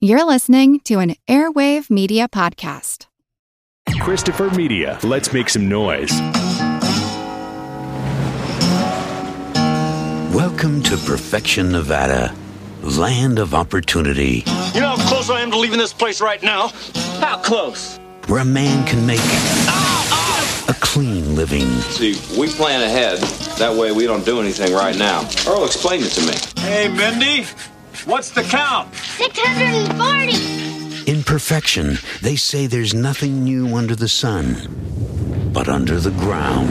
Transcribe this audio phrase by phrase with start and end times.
[0.00, 3.06] You're listening to an Airwave Media Podcast.
[3.98, 4.96] Christopher Media.
[5.02, 6.12] Let's make some noise.
[10.32, 12.32] Welcome to Perfection, Nevada
[12.82, 14.44] land of opportunity.
[14.72, 16.68] You know how close I am to leaving this place right now?
[17.18, 17.98] How close?
[18.28, 19.18] Where a man can make
[20.68, 21.66] a clean living.
[21.90, 23.18] See, we plan ahead.
[23.58, 25.28] That way we don't do anything right now.
[25.46, 26.62] Earl explained it to me.
[26.62, 27.46] Hey, Mindy,
[28.08, 28.92] what's the count?
[28.94, 31.10] 640.
[31.10, 36.70] In perfection, they say there's nothing new under the sun, but under the ground.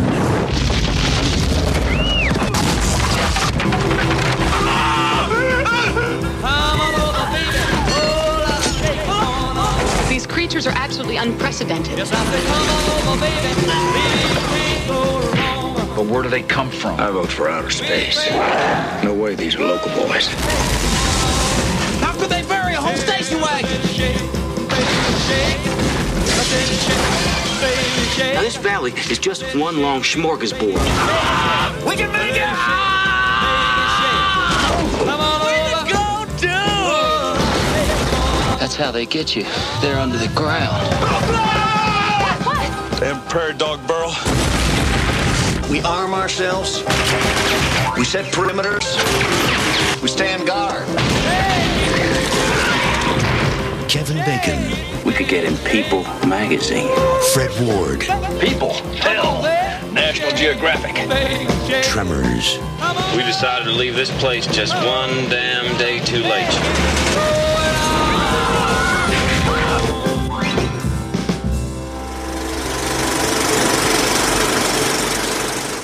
[10.10, 12.00] These creatures are absolutely unprecedented.
[15.96, 17.00] But where do they come from?
[17.00, 18.28] I vote for outer space.
[19.04, 20.30] No way these are local boys.
[22.18, 23.70] How could they bury a whole station wagon?
[28.34, 30.80] Now this valley is just one long smorgasbord.
[31.86, 32.42] We can make it!
[32.42, 32.88] Ah!
[38.60, 39.46] That's how they get you.
[39.82, 40.76] They're under the ground.
[42.44, 43.00] What?
[43.00, 44.12] Damn prairie dog burrow.
[45.70, 46.80] We arm ourselves.
[47.96, 48.98] We set perimeters.
[50.02, 50.88] We stand guard.
[53.88, 55.06] Kevin Bacon.
[55.06, 56.94] We could get in People magazine.
[57.32, 58.02] Fred Ward.
[58.42, 58.74] People.
[58.98, 59.42] Hell.
[59.94, 60.94] National Geographic.
[61.84, 62.58] Tremors.
[63.16, 66.52] We decided to leave this place just one damn day too late.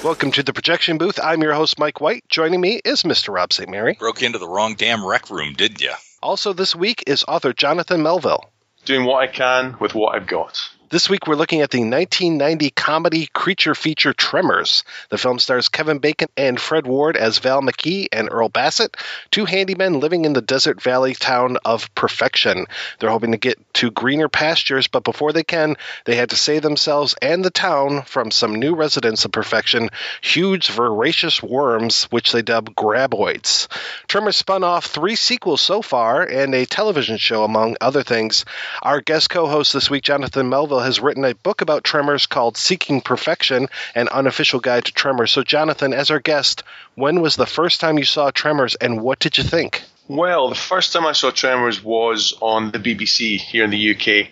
[0.04, 1.22] Welcome to the projection booth.
[1.24, 2.28] I'm your host, Mike White.
[2.28, 3.34] Joining me is Mr.
[3.34, 3.70] Rob St.
[3.70, 3.96] Mary.
[3.98, 5.94] Broke into the wrong damn rec room, didn't you?
[6.24, 8.50] Also, this week is author Jonathan Melville.
[8.86, 10.58] Doing what I can with what I've got.
[10.94, 14.84] This week we're looking at the 1990 comedy creature feature Tremors.
[15.10, 18.96] The film stars Kevin Bacon and Fred Ward as Val McKee and Earl Bassett,
[19.32, 22.68] two handymen living in the desert valley town of Perfection.
[23.00, 26.62] They're hoping to get to greener pastures, but before they can, they had to save
[26.62, 29.90] themselves and the town from some new residents of Perfection,
[30.22, 33.68] huge voracious worms, which they dub graboids.
[34.08, 38.46] Tremors spun off three sequels so far and a television show, among other things.
[38.84, 43.02] Our guest co-host this week, Jonathan Melville, has written a book about tremors called Seeking
[43.02, 45.32] Perfection, an unofficial guide to tremors.
[45.32, 46.64] So, Jonathan, as our guest,
[46.96, 49.84] when was the first time you saw tremors and what did you think?
[50.10, 54.28] Well, the first time I saw Tremors was on the BBC here in the UK,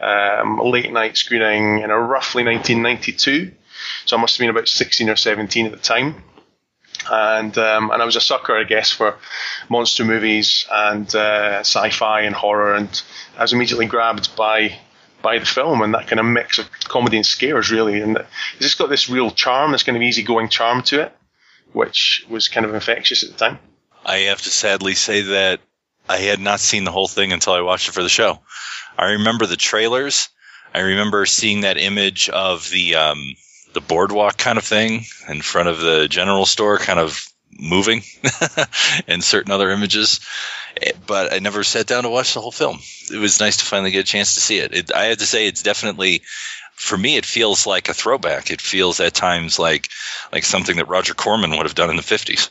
[0.00, 3.52] um, late night screening in roughly 1992.
[4.04, 6.24] So I must have been about 16 or 17 at the time.
[7.10, 9.16] And um, and I was a sucker, I guess, for
[9.68, 13.02] monster movies and uh, sci-fi and horror, and
[13.36, 14.78] I was immediately grabbed by
[15.22, 18.00] by the film and that kind of mix of comedy and scares, really.
[18.00, 21.12] And it's just got this real charm, this kind of easygoing charm to it,
[21.72, 23.58] which was kind of infectious at the time.
[24.04, 25.60] I have to sadly say that
[26.08, 28.40] I had not seen the whole thing until I watched it for the show.
[28.98, 30.28] I remember the trailers.
[30.74, 33.34] I remember seeing that image of the um,
[33.72, 38.02] the boardwalk kind of thing in front of the general store, kind of moving
[39.06, 40.20] and certain other images.
[40.80, 42.78] Eh, but I never sat down to watch the whole film.
[43.12, 44.74] It was nice to finally get a chance to see it.
[44.74, 46.22] it I had to say, it's definitely
[46.74, 48.50] for me, it feels like a throwback.
[48.50, 49.88] It feels at times like
[50.32, 52.50] like something that Roger Corman would have done in the fifties.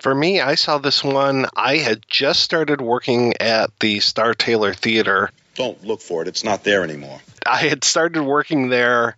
[0.00, 1.46] For me, I saw this one.
[1.56, 5.30] I had just started working at the Star Taylor Theater.
[5.54, 7.20] Don't look for it; it's not there anymore.
[7.46, 9.16] I had started working there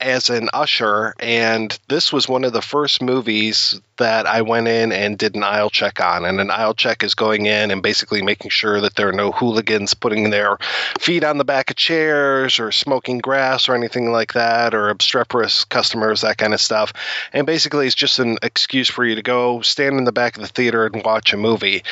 [0.00, 4.92] as an usher, and this was one of the first movies that I went in
[4.92, 6.24] and did an aisle check on.
[6.24, 9.30] And an aisle check is going in and basically making sure that there are no
[9.30, 10.58] hooligans putting their
[10.98, 15.64] feet on the back of chairs or smoking grass or anything like that, or obstreperous
[15.64, 16.92] customers, that kind of stuff.
[17.32, 20.42] And basically, it's just an excuse for you to go stand in the back of
[20.42, 21.82] the theater and watch a movie.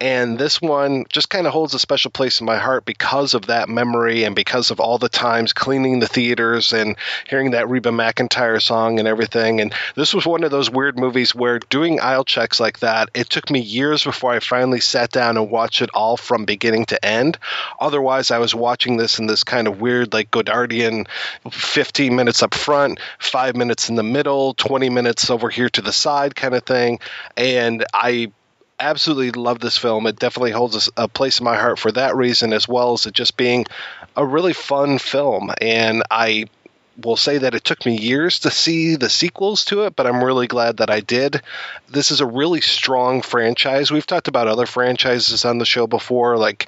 [0.00, 3.46] And this one just kind of holds a special place in my heart because of
[3.46, 6.96] that memory and because of all the times cleaning the theaters and
[7.28, 9.60] hearing that Reba McEntire song and everything.
[9.60, 13.30] And this was one of those weird movies where doing aisle checks like that, it
[13.30, 17.04] took me years before I finally sat down and watched it all from beginning to
[17.04, 17.38] end.
[17.80, 21.08] Otherwise, I was watching this in this kind of weird, like Godardian
[21.50, 25.92] 15 minutes up front, five minutes in the middle, 20 minutes over here to the
[25.92, 27.00] side kind of thing.
[27.36, 28.30] And I
[28.80, 30.06] absolutely love this film.
[30.06, 33.14] It definitely holds a, place in my heart for that reason, as well as it
[33.14, 33.66] just being
[34.16, 35.50] a really fun film.
[35.60, 36.46] And I
[37.02, 40.22] will say that it took me years to see the sequels to it, but I'm
[40.22, 41.42] really glad that I did.
[41.88, 43.90] This is a really strong franchise.
[43.90, 46.66] We've talked about other franchises on the show before, like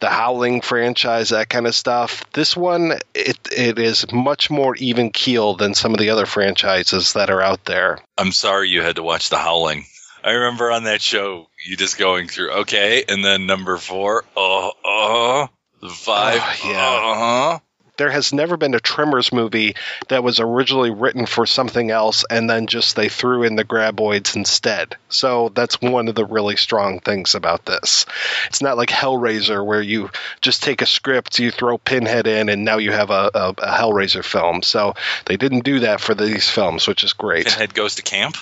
[0.00, 2.24] the Howling franchise, that kind of stuff.
[2.32, 7.12] This one, it it is much more even keel than some of the other franchises
[7.12, 7.98] that are out there.
[8.16, 9.84] I'm sorry you had to watch the Howling.
[10.24, 14.68] I remember on that show, you just going through, okay, and then number four, uh,
[14.84, 15.46] uh,
[15.88, 16.78] five, oh, yeah.
[16.78, 17.58] uh huh.
[17.96, 19.74] There has never been a Tremors movie
[20.08, 24.36] that was originally written for something else and then just they threw in the graboids
[24.36, 24.96] instead.
[25.08, 28.04] So that's one of the really strong things about this.
[28.46, 30.10] It's not like Hellraiser where you
[30.40, 33.72] just take a script, you throw Pinhead in, and now you have a, a, a
[33.72, 34.62] Hellraiser film.
[34.62, 34.94] So
[35.24, 37.46] they didn't do that for these films, which is great.
[37.46, 38.36] Pinhead goes to camp?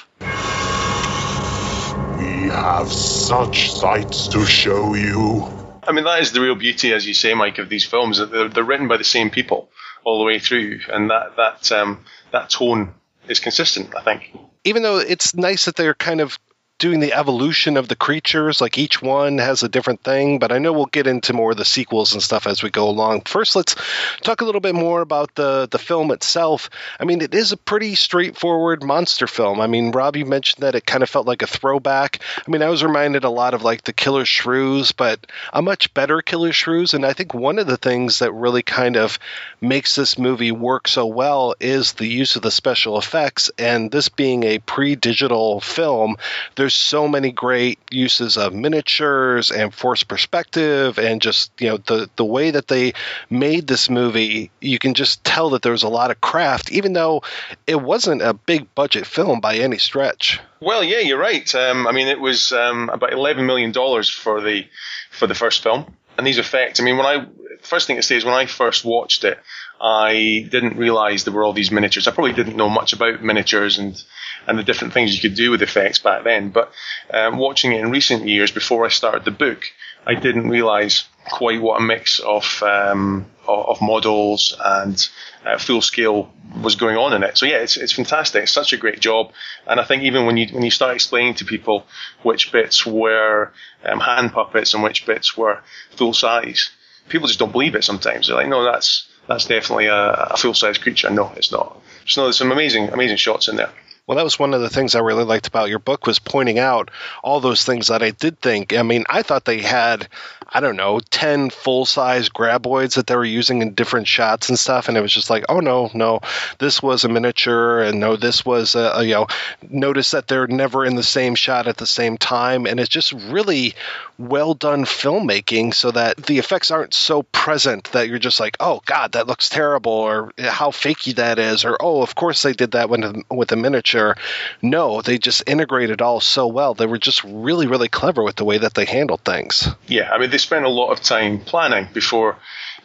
[2.18, 5.63] We have such sights to show you.
[5.86, 8.18] I mean, that is the real beauty, as you say, Mike, of these films.
[8.18, 9.70] That they're, they're written by the same people
[10.04, 12.94] all the way through, and that that um, that tone
[13.28, 13.94] is consistent.
[13.96, 14.36] I think.
[14.64, 16.38] Even though it's nice that they're kind of
[16.84, 18.60] doing the evolution of the creatures.
[18.60, 21.56] Like each one has a different thing, but I know we'll get into more of
[21.56, 23.22] the sequels and stuff as we go along.
[23.22, 23.74] First, let's
[24.20, 26.68] talk a little bit more about the the film itself.
[27.00, 29.62] I mean, it is a pretty straightforward monster film.
[29.62, 32.20] I mean, Rob, you mentioned that it kind of felt like a throwback.
[32.46, 35.94] I mean, I was reminded a lot of like the Killer Shrews, but a much
[35.94, 36.92] better Killer Shrews.
[36.92, 39.18] And I think one of the things that really kind of
[39.64, 43.50] makes this movie work so well is the use of the special effects.
[43.58, 46.16] And this being a pre-digital film,
[46.56, 52.08] there's so many great uses of miniatures and forced perspective and just you know the
[52.16, 52.92] the way that they
[53.30, 56.92] made this movie you can just tell that there was a lot of craft even
[56.92, 57.22] though
[57.66, 61.92] it wasn't a big budget film by any stretch well yeah you're right um, i
[61.92, 64.66] mean it was um, about 11 million dollars for the
[65.10, 67.26] for the first film and these effects i mean when i
[67.62, 69.38] first thing to say is when i first watched it
[69.80, 72.06] I didn't realize there were all these miniatures.
[72.06, 74.02] I probably didn't know much about miniatures and
[74.46, 76.50] and the different things you could do with effects back then.
[76.50, 76.70] But
[77.10, 79.64] um, watching it in recent years, before I started the book,
[80.06, 85.08] I didn't realize quite what a mix of um, of models and
[85.44, 87.36] uh, full scale was going on in it.
[87.36, 88.44] So yeah, it's it's fantastic.
[88.44, 89.32] It's such a great job,
[89.66, 91.86] and I think even when you when you start explaining to people
[92.22, 93.52] which bits were
[93.84, 95.60] um, hand puppets and which bits were
[95.96, 96.70] full size,
[97.08, 97.84] people just don't believe it.
[97.84, 101.10] Sometimes they're like, no, that's that's definitely a, a full size creature.
[101.10, 101.80] No, it's not.
[102.06, 103.70] So no, there's some amazing amazing shots in there.
[104.06, 106.58] Well, that was one of the things I really liked about your book was pointing
[106.58, 106.90] out
[107.22, 108.74] all those things that I did think.
[108.74, 110.08] I mean, I thought they had,
[110.46, 114.58] I don't know, 10 full size graboids that they were using in different shots and
[114.58, 114.88] stuff.
[114.88, 116.20] And it was just like, oh, no, no,
[116.58, 117.80] this was a miniature.
[117.80, 119.26] And no, this was a, a you know,
[119.70, 122.66] notice that they're never in the same shot at the same time.
[122.66, 123.74] And it's just really
[124.18, 128.82] well done filmmaking so that the effects aren't so present that you're just like, oh,
[128.84, 131.64] God, that looks terrible or how fakey that is.
[131.64, 134.16] Or, oh, of course they did that with a miniature picture.
[134.62, 136.74] No, they just integrated all so well.
[136.74, 139.68] They were just really, really clever with the way that they handled things.
[139.86, 142.36] Yeah, I mean, they spent a lot of time planning before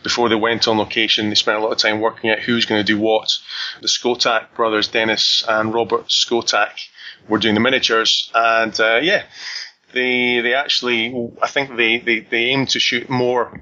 [0.02, 1.30] before they went on location.
[1.30, 3.30] They spent a lot of time working out who's going to do what.
[3.82, 6.88] The Skotak brothers, Dennis and Robert Skotak,
[7.28, 9.24] were doing the miniatures, and uh, yeah,
[9.94, 13.62] they they actually I think they, they, they aimed to shoot more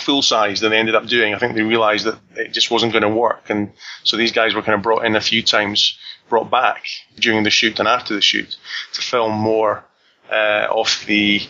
[0.00, 1.34] full size than they ended up doing.
[1.34, 4.54] I think they realised that it just wasn't going to work, and so these guys
[4.54, 6.84] were kind of brought in a few times brought back
[7.16, 8.56] during the shoot and after the shoot
[8.92, 9.84] to film more
[10.30, 11.42] uh, of the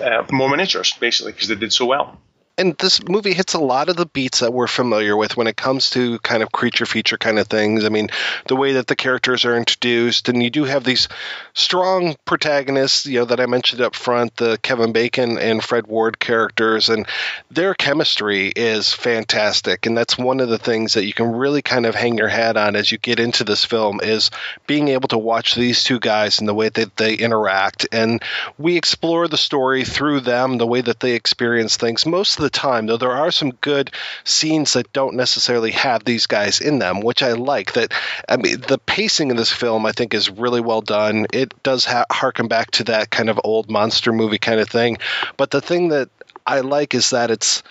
[0.00, 2.18] uh, more miniatures, basically, because they did so well
[2.58, 5.56] and this movie hits a lot of the beats that we're familiar with when it
[5.56, 7.84] comes to kind of creature feature kind of things.
[7.84, 8.08] I mean,
[8.46, 11.08] the way that the characters are introduced, and you do have these
[11.54, 16.18] strong protagonists, you know, that I mentioned up front, the Kevin Bacon and Fred Ward
[16.18, 17.06] characters, and
[17.50, 19.86] their chemistry is fantastic.
[19.86, 22.58] And that's one of the things that you can really kind of hang your hat
[22.58, 24.30] on as you get into this film is
[24.66, 27.88] being able to watch these two guys and the way that they interact.
[27.92, 28.22] And
[28.58, 32.04] we explore the story through them, the way that they experience things.
[32.04, 33.90] Most of the time, though there are some good
[34.24, 37.72] scenes that don't necessarily have these guys in them, which I like.
[37.72, 37.92] That
[38.28, 41.26] I mean, the pacing in this film I think is really well done.
[41.32, 44.98] It does ha- harken back to that kind of old monster movie kind of thing,
[45.36, 46.10] but the thing that
[46.46, 47.62] I like is that it's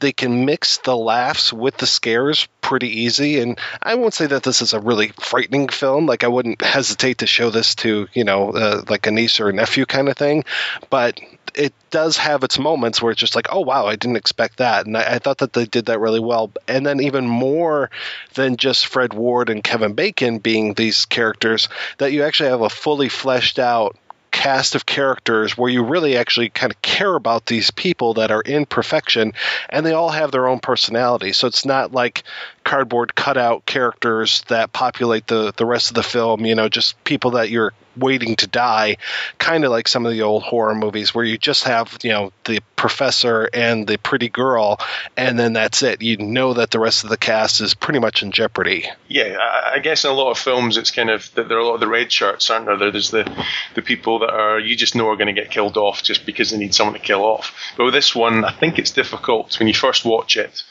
[0.00, 3.40] they can mix the laughs with the scares pretty easy.
[3.40, 6.06] And I won't say that this is a really frightening film.
[6.06, 9.48] Like I wouldn't hesitate to show this to you know uh, like a niece or
[9.48, 10.44] a nephew kind of thing.
[10.90, 11.20] But
[11.54, 14.86] it does have its moments where it's just like, oh wow, I didn't expect that,
[14.86, 16.50] and I, I, thought that they did that really well.
[16.66, 17.90] And then even more
[18.34, 22.70] than just Fred Ward and Kevin Bacon being these characters, that you actually have a
[22.70, 23.96] fully fleshed out
[24.44, 28.42] cast of characters where you really actually kind of care about these people that are
[28.42, 29.32] in perfection
[29.70, 31.32] and they all have their own personality.
[31.32, 32.24] So it's not like
[32.62, 37.30] cardboard cutout characters that populate the, the rest of the film, you know, just people
[37.32, 38.96] that you're waiting to die,
[39.38, 42.32] kind of like some of the old horror movies where you just have, you know,
[42.44, 44.78] the professor and the pretty girl,
[45.16, 46.02] and then that's it.
[46.02, 48.86] You know that the rest of the cast is pretty much in jeopardy.
[49.08, 51.74] Yeah, I guess in a lot of films, it's kind of there are a lot
[51.74, 52.90] of the red shirts, aren't there?
[52.90, 53.30] There's the
[53.74, 56.50] the people that are you just know are going to get killed off just because
[56.50, 57.54] they need someone to kill off.
[57.76, 60.62] But with this one, I think it's difficult when you first watch it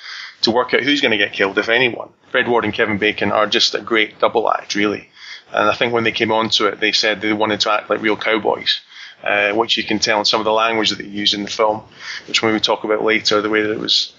[0.43, 2.09] to work out who's going to get killed, if anyone.
[2.31, 5.09] Fred Ward and Kevin Bacon are just a great double act, really.
[5.53, 8.01] And I think when they came onto it, they said they wanted to act like
[8.01, 8.81] real cowboys,
[9.23, 11.49] uh, which you can tell in some of the language that they use in the
[11.49, 11.83] film,
[12.27, 14.13] which we talk about later, the way that it was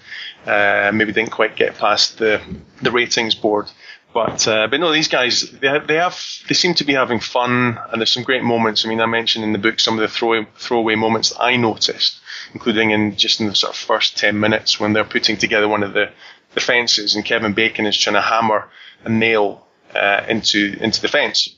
[0.45, 2.41] uh, maybe didn't quite get past the
[2.81, 3.69] the ratings board.
[4.13, 7.77] But uh, but no, these guys they they have they seem to be having fun,
[7.91, 8.85] and there's some great moments.
[8.85, 11.57] I mean, I mentioned in the book some of the throw, throwaway moments that I
[11.57, 12.19] noticed,
[12.53, 15.83] including in just in the sort of first ten minutes when they're putting together one
[15.83, 16.11] of the
[16.53, 18.69] the fences, and Kevin Bacon is trying to hammer
[19.03, 19.64] a nail
[19.95, 21.55] uh, into into the fence.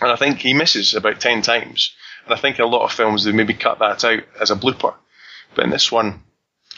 [0.00, 1.94] And I think he misses about ten times.
[2.24, 4.94] And I think a lot of films they maybe cut that out as a blooper.
[5.54, 6.22] But in this one,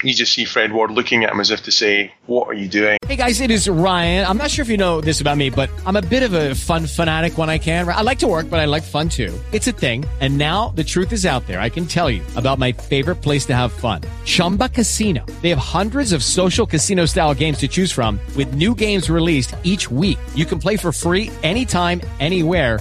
[0.02, 2.68] you just see Fred Ward looking at him as if to say, "What are you
[2.68, 4.26] doing?" Hey guys, it is Ryan.
[4.26, 6.54] I'm not sure if you know this about me, but I'm a bit of a
[6.54, 7.88] fun fanatic when I can.
[7.88, 9.32] I like to work, but I like fun too.
[9.52, 10.04] It's a thing.
[10.20, 11.60] And now the truth is out there.
[11.60, 15.24] I can tell you about my favorite place to have fun, Chumba Casino.
[15.42, 19.90] They have hundreds of social casino-style games to choose from, with new games released each
[19.90, 20.18] week.
[20.34, 22.80] You can play for free anytime, anywhere,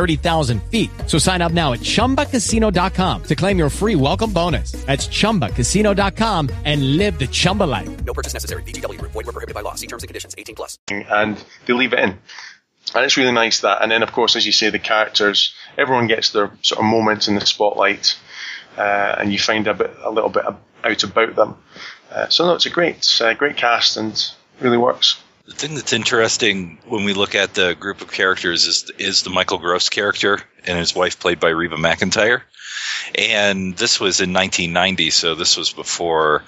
[0.00, 0.90] 30,000 feet.
[1.06, 4.72] So sign up now at ChumbaCasino.com to claim your free welcome bonus.
[4.86, 8.04] That's ChumbaCasino.com and live the Chumba life.
[8.04, 8.62] No purchase necessary.
[8.62, 8.98] VGW.
[9.02, 9.74] Void were prohibited by law.
[9.74, 10.34] See terms and conditions.
[10.38, 10.78] 18 plus.
[10.90, 12.18] And they leave it in.
[12.94, 13.82] And it's really nice that.
[13.82, 17.28] And then, of course, as you say, the characters, everyone gets their sort of moments
[17.28, 18.18] in the spotlight.
[18.76, 21.56] Uh, and you find a bit, a little bit out about them.
[22.10, 25.22] Uh, so no, it's a great, uh, great cast and really works.
[25.50, 29.30] The thing that's interesting when we look at the group of characters is is the
[29.30, 32.42] Michael Gross character and his wife played by Reba McEntire,
[33.16, 36.44] And this was in 1990, so this was before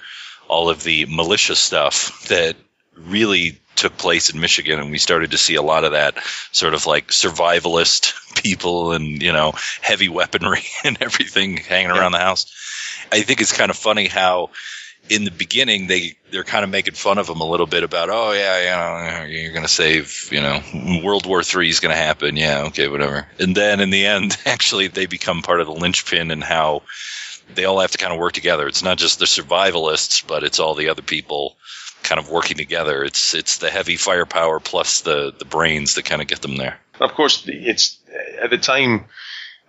[0.47, 2.55] all of the militia stuff that
[2.95, 6.15] really took place in Michigan, and we started to see a lot of that
[6.53, 12.19] sort of like survivalist people and you know heavy weaponry and everything hanging around the
[12.19, 12.45] house.
[13.11, 14.51] I think it's kind of funny how
[15.09, 18.09] in the beginning they they're kind of making fun of him a little bit about
[18.09, 20.61] oh yeah you know you're gonna save you know
[21.03, 23.27] World War Three is gonna happen yeah okay whatever.
[23.39, 26.83] And then in the end actually they become part of the linchpin and how
[27.55, 28.67] they all have to kind of work together.
[28.67, 31.57] It's not just the survivalists but it's all the other people
[32.01, 33.03] kind of working together.
[33.03, 36.79] It's it's the heavy firepower plus the the brains that kind of get them there.
[37.01, 37.97] Of course it's
[38.41, 39.05] at the time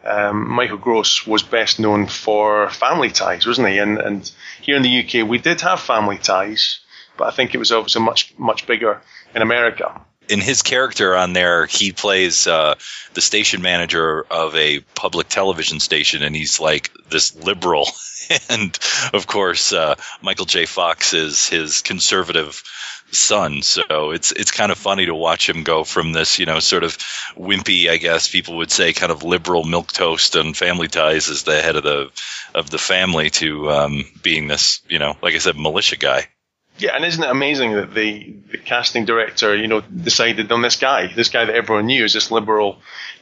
[0.04, 3.78] um, Michael Gross was best known for family ties, wasn't he?
[3.78, 4.30] And, and
[4.61, 6.80] here in the UK, we did have family ties,
[7.16, 9.00] but I think it was obviously much much bigger
[9.34, 10.00] in America.
[10.28, 12.75] in his character on there, he plays uh,
[13.12, 17.88] the station manager of a public television station, and he's like this liberal.
[18.49, 18.78] and
[19.12, 20.66] of course, uh, Michael J.
[20.66, 22.62] Fox is his conservative
[23.11, 23.62] son.
[23.62, 26.84] So it's it's kind of funny to watch him go from this, you know, sort
[26.84, 26.96] of
[27.37, 31.42] wimpy, I guess people would say, kind of liberal milk toast and family ties as
[31.42, 32.11] the head of the
[32.54, 36.28] of the family to um, being this, you know, like I said, militia guy.
[36.76, 40.76] Yeah, and isn't it amazing that the, the casting director, you know, decided on this
[40.76, 42.80] guy, this guy that everyone knew as this liberal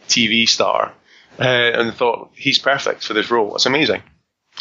[0.09, 0.95] TV star,
[1.39, 3.55] uh, and thought he's perfect for this role.
[3.55, 4.03] It's amazing.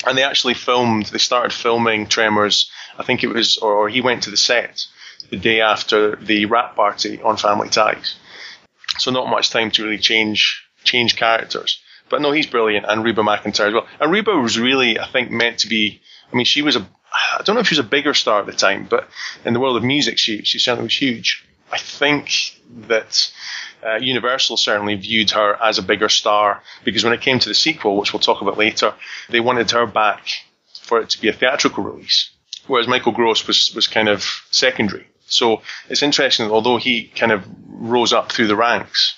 [0.06, 1.06] And they actually filmed.
[1.06, 2.70] They started filming Tremors.
[2.98, 4.86] I think it was, or, or he went to the set
[5.32, 8.16] the day after the wrap party on Family Ties.
[9.00, 11.82] So not much time to really change change characters.
[12.10, 13.88] But no, he's brilliant, and Reba McEntire as well.
[14.00, 16.02] And Reba was really, I think, meant to be.
[16.32, 16.86] I mean, she was a.
[17.38, 19.10] I don't know if she was a bigger star at the time, but
[19.46, 21.46] in the world of music, she she certainly was huge.
[21.72, 23.32] I think that
[23.86, 27.56] uh, Universal certainly viewed her as a bigger star because when it came to the
[27.56, 28.94] sequel, which we'll talk about later,
[29.30, 30.28] they wanted her back
[30.82, 32.30] for it to be a theatrical release,
[32.68, 35.08] whereas Michael Gross was was kind of secondary.
[35.32, 39.16] So it's interesting that although he kind of rose up through the ranks,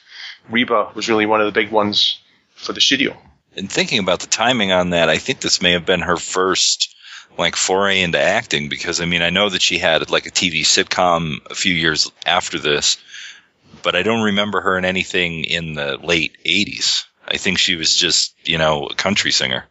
[0.49, 2.19] Reba was really one of the big ones
[2.55, 3.17] for the studio.
[3.55, 6.95] And thinking about the timing on that, I think this may have been her first
[7.37, 10.61] like foray into acting because I mean I know that she had like a TV
[10.61, 12.97] sitcom a few years after this,
[13.81, 17.05] but I don't remember her in anything in the late 80s.
[17.27, 19.65] I think she was just, you know, a country singer.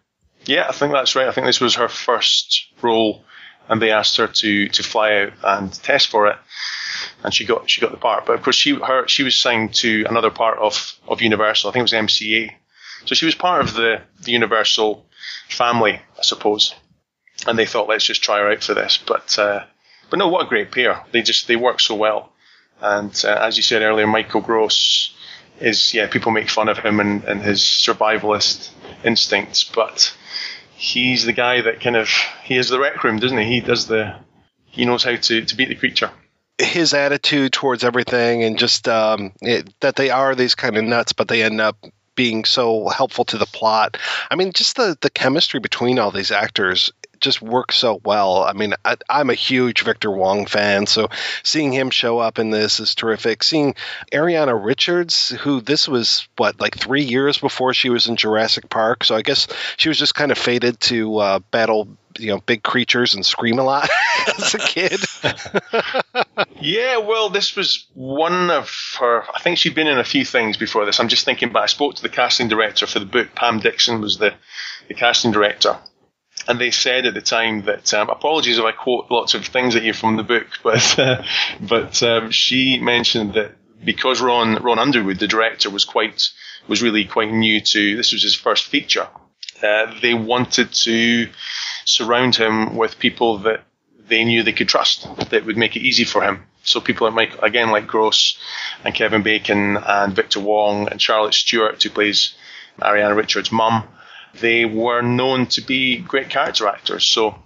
[0.44, 1.28] Yeah, I think that's right.
[1.28, 3.24] I think this was her first role
[3.68, 6.36] and they asked her to to fly out and test for it,
[7.22, 8.26] and she got she got the part.
[8.26, 11.70] But of course, she her she was signed to another part of of Universal.
[11.70, 12.52] I think it was MCA,
[13.04, 15.06] so she was part of the the Universal
[15.48, 16.74] family, I suppose.
[17.46, 18.98] And they thought, let's just try her out for this.
[18.98, 19.64] But uh,
[20.10, 21.04] but no, what a great pair!
[21.12, 22.32] They just they work so well.
[22.80, 25.14] And uh, as you said earlier, Michael Gross
[25.60, 28.70] is yeah, people make fun of him and, and his survivalist
[29.04, 30.14] instincts, but
[30.76, 32.08] he's the guy that kind of
[32.44, 33.44] he has the rec room, doesn't he?
[33.44, 34.16] He does the
[34.66, 36.10] he knows how to, to beat the creature.
[36.58, 41.12] His attitude towards everything, and just um, it, that they are these kind of nuts,
[41.12, 41.76] but they end up
[42.14, 43.96] being so helpful to the plot.
[44.30, 48.42] I mean, just the the chemistry between all these actors just works so well.
[48.42, 51.08] I mean, I, am a huge Victor Wong fan, so
[51.42, 53.42] seeing him show up in this is terrific.
[53.42, 53.74] Seeing
[54.12, 59.04] Ariana Richards, who this was what like three years before she was in Jurassic Park,
[59.04, 62.62] so I guess she was just kind of fated to uh, battle you know big
[62.62, 63.88] creatures and scream a lot
[64.38, 65.00] as a kid.
[66.60, 69.24] yeah, well, this was one of her.
[69.34, 71.00] I think she'd been in a few things before this.
[71.00, 73.34] I'm just thinking but I spoke to the casting director for the book.
[73.34, 74.34] Pam Dixon was the
[74.88, 75.78] the casting director,
[76.48, 79.76] and they said at the time that um, apologies if I quote lots of things
[79.76, 81.22] at you from the book, but uh,
[81.60, 83.52] but um, she mentioned that
[83.84, 86.30] because Ron Ron Underwood, the director, was quite
[86.68, 89.08] was really quite new to this was his first feature.
[89.62, 91.28] Uh, they wanted to
[91.84, 93.62] surround him with people that
[94.08, 96.44] they knew they could trust, that would make it easy for him.
[96.64, 98.38] So people like Mike, again, like Gross
[98.84, 102.34] and Kevin Bacon and Victor Wong and Charlotte Stewart, who plays
[102.80, 103.84] Ariana Richards' mum
[104.40, 107.04] they were known to be great character actors.
[107.04, 107.36] So,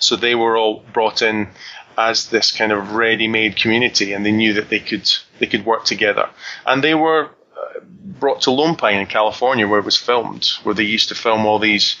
[0.00, 1.48] so they were all brought in
[1.96, 5.84] as this kind of ready-made community, and they knew that they could they could work
[5.84, 6.28] together.
[6.66, 10.74] And they were uh, brought to Lone Pine in California, where it was filmed, where
[10.74, 11.96] they used to film all these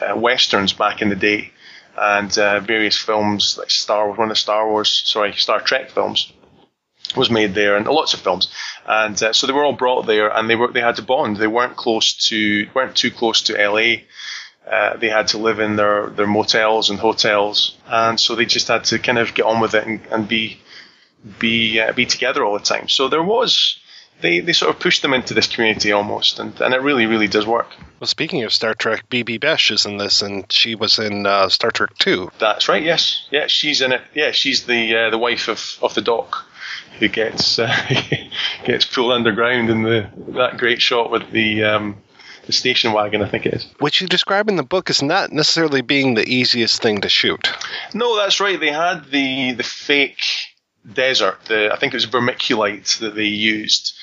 [0.00, 1.52] uh, westerns back in the day,
[1.96, 5.90] and uh, various films like Star Wars, one of the Star Wars, sorry, Star Trek
[5.90, 6.32] films
[7.16, 8.48] was made there, and lots of films.
[8.86, 11.36] And uh, so they were all brought there, and they were they had to bond.
[11.36, 14.02] They weren't close to weren't too close to LA.
[14.70, 18.68] Uh, they had to live in their, their motels and hotels, and so they just
[18.68, 20.58] had to kind of get on with it and, and be
[21.38, 22.88] be uh, be together all the time.
[22.88, 23.78] So there was
[24.20, 27.28] they, they sort of pushed them into this community almost, and, and it really really
[27.28, 27.68] does work.
[28.00, 31.48] Well, speaking of Star Trek, Bibi Besch is in this, and she was in uh,
[31.50, 32.30] Star Trek Two.
[32.38, 32.82] That's right.
[32.82, 34.00] Yes, yeah, she's in it.
[34.14, 36.43] Yeah, she's the uh, the wife of, of the Doc
[36.98, 37.72] who gets uh,
[38.64, 42.02] gets pulled underground in the that great shot with the um,
[42.46, 43.66] the station wagon, I think it is.
[43.78, 47.50] Which you describe in the book as not necessarily being the easiest thing to shoot.
[47.94, 48.58] No, that's right.
[48.58, 50.22] They had the the fake
[50.90, 51.38] desert.
[51.46, 53.94] The I think it was vermiculite that they used.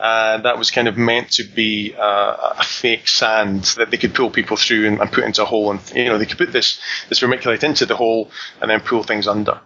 [0.00, 4.14] And that was kind of meant to be uh, a fake sand that they could
[4.14, 6.52] pull people through and, and, put into a hole, and you know they could put
[6.52, 9.60] this this vermiculite into the hole and then pull things under.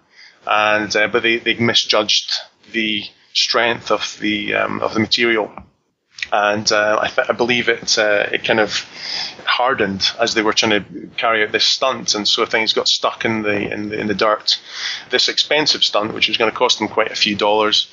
[0.46, 2.34] And uh, but they, they misjudged
[2.72, 5.52] the strength of the um, of the material,
[6.32, 8.86] and uh, I, th- I, believe it uh, it kind of
[9.44, 13.24] hardened as they were trying to carry out this stunt, and so things got stuck
[13.24, 14.60] in the in the, in the dirt.
[15.10, 17.88] This expensive stunt, which was going to cost them quite a few dollars,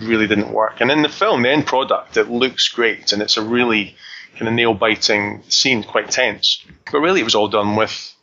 [0.00, 0.80] really didn't work.
[0.80, 3.96] And in the film, the end product, it looks great, and it's a really
[4.36, 6.64] kind of nail biting scene, quite tense.
[6.90, 8.14] But really, it was all done with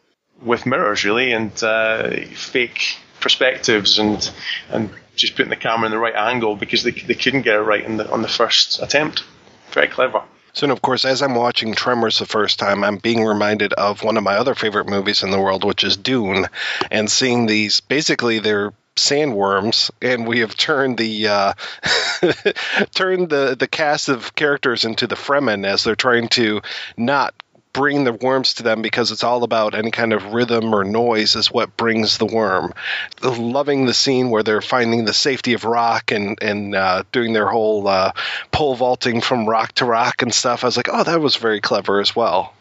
[0.42, 4.30] with mirrors, really, and uh, fake perspectives, and
[4.70, 7.62] and just putting the camera in the right angle because they they couldn't get it
[7.62, 9.24] right the, on the first attempt.
[9.72, 10.24] Very clever.
[10.54, 14.04] So, and of course, as I'm watching Tremors the first time, I'm being reminded of
[14.04, 16.48] one of my other favorite movies in the world, which is Dune,
[16.90, 21.54] and seeing these basically they're sandworms, and we have turned the uh,
[22.94, 26.62] turned the the cast of characters into the Fremen as they're trying to
[26.98, 27.34] not
[27.74, 31.36] bring the worms to them because it's all about any kind of rhythm or noise
[31.36, 32.74] is what brings the worm.
[33.22, 37.48] Loving the scene where they're finding the safety of rock and and uh, doing their
[37.48, 38.12] whole uh,
[38.52, 40.64] pole vaulting from rock to rock and stuff.
[40.64, 42.54] I was like, oh, that was very clever as well.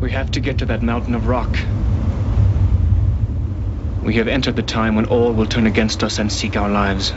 [0.00, 1.56] We have to get to that mountain of rock.
[4.02, 7.12] We have entered the time when all will turn against us and seek our lives.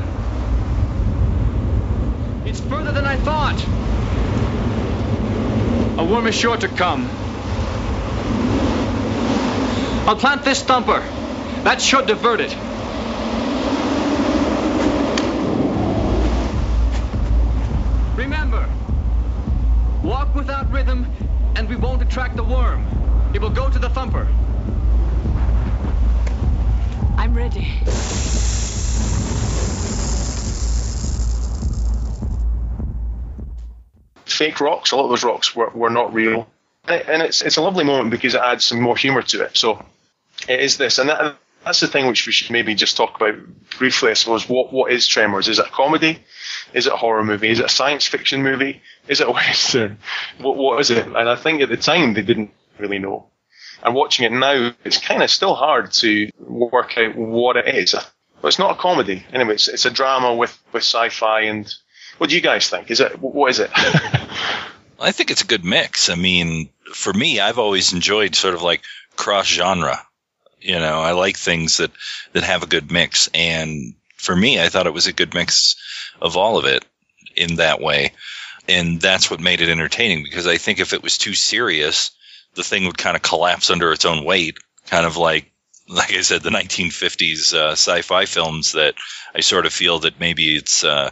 [2.46, 3.60] It's further than I thought.
[5.98, 7.10] A worm is sure to come.
[10.06, 11.00] I'll plant this thumper.
[11.64, 12.54] That should divert it.
[18.18, 18.70] Remember,
[20.04, 21.08] walk without rhythm,
[21.56, 22.86] and we won't attract the worm.
[23.34, 24.28] It will go to the thumper.
[27.18, 27.72] I'm ready.
[34.26, 34.92] Fake rocks.
[34.92, 36.48] A lot of those rocks were, were not real,
[36.88, 39.58] and it's it's a lovely moment because it adds some more humour to it.
[39.58, 39.84] So
[40.48, 43.36] it is this, and that, that's the thing which we should maybe just talk about
[43.78, 44.12] briefly.
[44.12, 45.48] I suppose what what is Tremors?
[45.48, 46.20] Is it a comedy?
[46.74, 47.50] Is it a horror movie?
[47.50, 48.82] Is it a science fiction movie?
[49.08, 49.98] Is it a western?
[50.40, 51.06] What what is it?
[51.06, 53.28] And I think at the time they didn't really know.
[53.84, 57.96] And watching it now, it's kind of still hard to work out what it is.
[58.42, 59.26] But it's not a comedy.
[59.34, 61.74] Anyway, it's, it's a drama with, with sci-fi and
[62.18, 62.92] what do you guys think?
[62.92, 63.70] Is it what is it?
[65.00, 66.10] I think it's a good mix.
[66.10, 68.82] I mean, for me, I've always enjoyed sort of like
[69.16, 70.02] cross genre.
[70.60, 71.92] You know, I like things that
[72.34, 75.76] that have a good mix, and for me, I thought it was a good mix
[76.22, 76.86] of all of it
[77.36, 78.14] in that way,
[78.68, 80.24] and that's what made it entertaining.
[80.24, 82.12] Because I think if it was too serious,
[82.56, 85.52] the thing would kind of collapse under its own weight, kind of like
[85.88, 88.96] like I said, the 1950s uh, sci-fi films that
[89.36, 91.12] I sort of feel that maybe it's uh,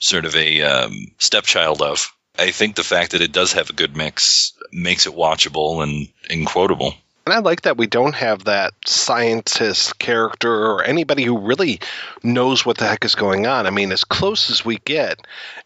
[0.00, 2.12] sort of a um, stepchild of.
[2.38, 6.08] I think the fact that it does have a good mix makes it watchable and,
[6.28, 6.94] and quotable.
[7.26, 11.80] And I like that we don't have that scientist character or anybody who really
[12.22, 13.66] knows what the heck is going on.
[13.66, 15.20] I mean, as close as we get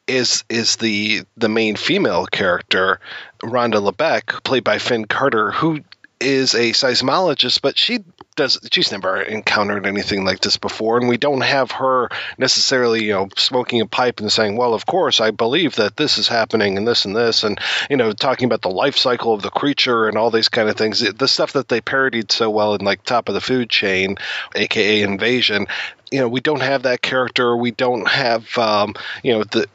[0.07, 3.01] is is the the main female character,
[3.41, 5.81] Rhonda Lebeck, played by Finn Carter, who
[6.21, 8.05] is a seismologist, but she
[8.37, 13.13] does she's never encountered anything like this before and we don't have her necessarily you
[13.13, 16.77] know smoking a pipe and saying well of course i believe that this is happening
[16.77, 20.09] and this and this and you know talking about the life cycle of the creature
[20.09, 21.01] and all these kind of things.
[21.01, 24.17] The stuff that they parodied so well in like top of the food chain
[24.55, 25.67] aka invasion
[26.11, 27.57] you know we don't have that character.
[27.57, 29.67] We don't have um, you know the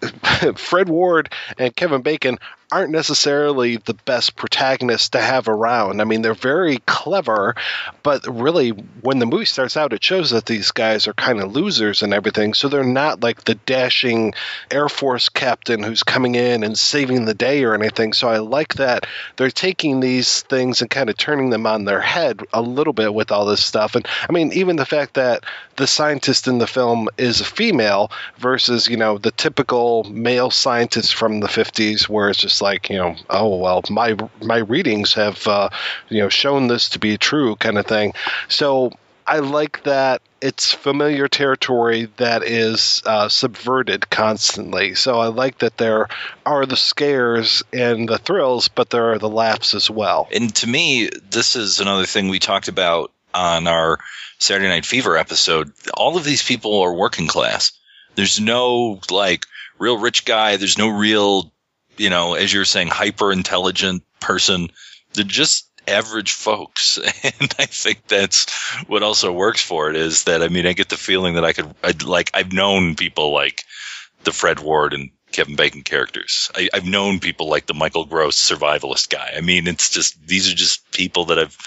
[0.58, 2.40] fred ward and kevin bacon
[2.72, 6.02] aren't necessarily the best protagonists to have around.
[6.02, 7.56] I mean, they're very clever,
[8.04, 11.52] but really, when the movie starts out, it shows that these guys are kind of
[11.52, 12.54] losers and everything.
[12.54, 14.34] So they're not like the dashing
[14.70, 18.14] Air Force captain who's coming in and saving the day or anything.
[18.14, 22.02] So I like that they're taking these things and kind of turning them on their
[22.02, 23.96] head a little bit with all this stuff.
[23.96, 25.44] And I mean, even the fact that
[25.76, 31.16] the scientist in the film is a female versus, you know, the typical male scientist
[31.16, 35.46] from the 50s where it's just like you know oh well my my readings have
[35.48, 35.70] uh,
[36.10, 38.14] you know shown this to be true kind of thing
[38.48, 38.92] so
[39.26, 44.96] I like that it's familiar territory that is uh, subverted constantly.
[44.96, 46.08] So I like that there
[46.46, 50.28] are the scares and the thrills, but there are the laughs as well.
[50.32, 54.00] And to me, this is another thing we talked about on our
[54.40, 55.74] Saturday Night Fever episode.
[55.94, 57.72] All of these people are working class.
[58.16, 59.46] There's no like
[59.78, 60.58] real rich guy.
[60.58, 61.52] There's no real
[62.00, 64.70] you know, as you're saying, hyper intelligent person.
[65.14, 67.00] They're just average folks.
[67.40, 68.50] And I think that's
[68.88, 71.54] what also works for it is that, I mean, I get the feeling that I
[71.54, 73.64] could, I'd, like, I've known people like
[74.24, 76.50] the Fred Ward and Kevin Bacon characters.
[76.56, 79.34] I, have known people like the Michael Gross survivalist guy.
[79.36, 81.58] I mean, it's just, these are just people that I've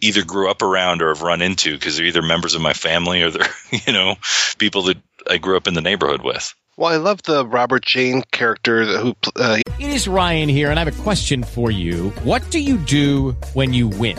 [0.00, 3.22] either grew up around or have run into because they're either members of my family
[3.22, 3.54] or they're,
[3.86, 4.16] you know,
[4.58, 6.54] people that I grew up in the neighborhood with.
[6.78, 9.16] Well, I love the Robert Jayne character who.
[9.34, 12.10] Uh, it is Ryan here, and I have a question for you.
[12.22, 14.18] What do you do when you win?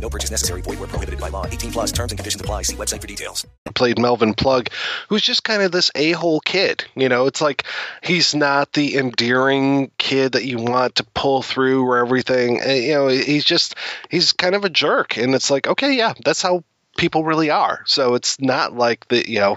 [0.00, 0.62] No purchase necessary.
[0.62, 1.46] Void were prohibited by law.
[1.46, 2.62] 18 plus terms and conditions apply.
[2.62, 3.46] See website for details.
[3.74, 4.68] played Melvin Plug,
[5.08, 6.84] who's just kind of this a-hole kid.
[6.94, 7.64] You know, it's like
[8.02, 12.60] he's not the endearing kid that you want to pull through or everything.
[12.60, 13.74] And, you know, he's just
[14.08, 16.64] he's kind of a jerk, and it's like, okay, yeah, that's how
[16.96, 17.82] people really are.
[17.86, 19.28] So it's not like that.
[19.28, 19.56] You know,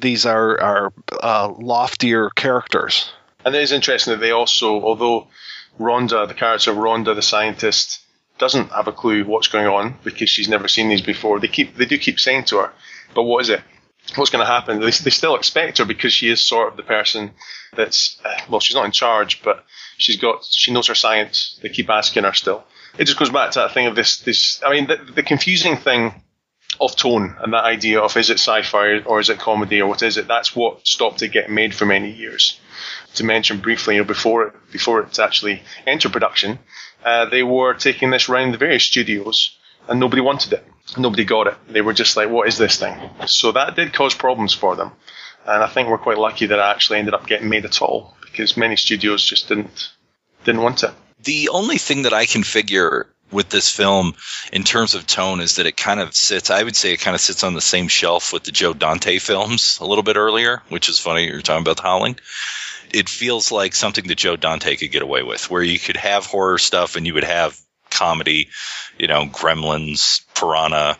[0.00, 3.10] these are are uh, loftier characters.
[3.44, 5.28] And it is interesting that they also, although
[5.78, 7.99] Rhonda, the character of Rhonda, the scientist,
[8.40, 11.38] doesn't have a clue what's going on because she's never seen these before.
[11.38, 12.72] They keep they do keep saying to her,
[13.14, 13.60] "But what is it?
[14.16, 16.82] What's going to happen?" They, they still expect her because she is sort of the
[16.82, 17.32] person
[17.76, 19.64] that's uh, well, she's not in charge, but
[19.98, 21.58] she's got she knows her science.
[21.62, 22.64] They keep asking her still.
[22.98, 24.60] It just goes back to that thing of this this.
[24.66, 26.14] I mean, the, the confusing thing
[26.80, 30.02] of tone and that idea of is it sci-fi or is it comedy or what
[30.02, 30.26] is it?
[30.26, 32.58] That's what stopped it getting made for many years.
[33.16, 36.58] To mention briefly, you know, before it before it actually entered production,
[37.04, 39.56] uh, they were taking this around the various studios
[39.88, 40.64] and nobody wanted it.
[40.96, 41.54] Nobody got it.
[41.68, 42.98] They were just like, what is this thing?
[43.26, 44.92] So that did cause problems for them.
[45.46, 48.16] And I think we're quite lucky that it actually ended up getting made at all
[48.22, 49.90] because many studios just didn't
[50.44, 50.92] didn't want it.
[51.22, 54.14] The only thing that I can figure with this film
[54.52, 57.14] in terms of tone is that it kind of sits I would say it kind
[57.14, 60.62] of sits on the same shelf with the Joe Dante films a little bit earlier,
[60.68, 62.18] which is funny you're talking about the howling.
[62.92, 66.26] It feels like something that Joe Dante could get away with, where you could have
[66.26, 67.58] horror stuff and you would have
[67.90, 68.48] comedy,
[68.98, 70.98] you know, Gremlins, Piranha,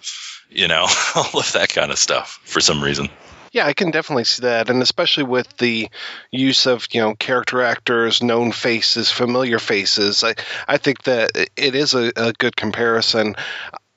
[0.50, 3.08] you know, all of that kind of stuff for some reason.
[3.52, 5.88] Yeah, I can definitely see that, and especially with the
[6.30, 10.22] use of you know character actors, known faces, familiar faces.
[10.22, 10.34] I
[10.68, 13.34] I think that it is a, a good comparison.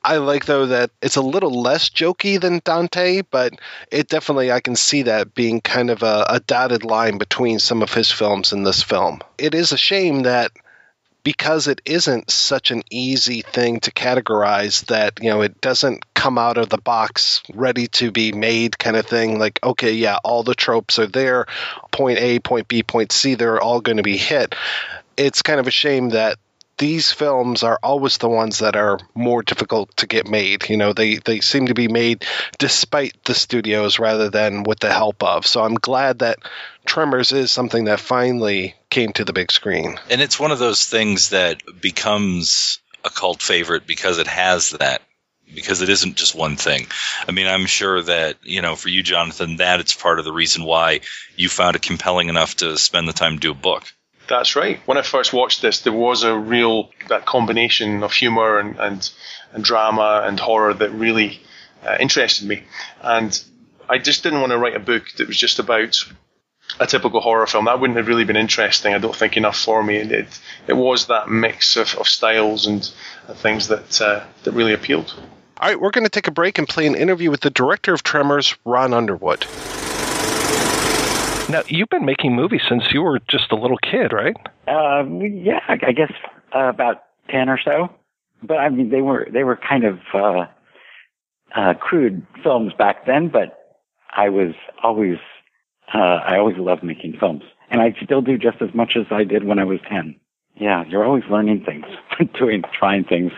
[0.03, 3.53] I like though that it's a little less jokey than Dante, but
[3.91, 7.81] it definitely I can see that being kind of a, a dotted line between some
[7.81, 9.21] of his films and this film.
[9.37, 10.51] It is a shame that
[11.23, 16.37] because it isn't such an easy thing to categorize that you know it doesn't come
[16.37, 20.43] out of the box ready to be made kind of thing like okay yeah all
[20.43, 21.45] the tropes are there
[21.91, 24.53] point a point b point c they're all going to be hit
[25.15, 26.37] it's kind of a shame that
[26.77, 30.69] these films are always the ones that are more difficult to get made.
[30.69, 32.25] You know, they, they seem to be made
[32.57, 35.45] despite the studios rather than with the help of.
[35.45, 36.39] So I'm glad that
[36.85, 39.99] Tremors is something that finally came to the big screen.
[40.09, 45.01] And it's one of those things that becomes a cult favorite because it has that
[45.53, 46.87] because it isn't just one thing.
[47.27, 50.31] I mean, I'm sure that, you know, for you, Jonathan, that it's part of the
[50.31, 51.01] reason why
[51.35, 53.83] you found it compelling enough to spend the time to do a book.
[54.27, 54.79] That's right.
[54.85, 59.09] When I first watched this, there was a real that combination of humor and and,
[59.51, 61.41] and drama and horror that really
[61.85, 62.63] uh, interested me,
[63.01, 63.43] and
[63.89, 66.03] I just didn't want to write a book that was just about
[66.79, 67.65] a typical horror film.
[67.65, 68.93] That wouldn't have really been interesting.
[68.93, 69.97] I don't think enough for me.
[69.97, 72.89] It it, it was that mix of, of styles and,
[73.27, 75.13] and things that uh, that really appealed.
[75.57, 77.93] All right, we're going to take a break and play an interview with the director
[77.93, 79.45] of Tremors, Ron Underwood.
[81.49, 84.35] Now, you've been making movies since you were just a little kid, right?
[84.67, 86.11] Uh, yeah, I guess
[86.55, 87.89] uh, about ten or so.
[88.41, 90.45] But I mean, they were they were kind of uh,
[91.55, 93.29] uh, crude films back then.
[93.29, 93.77] But
[94.15, 95.17] I was always
[95.93, 99.23] uh, I always loved making films, and I still do just as much as I
[99.23, 100.15] did when I was ten.
[100.55, 101.85] Yeah, you're always learning things,
[102.39, 103.31] doing, trying things,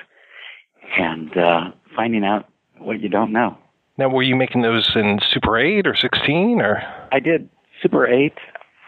[0.97, 3.57] and uh, finding out what you don't know.
[3.97, 6.83] Now, were you making those in Super 8 or 16 or?
[7.13, 7.49] I did
[7.81, 8.33] Super 8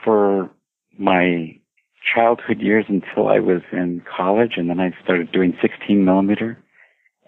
[0.03, 0.49] for
[0.97, 1.57] my
[2.13, 6.57] childhood years until I was in college, and then I started doing 16 millimeter.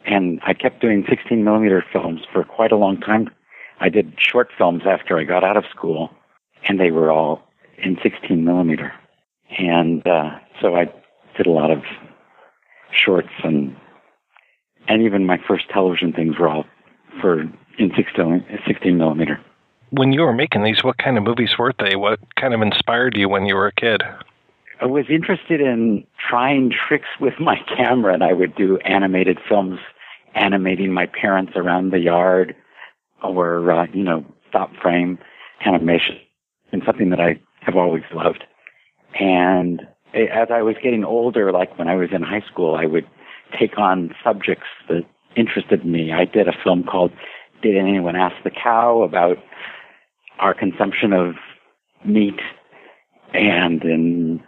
[0.06, 3.30] And I kept doing 16 millimeter films for quite a long time.
[3.82, 6.10] I did short films after I got out of school,
[6.67, 7.41] and they were all
[7.78, 8.93] in 16 millimeter.
[9.58, 10.86] And uh, so I
[11.38, 11.80] did a lot of
[12.91, 13.76] shorts, and
[14.88, 16.65] and even my first television things were all
[17.22, 19.39] for in 16, 16 millimeter
[19.91, 21.95] when you were making these, what kind of movies were they?
[21.95, 24.02] What kind of inspired you when you were a kid?
[24.82, 29.80] I was interested in trying tricks with my camera, and I would do animated films
[30.36, 32.56] animating my parents around the yard,
[33.23, 35.17] or uh, you know, stop frame
[35.65, 36.17] animation,
[36.71, 38.43] and something that I have always loved.
[39.19, 39.82] And
[40.13, 43.08] as I was getting older, like when I was in high school, I would
[43.60, 45.04] take on subjects that
[45.36, 46.12] interested me.
[46.13, 47.12] I did a film called
[47.62, 49.38] Did Anyone Ask the Cow about
[50.39, 51.36] our consumption of
[52.06, 52.39] meat.
[53.34, 54.43] And then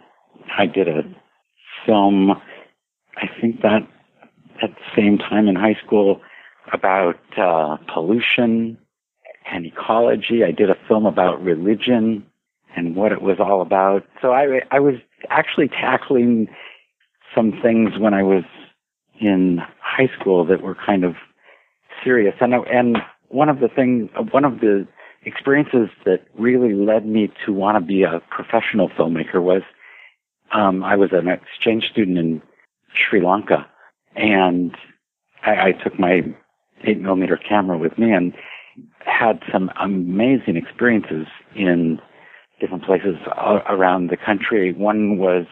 [0.58, 1.02] I did a
[1.86, 2.32] film,
[3.16, 3.86] I think that
[4.62, 6.20] at the same time in high school
[6.72, 8.78] about uh, pollution
[9.50, 10.44] and ecology.
[10.44, 12.24] I did a film about religion
[12.76, 14.04] and what it was all about.
[14.20, 14.94] So I, I was
[15.28, 16.48] actually tackling
[17.34, 18.44] some things when I was
[19.20, 21.14] in high school that were kind of
[22.04, 22.34] serious.
[22.40, 24.86] And, and one of the things, one of the
[25.24, 29.62] experiences that really led me to want to be a professional filmmaker was
[30.52, 32.42] um, I was an exchange student in
[32.94, 33.66] Sri Lanka,
[34.14, 34.76] and
[35.42, 36.22] I, I took my
[36.84, 38.34] eight millimeter camera with me and
[38.98, 42.00] had some amazing experiences in
[42.60, 43.16] different places
[43.68, 44.72] around the country.
[44.72, 45.46] One was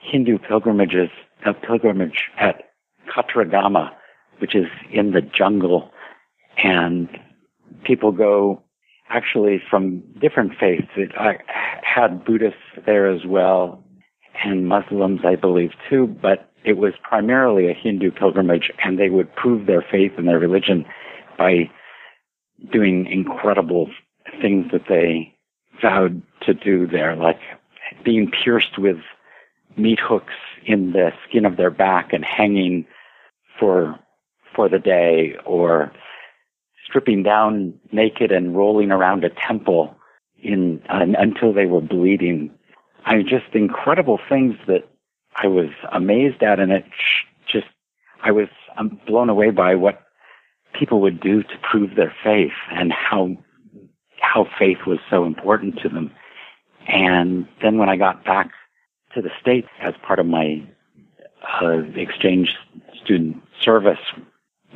[0.00, 1.10] Hindu pilgrimages,
[1.44, 2.70] a pilgrimage at
[3.08, 3.90] Katragama,
[4.38, 5.90] which is in the jungle,
[6.62, 7.08] and
[7.84, 8.62] people go
[9.10, 10.88] actually from different faiths.
[10.96, 11.38] It, I
[11.82, 13.82] had Buddhists there as well,
[14.44, 19.34] and Muslims, I believe, too, but it was primarily a Hindu pilgrimage, and they would
[19.36, 20.84] prove their faith and their religion
[21.38, 21.70] by
[22.72, 23.88] doing incredible
[24.40, 25.32] things that they
[25.80, 27.38] vowed to do there, like
[28.04, 28.96] being pierced with
[29.76, 32.86] meat hooks in the skin of their back and hanging
[33.60, 33.98] for
[34.54, 35.92] for the day, or
[36.86, 39.94] stripping down naked and rolling around a temple
[40.38, 42.50] in uh, until they were bleeding.
[43.04, 44.88] I mean, just incredible things that
[45.36, 46.84] I was amazed at, and it
[47.46, 47.66] just
[48.22, 50.02] I was um, blown away by what
[50.78, 53.36] people would do to prove their faith and how
[54.20, 56.10] how faith was so important to them.
[56.88, 58.50] And then when I got back
[59.14, 60.62] to the States as part of my
[61.62, 62.54] uh, exchange
[63.02, 63.98] student service,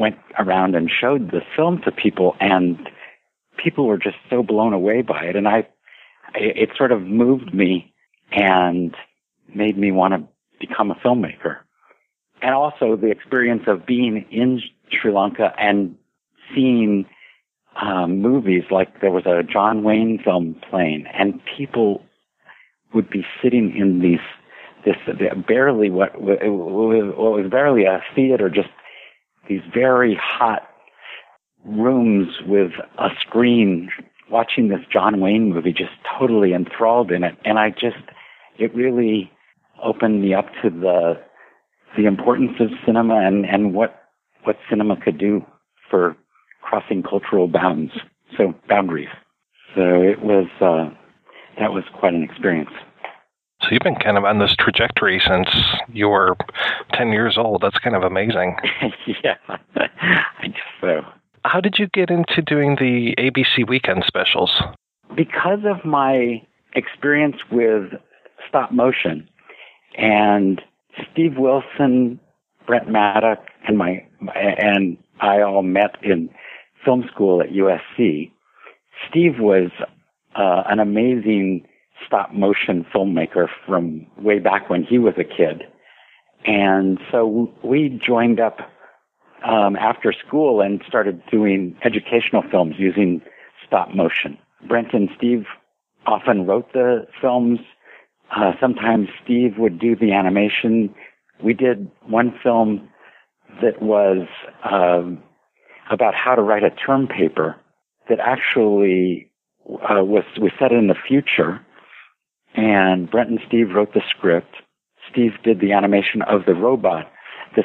[0.00, 2.88] went around and showed the film to people and
[3.62, 5.36] people were just so blown away by it.
[5.36, 5.68] And I,
[6.34, 7.92] it sort of moved me
[8.32, 8.94] and
[9.54, 10.26] made me want to
[10.58, 11.58] become a filmmaker.
[12.42, 14.60] And also the experience of being in
[14.90, 15.96] Sri Lanka and
[16.54, 17.06] seeing
[17.80, 22.02] um, movies like there was a John Wayne film playing, and people
[22.92, 24.18] would be sitting in these
[24.84, 24.96] this
[25.46, 28.70] barely what what was barely a theater, just
[29.50, 30.62] these very hot
[31.64, 33.90] rooms with a screen,
[34.30, 37.98] watching this John Wayne movie, just totally enthralled in it, and I just
[38.58, 39.30] it really
[39.82, 41.14] opened me up to the
[41.96, 44.00] the importance of cinema and and what
[44.44, 45.44] what cinema could do
[45.90, 46.16] for
[46.62, 47.92] crossing cultural bounds,
[48.38, 49.08] so boundaries.
[49.74, 50.94] So it was uh,
[51.58, 52.70] that was quite an experience.
[53.62, 55.48] So you've been kind of on this trajectory since
[55.92, 56.36] you were
[56.94, 57.62] 10 years old.
[57.62, 58.56] That's kind of amazing.
[59.22, 59.34] yeah,
[59.76, 61.02] I guess so.
[61.44, 64.62] How did you get into doing the ABC weekend specials?
[65.14, 66.42] Because of my
[66.74, 67.92] experience with
[68.48, 69.28] stop motion
[69.96, 70.60] and
[71.12, 72.20] Steve Wilson,
[72.66, 76.30] Brent Maddock, and my and I all met in
[76.84, 78.30] film school at USC.
[79.08, 79.70] Steve was
[80.36, 81.66] uh, an amazing
[82.06, 85.62] stop motion filmmaker from way back when he was a kid.
[86.44, 88.58] And so we joined up
[89.46, 93.22] um, after school and started doing educational films using
[93.66, 94.38] stop motion.
[94.66, 95.44] Brent and Steve
[96.06, 97.60] often wrote the films.
[98.34, 100.94] Uh, sometimes Steve would do the animation.
[101.42, 102.88] We did one film
[103.62, 104.26] that was
[104.64, 105.22] um,
[105.90, 107.56] about how to write a term paper
[108.08, 109.30] that actually
[109.68, 111.60] uh, was was set in the future.
[112.54, 114.56] And Brent and Steve wrote the script.
[115.10, 117.10] Steve did the animation of the robot.
[117.56, 117.64] This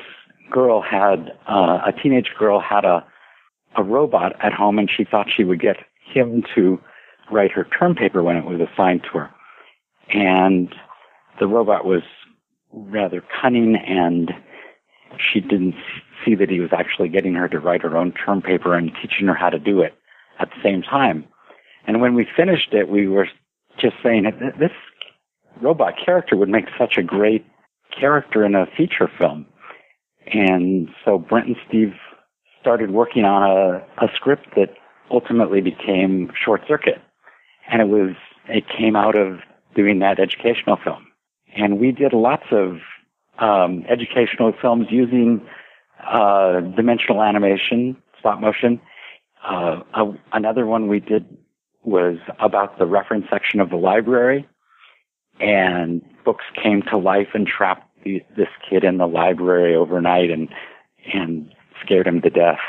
[0.51, 3.05] girl had uh, a teenage girl had a
[3.77, 5.77] a robot at home, and she thought she would get
[6.13, 6.79] him to
[7.31, 9.29] write her term paper when it was assigned to her.
[10.09, 10.73] And
[11.39, 12.03] the robot was
[12.71, 14.31] rather cunning and
[15.17, 15.75] she didn't
[16.23, 19.27] see that he was actually getting her to write her own term paper and teaching
[19.27, 19.93] her how to do it
[20.39, 21.25] at the same time.
[21.87, 23.27] And when we finished it, we were
[23.79, 24.71] just saying that this
[25.61, 27.45] robot character would make such a great
[27.97, 29.45] character in a feature film.
[30.27, 31.93] And so Brent and Steve
[32.59, 34.73] started working on a, a script that
[35.11, 37.01] ultimately became Short Circuit.
[37.69, 38.15] And it was,
[38.47, 39.39] it came out of
[39.75, 41.07] doing that educational film.
[41.55, 42.77] And we did lots of
[43.39, 45.41] um, educational films using
[46.05, 48.81] uh, dimensional animation, stop motion.
[49.43, 51.25] Uh, a, another one we did
[51.85, 54.47] was about the reference section of the library,
[55.39, 60.49] and books came to life and trapped the, this kid in the library overnight and
[61.13, 62.59] and scared him to death.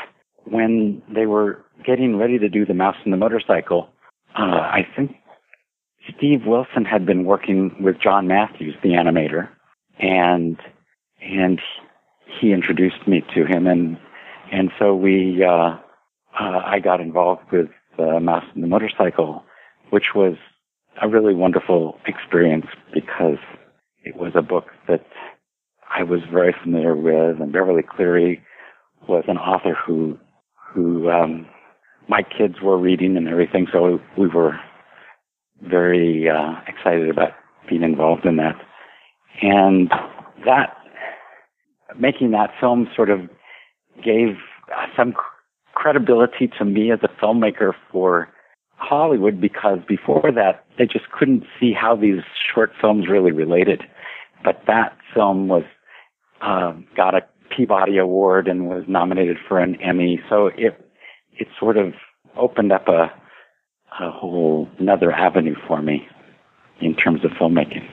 [0.45, 3.89] When they were getting ready to do the mouse and the motorcycle,
[4.37, 5.15] uh, I think
[6.15, 9.49] Steve Wilson had been working with John Matthews, the animator,
[9.99, 10.57] and
[11.21, 11.59] and
[12.39, 13.97] he introduced me to him, and
[14.51, 15.77] and so we uh,
[16.39, 17.69] uh, I got involved with
[17.99, 19.43] uh, Mouse and the Motorcycle,
[19.89, 20.35] which was
[21.01, 23.37] a really wonderful experience because
[24.03, 25.05] it was a book that
[25.97, 28.41] I was very familiar with, and Beverly Cleary
[29.07, 30.17] was an author who
[30.73, 31.47] who um,
[32.09, 34.59] my kids were reading and everything, so we were
[35.61, 37.31] very uh, excited about
[37.69, 38.55] being involved in that.
[39.41, 39.89] And
[40.45, 40.75] that
[41.99, 43.21] making that film sort of
[44.03, 44.35] gave
[44.95, 45.13] some
[45.77, 48.27] credibility to me as a filmmaker for
[48.77, 52.21] Hollywood because before that they just couldn't see how these
[52.53, 53.83] short films really related.
[54.43, 55.63] But that film was
[56.41, 57.21] uh, got a
[57.55, 60.83] Peabody Award and was nominated for an Emmy, so it
[61.33, 61.93] it sort of
[62.35, 63.11] opened up a
[63.99, 66.07] a whole another avenue for me
[66.81, 67.87] in terms of filmmaking.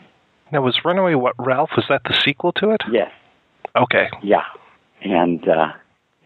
[0.53, 1.71] Now, was Runaway what Ralph?
[1.77, 2.83] Was that the sequel to it?
[2.91, 3.11] Yes.
[3.77, 4.09] Okay.
[4.23, 4.45] Yeah,
[5.03, 5.73] and uh,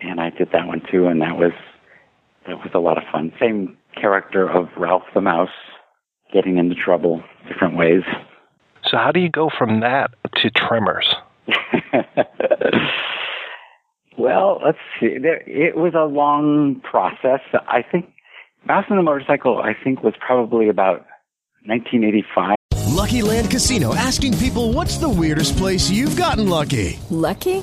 [0.01, 1.53] and I did that one too, and that was
[2.47, 3.33] that was a lot of fun.
[3.41, 5.51] Same character of Ralph the Mouse,
[6.33, 8.03] getting into trouble different ways.
[8.85, 11.07] So, how do you go from that to Tremors?
[14.19, 15.19] well, let's see.
[15.19, 17.41] There, it was a long process.
[17.53, 18.13] I think
[18.67, 21.07] Mouse and the Motorcycle, I think, was probably about
[21.67, 22.57] 1985.
[22.87, 26.99] Lucky Land Casino asking people what's the weirdest place you've gotten lucky?
[27.11, 27.63] Lucky?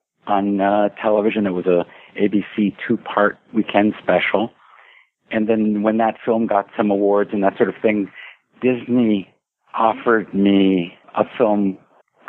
[0.27, 1.45] on uh, television.
[1.45, 1.85] It was a
[2.19, 4.51] ABC two-part weekend special.
[5.31, 8.11] And then when that film got some awards and that sort of thing,
[8.61, 9.33] Disney
[9.73, 11.77] offered me a film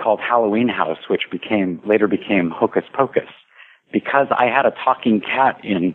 [0.00, 3.28] called Halloween House, which became later became Hocus Pocus,
[3.92, 5.94] because I had a talking cat in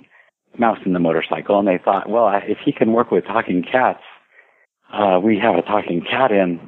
[0.59, 4.01] Mouse in the Motorcycle, and they thought, well, if he can work with talking cats,
[4.93, 6.59] uh, we have a talking cat in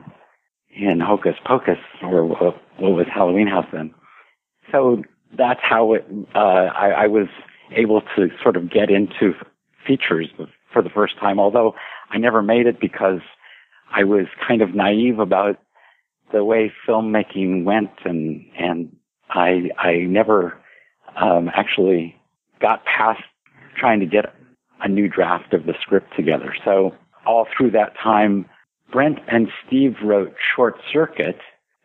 [0.71, 3.93] in Hocus Pocus, or what was Halloween House then.
[4.71, 5.03] So
[5.38, 6.05] that's how it,
[6.36, 7.27] uh, I, I was
[7.75, 9.34] able to sort of get into
[9.86, 10.27] features
[10.71, 11.75] for the first time, although
[12.09, 13.21] I never made it because
[13.91, 15.57] I was kind of naive about
[16.32, 18.95] the way filmmaking went and, and
[19.30, 20.59] I, I never,
[21.19, 22.15] um, actually
[22.61, 23.21] got past
[23.77, 24.34] trying to get
[24.82, 26.55] a new draft of the script together.
[26.63, 26.91] So
[27.25, 28.45] all through that time,
[28.91, 31.38] Brent and Steve wrote Short Circuit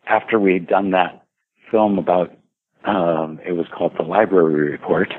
[0.06, 1.24] after we'd done that
[1.70, 2.36] film about
[2.84, 5.12] um, it was called the Library Report,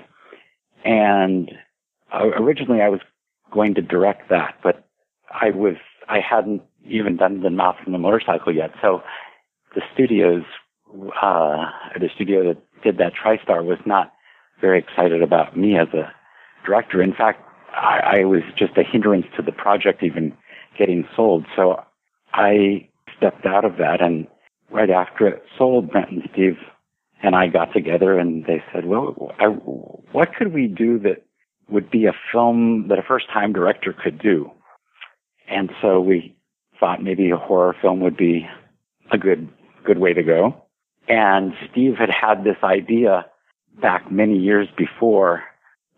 [0.83, 1.51] and
[2.13, 3.01] uh, originally I was
[3.51, 4.87] going to direct that, but
[5.31, 5.75] I was
[6.07, 8.71] I hadn't even done the Mouse and the Motorcycle yet.
[8.81, 9.01] So
[9.73, 10.43] the studios,
[11.21, 11.65] uh,
[11.99, 14.13] the studio that did that TriStar was not
[14.61, 16.11] very excited about me as a
[16.65, 17.01] director.
[17.01, 17.41] In fact,
[17.73, 20.33] I, I was just a hindrance to the project even
[20.77, 21.45] getting sold.
[21.55, 21.83] So
[22.33, 22.87] I
[23.17, 24.27] stepped out of that, and
[24.71, 26.57] right after it sold, Brent and Steve
[27.25, 31.25] and I got together and they said, well, I, what could we do that
[31.67, 34.51] would be a film that a first time director could do?
[35.49, 36.35] And so we
[36.79, 38.47] thought maybe a horror film would be
[39.11, 39.49] a good,
[39.83, 40.55] good way to go.
[41.07, 43.25] And Steve had had this idea
[43.81, 45.43] back many years before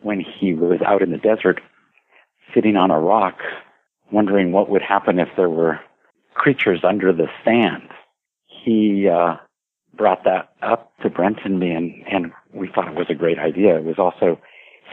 [0.02, 1.60] when he was out in the desert
[2.54, 3.40] sitting on a rock
[4.12, 5.82] wondering what would happen if there were
[6.36, 7.90] creatures under the sand.
[8.46, 9.36] He, uh,
[9.98, 13.40] brought that up to Brent and me, and, and we thought it was a great
[13.40, 13.76] idea.
[13.78, 14.40] It was also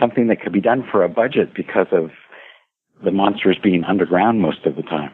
[0.01, 2.11] something that could be done for a budget because of
[3.05, 5.13] the monsters being underground most of the time.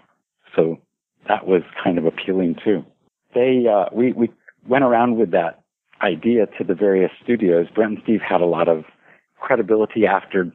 [0.54, 0.78] So
[1.28, 2.84] that was kind of appealing too.
[3.34, 4.30] They, uh, we, we
[4.66, 5.62] went around with that
[6.02, 7.66] idea to the various studios.
[7.74, 8.84] Brent and Steve had a lot of
[9.38, 10.52] credibility after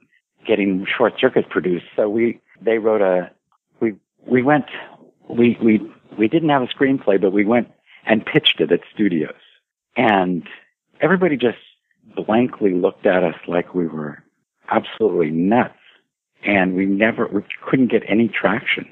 [0.47, 1.85] getting Short Circuit produced.
[1.95, 3.31] So we, they wrote a,
[3.79, 3.95] we,
[4.29, 4.65] we went,
[5.29, 5.79] we, we,
[6.17, 7.67] we didn't have a screenplay, but we went
[8.05, 9.33] and pitched it at studios.
[9.97, 10.47] And
[11.01, 11.57] everybody just
[12.15, 14.23] blankly looked at us like we were
[14.69, 15.73] absolutely nuts.
[16.43, 18.85] And we never, we couldn't get any traction.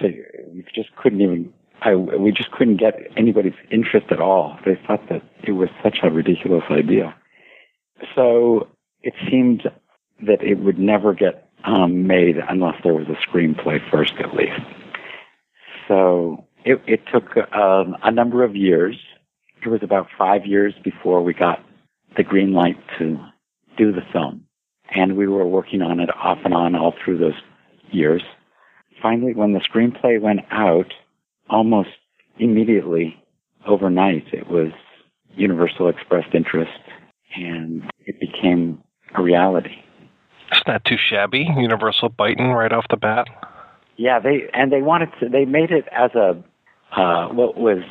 [0.00, 0.08] So
[0.52, 1.52] we just couldn't even,
[1.82, 4.58] I, we just couldn't get anybody's interest at all.
[4.64, 7.14] They thought that it was such a ridiculous idea.
[8.14, 8.68] So
[9.02, 9.64] it seemed
[10.26, 14.60] that it would never get um, made unless there was a screenplay first, at least.
[15.86, 18.96] So it, it took um, a number of years.
[19.64, 21.64] It was about five years before we got
[22.16, 23.18] the green light to
[23.76, 24.44] do the film.
[24.94, 27.40] And we were working on it off and on all through those
[27.90, 28.22] years.
[29.02, 30.92] Finally, when the screenplay went out,
[31.50, 31.90] almost
[32.38, 33.22] immediately,
[33.66, 34.72] overnight, it was
[35.34, 36.80] Universal expressed interest
[37.36, 38.82] and it became
[39.14, 39.76] a reality.
[40.50, 41.48] It's not too shabby.
[41.56, 43.28] Universal biting right off the bat.
[43.98, 45.28] Yeah, they and they wanted to.
[45.28, 46.42] They made it as a
[46.96, 47.82] uh, what was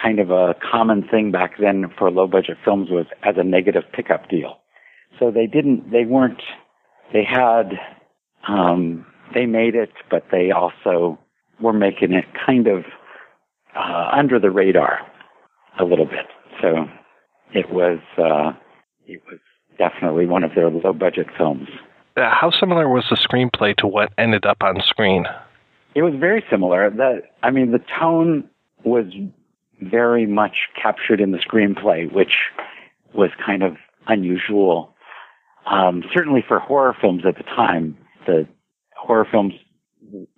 [0.00, 3.84] kind of a common thing back then for low budget films was as a negative
[3.92, 4.58] pickup deal.
[5.18, 5.90] So they didn't.
[5.90, 6.42] They weren't.
[7.14, 7.72] They had.
[8.46, 11.18] Um, they made it, but they also
[11.60, 12.84] were making it kind of
[13.74, 14.98] uh, under the radar
[15.80, 16.26] a little bit.
[16.60, 16.84] So
[17.54, 18.00] it was.
[18.18, 18.52] Uh,
[19.06, 19.40] it was
[19.78, 21.68] definitely one of their low budget films.
[22.16, 25.24] Uh, how similar was the screenplay to what ended up on screen?
[25.94, 26.90] It was very similar.
[26.90, 28.48] The, I mean, the tone
[28.84, 29.06] was
[29.80, 32.34] very much captured in the screenplay, which
[33.14, 34.94] was kind of unusual.
[35.66, 37.96] Um, certainly for horror films at the time,
[38.26, 38.46] the
[38.96, 39.54] horror films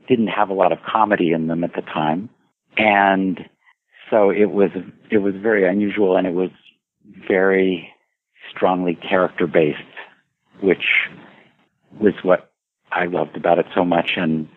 [0.08, 2.28] didn't have a lot of comedy in them at the time,
[2.76, 3.40] and
[4.10, 4.70] so it was
[5.10, 6.50] it was very unusual, and it was
[7.26, 7.88] very
[8.50, 9.78] strongly character based,
[10.60, 10.84] which
[12.00, 12.52] was what
[12.92, 14.48] I loved about it so much and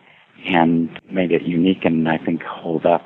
[0.45, 3.05] and made it unique and I think hold up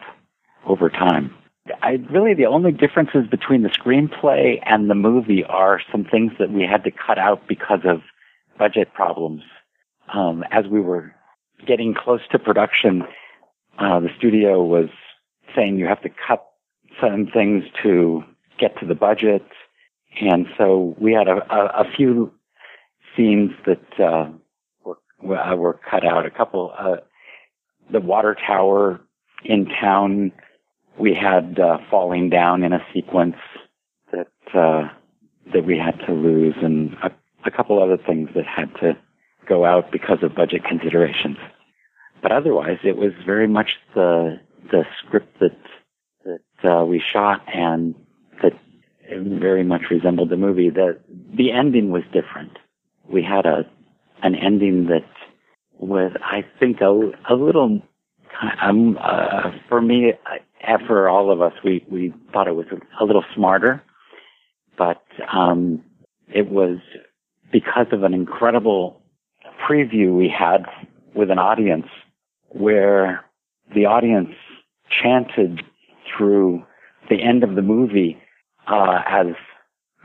[0.65, 1.33] over time.
[1.81, 6.51] I really the only differences between the screenplay and the movie are some things that
[6.51, 8.01] we had to cut out because of
[8.57, 9.43] budget problems.
[10.13, 11.13] Um, as we were
[11.65, 13.03] getting close to production,
[13.79, 14.89] uh, the studio was
[15.55, 16.45] saying you have to cut
[16.99, 18.23] some things to
[18.59, 19.45] get to the budget,
[20.19, 22.31] and so we had a, a, a few
[23.15, 24.29] scenes that uh,
[24.83, 26.25] were were cut out.
[26.25, 26.97] A couple, uh,
[27.91, 28.99] the water tower
[29.43, 30.31] in town,
[30.99, 33.35] we had uh, falling down in a sequence
[34.11, 34.89] that uh,
[35.53, 37.11] that we had to lose, and a,
[37.45, 38.93] a couple other things that had to
[39.47, 41.37] go out because of budget considerations.
[42.21, 44.39] But otherwise, it was very much the
[44.71, 45.57] the script that
[46.23, 47.95] that uh, we shot and
[48.43, 48.53] that
[49.09, 50.69] very much resembled the movie.
[50.69, 50.99] The
[51.35, 52.57] the ending was different.
[53.11, 53.63] We had a
[54.23, 55.05] an ending that
[55.79, 57.81] was, I think, a, a little.
[58.61, 60.13] Um, uh, for me,
[60.87, 63.83] for all of us, we we thought it was a, a little smarter,
[64.77, 65.83] but um,
[66.33, 66.77] it was
[67.51, 69.01] because of an incredible
[69.67, 70.65] preview we had
[71.13, 71.87] with an audience
[72.49, 73.23] where
[73.75, 74.33] the audience
[74.89, 75.61] chanted
[76.17, 76.63] through
[77.09, 78.17] the end of the movie
[78.67, 79.27] uh, as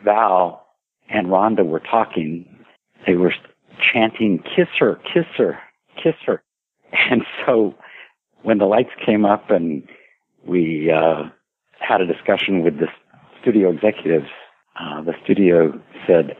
[0.04, 0.66] Val
[1.09, 2.55] and Rhonda were talking.
[3.07, 3.34] They were
[3.80, 5.59] chanting, kiss her, kiss her,
[6.02, 6.42] kiss her.
[7.11, 7.74] And so
[8.42, 9.82] when the lights came up and
[10.46, 11.24] we uh,
[11.80, 12.86] had a discussion with the
[13.40, 14.28] studio executives,
[14.80, 16.36] uh, the studio said,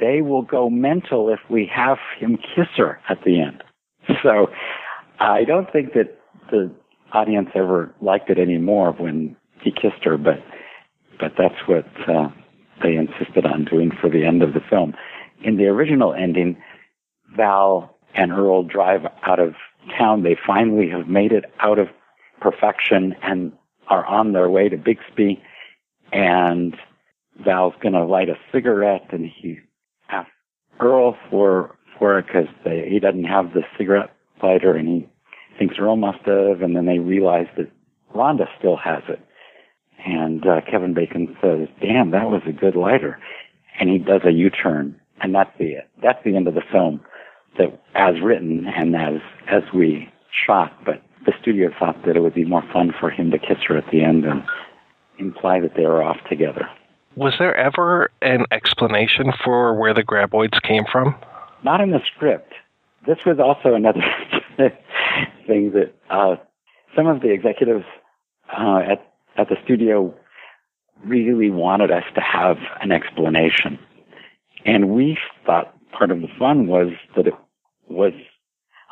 [0.00, 3.62] they will go mental if we have him kiss her at the end.
[4.22, 4.48] So
[5.20, 6.18] I don't think that
[6.50, 6.70] the
[7.12, 10.42] audience ever liked it anymore when he kissed her, but
[11.20, 12.28] but that's what uh,
[12.82, 14.94] they insisted on doing for the end of the film.
[15.44, 16.56] In the original ending,
[17.36, 19.54] Val and Earl drive out of
[19.98, 20.22] town.
[20.22, 21.88] They finally have made it out of
[22.40, 23.52] perfection and
[23.88, 25.42] are on their way to Bixby.
[26.12, 26.76] And
[27.44, 29.58] Val's going to light a cigarette, and he
[30.10, 30.30] asks
[30.80, 34.10] Earl for for it because he doesn't have the cigarette
[34.42, 35.08] lighter, and he
[35.58, 36.60] thinks Earl must have.
[36.62, 37.70] And then they realize that
[38.14, 39.20] Rhonda still has it.
[40.04, 43.18] And uh, Kevin Bacon says, "Damn, that was a good lighter,"
[43.78, 47.00] and he does a U-turn, and that's the that's the end of the film,
[47.58, 50.08] that as written and as as we
[50.46, 50.72] shot.
[50.84, 53.76] But the studio thought that it would be more fun for him to kiss her
[53.76, 54.42] at the end and
[55.18, 56.68] imply that they were off together.
[57.14, 61.14] Was there ever an explanation for where the graboids came from?
[61.62, 62.54] Not in the script.
[63.06, 64.02] This was also another
[65.46, 66.36] thing that uh,
[66.96, 67.84] some of the executives
[68.56, 70.14] uh, at at the studio
[71.04, 73.78] really wanted us to have an explanation,
[74.64, 77.34] and we thought part of the fun was that it
[77.88, 78.12] was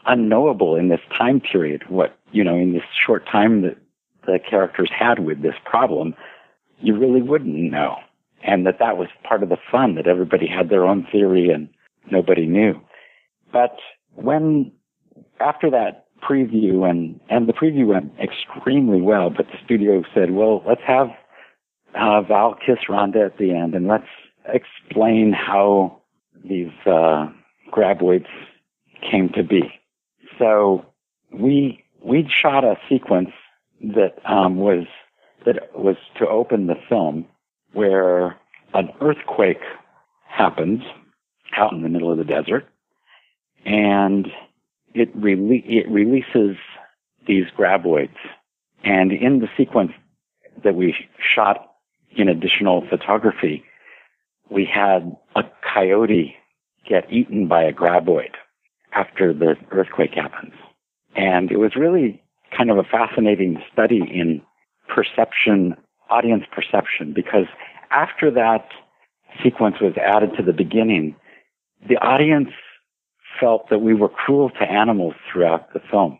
[0.06, 1.84] unknowable in this time period.
[1.88, 3.76] What you know, in this short time that
[4.26, 6.14] the characters had with this problem,
[6.80, 7.96] you really wouldn't know,
[8.42, 11.68] and that that was part of the fun that everybody had their own theory and
[12.10, 12.80] nobody knew.
[13.52, 13.76] But
[14.14, 14.72] when
[15.40, 20.62] after that preview and and the preview went extremely well, but the studio said, "Well,
[20.66, 21.08] let's have
[21.94, 24.08] uh, Val kiss Rhonda at the end, and let's
[24.46, 26.00] explain how
[26.44, 27.28] these uh,
[27.72, 28.28] graboids
[29.08, 29.72] came to be."
[30.38, 30.84] So
[31.32, 33.30] we we shot a sequence
[33.80, 34.86] that um, was
[35.46, 37.26] that was to open the film,
[37.72, 38.36] where
[38.74, 39.62] an earthquake
[40.28, 40.82] happens
[41.56, 42.68] out in the middle of the desert,
[43.64, 44.28] and
[44.94, 46.56] it, rele- it releases
[47.26, 48.16] these graboids.
[48.84, 49.92] And in the sequence
[50.62, 51.72] that we shot
[52.10, 53.64] in additional photography,
[54.50, 55.42] we had a
[55.74, 56.34] coyote
[56.88, 58.34] get eaten by a graboid
[58.92, 60.54] after the earthquake happens.
[61.16, 62.22] And it was really
[62.56, 64.42] kind of a fascinating study in
[64.88, 65.76] perception,
[66.10, 67.46] audience perception, because
[67.90, 68.66] after that
[69.42, 71.14] sequence was added to the beginning,
[71.88, 72.50] the audience
[73.38, 76.18] felt that we were cruel to animals throughout the film.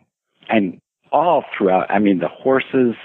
[0.49, 0.79] And
[1.11, 2.95] all throughout, I mean, the horses,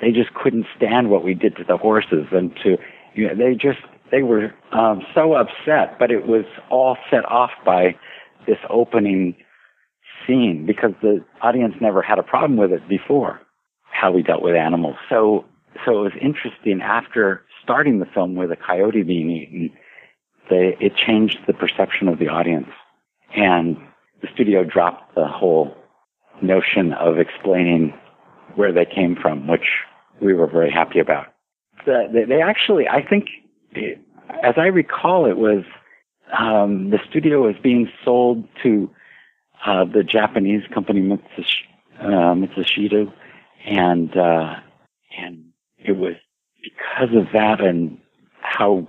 [0.00, 2.76] they just couldn't stand what we did to the horses and to,
[3.14, 3.80] you know, they just,
[4.12, 7.96] they were um, so upset, but it was all set off by
[8.46, 9.34] this opening
[10.26, 13.40] scene because the audience never had a problem with it before,
[13.90, 14.96] how we dealt with animals.
[15.08, 15.46] So,
[15.84, 19.70] so it was interesting after starting the film with a coyote being eaten,
[20.50, 22.68] they, it changed the perception of the audience.
[23.34, 23.78] And
[24.20, 25.74] the studio dropped the whole
[26.42, 27.94] notion of explaining
[28.56, 29.68] where they came from, which
[30.20, 31.28] we were very happy about.
[31.86, 33.28] The, they, they actually, I think,
[34.42, 35.64] as I recall, it was
[36.36, 38.90] um, the studio was being sold to
[39.66, 41.66] uh, the Japanese company Mitsush-
[42.00, 43.12] uh, Mitsushita,
[43.66, 44.56] and uh,
[45.18, 45.44] and
[45.78, 46.14] it was
[46.62, 47.98] because of that and
[48.40, 48.86] how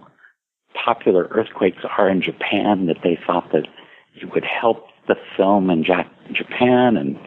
[0.74, 3.68] popular earthquakes are in Japan that they thought that
[4.16, 7.18] it would help the film in Jap- Japan and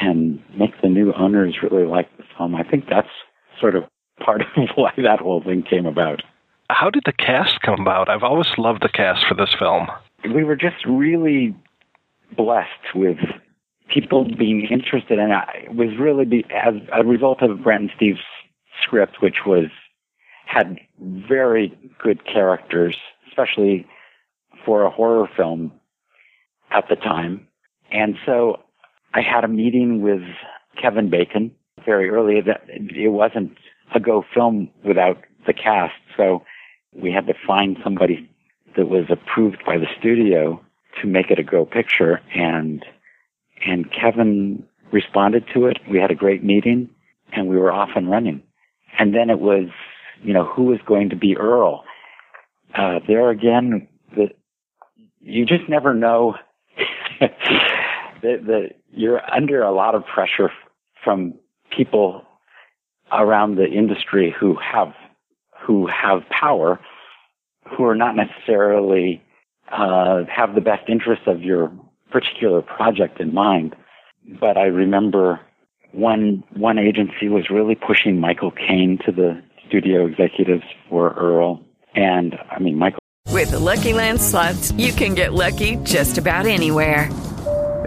[0.00, 2.54] and make the new owners really like the film.
[2.54, 3.08] I think that's
[3.60, 3.84] sort of
[4.24, 6.22] part of why that whole thing came about.
[6.74, 8.08] How did the cast come about?
[8.08, 9.88] I've always loved the cast for this film.
[10.34, 11.54] We were just really
[12.34, 13.18] blessed with
[13.88, 18.20] people being interested, and it was really be, as a result of Brent and Steve's
[18.82, 19.66] script, which was
[20.46, 22.96] had very good characters,
[23.28, 23.86] especially
[24.64, 25.72] for a horror film
[26.70, 27.46] at the time.
[27.90, 28.60] And so
[29.12, 30.22] I had a meeting with
[30.80, 31.52] Kevin Bacon
[31.84, 32.38] very early.
[32.38, 33.58] It wasn't
[33.94, 36.42] a go film without the cast, so
[36.94, 38.28] we had to find somebody
[38.76, 40.60] that was approved by the studio
[41.00, 42.20] to make it a go picture.
[42.34, 42.84] And
[43.64, 45.78] and Kevin responded to it.
[45.90, 46.90] We had a great meeting,
[47.32, 48.42] and we were off and running.
[48.98, 49.68] And then it was,
[50.22, 51.84] you know, who was going to be Earl?
[52.74, 54.28] Uh, there again, the,
[55.20, 56.34] you just never know
[57.20, 57.28] the,
[58.22, 60.50] the, you're under a lot of pressure
[61.02, 61.34] from
[61.74, 62.22] people
[63.12, 64.92] around the industry who have
[65.64, 66.80] who have power,
[67.76, 69.22] who are not necessarily
[69.70, 71.72] uh, have the best interests of your
[72.10, 73.74] particular project in mind.
[74.40, 75.40] But I remember
[75.92, 81.60] one one agency was really pushing Michael Caine to the studio executives for Earl,
[81.94, 82.98] and I mean Michael.
[83.28, 87.08] With the Lucky Land slots, you can get lucky just about anywhere.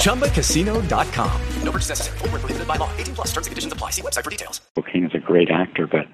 [0.00, 1.40] ChumbaCasino.com.
[1.62, 2.18] No purchase necessary.
[2.18, 2.90] Void where prohibited by law.
[2.96, 3.90] 18 plus terms and conditions apply.
[3.90, 4.60] See website for details.
[4.92, 6.06] Caine is a great actor, but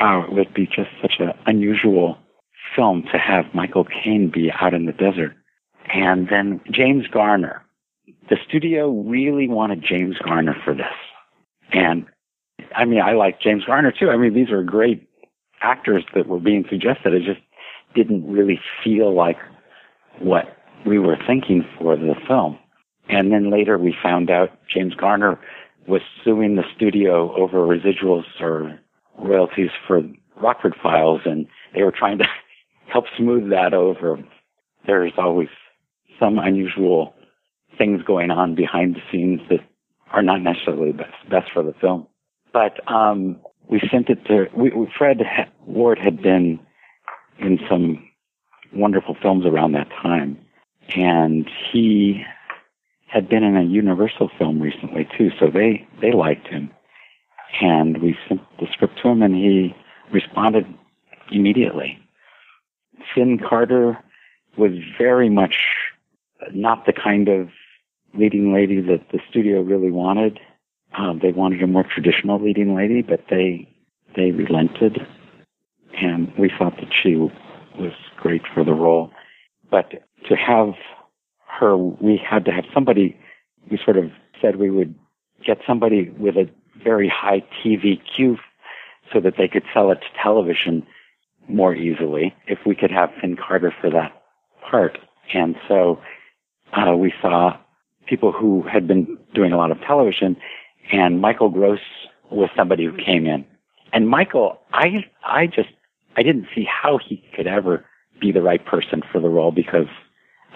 [0.00, 2.16] wow, it would be just such an unusual
[2.74, 5.34] film to have Michael Caine be out in the desert.
[5.92, 7.62] And then James Garner.
[8.30, 10.86] The studio really wanted James Garner for this.
[11.72, 12.06] And
[12.74, 14.10] I mean, I like James Garner too.
[14.10, 15.06] I mean, these are great
[15.60, 17.14] actors that were being suggested.
[17.14, 17.40] It just
[17.94, 19.36] didn't really feel like
[20.20, 20.44] what
[20.86, 22.58] we were thinking for the film.
[23.08, 25.38] And then later we found out James Garner
[25.86, 28.78] was suing the studio over residuals or
[29.18, 30.02] royalties for
[30.40, 32.24] Rockford Files, and they were trying to
[32.92, 34.18] help smooth that over.
[34.86, 35.48] There's always
[36.18, 37.14] some unusual
[37.76, 39.60] things going on behind the scenes that
[40.12, 42.06] are not necessarily best, best for the film.
[42.52, 45.18] But um, we sent it to we, Fred
[45.66, 46.60] Ward had been
[47.40, 48.08] in some
[48.72, 50.38] wonderful films around that time,
[50.94, 52.24] and he
[53.06, 56.70] had been in a Universal film recently too, so they they liked him,
[57.60, 59.74] and we sent the script to him, and he
[60.12, 60.66] responded
[61.30, 61.98] immediately.
[63.14, 63.98] Finn Carter
[64.56, 65.56] was very much
[66.52, 67.48] not the kind of
[68.14, 70.38] leading lady that the studio really wanted.
[70.96, 73.68] Um, they wanted a more traditional leading lady, but they
[74.16, 74.98] they relented,
[76.00, 79.10] and we thought that she was great for the role.
[79.70, 79.92] But
[80.28, 80.74] to have
[81.46, 83.16] her, we had to have somebody.
[83.70, 84.10] We sort of
[84.40, 84.94] said we would
[85.46, 86.48] get somebody with a
[86.82, 88.36] very high TVQ
[89.12, 90.86] so that they could sell it to television
[91.48, 94.22] more easily if we could have Finn Carter for that
[94.68, 94.98] part.
[95.32, 96.00] And so
[96.72, 97.56] uh, we saw
[98.08, 100.36] people who had been doing a lot of television,
[100.92, 101.80] and Michael Gross
[102.30, 103.44] was somebody who came in.
[103.92, 105.68] And Michael, I I just
[106.16, 107.84] I didn't see how he could ever
[108.20, 109.86] be the right person for the role because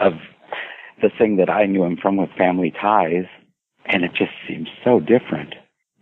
[0.00, 0.12] of
[1.02, 3.26] the thing that I knew him from with Family Ties,
[3.86, 5.54] and it just seems so different.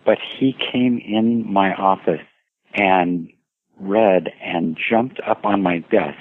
[0.04, 2.20] But he came in my office
[2.74, 3.28] and
[3.78, 6.18] read and jumped up on my desk,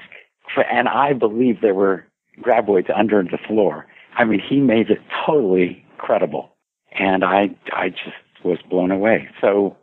[0.54, 2.06] for, and I believe there were
[2.42, 3.88] graboids under the floor.
[4.18, 6.50] I mean, he made it totally credible,
[6.98, 9.28] and I I just was blown away.
[9.42, 9.78] So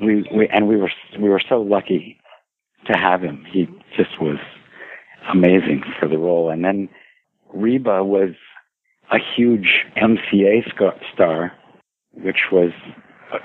[0.00, 2.18] we, we and we were we were so lucky
[2.86, 3.44] to have him.
[3.50, 3.66] He
[3.96, 4.38] just was
[5.32, 6.50] amazing for the role.
[6.50, 6.88] And then
[7.60, 8.30] Reba was
[9.12, 10.64] a huge MCA
[11.12, 11.52] star,
[12.12, 12.70] which was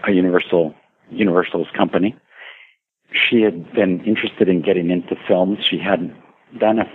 [0.07, 0.73] a Universal
[1.09, 2.15] Universal's company.
[3.11, 5.59] She had been interested in getting into films.
[5.69, 6.15] She hadn't
[6.59, 6.85] done a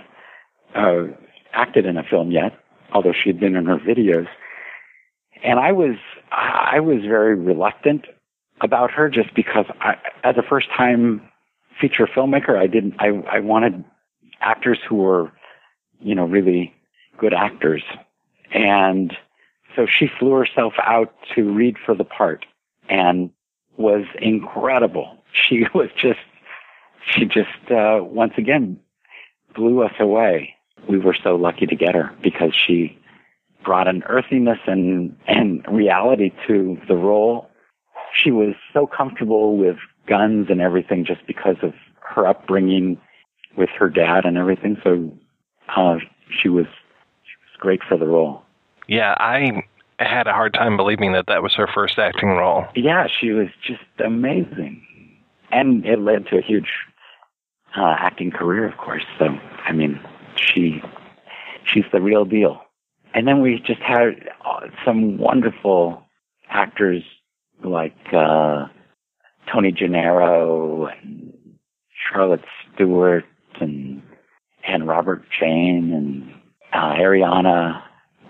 [0.75, 1.07] uh,
[1.53, 2.53] acted in a film yet,
[2.93, 4.27] although she had been in her videos.
[5.43, 5.95] And I was
[6.31, 8.05] I was very reluctant
[8.61, 11.21] about her just because I, as a first time
[11.79, 13.83] feature filmmaker, I didn't I I wanted
[14.41, 15.31] actors who were
[15.99, 16.73] you know really
[17.17, 17.83] good actors,
[18.51, 19.15] and
[19.75, 22.45] so she flew herself out to read for the part
[22.89, 23.29] and
[23.77, 25.17] was incredible.
[25.31, 26.19] She was just
[27.05, 28.79] she just uh, once again
[29.55, 30.55] blew us away.
[30.89, 32.97] We were so lucky to get her because she
[33.63, 37.49] brought an earthiness and and reality to the role.
[38.13, 42.99] She was so comfortable with guns and everything just because of her upbringing
[43.57, 44.77] with her dad and everything.
[44.83, 45.11] So
[45.75, 45.97] uh,
[46.29, 46.65] she was
[47.59, 48.43] great for the role.
[48.87, 49.63] Yeah, I
[49.99, 52.65] had a hard time believing that that was her first acting role.
[52.75, 54.85] Yeah, she was just amazing,
[55.51, 56.69] and it led to a huge
[57.75, 59.03] uh, acting career, of course.
[59.19, 59.25] So
[59.65, 59.99] I mean,
[60.35, 60.81] she
[61.65, 62.61] she's the real deal.
[63.13, 66.03] And then we just had uh, some wonderful
[66.49, 67.03] actors
[67.63, 68.67] like uh,
[69.51, 71.33] Tony Gennaro and
[72.11, 72.43] Charlotte
[72.73, 73.25] Stewart
[73.59, 74.01] and
[74.67, 76.33] and Robert Jayne and
[76.77, 77.81] uh, Ariana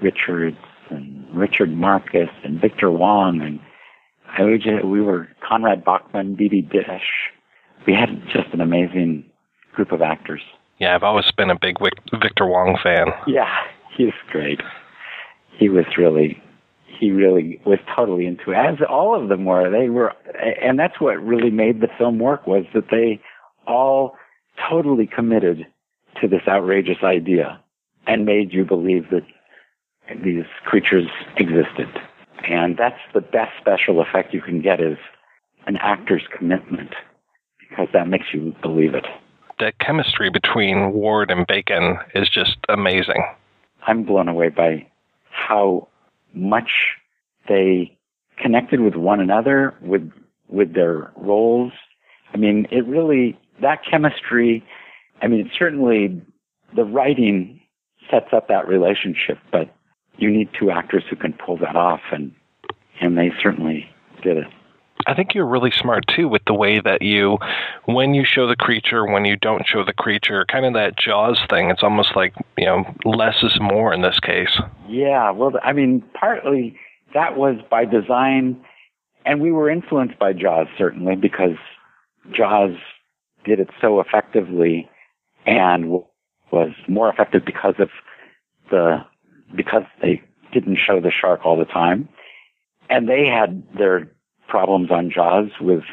[0.02, 0.58] Richards
[0.89, 3.60] and Richard Marcus and Victor Wong and
[4.30, 7.00] I we, just, we were Conrad Bachmann, Bibi Besch.
[7.86, 9.26] We had just an amazing
[9.74, 10.41] group of actors.
[10.80, 11.78] Yeah, I've always been a big
[12.22, 13.08] Victor Wong fan.
[13.26, 13.52] Yeah,
[13.95, 14.62] he's great.
[15.58, 16.41] He was really,
[16.86, 19.72] he really was totally into it, as all of them were.
[19.72, 20.14] They were,
[20.62, 23.22] and that's what really made the film work was that they
[23.66, 24.16] all
[24.70, 25.66] totally committed
[26.22, 27.60] to this outrageous idea
[28.08, 29.24] and made you believe that
[30.24, 31.89] these creatures existed.
[32.47, 34.97] And that's the best special effect you can get is
[35.66, 36.95] an actor's commitment
[37.60, 39.05] because that makes you believe it.
[39.60, 43.26] The chemistry between Ward and Bacon is just amazing.
[43.86, 44.88] I'm blown away by
[45.32, 45.88] how
[46.34, 46.70] much
[47.49, 47.97] they
[48.41, 50.12] connected with one another, with
[50.47, 51.74] with their roles.
[52.34, 54.64] I mean, it really that chemistry.
[55.22, 56.22] I mean, it's certainly
[56.76, 57.60] the writing
[58.10, 59.74] sets up that relationship, but
[60.18, 62.34] you need two actors who can pull that off, and
[62.99, 63.89] and they certainly
[64.24, 64.47] did it.
[65.05, 67.38] I think you're really smart too with the way that you,
[67.86, 71.39] when you show the creature, when you don't show the creature, kind of that Jaws
[71.49, 71.70] thing.
[71.70, 74.60] It's almost like you know less is more in this case.
[74.88, 76.78] Yeah, well, I mean, partly
[77.14, 78.60] that was by design,
[79.26, 81.58] and we were influenced by Jaws certainly because
[82.36, 82.76] Jaws
[83.45, 84.89] did it so effectively
[85.45, 86.03] and
[86.52, 87.89] was more effective because of
[88.70, 88.98] the
[89.56, 90.22] because they
[90.54, 92.10] didn't show the shark all the time,
[92.89, 94.12] and they had their
[94.48, 95.84] problems on Jaws with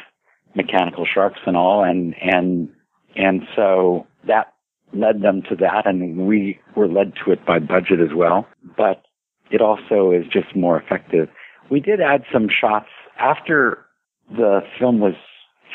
[0.55, 2.69] mechanical sharks and all, and and
[3.17, 4.53] and so that
[4.93, 8.47] led them to that, and we were led to it by budget as well.
[8.77, 9.03] But
[9.51, 11.29] it also is just more effective.
[11.71, 12.89] We did add some shots
[13.19, 13.85] after
[14.31, 15.15] the film was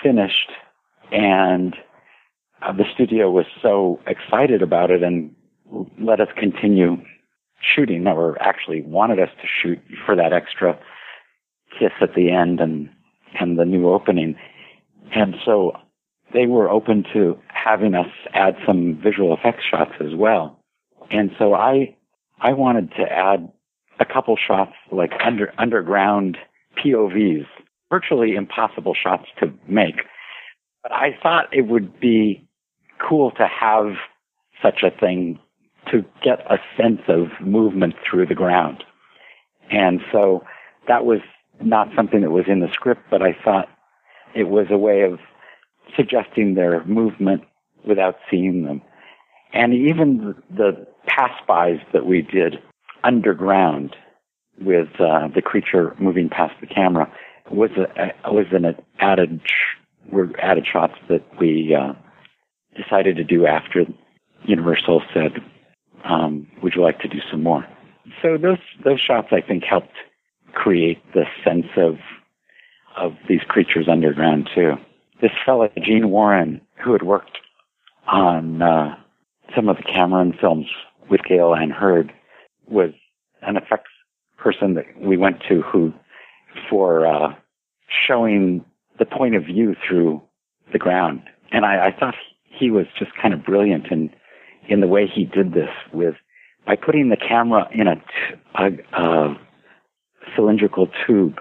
[0.02, 0.52] finished,
[1.12, 1.76] and
[2.62, 5.34] uh, the studio was so excited about it and
[6.00, 6.98] let us continue
[7.62, 10.78] shooting, or actually wanted us to shoot for that extra
[11.78, 12.90] kiss at the end and
[13.40, 14.36] and the new opening.
[15.14, 15.74] And so
[16.34, 20.60] they were open to having us add some visual effects shots as well.
[21.12, 21.96] And so I
[22.40, 23.52] I wanted to add
[24.00, 26.38] a couple shots like under underground
[26.78, 27.46] POVs,
[27.92, 30.02] virtually impossible shots to make.
[30.84, 32.48] But I thought it would be
[33.00, 33.94] cool to have
[34.62, 35.40] such a thing
[35.92, 38.84] to get a sense of movement through the ground.
[39.72, 40.44] And so
[40.88, 41.20] that was
[41.62, 43.68] not something that was in the script, but I thought
[44.36, 45.20] it was a way of
[45.96, 47.44] suggesting their movement
[47.88, 48.82] without seeing them.
[49.54, 52.56] And even the pass-bys that we did
[53.04, 53.96] underground
[54.62, 57.12] with uh, the creature moving past the camera
[57.50, 59.42] was a, was an added
[60.12, 61.94] were added shots that we uh,
[62.82, 63.86] decided to do after
[64.44, 65.34] Universal said,
[66.04, 67.66] um, "Would you like to do some more?"
[68.22, 69.96] So those those shots I think helped
[70.54, 71.98] create the sense of
[72.98, 74.74] of these creatures underground too.
[75.22, 77.38] This fellow Gene Warren, who had worked
[78.08, 78.96] on uh,
[79.56, 80.68] some of the Cameron films
[81.10, 82.14] with Gale Anne Hurd,
[82.68, 82.92] was
[83.42, 83.92] an effects
[84.38, 85.94] person that we went to who,
[86.70, 87.34] for uh,
[88.08, 88.64] showing
[88.98, 90.22] the point of view through
[90.72, 91.22] the ground,
[91.52, 92.16] and I, I thought
[92.70, 94.10] was just kind of brilliant in
[94.68, 96.16] in the way he did this with
[96.66, 97.96] by putting the camera in a,
[98.56, 99.36] a, a
[100.36, 101.40] cylindrical tube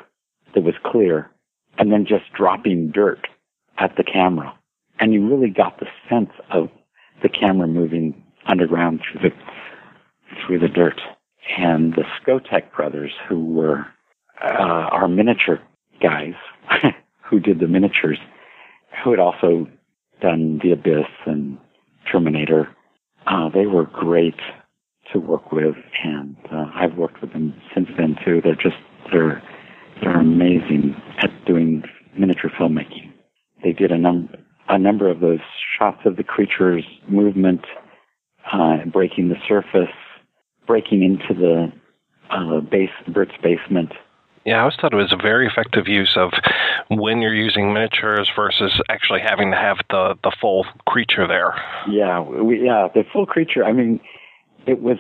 [0.55, 1.31] that was clear
[1.77, 3.27] and then just dropping dirt
[3.79, 4.55] at the camera.
[4.99, 6.69] And you really got the sense of
[7.23, 9.37] the camera moving underground through the,
[10.47, 11.01] through the dirt.
[11.57, 13.87] And the Skotak brothers, who were
[14.43, 15.61] uh, our miniature
[16.01, 16.35] guys,
[17.23, 18.19] who did the miniatures,
[19.03, 19.67] who had also
[20.21, 21.59] done The Abyss and
[22.11, 22.69] Terminator,
[23.27, 24.39] uh, they were great
[25.13, 28.41] to work with, and uh, I've worked with them since then too.
[28.43, 28.77] They're just
[29.13, 29.43] they're
[30.01, 31.83] they're amazing at doing
[32.19, 33.13] miniature filmmaking.
[33.63, 34.39] They did a number
[34.69, 35.41] a number of those
[35.79, 37.63] shots of the creature's movement,
[38.53, 39.95] uh, breaking the surface,
[40.67, 41.73] breaking into the
[42.31, 43.93] uh, base Bert's basement.
[44.49, 46.31] Yeah, I always thought it was a very effective use of
[46.89, 51.55] when you're using miniatures versus actually having to have the the full creature there.
[51.87, 53.63] Yeah, we, yeah, the full creature.
[53.63, 54.01] I mean,
[54.67, 54.97] it was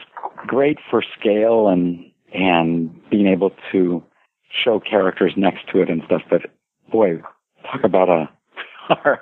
[0.46, 4.05] great for scale and and being able to
[4.51, 6.20] show characters next to it and stuff.
[6.28, 6.42] But
[6.92, 7.22] boy,
[7.72, 8.28] talk about a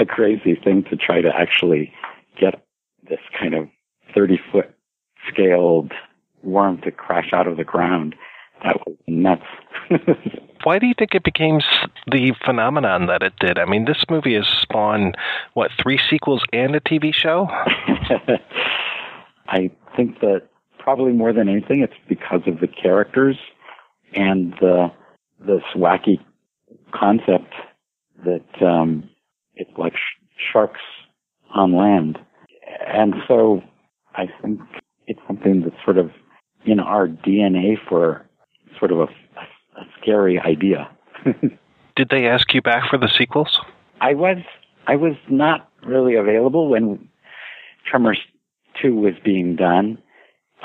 [0.00, 1.92] a crazy thing to try to actually
[2.40, 2.66] get
[3.08, 3.68] this kind of
[4.16, 4.74] thirty foot
[5.28, 5.92] scaled
[6.42, 8.16] worm to crash out of the ground.
[8.64, 9.42] That was nuts.
[10.64, 11.60] Why do you think it became
[12.06, 13.58] the phenomenon that it did?
[13.58, 15.16] I mean, this movie has spawned
[15.54, 17.48] what three sequels and a TV show.
[19.48, 20.42] I think that
[20.78, 23.36] probably more than anything, it's because of the characters
[24.14, 24.88] and the
[25.40, 26.18] this wacky
[26.94, 27.54] concept
[28.24, 29.08] that um,
[29.54, 30.80] it's like sh- sharks
[31.54, 32.18] on land,
[32.86, 33.62] and so
[34.14, 34.60] I think
[35.06, 36.10] it's something that's sort of
[36.66, 38.26] in our DNA for
[38.80, 40.90] sort of a, a, scary idea.
[41.96, 43.60] Did they ask you back for the sequels?
[44.00, 44.38] I was
[44.86, 47.08] I was not really available when
[47.88, 48.18] Tremors
[48.80, 49.98] two was being done.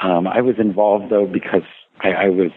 [0.02, 1.68] Um, I was involved though because
[2.02, 2.52] I, I was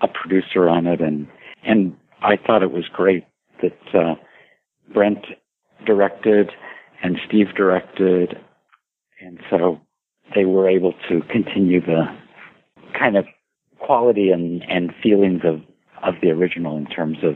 [0.00, 1.26] a producer on it, and
[1.64, 3.24] and I thought it was great
[3.62, 4.14] that uh,
[4.92, 5.24] Brent
[5.86, 6.50] directed
[7.02, 8.38] and Steve directed,
[9.20, 9.80] and so
[10.34, 12.04] they were able to continue the
[12.98, 13.24] kind of
[13.84, 15.60] quality and, and feelings of,
[16.02, 17.34] of the original in terms of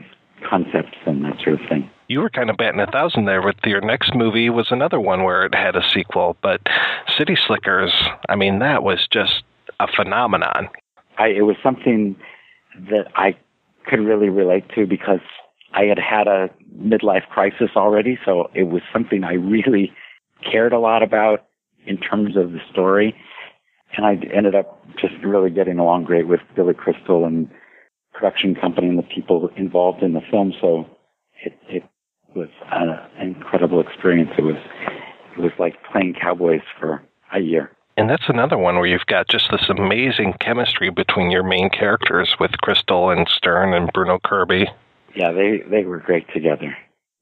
[0.48, 3.56] concepts and that sort of thing you were kind of batting a thousand there with
[3.64, 6.60] your next movie was another one where it had a sequel but
[7.16, 7.90] city slickers
[8.28, 9.42] i mean that was just
[9.80, 10.68] a phenomenon
[11.18, 12.16] I, it was something
[12.90, 13.36] that I
[13.86, 15.20] could really relate to because
[15.72, 18.18] I had had a midlife crisis already.
[18.24, 19.92] So it was something I really
[20.42, 21.46] cared a lot about
[21.86, 23.14] in terms of the story.
[23.96, 27.50] And I ended up just really getting along great with Billy Crystal and
[28.12, 30.52] production company and the people involved in the film.
[30.60, 30.86] So
[31.44, 31.84] it, it
[32.34, 34.30] was an incredible experience.
[34.38, 34.56] It was,
[35.36, 37.72] it was like playing cowboys for a year.
[37.98, 42.36] And that's another one where you've got just this amazing chemistry between your main characters
[42.38, 44.66] with Crystal and Stern and Bruno Kirby.
[45.14, 46.76] Yeah, they, they were great together.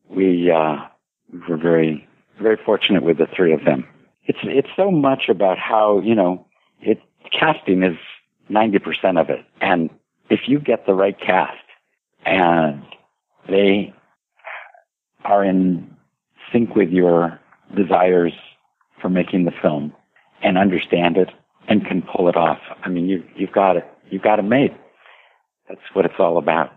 [0.08, 0.78] We, uh,
[1.48, 2.06] were very,
[2.40, 3.86] very fortunate with the three of them.
[4.24, 6.46] It's, it's so much about how, you know,
[6.84, 7.00] it,
[7.32, 7.96] casting is
[8.50, 9.44] 90% of it.
[9.60, 9.90] And
[10.30, 11.56] if you get the right cast
[12.24, 12.82] and
[13.48, 13.92] they
[15.24, 15.94] are in
[16.52, 17.38] sync with your
[17.74, 18.32] desires
[19.00, 19.92] for making the film
[20.42, 21.30] and understand it
[21.68, 22.58] and can pull it off.
[22.84, 24.74] I mean, you, you've got it, you've got it made.
[25.68, 26.72] That's what it's all about.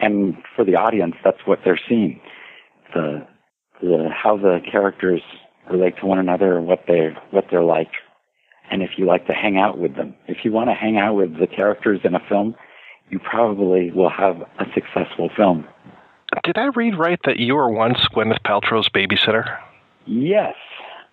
[0.00, 2.20] And for the audience, that's what they're seeing.
[2.94, 3.26] The,
[3.82, 5.22] the, how the characters
[5.70, 7.90] relate to one another, what they what they're like,
[8.70, 10.14] and if you like to hang out with them.
[10.26, 12.54] If you want to hang out with the characters in a film,
[13.10, 15.66] you probably will have a successful film.
[16.44, 19.58] Did I read right that you were once Gwyneth Paltrow's babysitter?
[20.06, 20.54] Yes,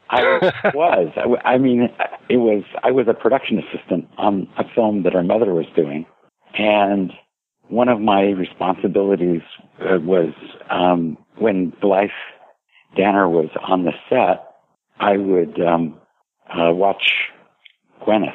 [0.10, 1.40] I was.
[1.46, 1.90] I, mean,
[2.30, 2.64] it was.
[2.84, 6.06] I was a production assistant on a film that her mother was doing,
[6.58, 7.12] and
[7.70, 9.42] one of my responsibilities
[9.80, 10.34] uh, was
[10.70, 12.10] um, when Blythe
[12.96, 14.46] Danner was on the set,
[15.00, 15.98] I would um,
[16.50, 17.32] uh, watch
[18.06, 18.34] Gwyneth,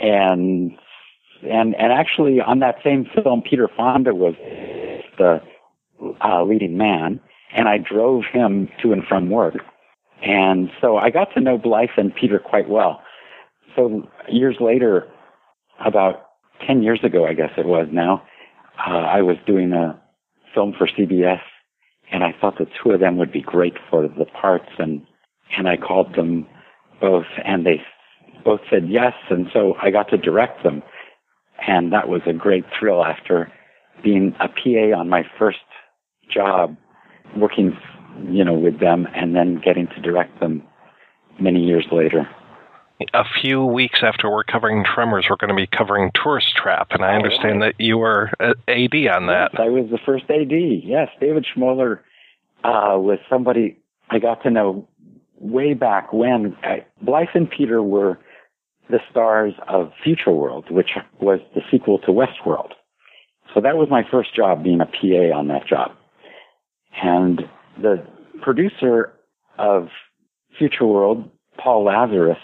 [0.00, 0.72] and
[1.42, 4.34] and and actually on that same film, Peter Fonda was
[5.18, 5.40] the
[6.24, 7.20] uh, leading man,
[7.54, 9.56] and I drove him to and from work,
[10.22, 13.02] and so I got to know Blythe and Peter quite well.
[13.76, 15.06] So years later,
[15.84, 16.26] about
[16.66, 18.22] ten years ago, I guess it was now,
[18.78, 20.00] uh, I was doing a
[20.54, 21.40] film for CBS,
[22.10, 25.02] and I thought the two of them would be great for the parts, and
[25.56, 26.46] and I called them
[27.00, 27.80] both, and they
[28.44, 30.82] both said yes, and so I got to direct them,
[31.66, 33.50] and that was a great thrill after
[34.02, 35.58] being a PA on my first
[36.30, 36.76] job,
[37.36, 37.76] working,
[38.28, 40.62] you know, with them, and then getting to direct them
[41.40, 42.28] many years later
[43.14, 47.04] a few weeks after we're covering Tremors, we're going to be covering Tourist Trap, and
[47.04, 49.50] I understand that you were AD on that.
[49.52, 50.50] Yes, I was the first AD.
[50.50, 52.00] Yes, David Schmoller
[52.64, 53.78] uh, was somebody
[54.10, 54.88] I got to know
[55.38, 56.56] way back when.
[56.62, 58.18] I, Blythe and Peter were
[58.90, 62.70] the stars of Future World, which was the sequel to Westworld.
[63.54, 65.92] So that was my first job, being a PA on that job.
[67.02, 67.42] And
[67.80, 68.04] the
[68.42, 69.12] producer
[69.58, 69.88] of
[70.58, 71.30] Future World,
[71.62, 72.38] Paul Lazarus,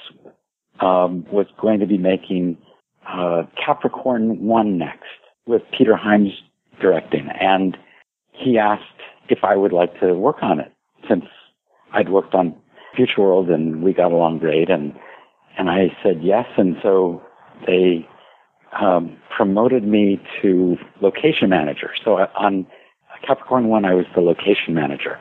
[0.80, 2.58] um, was going to be making
[3.06, 5.04] uh, Capricorn 1 next
[5.46, 6.32] with Peter Hyams
[6.80, 7.28] directing.
[7.40, 7.76] And
[8.32, 8.82] he asked
[9.28, 10.72] if I would like to work on it
[11.08, 11.24] since
[11.92, 12.54] I'd worked on
[12.96, 14.70] Future World and we got along great.
[14.70, 14.94] And,
[15.58, 16.46] and I said yes.
[16.56, 17.22] And so
[17.66, 18.06] they
[18.80, 21.90] um, promoted me to location manager.
[22.04, 22.66] So on
[23.26, 25.18] Capricorn 1, I was the location manager.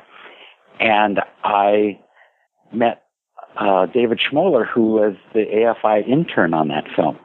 [0.80, 2.00] And I
[2.74, 3.04] met
[3.60, 7.20] uh, David Schmoller, who was the AFI intern on that film.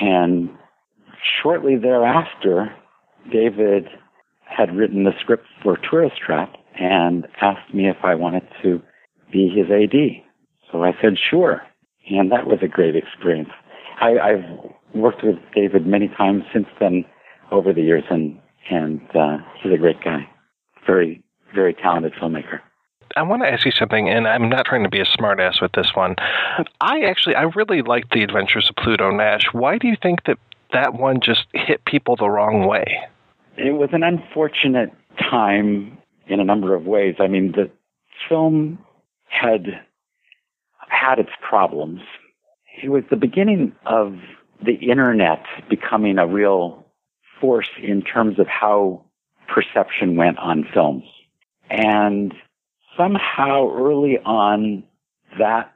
[0.00, 0.50] And
[1.42, 2.74] shortly thereafter,
[3.32, 3.88] David
[4.44, 8.80] had written the script for Tourist Trap and asked me if I wanted to
[9.32, 10.22] be his AD.
[10.70, 11.62] So I said, sure.
[12.10, 13.50] And that was a great experience.
[14.00, 14.44] I, I've
[14.94, 17.04] worked with David many times since then
[17.50, 18.38] over the years, and,
[18.70, 20.28] and uh, he's a great guy.
[20.86, 21.22] Very,
[21.54, 22.60] very talented filmmaker.
[23.16, 25.72] I want to ask you something, and I'm not trying to be a smartass with
[25.72, 26.16] this one.
[26.80, 29.44] I actually, I really liked The Adventures of Pluto Nash.
[29.52, 30.38] Why do you think that
[30.72, 32.98] that one just hit people the wrong way?
[33.56, 35.96] It was an unfortunate time
[36.26, 37.16] in a number of ways.
[37.20, 37.70] I mean, the
[38.28, 38.78] film
[39.28, 39.80] had
[41.04, 42.00] had its problems.
[42.82, 44.16] It was the beginning of
[44.64, 46.84] the internet becoming a real
[47.40, 49.04] force in terms of how
[49.48, 51.04] perception went on films.
[51.70, 52.34] And
[52.96, 54.84] somehow early on,
[55.38, 55.72] that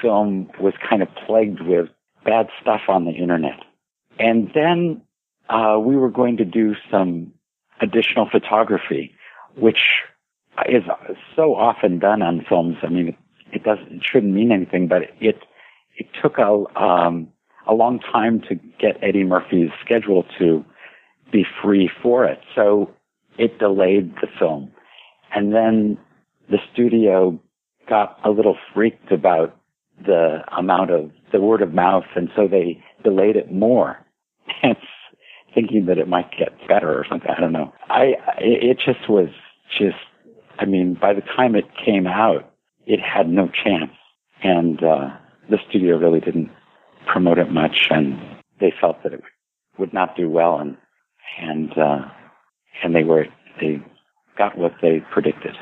[0.00, 1.88] film was kind of plagued with
[2.24, 3.60] bad stuff on the internet.
[4.18, 5.02] And then
[5.48, 7.32] uh, we were going to do some
[7.80, 9.14] additional photography,
[9.56, 9.82] which
[10.68, 10.84] is
[11.34, 12.76] so often done on films.
[12.82, 13.16] I mean,
[13.52, 15.38] it, doesn't, it shouldn't mean anything, but it
[15.96, 17.28] it took a um,
[17.66, 20.64] a long time to get Eddie Murphy's schedule to
[21.32, 22.90] be free for it, so
[23.38, 24.70] it delayed the film.
[25.34, 25.98] And then
[26.48, 27.38] the studio
[27.88, 29.56] got a little freaked about
[30.04, 33.98] the amount of the word of mouth, and so they delayed it more.
[34.62, 34.76] and
[35.54, 37.30] thinking that it might get better or something.
[37.36, 37.72] I don't know.
[37.88, 39.28] I it just was
[39.78, 39.96] just.
[40.58, 42.52] I mean, by the time it came out,
[42.86, 43.92] it had no chance,
[44.42, 45.10] and uh,
[45.48, 46.50] the studio really didn't
[47.06, 48.18] promote it much, and
[48.60, 49.22] they felt that it
[49.78, 50.76] would not do well, and
[51.40, 52.00] and uh,
[52.82, 53.26] and they were
[53.60, 53.82] they
[54.36, 55.56] got what they predicted.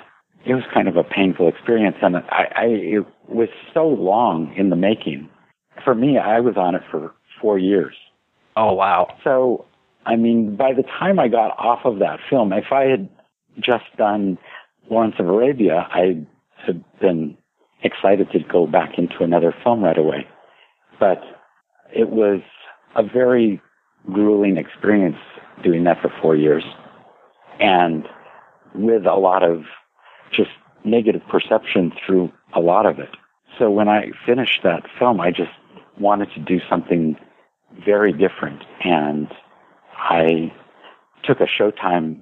[0.47, 4.71] It was kind of a painful experience, and I, I it was so long in
[4.71, 5.29] the making.
[5.85, 7.95] For me, I was on it for four years.
[8.57, 9.09] Oh wow!
[9.23, 9.64] So,
[10.07, 13.09] I mean, by the time I got off of that film, if I had
[13.57, 14.39] just done
[14.91, 16.25] Lawrence of Arabia, I
[16.67, 17.37] had been
[17.83, 20.27] excited to go back into another film right away.
[20.99, 21.21] But
[21.95, 22.41] it was
[22.97, 23.61] a very
[24.07, 25.17] grueling experience
[25.63, 26.65] doing that for four years
[27.61, 28.05] and
[28.75, 29.63] with a lot of
[30.35, 30.51] just
[30.85, 33.11] negative perception through a lot of it.
[33.59, 35.51] So when I finished that film, I just
[35.99, 37.17] wanted to do something
[37.85, 38.63] very different.
[38.85, 39.29] And
[39.97, 40.53] I
[41.25, 42.21] took a Showtime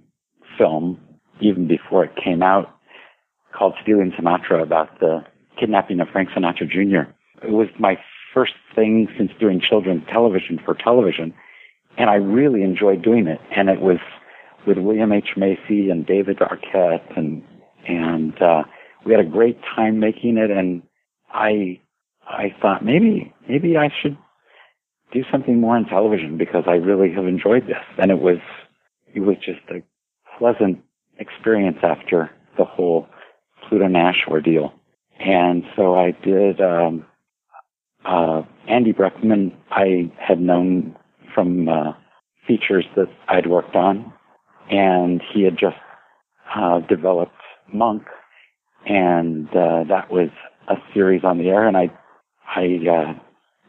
[0.56, 0.98] film
[1.40, 2.75] even before it came out
[3.56, 5.24] called Stealing Sinatra about the
[5.58, 7.10] kidnapping of Frank Sinatra Jr.
[7.42, 7.96] It was my
[8.34, 11.32] first thing since doing children's television for television.
[11.96, 13.40] And I really enjoyed doing it.
[13.56, 13.98] And it was
[14.66, 15.30] with William H.
[15.36, 17.42] Macy and David Arquette and,
[17.88, 18.64] and, uh,
[19.04, 20.50] we had a great time making it.
[20.50, 20.82] And
[21.32, 21.80] I,
[22.26, 24.18] I thought maybe, maybe I should
[25.12, 27.84] do something more on television because I really have enjoyed this.
[27.98, 28.38] And it was,
[29.14, 29.82] it was just a
[30.38, 30.82] pleasant
[31.18, 33.06] experience after the whole
[33.68, 34.72] Pluto Nash ordeal.
[35.18, 37.06] And so I did, um,
[38.04, 40.96] uh, Andy Breckman, I had known
[41.34, 41.92] from, uh,
[42.46, 44.12] features that I'd worked on
[44.70, 45.76] and he had just,
[46.54, 47.32] uh, developed
[47.72, 48.02] Monk
[48.84, 50.28] and, uh, that was
[50.68, 51.90] a series on the air and I,
[52.54, 53.14] I, uh,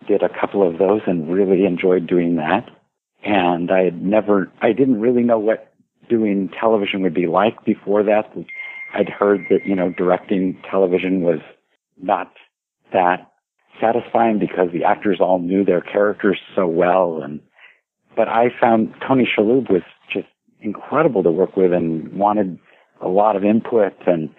[0.08, 2.70] did a couple of those and really enjoyed doing that.
[3.24, 5.74] And I had never, I didn't really know what
[6.10, 8.32] doing television would be like before that.
[8.94, 11.40] I'd heard that, you know, directing television was
[12.02, 12.32] not
[12.94, 13.32] that
[13.82, 17.22] satisfying because the actors all knew their characters so well.
[17.24, 17.42] And,
[18.16, 20.28] but I found Tony Shalhoub was just
[20.62, 22.58] incredible to work with and wanted
[23.02, 24.30] a lot of input and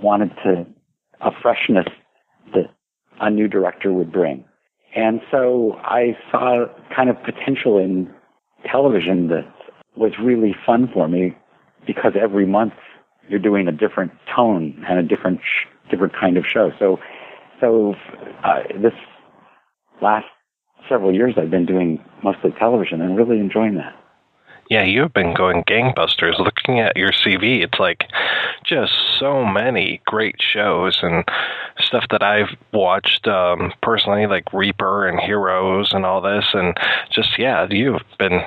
[0.00, 0.66] wanted to,
[1.20, 1.86] a freshness
[2.52, 2.66] that
[3.20, 4.44] a new director would bring.
[4.94, 8.12] And so I saw kind of potential in
[8.70, 9.50] television that
[9.96, 11.34] was really fun for me
[11.86, 12.74] because every month
[13.32, 16.70] you're doing a different tone and a different sh- different kind of show.
[16.78, 16.98] So
[17.60, 17.94] so
[18.44, 18.92] uh, this
[20.00, 20.26] last
[20.88, 23.96] several years I've been doing mostly television and really enjoying that.
[24.70, 26.38] Yeah, you've been going gangbusters.
[26.38, 28.04] Looking at your CV, it's like
[28.64, 31.24] just so many great shows and
[31.78, 36.46] stuff that I've watched um, personally, like Reaper and Heroes and all this.
[36.54, 36.74] And
[37.10, 38.40] just, yeah, you've been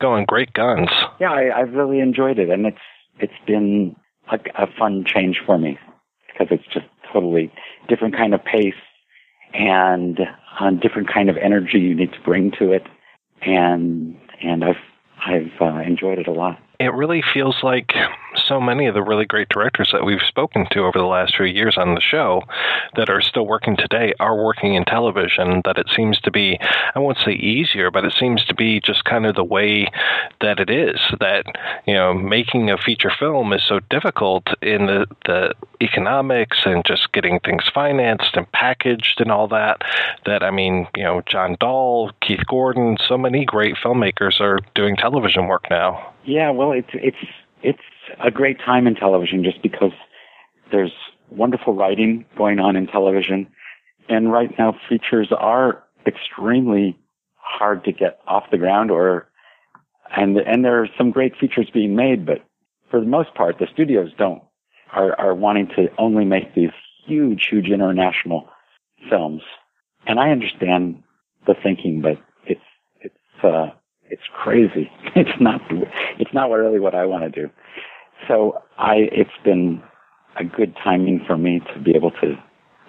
[0.00, 0.88] going great guns.
[1.20, 2.50] Yeah, I, I've really enjoyed it.
[2.50, 2.78] And it's
[3.20, 3.94] it's been
[4.30, 5.78] a, a fun change for me
[6.32, 7.52] because it's just totally
[7.88, 8.74] different kind of pace
[9.54, 10.20] and
[10.60, 12.82] a different kind of energy you need to bring to it.
[13.42, 14.76] And and I've
[15.24, 16.58] I've uh, enjoyed it a lot.
[16.78, 17.92] It really feels like
[18.48, 21.46] so many of the really great directors that we've spoken to over the last few
[21.46, 22.42] years on the show
[22.96, 25.62] that are still working today are working in television.
[25.64, 26.58] That it seems to be,
[26.94, 29.88] I won't say easier, but it seems to be just kind of the way
[30.40, 30.98] that it is.
[31.20, 31.44] That,
[31.86, 37.12] you know, making a feature film is so difficult in the, the economics and just
[37.12, 39.82] getting things financed and packaged and all that.
[40.24, 44.96] That, I mean, you know, John Dahl, Keith Gordon, so many great filmmakers are doing
[44.96, 46.12] television work now.
[46.24, 47.16] Yeah, well, it's it's
[47.62, 47.80] it's
[48.22, 49.92] a great time in television just because
[50.70, 50.92] there's
[51.30, 53.46] wonderful writing going on in television,
[54.08, 56.98] and right now features are extremely
[57.36, 59.28] hard to get off the ground, or
[60.16, 62.44] and and there are some great features being made, but
[62.90, 64.42] for the most part, the studios don't
[64.92, 66.70] are are wanting to only make these
[67.06, 68.48] huge, huge international
[69.08, 69.42] films,
[70.06, 71.02] and I understand
[71.46, 72.60] the thinking, but it's
[73.00, 73.70] it's uh
[74.10, 74.90] it's crazy.
[75.16, 75.60] It's not,
[76.20, 77.50] it's not really what I want to do.
[78.26, 79.82] So I, it's been
[80.38, 82.34] a good timing for me to be able to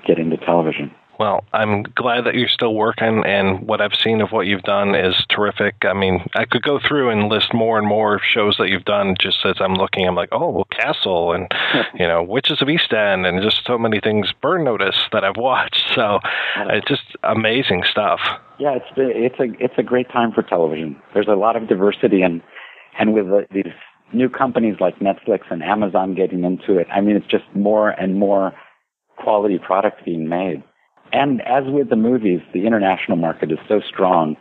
[0.06, 0.92] get into television.
[1.20, 4.96] Well, I'm glad that you're still working, and what I've seen of what you've done
[4.96, 5.76] is terrific.
[5.82, 9.16] I mean, I could go through and list more and more shows that you've done
[9.20, 10.08] just as I'm looking.
[10.08, 11.52] I'm like, oh, well, Castle, and
[11.94, 14.32] you know, Witches of East End, and just so many things.
[14.42, 15.92] Burn Notice that I've watched.
[15.94, 16.20] So
[16.56, 18.22] it's just amazing stuff.
[18.58, 21.02] Yeah, it's it's a it's a great time for television.
[21.14, 22.42] There's a lot of diversity, and
[22.98, 23.74] and with the, these
[24.14, 28.18] new companies like Netflix and Amazon getting into it, I mean, it's just more and
[28.18, 28.54] more
[29.18, 30.64] quality product being made.
[31.12, 34.36] And as with the movies, the international market is so strong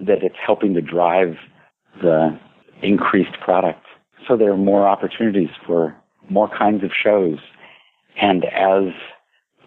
[0.00, 1.36] that it's helping to drive
[2.00, 2.38] the
[2.82, 3.84] increased product.
[4.28, 5.96] So there are more opportunities for
[6.28, 7.38] more kinds of shows.
[8.20, 8.92] And as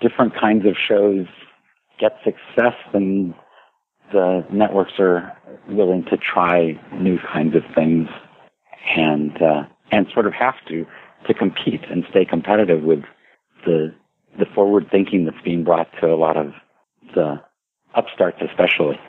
[0.02, 1.26] different kinds of shows
[2.00, 3.34] get success, then
[4.12, 5.36] the networks are
[5.68, 8.08] willing to try new kinds of things
[8.96, 10.86] and uh, and sort of have to
[11.28, 13.04] to compete and stay competitive with
[13.66, 13.94] the
[14.38, 16.54] the forward thinking that's being brought to a lot of
[17.14, 17.42] the
[17.96, 19.00] upstarts especially.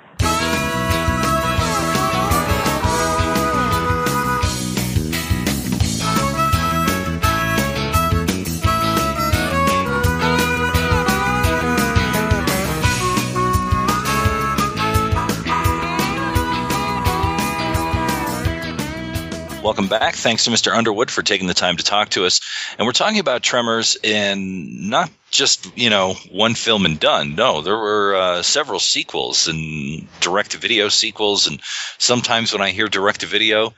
[19.66, 20.14] Welcome back.
[20.14, 20.72] Thanks to Mr.
[20.72, 22.40] Underwood for taking the time to talk to us.
[22.78, 27.34] And we're talking about Tremors in not just, you know, one film and done.
[27.34, 31.48] No, there were uh, several sequels and direct to video sequels.
[31.48, 31.60] And
[31.98, 33.74] sometimes when I hear direct to video,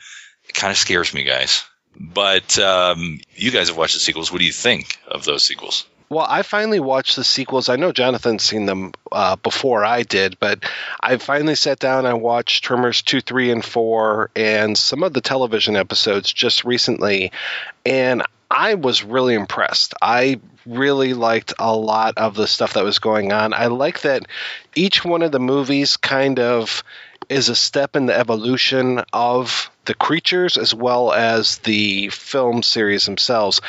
[0.46, 1.64] it kind of scares me, guys.
[1.98, 4.30] But um, you guys have watched the sequels.
[4.30, 5.86] What do you think of those sequels?
[6.10, 7.68] Well, I finally watched the sequels.
[7.68, 10.64] I know Jonathan's seen them uh, before I did, but
[11.00, 15.20] I finally sat down and watched Tremors 2, 3, and 4 and some of the
[15.20, 17.32] television episodes just recently.
[17.84, 19.92] And I was really impressed.
[20.00, 23.52] I really liked a lot of the stuff that was going on.
[23.52, 24.26] I like that
[24.74, 26.82] each one of the movies kind of
[27.28, 33.04] is a step in the evolution of the creatures as well as the film series
[33.04, 33.60] themselves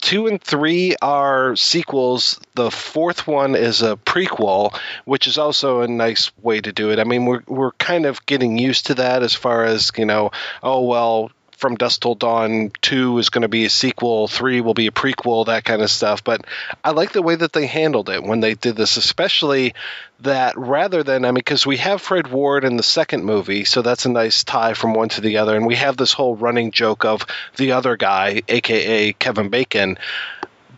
[0.00, 2.40] two and three are sequels.
[2.54, 6.98] The fourth one is a prequel, which is also a nice way to do it.
[6.98, 10.30] I mean, we're we're kind of getting used to that as far as you know.
[10.62, 14.74] Oh well, from Dusk Till Dawn 2 is going to be a sequel, 3 will
[14.74, 16.22] be a prequel, that kind of stuff.
[16.22, 16.46] But
[16.84, 19.74] I like the way that they handled it when they did this, especially
[20.20, 23.82] that rather than, I mean, because we have Fred Ward in the second movie, so
[23.82, 25.56] that's a nice tie from one to the other.
[25.56, 27.26] And we have this whole running joke of
[27.56, 29.98] the other guy, aka Kevin Bacon.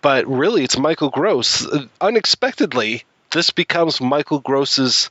[0.01, 1.67] But really, it's Michael Gross.
[2.01, 5.11] Unexpectedly, this becomes Michael Gross's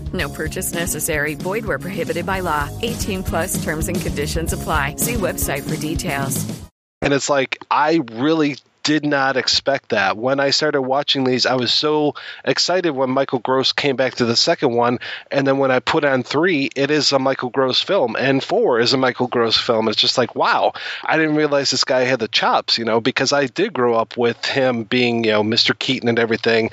[0.13, 1.35] No purchase necessary.
[1.35, 2.69] Void where prohibited by law.
[2.81, 4.95] 18 plus terms and conditions apply.
[4.95, 6.45] See website for details.
[7.03, 10.17] And it's like, I really did not expect that.
[10.17, 14.25] When I started watching these, I was so excited when Michael Gross came back to
[14.25, 14.99] the second one.
[15.29, 18.15] And then when I put on three, it is a Michael Gross film.
[18.15, 19.87] And four is a Michael Gross film.
[19.87, 20.73] It's just like, wow,
[21.03, 24.17] I didn't realize this guy had the chops, you know, because I did grow up
[24.17, 25.77] with him being, you know, Mr.
[25.77, 26.71] Keaton and everything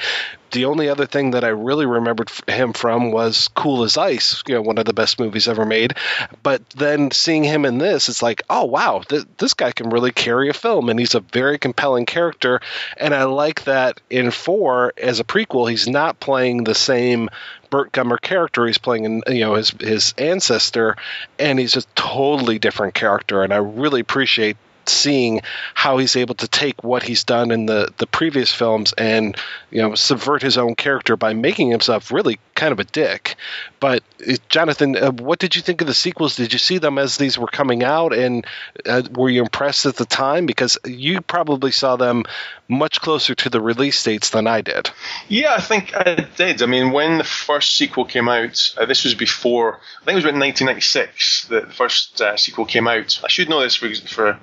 [0.51, 4.55] the only other thing that I really remembered him from was Cool as Ice, you
[4.55, 5.95] know, one of the best movies ever made.
[6.43, 10.13] But then seeing him in this, it's like, oh wow, th- this guy can really
[10.13, 12.61] carry a film, and he's a very compelling character.
[12.97, 17.29] And I like that in four as a prequel, he's not playing the same
[17.71, 18.67] Burt Gummer character.
[18.67, 20.97] He's playing, in, you know, his his ancestor,
[21.39, 23.43] and he's a totally different character.
[23.43, 24.57] And I really appreciate
[24.89, 25.41] seeing
[25.75, 29.37] how he's able to take what he's done in the the previous films and
[29.71, 33.37] you know subvert his own character by making himself really kind of a dick.
[33.81, 36.37] But uh, Jonathan, uh, what did you think of the sequels?
[36.37, 38.45] Did you see them as these were coming out, and
[38.85, 40.45] uh, were you impressed at the time?
[40.45, 42.25] Because you probably saw them
[42.67, 44.91] much closer to the release dates than I did.
[45.29, 46.61] Yeah, I think I did.
[46.61, 49.77] I mean, when the first sequel came out, uh, this was before.
[50.03, 53.21] I think it was about 1996 that the first uh, sequel came out.
[53.25, 54.39] I should know this for for,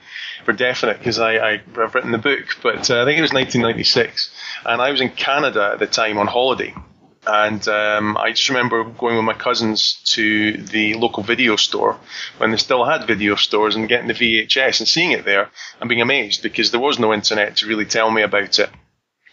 [0.46, 3.34] for definite because I, I have written the book, but uh, I think it was
[3.34, 4.32] 1996,
[4.66, 6.74] and I was in Canada at the time on holiday
[7.28, 11.98] and um, I just remember going with my cousins to the local video store
[12.38, 15.50] when they still had video stores and getting the VHS and seeing it there
[15.80, 18.70] and being amazed because there was no internet to really tell me about it.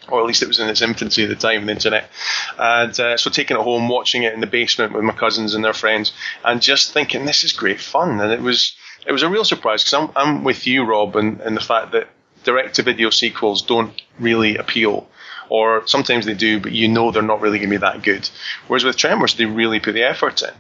[0.08, 2.10] Or at least it was in its infancy at the time, the internet.
[2.58, 5.64] And uh, so taking it home, watching it in the basement with my cousins and
[5.64, 6.12] their friends,
[6.44, 8.20] and just thinking, this is great fun.
[8.20, 8.74] And it was
[9.06, 11.92] it was a real surprise because I'm, I'm with you, Rob, and, and the fact
[11.92, 12.08] that
[12.44, 15.08] direct to video sequels don't really appeal.
[15.52, 18.26] Or sometimes they do, but you know they're not really going to be that good.
[18.68, 20.54] Whereas with Tremors, they really put the effort in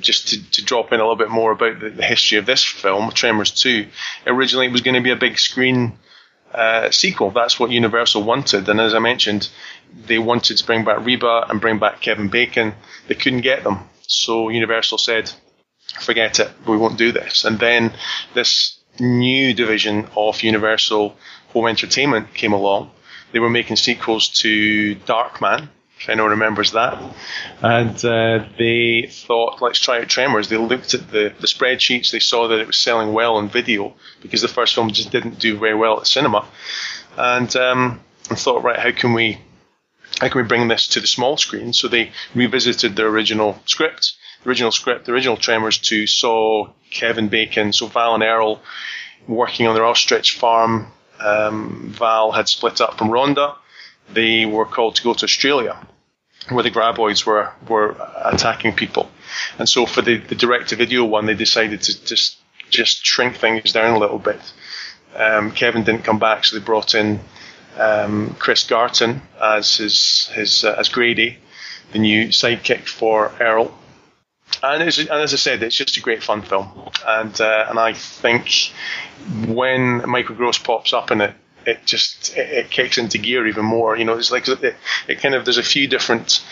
[0.00, 2.64] just to, to, drop in a little bit more about the, the, history of this
[2.64, 3.86] film, Tremors 2,
[4.26, 5.98] originally it was going to be a big screen
[6.54, 7.30] uh, sequel.
[7.30, 8.68] That's what Universal wanted.
[8.70, 9.50] And as I mentioned,
[10.06, 12.74] they wanted to bring back Reba and bring back Kevin Bacon.
[13.08, 13.80] They couldn't get them.
[14.06, 15.30] So Universal said,
[16.00, 17.44] forget it, we won't do this.
[17.44, 17.92] And then
[18.34, 21.16] this new division of Universal
[21.48, 22.90] Home Entertainment came along.
[23.32, 25.68] They were making sequels to Darkman,
[25.98, 27.02] if anyone remembers that.
[27.60, 30.48] And uh, they thought, let's try out Tremors.
[30.48, 33.94] They looked at the, the spreadsheets, they saw that it was selling well on video
[34.20, 36.46] because the first film just didn't do very well at cinema.
[37.16, 39.38] And, um, and thought, right, how can we
[40.20, 41.72] how can we bring this to the small screen?
[41.72, 44.12] So they revisited the original script.
[44.42, 48.62] The original script, the original Tremors 2 saw Kevin Bacon, so Val and Earl
[49.26, 50.92] working on their ostrich farm.
[51.22, 53.56] Um, Val had split up from Rhonda.
[54.12, 55.78] They were called to go to Australia
[56.48, 59.10] where the graboids were were attacking people.
[59.58, 62.36] And so for the, the direct to video one, they decided to just
[62.70, 64.40] just shrink things down a little bit.
[65.14, 67.20] Um, Kevin didn't come back, so they brought in
[67.78, 71.38] um, Chris Gartin as his his uh, as Grady,
[71.92, 73.76] the new sidekick for Earl.
[74.62, 76.68] And, and, as I said, it's just a great fun film.
[77.06, 78.72] And uh, and I think
[79.46, 81.34] when Michael Gross pops up in it,
[81.66, 83.96] it just it, it, kicks into gear even more.
[83.96, 84.76] You know, it's like it,
[85.08, 86.44] it kind of there's a few different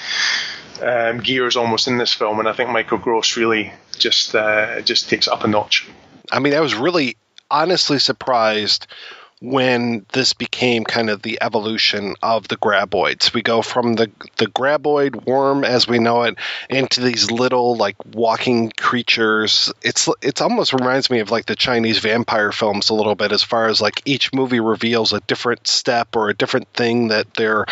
[0.83, 5.09] um, gears almost in this film, and I think Michael Gross really just uh, just
[5.09, 5.89] takes up a notch.
[6.33, 7.17] I mean, I was really
[7.51, 8.87] honestly surprised
[9.41, 13.33] when this became kind of the evolution of the graboids.
[13.33, 16.37] We go from the the graboid worm as we know it
[16.69, 19.73] into these little like walking creatures.
[19.83, 23.43] It's it's almost reminds me of like the Chinese vampire films a little bit as
[23.43, 27.65] far as like each movie reveals a different step or a different thing that they're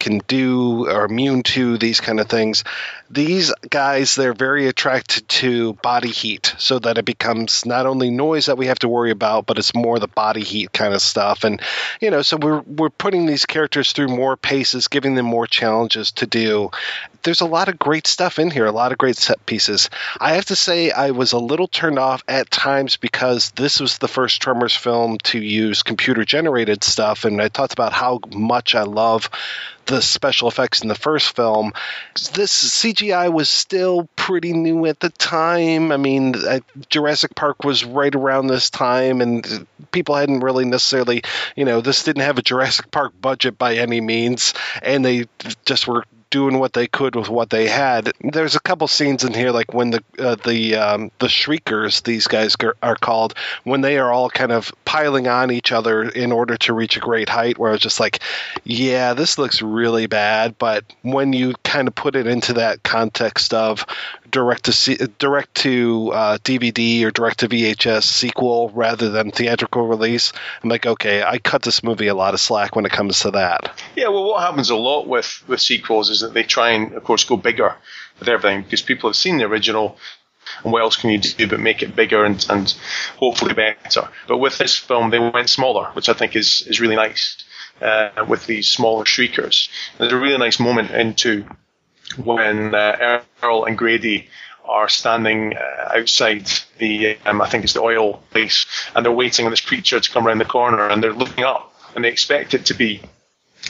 [0.00, 2.64] can do or immune to these kind of things.
[3.10, 8.46] These guys, they're very attracted to body heat, so that it becomes not only noise
[8.46, 11.44] that we have to worry about, but it's more the body heat kind of stuff.
[11.44, 11.60] And
[12.00, 16.12] you know, so we're we're putting these characters through more paces, giving them more challenges
[16.12, 16.70] to do.
[17.22, 19.90] There's a lot of great stuff in here, a lot of great set pieces.
[20.18, 23.98] I have to say, I was a little turned off at times because this was
[23.98, 28.74] the first Tremors film to use computer generated stuff, and I talked about how much
[28.74, 29.28] I love
[29.86, 31.72] the special effects in the first film.
[32.32, 35.90] This CGI was still pretty new at the time.
[35.90, 36.36] I mean,
[36.88, 41.22] Jurassic Park was right around this time, and people hadn't really necessarily,
[41.56, 45.26] you know, this didn't have a Jurassic Park budget by any means, and they
[45.64, 48.12] just were doing what they could with what they had.
[48.20, 52.26] There's a couple scenes in here, like when the uh, the um, the shriekers, these
[52.26, 53.34] guys are called,
[53.64, 57.00] when they are all kind of piling on each other in order to reach a
[57.00, 57.58] great height.
[57.58, 58.20] Where it's just like,
[58.64, 63.54] yeah, this looks really bad, but when you kind of put it into that context
[63.54, 63.86] of
[64.28, 70.32] direct to direct to uh, DVD or direct to VHS sequel rather than theatrical release,
[70.62, 73.30] I'm like, okay, I cut this movie a lot of slack when it comes to
[73.32, 73.80] that.
[73.94, 77.04] Yeah, well, what happens a lot with with sequels is that they try and, of
[77.04, 77.76] course, go bigger
[78.18, 79.96] with everything because people have seen the original.
[80.64, 82.74] And what else can you do but make it bigger and, and
[83.18, 84.08] hopefully better?
[84.26, 87.44] But with this film, they went smaller, which I think is, is really nice.
[87.80, 91.46] Uh, with these smaller shriekers, there's a really nice moment into
[92.22, 94.28] when uh, Earl and Grady
[94.64, 99.46] are standing uh, outside the, um, I think it's the oil place, and they're waiting
[99.46, 102.54] on this creature to come around the corner, and they're looking up, and they expect
[102.54, 103.00] it to be.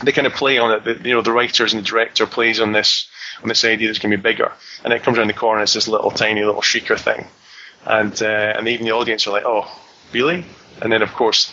[0.02, 0.84] They kind of play on it.
[0.84, 3.08] The, you know, the writers and the director plays on this
[3.42, 4.52] on this idea that's going to be bigger,
[4.84, 5.62] and it comes around the corner.
[5.62, 7.26] It's this little tiny little shrieker thing,
[7.84, 9.70] and uh, and even the audience are like, oh,
[10.12, 10.44] really?
[10.82, 11.52] And then of course,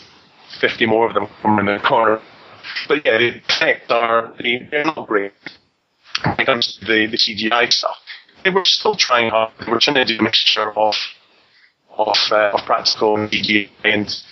[0.59, 2.19] fifty more of them come around the corner.
[2.87, 5.33] But yeah, the effects are they're not great
[6.23, 7.97] when it comes to the, the CGI stuff.
[8.43, 9.51] They were still trying hard.
[9.59, 10.95] They were trying to do a mixture of
[11.97, 14.23] of, uh, of practical and CGI, and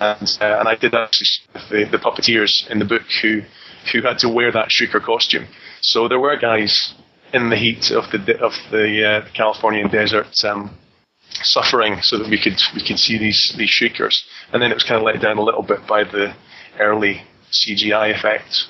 [0.00, 1.28] and, uh, and I did actually
[1.70, 3.42] the, the puppeteers in the book who
[3.92, 5.46] who had to wear that Shrieker costume.
[5.80, 6.94] So there were guys
[7.32, 10.76] in the heat of the of the, uh, the Californian desert um,
[11.42, 14.84] suffering, so that we could we could see these these Shriekers, and then it was
[14.84, 16.34] kind of let down a little bit by the
[16.78, 17.22] early
[17.52, 18.68] CGI effects.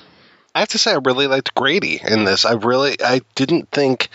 [0.55, 2.43] I have to say I really liked Grady in this.
[2.43, 4.09] I really I didn't think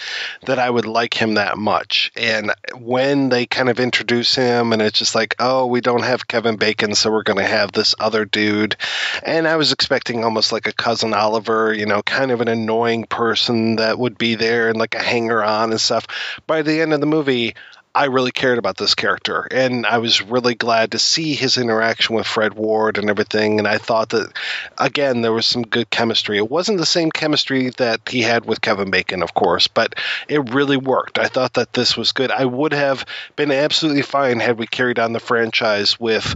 [0.46, 2.10] that I would like him that much.
[2.16, 6.26] And when they kind of introduce him and it's just like, "Oh, we don't have
[6.26, 8.76] Kevin Bacon, so we're going to have this other dude."
[9.22, 13.04] And I was expecting almost like a cousin Oliver, you know, kind of an annoying
[13.04, 16.06] person that would be there and like a hanger on and stuff.
[16.48, 17.54] By the end of the movie,
[17.94, 22.16] I really cared about this character, and I was really glad to see his interaction
[22.16, 23.60] with Fred Ward and everything.
[23.60, 24.32] And I thought that,
[24.76, 26.38] again, there was some good chemistry.
[26.38, 29.94] It wasn't the same chemistry that he had with Kevin Bacon, of course, but
[30.26, 31.20] it really worked.
[31.20, 32.32] I thought that this was good.
[32.32, 33.06] I would have
[33.36, 36.34] been absolutely fine had we carried on the franchise with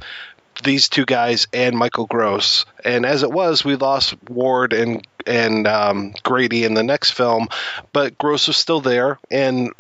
[0.62, 2.64] these two guys and Michael Gross.
[2.84, 7.48] And as it was, we lost Ward and and um, Grady in the next film,
[7.92, 9.18] but Gross was still there.
[9.30, 9.72] And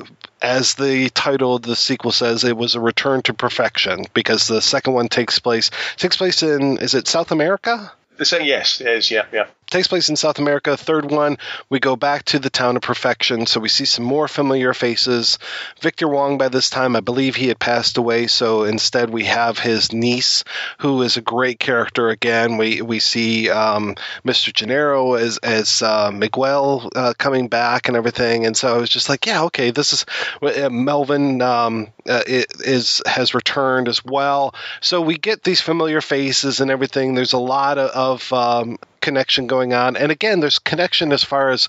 [0.42, 4.60] as the title of the sequel says, it was a return to perfection because the
[4.60, 7.92] second one takes place takes place in is it South America?
[8.16, 9.10] The same, yes, it is.
[9.10, 9.46] Yeah, yeah.
[9.70, 10.78] Takes place in South America.
[10.78, 11.36] Third one,
[11.68, 15.38] we go back to the town of perfection, so we see some more familiar faces.
[15.82, 19.58] Victor Wong, by this time, I believe he had passed away, so instead we have
[19.58, 20.42] his niece,
[20.78, 22.08] who is a great character.
[22.08, 24.54] Again, we we see um, Mr.
[24.54, 29.10] Genaro as as uh, Miguel uh, coming back and everything, and so I was just
[29.10, 30.06] like, yeah, okay, this is
[30.40, 34.54] uh, Melvin um, uh, is has returned as well.
[34.80, 37.14] So we get these familiar faces and everything.
[37.14, 39.96] There's a lot of, of um, connection going on.
[39.96, 41.68] And again, there's connection as far as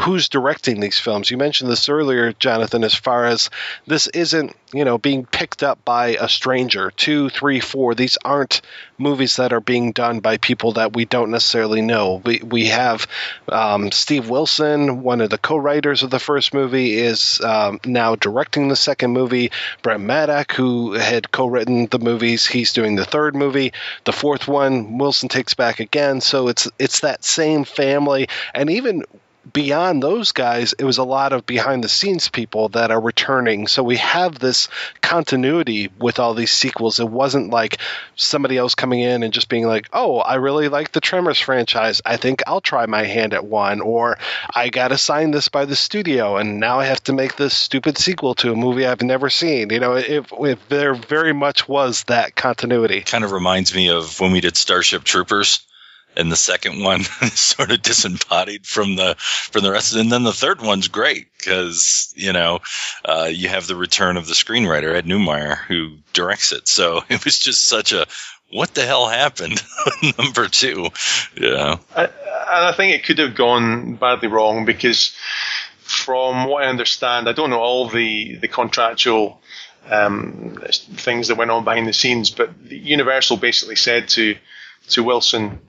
[0.00, 1.30] who's directing these films.
[1.30, 3.50] You mentioned this earlier, Jonathan, as far as
[3.86, 6.92] this isn't, you know, being picked up by a stranger.
[6.92, 7.94] Two, three, four.
[7.94, 8.62] These aren't
[8.96, 12.22] movies that are being done by people that we don't necessarily know.
[12.24, 13.06] We we have
[13.48, 18.68] um, Steve Wilson, one of the co-writers of the first movie, is um, now directing
[18.68, 19.50] the second movie.
[19.82, 23.72] Brent Maddock, who had co-written the movies, he's doing the third movie.
[24.04, 26.20] The fourth one, Wilson takes back again.
[26.20, 29.02] So it's it's that same family, and even
[29.52, 33.66] beyond those guys, it was a lot of behind the scenes people that are returning.
[33.66, 34.68] So we have this
[35.00, 37.00] continuity with all these sequels.
[37.00, 37.78] It wasn't like
[38.16, 42.02] somebody else coming in and just being like, oh, I really like the Tremors franchise.
[42.04, 43.80] I think I'll try my hand at one.
[43.80, 44.18] Or
[44.54, 47.98] I got assigned this by the studio and now I have to make this stupid
[47.98, 49.70] sequel to a movie I've never seen.
[49.70, 53.02] You know, if, if there very much was that continuity.
[53.02, 55.67] Kind of reminds me of when we did Starship Troopers
[56.18, 59.94] and the second one is sort of disembodied from the from the rest.
[59.94, 62.58] And then the third one's great because you know
[63.04, 66.68] uh, you have the return of the screenwriter Ed Neumeier who directs it.
[66.68, 68.06] So it was just such a
[68.50, 69.62] what the hell happened
[70.18, 70.88] number two.
[71.36, 75.14] Yeah, I, and I think it could have gone badly wrong because
[75.80, 79.40] from what I understand, I don't know all the the contractual
[79.88, 84.36] um, things that went on behind the scenes, but Universal basically said to
[84.88, 85.60] to Wilson,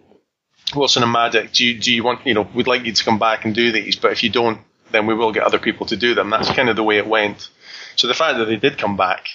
[0.75, 3.19] Wilson and Maddock, do you, do you want, you know, we'd like you to come
[3.19, 4.59] back and do these, but if you don't,
[4.91, 6.29] then we will get other people to do them.
[6.29, 7.49] That's kind of the way it went.
[7.95, 9.25] So the fact that they did come back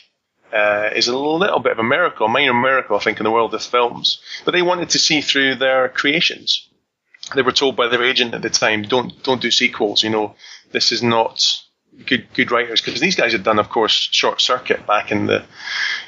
[0.53, 3.31] uh, is a little bit of a miracle, a minor miracle, I think, in the
[3.31, 4.21] world of films.
[4.45, 6.69] But they wanted to see through their creations.
[7.35, 10.03] They were told by their agent at the time, don't don't do sequels.
[10.03, 10.35] You know,
[10.73, 11.43] this is not
[12.07, 15.45] good good writers because these guys had done, of course, Short Circuit back in the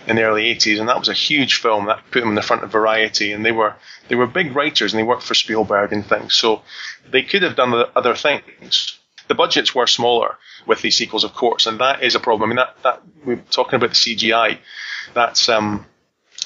[0.07, 2.43] in the early '80s, and that was a huge film that put them in the
[2.43, 3.75] front of Variety, and they were
[4.09, 6.63] they were big writers and they worked for Spielberg and things, so
[7.11, 8.99] they could have done other things.
[9.29, 10.37] The budgets were smaller
[10.67, 12.51] with these sequels, of course, and that is a problem.
[12.51, 14.59] I mean, that that we're talking about the CGI.
[15.15, 15.87] That's um,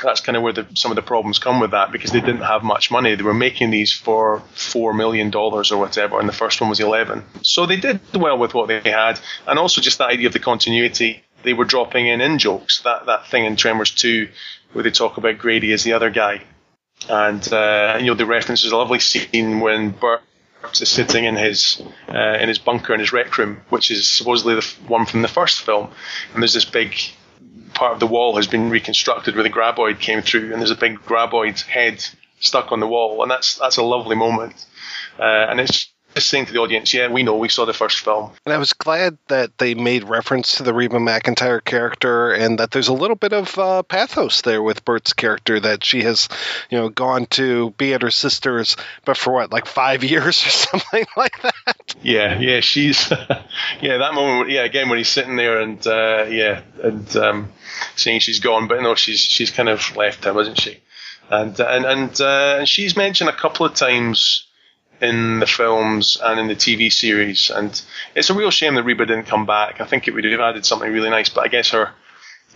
[0.02, 2.42] that's kind of where the, some of the problems come with that because they didn't
[2.42, 3.14] have much money.
[3.14, 6.80] They were making these for four million dollars or whatever, and the first one was
[6.80, 7.24] eleven.
[7.42, 10.38] So they did well with what they had, and also just that idea of the
[10.38, 11.22] continuity.
[11.42, 12.82] They were dropping in in jokes.
[12.82, 14.28] That that thing in Tremors two,
[14.72, 16.42] where they talk about Grady as the other guy,
[17.08, 20.22] and uh, you know the reference is a lovely scene when Burt
[20.80, 24.54] is sitting in his uh, in his bunker in his rec room, which is supposedly
[24.54, 25.90] the one from the first film,
[26.34, 26.94] and there's this big
[27.74, 30.76] part of the wall has been reconstructed where the graboid came through, and there's a
[30.76, 32.04] big graboid head
[32.40, 34.66] stuck on the wall, and that's that's a lovely moment.
[35.18, 38.00] Uh, and it's just saying to the audience, yeah, we know, we saw the first
[38.00, 38.32] film.
[38.44, 42.72] And I was glad that they made reference to the Reba McEntire character and that
[42.72, 46.28] there's a little bit of uh, pathos there with Burt's character that she has,
[46.68, 50.50] you know, gone to be at her sister's, but for what, like five years or
[50.50, 51.94] something like that?
[52.02, 53.10] Yeah, yeah, she's,
[53.80, 57.52] yeah, that moment, yeah, again, when he's sitting there and, uh, yeah, and um,
[57.96, 60.80] saying she's gone, but no, she's, she's kind of left him, isn't she?
[61.30, 64.48] And, and, and, uh, and she's mentioned a couple of times
[65.00, 67.50] in the films and in the TV series.
[67.50, 67.80] And
[68.14, 69.80] it's a real shame that Reba didn't come back.
[69.80, 71.90] I think it would have added something really nice, but I guess her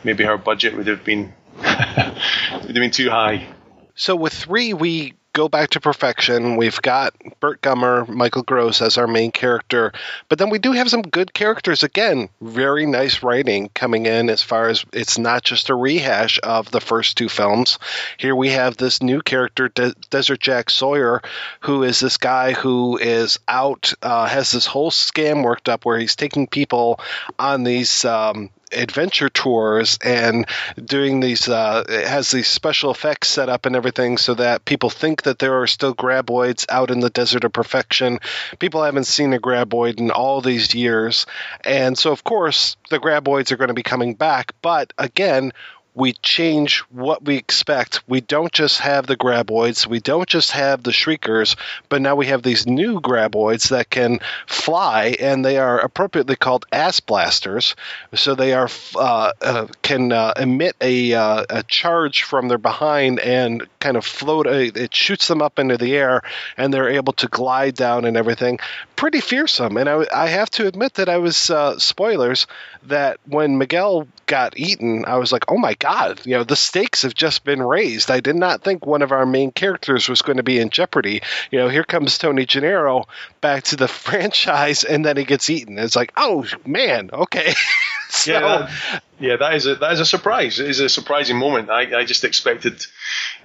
[0.02, 3.48] maybe her budget would have been would have been too high.
[3.94, 6.56] So with three, we go back to perfection.
[6.56, 9.92] We've got Burt Gummer, Michael Gross as our main character,
[10.28, 12.28] but then we do have some good characters again.
[12.40, 16.80] Very nice writing coming in as far as it's not just a rehash of the
[16.80, 17.78] first two films.
[18.16, 21.20] Here we have this new character, De- Desert Jack Sawyer,
[21.60, 25.98] who is this guy who is out, uh, has this whole scam worked up where
[25.98, 27.00] he's taking people
[27.38, 28.04] on these.
[28.04, 30.46] Um, adventure tours and
[30.82, 31.48] doing these.
[31.48, 35.38] Uh, it has these special effects set up and everything, so that people think that
[35.38, 38.18] there are still graboids out in the desert of perfection.
[38.58, 41.26] People haven't seen a graboid in all these years,
[41.64, 44.52] and so of course the graboids are going to be coming back.
[44.62, 45.52] But again,
[45.94, 48.02] we change what we expect.
[48.08, 51.56] We don't just have the graboids, we don't just have the shriekers,
[51.88, 56.66] but now we have these new graboids that can fly, and they are appropriately called
[56.72, 57.76] ass blasters.
[58.14, 63.20] So they are uh, uh, can uh, emit a, uh, a charge from their behind
[63.20, 64.46] and kind of float.
[64.46, 66.22] uh, It shoots them up into the air,
[66.56, 68.58] and they're able to glide down and everything.
[68.96, 69.76] Pretty fearsome.
[69.76, 72.46] And I, I have to admit that I was uh, spoilers
[72.84, 77.02] that when Miguel got eaten, I was like, oh my god, you know, the stakes
[77.02, 78.10] have just been raised.
[78.10, 81.20] I did not think one of our main characters was going to be in jeopardy.
[81.50, 83.04] You know, here comes Tony Genaro
[83.42, 85.78] back to the franchise, and then he gets eaten.
[85.78, 87.52] It's like, oh man, okay.
[88.08, 90.58] so, yeah, that, yeah, that is a that is a surprise.
[90.58, 91.68] It is a surprising moment.
[91.68, 92.86] I, I just expected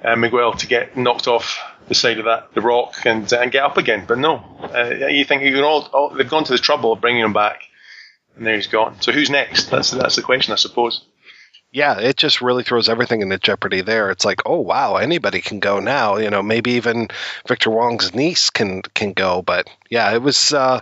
[0.02, 1.60] uh, Miguel to get knocked off
[1.90, 4.38] the side of that the rock and and get up again, but no.
[4.74, 7.64] Uh, you think you all, all they've gone to the trouble of bringing him back,
[8.38, 9.02] and there he's gone.
[9.02, 9.70] So who's next?
[9.70, 11.03] That's that's the question, I suppose.
[11.71, 14.09] Yeah, it just really throws everything into jeopardy there.
[14.09, 16.17] It's like, oh wow, anybody can go now.
[16.17, 17.09] You know, maybe even
[17.47, 19.41] Victor Wong's niece can can go.
[19.41, 20.81] But yeah, it was uh,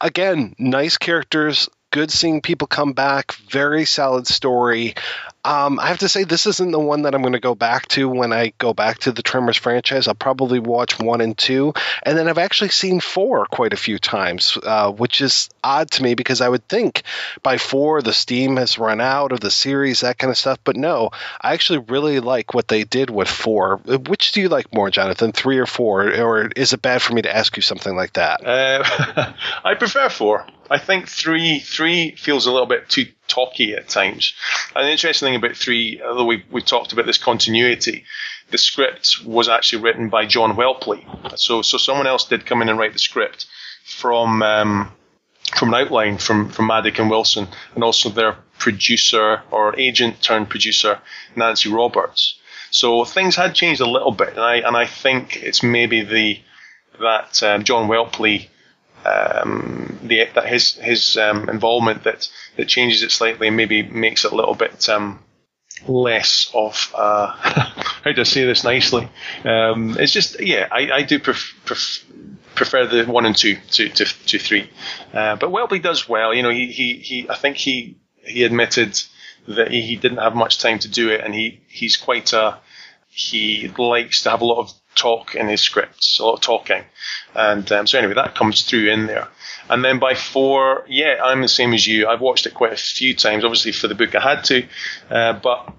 [0.00, 3.32] again nice characters, good seeing people come back.
[3.50, 4.94] Very solid story.
[5.44, 7.88] Um, I have to say, this isn't the one that I'm going to go back
[7.88, 10.06] to when I go back to the Tremors franchise.
[10.06, 11.72] I'll probably watch one and two,
[12.02, 16.02] and then I've actually seen four quite a few times, uh, which is odd to
[16.02, 17.02] me because I would think
[17.42, 20.58] by four the steam has run out of the series, that kind of stuff.
[20.62, 21.10] But no,
[21.40, 23.76] I actually really like what they did with four.
[23.76, 26.02] Which do you like more, Jonathan, three or four?
[26.20, 28.44] Or is it bad for me to ask you something like that?
[28.44, 29.32] Uh,
[29.64, 30.46] I prefer four.
[30.70, 34.34] I think three three feels a little bit too talky at times.
[34.74, 38.04] And the interesting thing about three, although we we talked about this continuity,
[38.50, 41.04] the script was actually written by John Whelpley.
[41.38, 43.46] So so someone else did come in and write the script
[43.84, 44.92] from um,
[45.56, 50.50] from an outline from from Maddock and Wilson, and also their producer or agent turned
[50.50, 51.00] producer
[51.36, 52.38] Nancy Roberts.
[52.70, 56.40] So things had changed a little bit, and I and I think it's maybe the
[57.00, 58.48] that um, John Whelpley
[59.04, 64.24] um, the, that his his um, involvement that that changes it slightly and maybe makes
[64.24, 65.22] it a little bit um,
[65.86, 69.08] less of uh, how do I say this nicely?
[69.44, 72.04] Um, it's just yeah, I, I do pref- pref-
[72.54, 74.70] prefer the one and two to to, to three,
[75.12, 76.34] uh, but Whelpley does well.
[76.34, 79.00] You know, he, he he I think he he admitted
[79.48, 82.58] that he, didn't have much time to do it, and he he's quite a
[83.08, 86.84] he likes to have a lot of talk in his scripts, a lot of talking.
[87.34, 89.28] And um, so anyway, that comes through in there.
[89.68, 92.08] And then by four, yeah, I'm the same as you.
[92.08, 93.44] I've watched it quite a few times.
[93.44, 94.66] Obviously, for the book, I had to.
[95.08, 95.72] Uh, but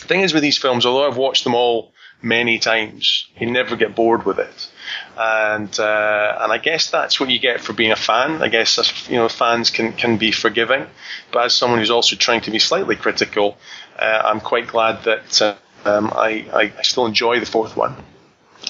[0.00, 3.76] the thing is with these films, although I've watched them all many times, you never
[3.76, 4.70] get bored with it.
[5.16, 8.42] And uh, and I guess that's what you get for being a fan.
[8.42, 10.86] I guess you know fans can can be forgiving,
[11.30, 13.56] but as someone who's also trying to be slightly critical,
[13.98, 15.54] uh, I'm quite glad that uh,
[15.84, 17.96] um, I, I still enjoy the fourth one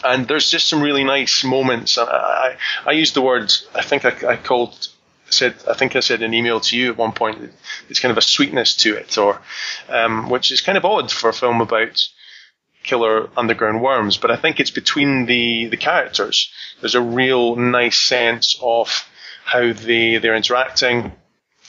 [0.04, 1.98] and there's just some really nice moments.
[1.98, 2.56] I, I,
[2.86, 3.52] I used the word.
[3.74, 4.88] I think I, I called
[5.30, 5.54] said.
[5.68, 7.52] I think I said an email to you at one point.
[7.88, 9.40] It's kind of a sweetness to it, or
[9.88, 12.06] um, which is kind of odd for a film about
[12.82, 14.16] killer underground worms.
[14.16, 16.50] But I think it's between the the characters.
[16.80, 19.08] There's a real nice sense of
[19.44, 21.12] how they they're interacting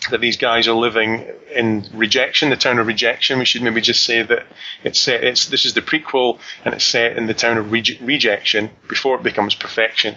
[0.10, 3.38] that these guys are living in rejection, the town of rejection.
[3.38, 4.46] We should maybe just say that
[4.84, 5.24] it's set.
[5.24, 9.18] It's this is the prequel, and it's set in the town of reje- rejection before
[9.18, 10.16] it becomes perfection,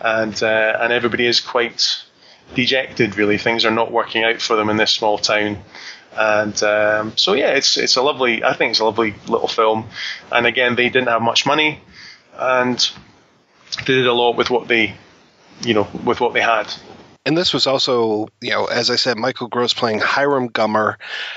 [0.00, 2.02] and uh, and everybody is quite
[2.54, 3.16] dejected.
[3.16, 5.58] Really, things are not working out for them in this small town.
[6.16, 8.42] And um, so yeah, it's it's a lovely.
[8.42, 9.88] I think it's a lovely little film.
[10.32, 11.80] And again, they didn't have much money,
[12.34, 12.78] and
[13.86, 14.94] they did a lot with what they,
[15.62, 16.72] you know, with what they had
[17.26, 20.96] and this was also, you know, as I said, Michael Gross playing Hiram Gummer,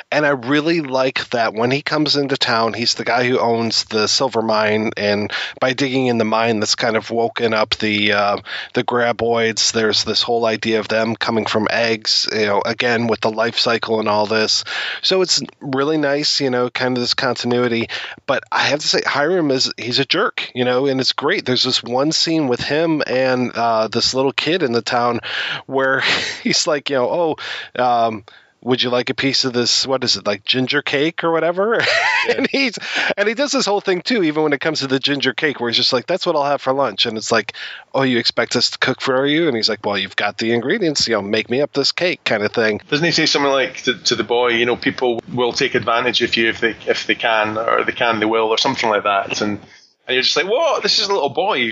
[0.10, 3.84] and I really like that when he comes into town, he's the guy who owns
[3.86, 8.14] the silver mine, and by digging in the mine, that's kind of woken up the
[8.14, 8.38] uh,
[8.74, 9.74] the graboids.
[9.74, 13.60] There's this whole idea of them coming from eggs, you know, again with the life
[13.60, 14.64] cycle and all this.
[15.02, 17.90] So it's really nice, you know, kind of this continuity.
[18.28, 21.46] But I have to say, Hiram is he's a jerk, you know, and it's great.
[21.46, 25.20] There's this one scene with him and uh, this little kid in the town
[25.66, 26.02] where where
[26.44, 27.36] he's like, you know,
[27.78, 28.24] oh, um,
[28.64, 29.88] would you like a piece of this?
[29.88, 31.82] What is it like ginger cake or whatever?
[32.30, 32.78] and he's
[33.18, 34.22] and he does this whole thing too.
[34.22, 36.46] Even when it comes to the ginger cake, where he's just like, "That's what I'll
[36.46, 37.54] have for lunch," and it's like,
[37.92, 40.54] "Oh, you expect us to cook for you?" And he's like, "Well, you've got the
[40.54, 41.08] ingredients.
[41.08, 43.78] You know, make me up this cake, kind of thing." Doesn't he say something like
[43.86, 47.08] to, to the boy, you know, people will take advantage of you if they if
[47.08, 49.60] they can, or they can, they will, or something like that, and
[50.06, 50.84] and you're just like, "What?
[50.84, 51.56] This is a little boy."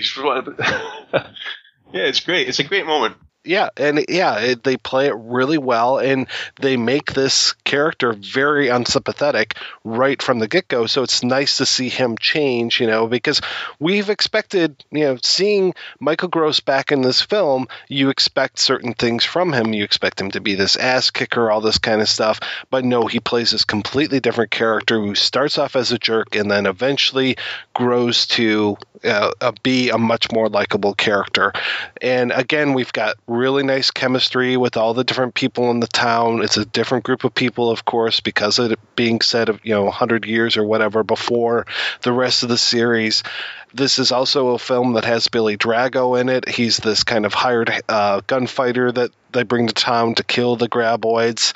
[1.14, 1.28] yeah,
[1.94, 2.50] it's great.
[2.50, 3.16] It's a great moment.
[3.46, 6.28] Yeah, and yeah, it, they play it really well, and
[6.60, 9.56] they make this character very unsympathetic
[9.86, 10.88] right from the get go.
[10.88, 13.40] So it's nice to see him change, you know, because
[13.80, 19.24] we've expected, you know, seeing Michael Gross back in this film, you expect certain things
[19.24, 19.74] from him.
[19.74, 22.42] You expect him to be this ass kicker, all this kind of stuff.
[22.70, 26.52] But no, he plays this completely different character who starts off as a jerk and
[26.52, 27.38] then eventually
[27.74, 29.32] grows to uh,
[29.64, 31.54] be a much more likable character.
[32.02, 36.42] And again, we've got really nice chemistry with all the different people in the town.
[36.44, 39.74] It's a different group of people, of course, because of it being said of you
[39.74, 41.66] know 100 years or whatever before
[42.02, 43.24] the rest of the series.
[43.74, 46.50] This is also a film that has Billy Drago in it.
[46.50, 50.68] He's this kind of hired uh, gunfighter that they bring to town to kill the
[50.68, 51.54] graboids.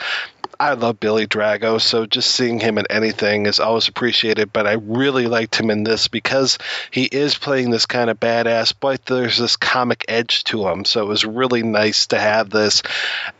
[0.59, 4.53] I love Billy Drago, so just seeing him in anything is always appreciated.
[4.53, 6.57] But I really liked him in this because
[6.91, 10.85] he is playing this kind of badass, but there's this comic edge to him.
[10.85, 12.83] So it was really nice to have this,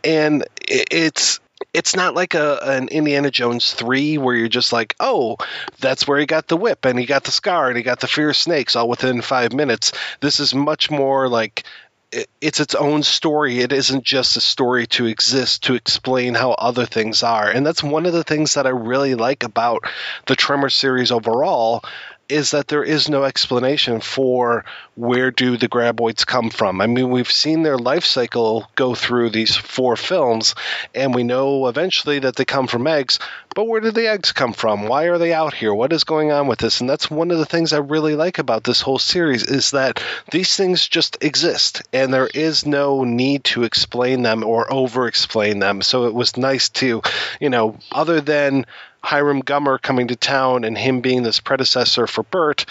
[0.02, 1.40] and it's
[1.72, 5.36] it's not like a an Indiana Jones three where you're just like, oh,
[5.80, 8.06] that's where he got the whip and he got the scar and he got the
[8.06, 9.92] fear of snakes all within five minutes.
[10.20, 11.64] This is much more like
[12.40, 13.60] it's its own story.
[13.60, 17.48] It isn't just a story to exist to explain how other things are.
[17.48, 19.84] And that's one of the things that I really like about
[20.26, 21.84] the Tremor series overall
[22.28, 24.64] is that there is no explanation for
[24.96, 26.80] where do the graboids come from.
[26.80, 30.54] I mean, we've seen their life cycle go through these four films,
[30.94, 33.18] and we know eventually that they come from eggs.
[33.54, 34.88] But where did the eggs come from?
[34.88, 35.72] Why are they out here?
[35.72, 36.80] What is going on with this?
[36.80, 40.02] And that's one of the things I really like about this whole series is that
[40.30, 45.82] these things just exist, and there is no need to explain them or over-explain them.
[45.82, 47.02] So it was nice to,
[47.40, 48.66] you know, other than
[49.04, 52.64] Hiram Gummer coming to town and him being this predecessor for Burt.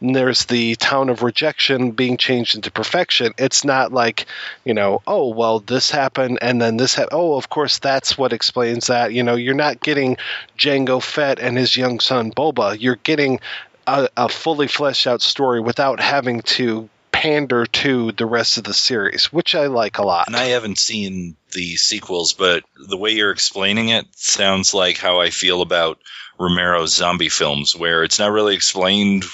[0.00, 3.32] and there's the town of rejection being changed into perfection.
[3.38, 4.26] It's not like,
[4.64, 7.12] you know, oh, well, this happened and then this happened.
[7.20, 9.12] Oh, of course, that's what explains that.
[9.12, 10.16] You know, you're not getting
[10.58, 12.76] Jango Fett and his young son Boba.
[12.80, 13.40] You're getting
[13.86, 16.88] a, a fully fleshed out story without having to
[17.24, 20.26] pander to the rest of the series, which I like a lot.
[20.26, 25.20] And I haven't seen the sequels, but the way you're explaining it sounds like how
[25.20, 25.98] I feel about
[26.38, 29.24] Romero's zombie films, where it's not really explained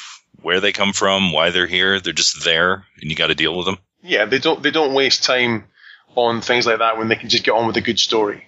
[0.41, 1.99] where they come from, why they're here.
[1.99, 3.79] They're just there, and you got to deal with them.
[4.03, 5.65] Yeah, they don't they don't waste time
[6.15, 8.45] on things like that when they can just get on with a good story.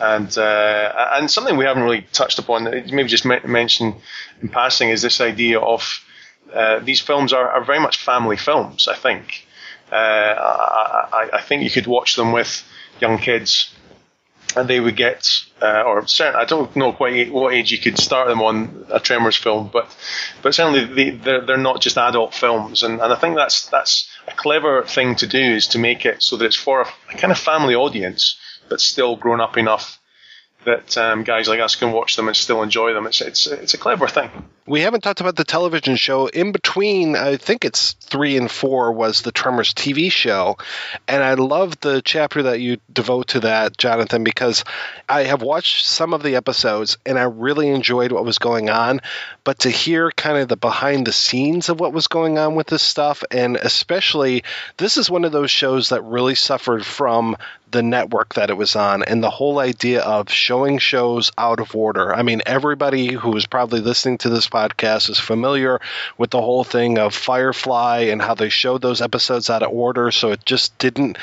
[0.00, 3.94] And uh, and something we haven't really touched upon, maybe just mention
[4.40, 6.04] in passing, is this idea of
[6.52, 8.88] uh, these films are, are, very much family films.
[8.88, 9.46] I think.
[9.90, 10.34] Uh,
[11.12, 12.64] I, I, think you could watch them with
[12.98, 13.74] young kids,
[14.56, 15.28] and they would get,
[15.60, 18.98] uh, or certain, I don't know quite what age you could start them on a
[18.98, 19.94] Tremors film, but
[20.40, 24.08] but certainly they, they're, they're not just adult films, and, and I think that's that's
[24.26, 27.18] a clever thing to do is to make it so that it's for a, a
[27.18, 28.36] kind of family audience,
[28.68, 30.00] but still grown up enough
[30.64, 33.06] that um, guys like us can watch them and still enjoy them.
[33.06, 34.30] It's it's it's a clever thing.
[34.64, 36.28] We haven't talked about the television show.
[36.28, 40.56] In between, I think it's three and four was the Tremors TV show,
[41.08, 44.64] and I love the chapter that you devote to that, Jonathan, because
[45.08, 49.00] I have watched some of the episodes and I really enjoyed what was going on.
[49.42, 52.68] But to hear kind of the behind the scenes of what was going on with
[52.68, 54.44] this stuff, and especially
[54.76, 57.36] this is one of those shows that really suffered from
[57.72, 61.74] the network that it was on and the whole idea of showing shows out of
[61.74, 62.14] order.
[62.14, 65.80] I mean, everybody who is probably listening to this podcast is familiar
[66.18, 70.10] with the whole thing of Firefly and how they showed those episodes out of order.
[70.10, 71.18] So it just didn't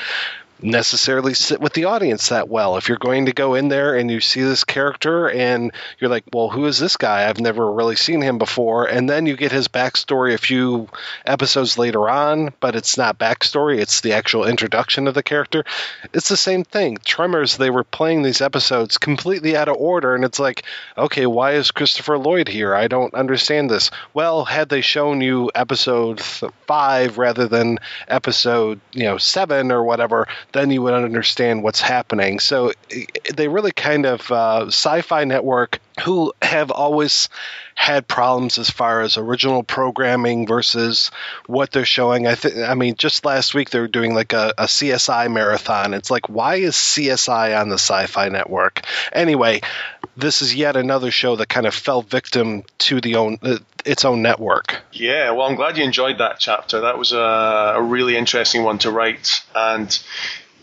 [0.62, 2.76] necessarily sit with the audience that well.
[2.76, 6.24] If you're going to go in there and you see this character and you're like,
[6.32, 7.28] well, who is this guy?
[7.28, 8.86] I've never really seen him before.
[8.86, 10.88] And then you get his backstory a few
[11.24, 15.64] episodes later on, but it's not backstory, it's the actual introduction of the character.
[16.12, 16.98] It's the same thing.
[17.04, 20.64] Tremors, they were playing these episodes completely out of order, and it's like,
[20.96, 22.74] okay, why is Christopher Lloyd here?
[22.74, 23.90] I don't understand this.
[24.14, 27.78] Well, had they shown you episode five rather than
[28.08, 32.40] episode, you know, seven or whatever, then you would understand what's happening.
[32.40, 32.72] So
[33.34, 37.28] they really kind of uh, Sci-Fi Network, who have always
[37.74, 41.10] had problems as far as original programming versus
[41.46, 42.26] what they're showing.
[42.26, 45.94] I think, I mean, just last week they were doing like a, a CSI marathon.
[45.94, 48.82] It's like, why is CSI on the Sci-Fi Network?
[49.12, 49.62] Anyway,
[50.16, 54.04] this is yet another show that kind of fell victim to the own uh, its
[54.04, 54.82] own network.
[54.92, 56.80] Yeah, well, I'm glad you enjoyed that chapter.
[56.82, 59.98] That was a, a really interesting one to write, and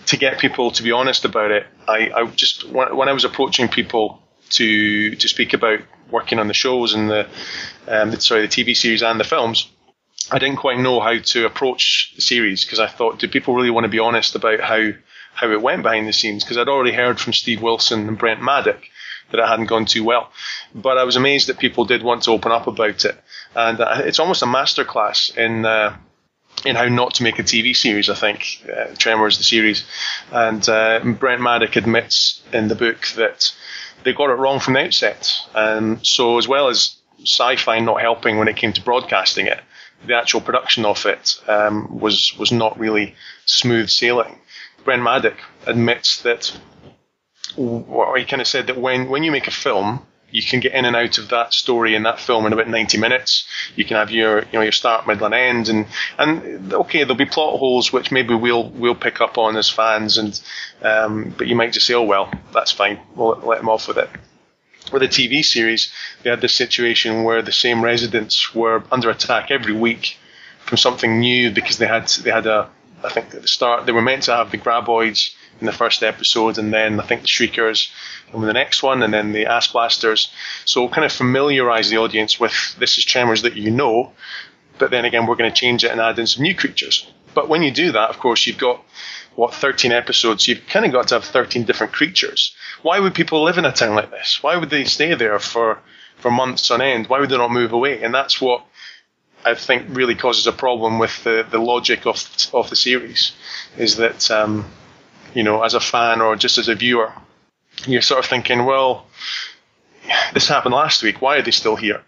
[0.07, 1.67] to get people to be honest about it.
[1.87, 4.21] I, I just when, when I was approaching people
[4.51, 5.79] to to speak about
[6.09, 7.27] working on the shows and the,
[7.87, 9.69] um, sorry the TV series and the films,
[10.31, 13.69] I didn't quite know how to approach the series because I thought, do people really
[13.69, 14.91] want to be honest about how
[15.33, 16.43] how it went behind the scenes?
[16.43, 18.81] Because I'd already heard from Steve Wilson and Brent Maddock
[19.31, 20.31] that it hadn't gone too well,
[20.73, 23.21] but I was amazed that people did want to open up about it,
[23.55, 25.65] and uh, it's almost a masterclass in.
[25.65, 25.97] Uh,
[26.65, 28.65] in how not to make a TV series, I think.
[28.71, 29.85] Uh, Tremors, the series.
[30.31, 33.53] And uh, Brent Maddock admits in the book that
[34.03, 35.33] they got it wrong from the outset.
[35.53, 39.59] Um, so as well as sci-fi not helping when it came to broadcasting it,
[40.05, 43.15] the actual production of it um, was was not really
[43.45, 44.39] smooth sailing.
[44.83, 46.57] Brent Maddock admits that,
[47.57, 50.73] or he kind of said that when when you make a film, you can get
[50.73, 53.47] in and out of that story in that film in about 90 minutes.
[53.75, 55.87] You can have your, you know, your start, middle, and end, and
[56.17, 60.17] and okay, there'll be plot holes which maybe we'll we'll pick up on as fans,
[60.17, 60.39] and
[60.81, 63.97] um, but you might just say, oh well, that's fine, we'll let them off with
[63.97, 64.09] it.
[64.91, 65.91] With a TV series,
[66.23, 70.17] they had this situation where the same residents were under attack every week
[70.59, 72.69] from something new because they had they had a,
[73.03, 76.03] I think at the start they were meant to have the graboids in the first
[76.03, 77.91] episode, and then I think the Shriekers
[78.33, 80.31] in the next one, and then the Ass Blasters.
[80.65, 84.13] So kind of familiarise the audience with this is Tremors that you know,
[84.77, 87.09] but then again we're going to change it and add in some new creatures.
[87.33, 88.83] But when you do that, of course, you've got
[89.35, 90.47] what 13 episodes.
[90.47, 92.55] You've kind of got to have 13 different creatures.
[92.81, 94.41] Why would people live in a town like this?
[94.41, 95.79] Why would they stay there for
[96.17, 97.07] for months on end?
[97.07, 98.01] Why would they not move away?
[98.01, 98.65] And that's what
[99.45, 102.23] I think really causes a problem with the, the logic of
[102.53, 103.33] of the series,
[103.77, 104.65] is that um,
[105.37, 107.13] you know, as a fan or just as a viewer,
[107.85, 109.05] you're sort of thinking, well,
[110.33, 111.21] this happened last week.
[111.21, 112.01] Why are they still here?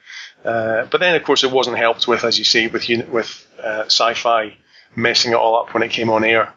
[0.44, 3.84] Uh, but then, of course, it wasn't helped with, as you say, with with uh,
[3.86, 4.58] sci-fi
[4.96, 6.52] messing it all up when it came on air.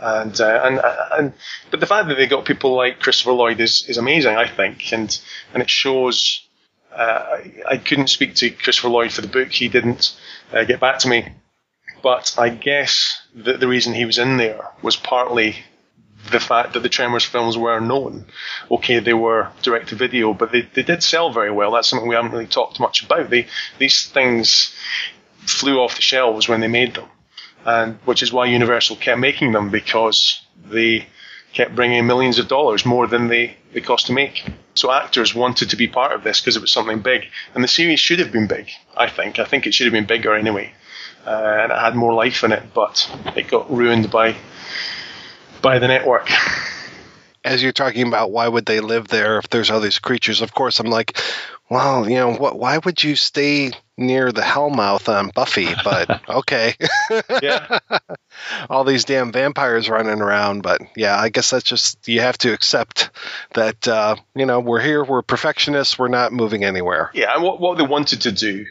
[0.00, 0.80] And, uh, and
[1.18, 1.32] and
[1.70, 4.92] but the fact that they got people like Christopher Lloyd is, is amazing, I think,
[4.94, 5.20] and
[5.52, 6.40] and it shows.
[6.90, 7.38] Uh,
[7.68, 10.16] I couldn't speak to Christopher Lloyd for the book; he didn't
[10.54, 11.34] uh, get back to me.
[12.02, 15.56] But I guess that the reason he was in there was partly
[16.30, 18.26] the fact that the Tremors films were known.
[18.70, 21.72] Okay, they were direct to video, but they, they did sell very well.
[21.72, 23.30] That's something we haven't really talked much about.
[23.30, 23.46] They,
[23.78, 24.74] these things
[25.46, 27.08] flew off the shelves when they made them,
[27.64, 31.06] and which is why Universal kept making them because they
[31.52, 34.44] kept bringing millions of dollars more than they, they cost to make.
[34.74, 37.68] So actors wanted to be part of this because it was something big, and the
[37.68, 38.70] series should have been big.
[38.96, 39.38] I think.
[39.38, 40.72] I think it should have been bigger anyway,
[41.26, 44.34] uh, and it had more life in it, but it got ruined by
[45.64, 46.30] by the network.
[47.44, 50.54] As you're talking about why would they live there if there's all these creatures, of
[50.54, 51.18] course I'm like,
[51.68, 55.68] well, you know, what why would you stay near the Hellmouth on Buffy?
[55.84, 56.74] But okay.
[57.42, 57.80] yeah.
[58.70, 62.52] all these damn vampires running around, but yeah, I guess that's just you have to
[62.54, 63.10] accept
[63.52, 67.10] that uh, you know, we're here, we're perfectionists, we're not moving anywhere.
[67.12, 68.64] Yeah, and what what they wanted to do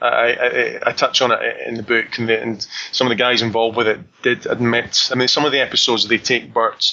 [0.00, 3.14] I, I, I, touch on it in the book, and, the, and, some of the
[3.14, 5.08] guys involved with it did admit.
[5.10, 6.84] I mean, some of the episodes they take Burt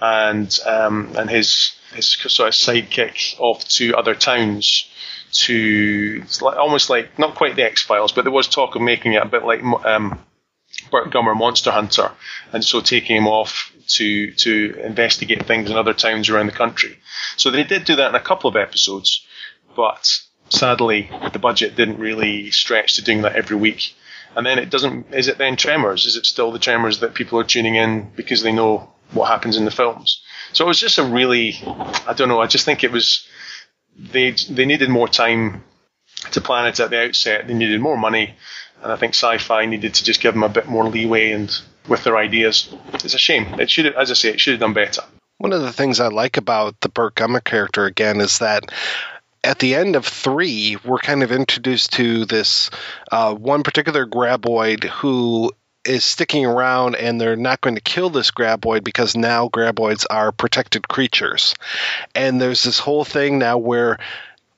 [0.00, 4.88] and um, and his his sort of sidekick off to other towns
[5.32, 9.22] to almost like not quite the X Files, but there was talk of making it
[9.22, 10.18] a bit like um,
[10.90, 12.10] Burt Gummer Monster Hunter,
[12.52, 16.98] and so taking him off to to investigate things in other towns around the country.
[17.36, 19.26] So they did do that in a couple of episodes,
[19.74, 20.08] but
[20.50, 23.94] sadly, the budget didn't really stretch to doing that every week.
[24.36, 25.12] And then it doesn't.
[25.12, 26.06] Is it then Tremors?
[26.06, 29.56] Is it still the Tremors that people are tuning in because they know what happens
[29.56, 30.22] in the films?
[30.52, 31.60] So it was just a really,
[32.06, 32.40] I don't know.
[32.40, 33.26] I just think it was
[33.96, 35.64] they they needed more time
[36.32, 37.48] to plan it at the outset.
[37.48, 38.34] They needed more money,
[38.82, 41.50] and I think Sci-Fi needed to just give them a bit more leeway and
[41.88, 42.74] with their ideas.
[42.94, 43.58] It's a shame.
[43.58, 45.02] It should, as I say, it should have done better.
[45.38, 48.70] One of the things I like about the Burt Gummer character again is that
[49.42, 52.70] at the end of three, we're kind of introduced to this
[53.10, 55.52] uh, one particular graboid who
[55.84, 60.30] is sticking around and they're not going to kill this graboid because now graboids are
[60.30, 61.54] protected creatures.
[62.14, 63.98] And there's this whole thing now where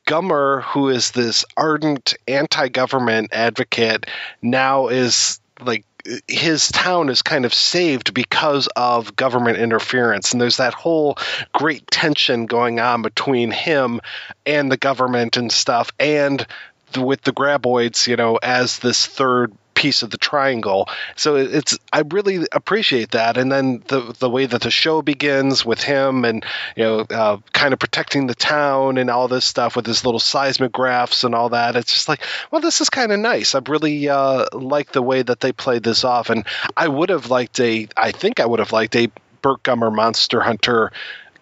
[0.07, 4.07] Gummer, who is this ardent anti government advocate,
[4.41, 5.85] now is like
[6.27, 11.17] his town is kind of saved because of government interference, and there's that whole
[11.53, 14.01] great tension going on between him
[14.45, 16.47] and the government and stuff, and
[16.93, 19.53] the, with the graboids, you know, as this third
[19.83, 20.89] piece of the triangle.
[21.17, 25.67] So it's I really appreciate that, and then the the way that the show begins
[25.67, 26.45] with him and
[26.77, 30.21] you know uh, kind of protecting the town and all this stuff with his little
[30.21, 31.75] seismographs and all that.
[31.75, 32.23] It's just like,
[32.53, 33.57] well, this is kind of nice.
[33.57, 36.47] I really uh, like the way that they played this off, and
[36.77, 37.89] I would have liked a.
[37.97, 39.11] I think I would have liked a
[39.43, 40.93] Burt Gummer Monster Hunter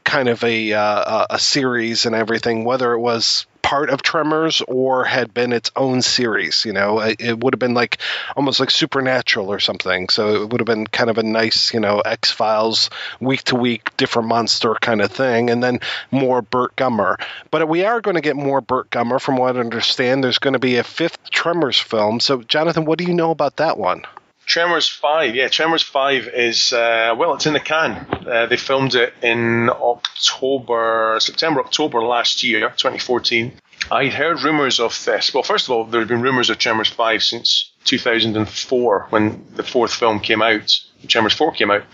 [0.04, 5.04] kind of a uh, a series and everything, whether it was part of Tremors or
[5.04, 6.64] had been its own series.
[6.64, 7.98] You know, it, it would have been like
[8.36, 10.08] almost like Supernatural or something.
[10.08, 12.90] So it would have been kind of a nice, you know, X Files
[13.20, 15.78] week to week different monster kind of thing, and then
[16.10, 17.20] more Burt Gummer.
[17.50, 20.24] But we are going to get more Burt Gummer, from what I understand.
[20.24, 22.18] There's going to be a fifth Tremors film.
[22.18, 24.02] So, Jonathan, what do you know about that one?
[24.46, 28.06] Tremors 5, yeah, Tremors 5 is, uh, well, it's in the can.
[28.26, 33.52] Uh, they filmed it in October, September, October last year, 2014.
[33.92, 35.32] I'd heard rumours of this.
[35.32, 39.62] Well, first of all, there had been rumours of Tremors 5 since 2004 when the
[39.62, 40.70] fourth film came out,
[41.06, 41.84] Tremors 4 came out.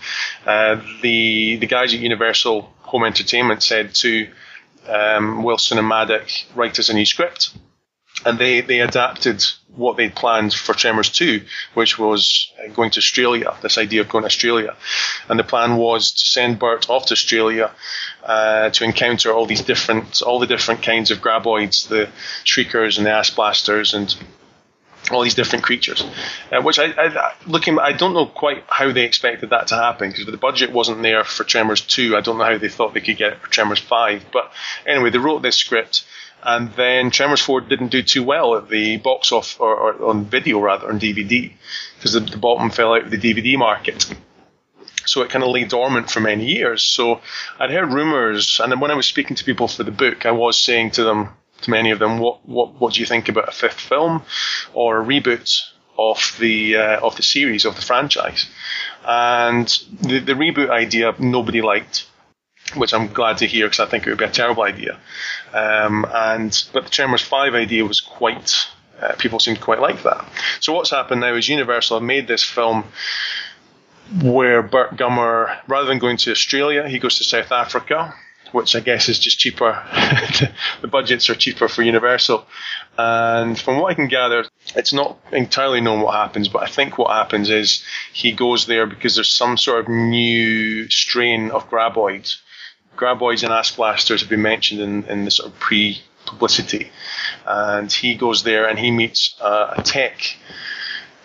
[0.45, 4.27] Uh, the, the guys at Universal Home Entertainment said to
[4.87, 7.51] um, Wilson and Maddock, write us a new script
[8.25, 9.43] and they, they adapted
[9.75, 11.41] what they'd planned for Tremors 2,
[11.75, 14.75] which was going to Australia, this idea of going to Australia.
[15.29, 17.71] And the plan was to send Burt off to Australia
[18.23, 22.09] uh, to encounter all these different, all the different kinds of graboids, the
[22.43, 24.15] shriekers and the ass blasters and
[25.11, 26.03] all these different creatures,
[26.51, 30.09] uh, which I, I looking, I don't know quite how they expected that to happen
[30.09, 32.17] because the budget wasn't there for Tremors 2.
[32.17, 34.25] I don't know how they thought they could get it for Tremors 5.
[34.33, 34.51] But
[34.85, 36.03] anyway, they wrote this script
[36.43, 40.25] and then Tremors 4 didn't do too well at the box off or, or on
[40.25, 41.51] video rather on DVD
[41.95, 44.13] because the, the bottom fell out of the DVD market.
[45.05, 46.83] So it kind of lay dormant for many years.
[46.83, 47.21] So
[47.59, 50.31] I'd heard rumors, and then when I was speaking to people for the book, I
[50.31, 51.29] was saying to them,
[51.61, 54.23] to many of them, what what what do you think about a fifth film
[54.73, 55.49] or a reboot
[55.97, 58.47] of the uh, of the series of the franchise?
[59.05, 59.67] And
[60.01, 62.05] the, the reboot idea nobody liked
[62.75, 64.99] which I'm glad to hear because I think it would be a terrible idea.
[65.53, 68.53] Um, and but the Tremors Five idea was quite.
[69.01, 70.27] Uh, people seem to quite like that.
[70.59, 72.83] So what's happened now is Universal have made this film
[74.23, 78.15] where Burt Gummer, rather than going to Australia, he goes to South Africa,
[78.53, 79.83] which I guess is just cheaper.
[80.81, 82.47] the budgets are cheaper for Universal.
[82.97, 84.45] And from what I can gather,
[84.75, 87.83] it's not entirely known what happens, but I think what happens is
[88.13, 92.37] he goes there because there's some sort of new strain of graboids
[92.97, 96.91] graboids and ass blasters have been mentioned in, in the sort of pre publicity.
[97.45, 100.37] And he goes there and he meets uh, a tech,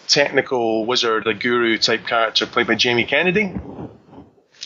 [0.06, 3.54] technical wizard, a guru type character played by Jamie Kennedy.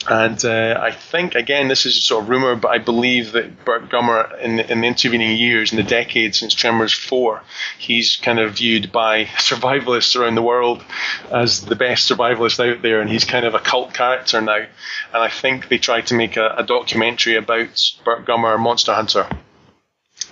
[0.08, 3.88] And uh, I think, again, this is sort of rumor, but I believe that Burt
[3.88, 7.42] Gummer, in the, in the intervening years, in the decades since Tremors 4,
[7.78, 10.84] he's kind of viewed by survivalists around the world
[11.32, 14.64] as the best survivalist out there, and he's kind of a cult character now.
[15.12, 19.28] And I think they tried to make a, a documentary about Burt Gummer, Monster Hunter.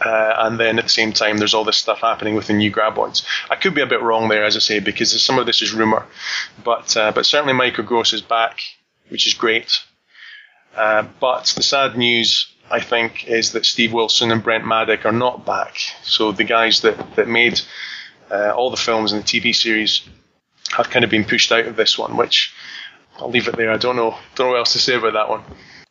[0.00, 2.70] Uh, and then at the same time, there's all this stuff happening with the new
[2.70, 3.24] graboids.
[3.50, 5.72] I could be a bit wrong there, as I say, because some of this is
[5.72, 6.06] rumor,
[6.64, 8.60] but uh, but certainly Michael Gross is back
[9.08, 9.82] which is great.
[10.76, 15.12] Uh, but the sad news, I think, is that Steve Wilson and Brent Maddock are
[15.12, 15.76] not back.
[16.02, 17.60] So the guys that, that made
[18.30, 20.02] uh, all the films and the TV series
[20.76, 22.54] have kind of been pushed out of this one, which
[23.18, 23.70] I'll leave it there.
[23.70, 25.42] I don't know, don't know what else to say about that one.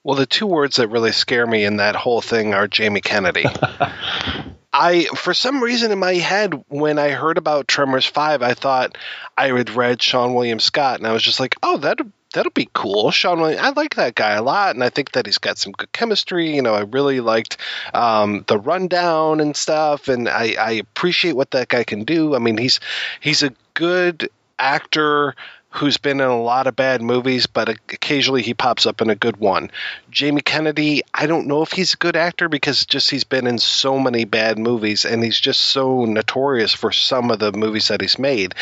[0.03, 3.45] Well, the two words that really scare me in that whole thing are Jamie Kennedy.
[4.73, 8.97] I, for some reason in my head, when I heard about Tremors 5, I thought
[9.37, 11.99] I had read Seann William Scott, and I was just like, oh, that
[12.33, 13.11] that'll be cool.
[13.11, 15.91] Sean, I like that guy a lot, and I think that he's got some good
[15.91, 16.55] chemistry.
[16.55, 17.57] You know, I really liked
[17.93, 22.35] um, the rundown and stuff, and I, I appreciate what that guy can do.
[22.35, 22.79] I mean, he's
[23.21, 24.29] he's a good
[24.59, 25.35] actor
[25.73, 29.15] who's been in a lot of bad movies, but occasionally he pops up in a
[29.15, 29.71] good one.
[30.11, 33.57] Jamie Kennedy, I don't know if he's a good actor because just he's been in
[33.57, 38.01] so many bad movies and he's just so notorious for some of the movies that
[38.01, 38.53] he's made.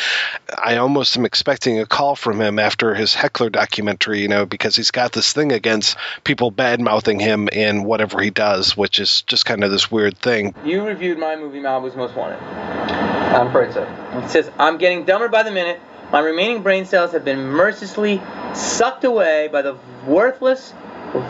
[0.58, 4.78] I almost am expecting a call from him after his Heckler documentary, you know, because
[4.78, 9.24] he's got this thing against people bad mouthing him in whatever he does, which is
[9.24, 10.56] just kind of this weird thing.
[10.64, 12.40] You reviewed my movie Malibu's Most Wanted.
[12.40, 13.84] I'm afraid so.
[14.14, 15.82] It says, I'm getting dumber by the minute
[16.12, 18.22] my remaining brain cells have been mercilessly
[18.54, 20.74] sucked away by the worthless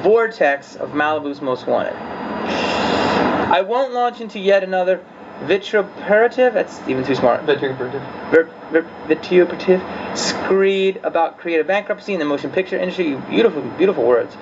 [0.01, 1.93] vortex of Malibu's Most Wanted.
[1.93, 5.03] I won't launch into yet another
[5.43, 6.53] vituperative.
[6.53, 7.43] That's even too smart.
[7.43, 8.01] Vituperative.
[8.31, 9.81] Ver, ver, vituperative.
[10.17, 13.15] Screed about creative bankruptcy in the motion picture industry.
[13.29, 14.35] Beautiful, beautiful words.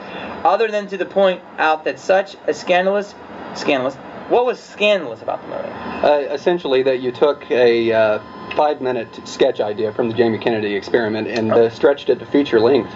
[0.46, 3.14] Other than to the point out that such a scandalous,
[3.56, 3.96] scandalous.
[4.30, 5.70] What was scandalous about the movie?
[5.70, 8.20] Uh, essentially, that you took a uh,
[8.60, 12.92] five-minute sketch idea from the Jamie Kennedy experiment and uh, stretched it to feature length.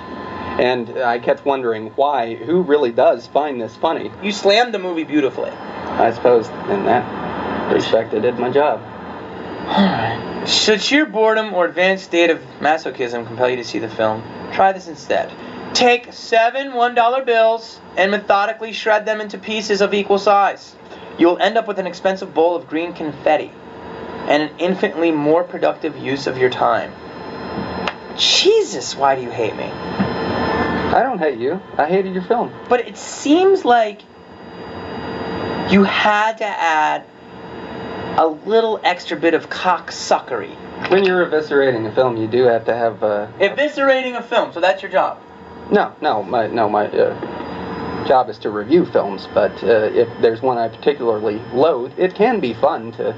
[0.59, 2.35] And I kept wondering why.
[2.35, 4.11] Who really does find this funny?
[4.21, 5.51] You slammed the movie beautifully.
[5.51, 8.81] I suppose in that respect, I did my job.
[9.69, 10.49] Alright.
[10.49, 14.21] Should sheer boredom or advanced state of masochism compel you to see the film,
[14.51, 15.31] try this instead.
[15.73, 20.75] Take seven $1 bills and methodically shred them into pieces of equal size.
[21.17, 23.49] You will end up with an expensive bowl of green confetti
[24.27, 26.93] and an infinitely more productive use of your time.
[28.17, 29.65] Jesus, why do you hate me?
[29.65, 31.59] I don't hate you.
[31.77, 32.53] I hated your film.
[32.69, 34.01] But it seems like
[35.69, 37.03] you had to add
[38.17, 40.55] a little extra bit of cocksuckery.
[40.91, 43.03] When you're eviscerating a film, you do have to have.
[43.03, 45.19] Uh, Eviscerating a film, so that's your job.
[45.71, 49.27] no, no, my no, my uh, job is to review films.
[49.33, 53.15] But uh, if there's one I particularly loathe, it can be fun to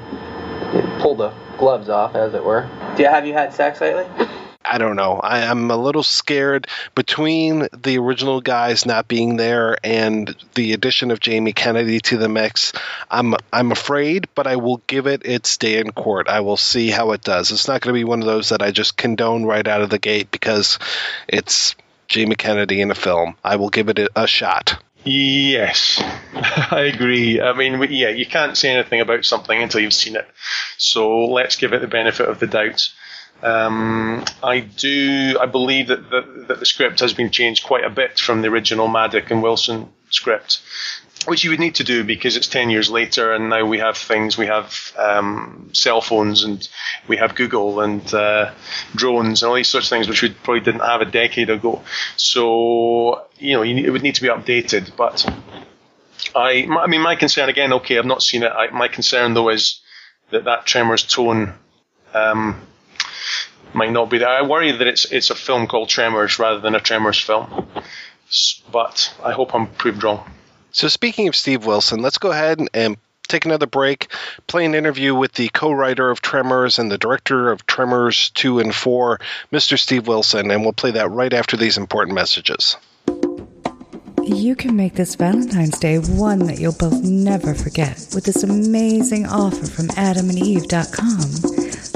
[0.99, 2.69] pull the gloves off, as it were.
[2.95, 4.05] Do you, have you had sex lately?
[4.67, 5.19] I don't know.
[5.19, 11.11] I, I'm a little scared between the original guys not being there and the addition
[11.11, 12.73] of Jamie Kennedy to the mix.
[13.09, 16.27] I'm I'm afraid, but I will give it its day in court.
[16.27, 17.51] I will see how it does.
[17.51, 19.89] It's not going to be one of those that I just condone right out of
[19.89, 20.79] the gate because
[21.27, 21.75] it's
[22.07, 23.35] Jamie Kennedy in a film.
[23.43, 24.81] I will give it a, a shot.
[25.06, 26.02] Yes,
[26.34, 27.40] I agree.
[27.40, 30.27] I mean, yeah, you can't say anything about something until you've seen it.
[30.77, 32.90] So let's give it the benefit of the doubt.
[33.44, 35.38] Um, I do.
[35.40, 38.48] I believe that the, that the script has been changed quite a bit from the
[38.48, 40.61] original Maddock and Wilson script,
[41.26, 43.97] which you would need to do because it's ten years later, and now we have
[43.97, 44.38] things.
[44.38, 46.68] We have um, cell phones, and
[47.07, 48.52] we have Google and uh,
[48.95, 51.81] drones, and all these sorts of things, which we probably didn't have a decade ago.
[52.18, 54.95] So you know, it would need to be updated.
[54.95, 55.26] But
[56.35, 57.73] I, I mean, my concern again.
[57.73, 58.52] Okay, I've not seen it.
[58.52, 59.81] I, my concern though is
[60.31, 61.53] that that Tremors tone.
[62.14, 62.61] Um,
[63.73, 64.30] might not be there.
[64.30, 67.68] I worry that it's it's a film called Tremors rather than a Tremors film.
[68.72, 70.31] But I hope I'm proved wrong.
[70.76, 72.97] So speaking of Steve Wilson, let's go ahead and,
[73.30, 74.11] take another break,
[74.45, 78.76] play an interview with the co-writer of Tremors and the director of Tremors 2 and
[78.76, 79.22] 4,
[79.53, 79.80] Mr.
[79.80, 82.76] Steve Wilson, and we'll play that right after these important messages.
[84.22, 89.27] You can make this Valentine's Day one that you'll both never forget with this amazing
[89.27, 91.19] offer from adamandeve.com.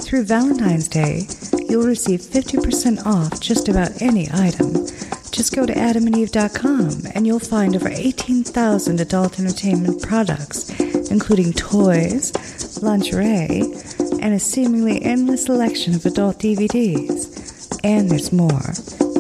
[0.06, 1.28] Through Valentine's Day,
[1.68, 4.88] you'll receive 50% off just about any item.
[5.32, 10.70] Just go to adamandeve.com and you'll find over 18,000 adult entertainment products,
[11.12, 12.34] including toys,
[12.82, 13.74] lingerie,
[14.22, 17.80] and a seemingly endless selection of adult DVDs.
[17.84, 18.74] And there's more.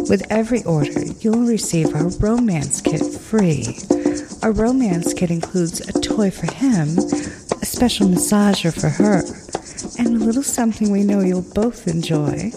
[0.10, 3.78] With every order, you'll receive our romance kit free.
[4.42, 6.98] Our romance kit includes a toy for him,
[7.62, 9.24] a special massager for her,
[9.98, 12.52] and a little something we know you'll both enjoy,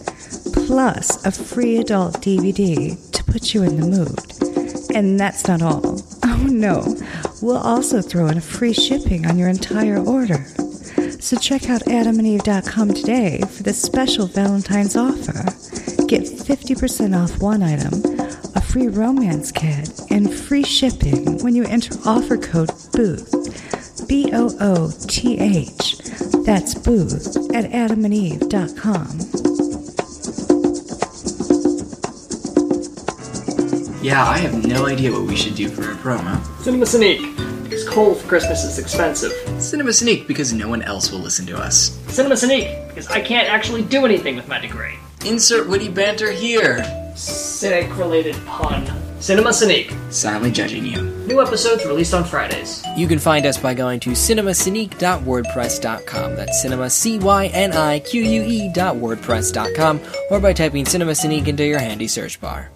[0.66, 4.94] plus a free adult DVD to put you in the mood.
[4.94, 6.00] And that's not all.
[6.24, 6.84] Oh no,
[7.40, 10.44] we'll also throw in a free shipping on your entire order.
[11.20, 15.44] So check out adamandeve.com today for this special Valentine's offer.
[16.06, 18.02] Get 50% off one item,
[18.56, 23.81] a free romance kit, and free shipping when you enter offer code BOOTH.
[24.12, 25.96] B O O T H.
[26.44, 29.06] That's booth at adamandeve.com.
[34.02, 36.44] Yeah, I have no idea what we should do for a promo.
[36.62, 37.24] Cinema Cynique,
[37.62, 39.32] because coal for Christmas is expensive.
[39.58, 41.98] Cinema Cynique because no one else will listen to us.
[42.08, 44.92] Cinema Cynique, because I can't actually do anything with my degree.
[45.24, 46.84] Insert witty banter here.
[47.16, 48.92] Cynic related pun.
[49.20, 49.96] Cinema Cynique.
[50.12, 51.11] Silently judging you.
[51.26, 52.82] New episodes released on Fridays.
[52.96, 56.36] You can find us by going to cinemacynique.wordpress.com.
[56.36, 60.00] That's cinema, C-Y-N-I-Q-U-E dot wordpress.com,
[60.30, 62.70] or by typing Cinema Cynique into your handy search bar.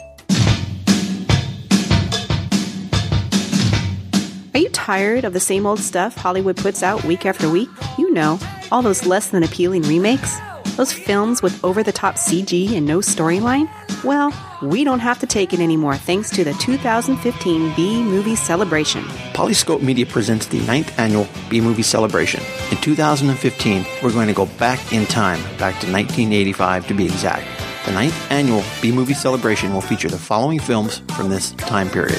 [4.55, 7.69] Are you tired of the same old stuff Hollywood puts out week after week?
[7.99, 8.39] You know,
[8.71, 10.39] all those less than appealing remakes?
[10.77, 13.69] Those films with over the top CG and no storyline?
[14.05, 14.33] Well,
[14.63, 19.03] we don't have to take it anymore thanks to the 2015 B Movie Celebration.
[19.33, 22.43] Polyscope Media presents the ninth annual B Movie Celebration.
[22.71, 27.47] In 2015, we're going to go back in time, back to 1985 to be exact.
[27.87, 32.19] The ninth annual B Movie Celebration will feature the following films from this time period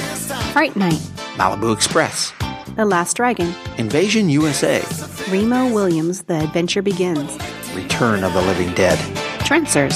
[0.52, 0.98] Fright Night,
[1.36, 2.32] Malibu Express,
[2.74, 4.82] The Last Dragon, Invasion USA,
[5.30, 7.36] Remo Williams' The Adventure Begins,
[7.78, 8.98] Return of the Living Dead,
[9.46, 9.94] Trancers,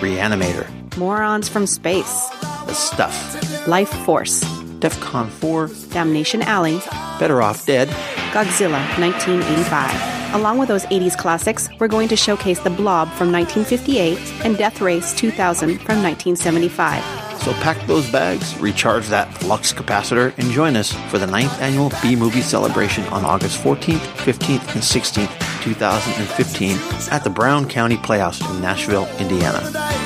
[0.00, 0.66] Reanimator,
[0.96, 2.28] Morons from Space,
[2.66, 4.42] The Stuff, Life Force,
[4.80, 6.80] DEFCON 4, Damnation Alley,
[7.20, 7.86] Better Off Dead,
[8.32, 10.34] Godzilla 1985.
[10.34, 14.80] Along with those 80s classics, we're going to showcase The Blob from 1958 and Death
[14.80, 17.29] Race 2000 from 1975.
[17.40, 21.90] So pack those bags, recharge that flux capacitor, and join us for the 9th annual
[22.02, 26.76] B Movie Celebration on August 14th, 15th, and 16th, 2015
[27.10, 29.60] at the Brown County Playhouse in Nashville, Indiana.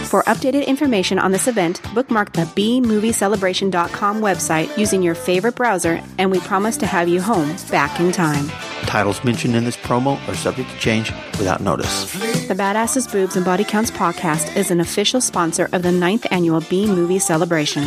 [0.07, 6.31] For updated information on this event, bookmark the bmoviecelebration.com website using your favorite browser, and
[6.31, 8.49] we promise to have you home back in time.
[8.87, 12.13] Titles mentioned in this promo are subject to change without notice.
[12.49, 16.61] The Badasses Boobs and Body Counts podcast is an official sponsor of the 9th annual
[16.61, 17.85] B Movie Celebration.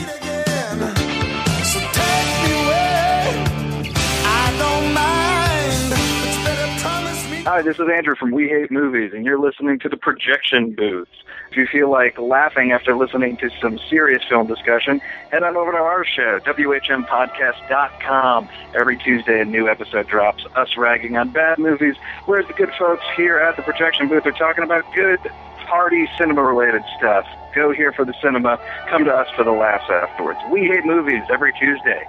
[7.47, 11.07] Hi, this is Andrew from We Hate Movies, and you're listening to the Projection Booth.
[11.49, 14.99] If you feel like laughing after listening to some serious film discussion,
[15.31, 18.49] head on over to our show, WHMPodcast.com.
[18.77, 21.95] Every Tuesday, a new episode drops, us ragging on bad movies,
[22.25, 25.19] whereas the good folks here at the Projection Booth are talking about good,
[25.67, 27.25] party, cinema-related stuff.
[27.55, 28.59] Go here for the cinema,
[28.89, 30.39] come to us for the laughs afterwards.
[30.51, 32.03] We Hate Movies every Tuesday.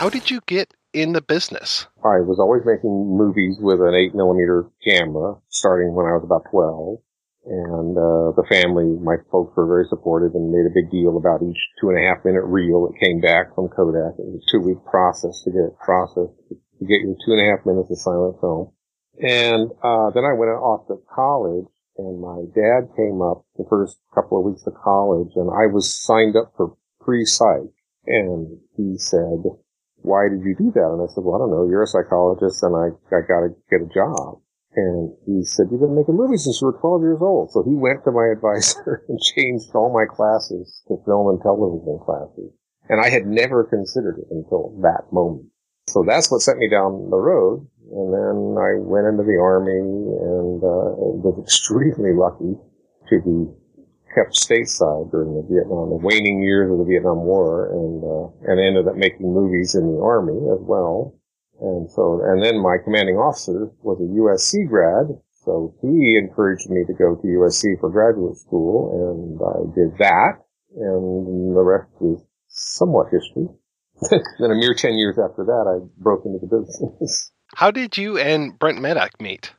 [0.00, 1.84] How did you get in the business?
[2.00, 6.48] I was always making movies with an 8 millimeter camera, starting when I was about
[6.48, 6.96] 12.
[7.44, 11.44] And uh, the family, my folks were very supportive and made a big deal about
[11.44, 14.16] each two and a half minute reel that came back from Kodak.
[14.16, 17.44] It was a two week process to get it processed to get your two and
[17.44, 18.72] a half minutes of silent film.
[19.20, 21.68] And uh, then I went off to college
[22.00, 25.92] and my dad came up the first couple of weeks of college and I was
[25.92, 26.72] signed up for
[27.04, 27.68] pre-psych.
[28.08, 29.44] And he said,
[30.02, 30.88] why did you do that?
[30.90, 31.68] And I said, well, I don't know.
[31.68, 34.40] You're a psychologist and I, I got to get a job.
[34.76, 37.50] And he said, you've been making movies since you were 12 years old.
[37.50, 41.98] So he went to my advisor and changed all my classes to film and television
[42.04, 42.54] classes.
[42.88, 45.46] And I had never considered it until that moment.
[45.88, 47.66] So that's what sent me down the road.
[47.90, 52.54] And then I went into the army and uh, was extremely lucky
[53.10, 53.50] to be
[54.14, 58.60] kept stateside during the Vietnam, the waning years of the Vietnam War, and uh, and
[58.60, 61.14] ended up making movies in the army as well.
[61.60, 66.84] And so, and then my commanding officer was a USC grad, so he encouraged me
[66.86, 70.40] to go to USC for graduate school, and I did that,
[70.76, 73.46] and the rest is somewhat history.
[74.40, 77.32] then a mere ten years after that, I broke into the business.
[77.54, 79.52] How did you and Brent Maddock meet?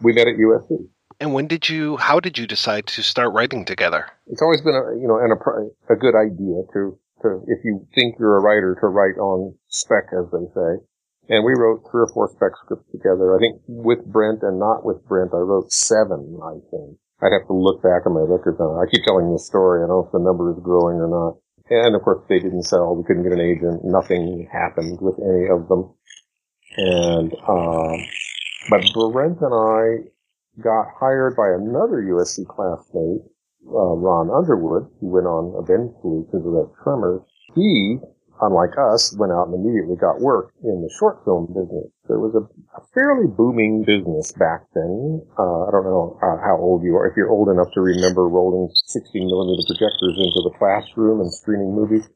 [0.00, 0.88] We met at USC.
[1.20, 1.96] And when did you?
[1.96, 4.06] How did you decide to start writing together?
[4.28, 7.86] It's always been a you know an, a, a good idea to to if you
[7.94, 10.84] think you're a writer to write on spec as they say.
[11.28, 13.36] And we wrote three or four spec scripts together.
[13.36, 16.38] I think with Brent and not with Brent, I wrote seven.
[16.40, 18.56] I think I'd have to look back at my records.
[18.60, 19.82] I keep telling the story.
[19.82, 21.36] I don't know if the number is growing or not.
[21.68, 22.94] And of course, they didn't sell.
[22.94, 23.84] We couldn't get an agent.
[23.84, 25.92] Nothing happened with any of them.
[26.78, 27.98] And um,
[28.70, 30.08] but Brent and I
[30.62, 33.22] got hired by another USC classmate,
[33.66, 37.22] uh, Ron Underwood, who went on eventually to the Tremors.
[37.54, 37.98] He,
[38.40, 41.90] unlike us, went out and immediately got work in the short film business.
[42.08, 42.44] It was a,
[42.74, 45.22] a fairly booming business back then.
[45.38, 48.28] Uh, I don't know uh, how old you are, if you're old enough to remember
[48.28, 52.08] rolling 16 millimeter projectors into the classroom and screening movies.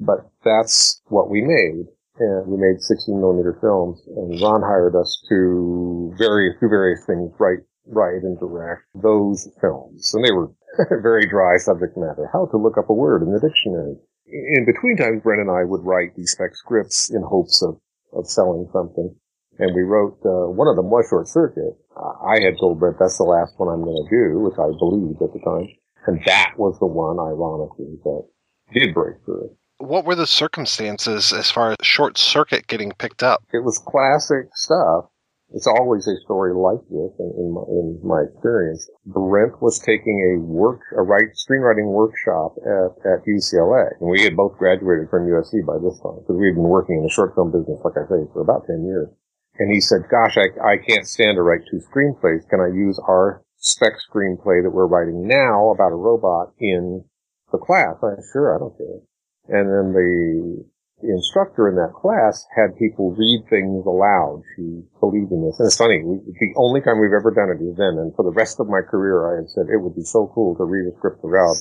[0.00, 1.86] But that's what we made
[2.18, 4.00] and we made 16 millimeter films.
[4.06, 10.12] And Ron hired us to various do various things, write, write and direct those films.
[10.14, 10.50] And they were
[11.02, 12.28] very dry subject matter.
[12.32, 13.96] How to look up a word in the dictionary.
[14.26, 17.80] In between times, Brent and I would write these spec scripts in hopes of,
[18.12, 19.14] of selling something.
[19.58, 21.76] And we wrote, uh, one of them was Short Circuit.
[21.96, 25.20] I had told Brent that's the last one I'm going to do, which I believed
[25.20, 25.68] at the time.
[26.06, 28.24] And that was the one, ironically, that
[28.72, 33.42] did break through what were the circumstances as far as short circuit getting picked up?
[33.52, 35.06] It was classic stuff.
[35.52, 38.88] It's always a story like this in, in, my, in my experience.
[39.04, 43.90] Brent was taking a work, a write, screenwriting workshop at, at UCLA.
[43.98, 46.98] And we had both graduated from USC by this time because we had been working
[46.98, 49.08] in the short film business, like I say, for about 10 years.
[49.58, 52.48] And he said, gosh, I, I can't stand to write two screenplays.
[52.48, 57.04] Can I use our spec screenplay that we're writing now about a robot in
[57.50, 57.96] the class?
[58.04, 59.02] I said, sure, I don't care.
[59.50, 60.62] And then the
[61.02, 64.46] instructor in that class had people read things aloud.
[64.54, 65.58] She believed in this.
[65.58, 67.98] And it's funny, we, the only time we've ever done it is then.
[67.98, 70.54] And for the rest of my career, I had said it would be so cool
[70.56, 71.56] to read a script aloud,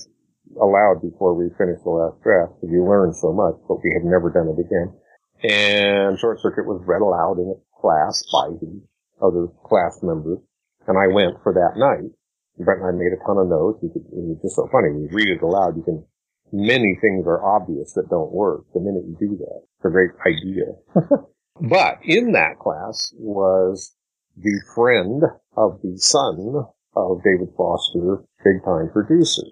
[0.62, 4.06] aloud before we finish the last draft because you learn so much, but we have
[4.06, 4.94] never done it again.
[5.42, 8.84] And Short Circuit was read aloud in a class by the
[9.24, 10.40] other class members.
[10.86, 12.12] And I went for that night.
[12.60, 13.80] Brent and I made a ton of notes.
[13.82, 14.92] You could, it was just so funny.
[14.92, 16.04] You read it aloud, you can
[16.52, 19.62] many things are obvious that don't work the minute you do that.
[19.78, 20.66] It's a great idea.
[21.62, 23.94] but in that class was
[24.38, 25.24] the friend
[25.58, 26.66] of the son
[26.96, 29.44] of David Foster, big time producer.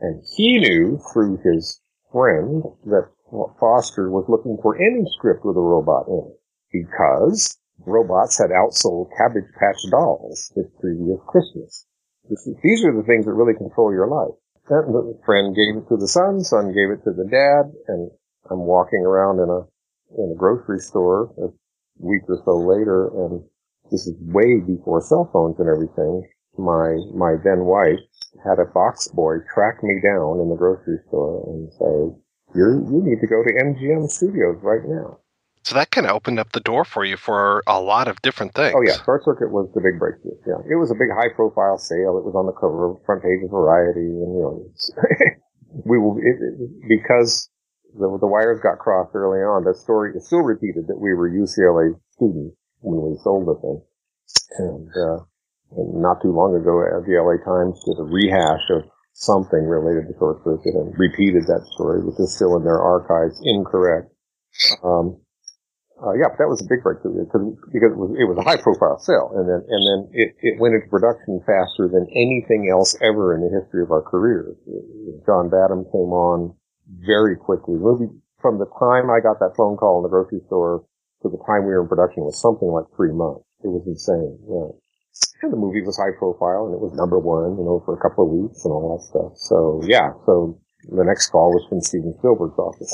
[0.00, 1.80] And he knew through his
[2.10, 3.08] friend that
[3.58, 6.40] Foster was looking for any script with a robot in it
[6.72, 7.56] because
[7.86, 11.86] robots had outsold Cabbage Patch dolls this previous Christmas.
[12.30, 14.36] Is, these are the things that really control your life.
[14.68, 18.10] The friend gave it to the son, son gave it to the dad, and
[18.50, 19.66] I'm walking around in a
[20.16, 21.48] in a grocery store a
[21.98, 23.44] week or so later, and
[23.90, 26.28] this is way before cell phones and everything.
[26.56, 27.98] My my then wife
[28.44, 32.16] had a box boy track me down in the grocery store and say,
[32.54, 35.18] "You you need to go to MGM Studios right now."
[35.64, 38.54] So that kind of opened up the door for you for a lot of different
[38.54, 38.74] things.
[38.76, 40.34] Oh yeah, Short Circuit was the big breakthrough.
[40.46, 42.18] Yeah, it was a big high profile sale.
[42.18, 44.54] It was on the cover of front page of Variety, and you know,
[45.86, 46.58] we will it, it,
[46.90, 47.48] because
[47.94, 49.62] the, the wires got crossed early on.
[49.62, 53.78] That story is still repeated that we were UCLA students when we sold the thing,
[54.58, 55.22] and, uh,
[55.78, 58.82] and not too long ago, uh, the LA Times did a rehash of
[59.14, 63.38] something related to Short Circuit and repeated that story, which is still in their archives,
[63.46, 64.10] incorrect.
[64.82, 65.21] Um,
[66.02, 68.42] uh, yeah, but that was a big breakthrough because, because it was it was a
[68.42, 72.66] high profile sale, and then and then it, it went into production faster than anything
[72.66, 74.58] else ever in the history of our careers.
[75.22, 76.58] John Badham came on
[77.06, 77.78] very quickly.
[77.78, 78.10] Movie
[78.42, 80.82] from the time I got that phone call in the grocery store
[81.22, 83.46] to the time we were in production was something like three months.
[83.62, 84.42] It was insane.
[84.50, 84.74] Yeah.
[85.46, 88.02] And the movie was high profile, and it was number one, you know, for a
[88.02, 89.38] couple of weeks and all that stuff.
[89.38, 90.58] So yeah, so
[90.90, 92.90] the next call was from Steven Spielberg's office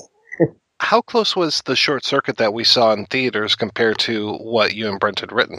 [0.80, 4.88] how close was the short circuit that we saw in theaters compared to what you
[4.88, 5.58] and Brent had written?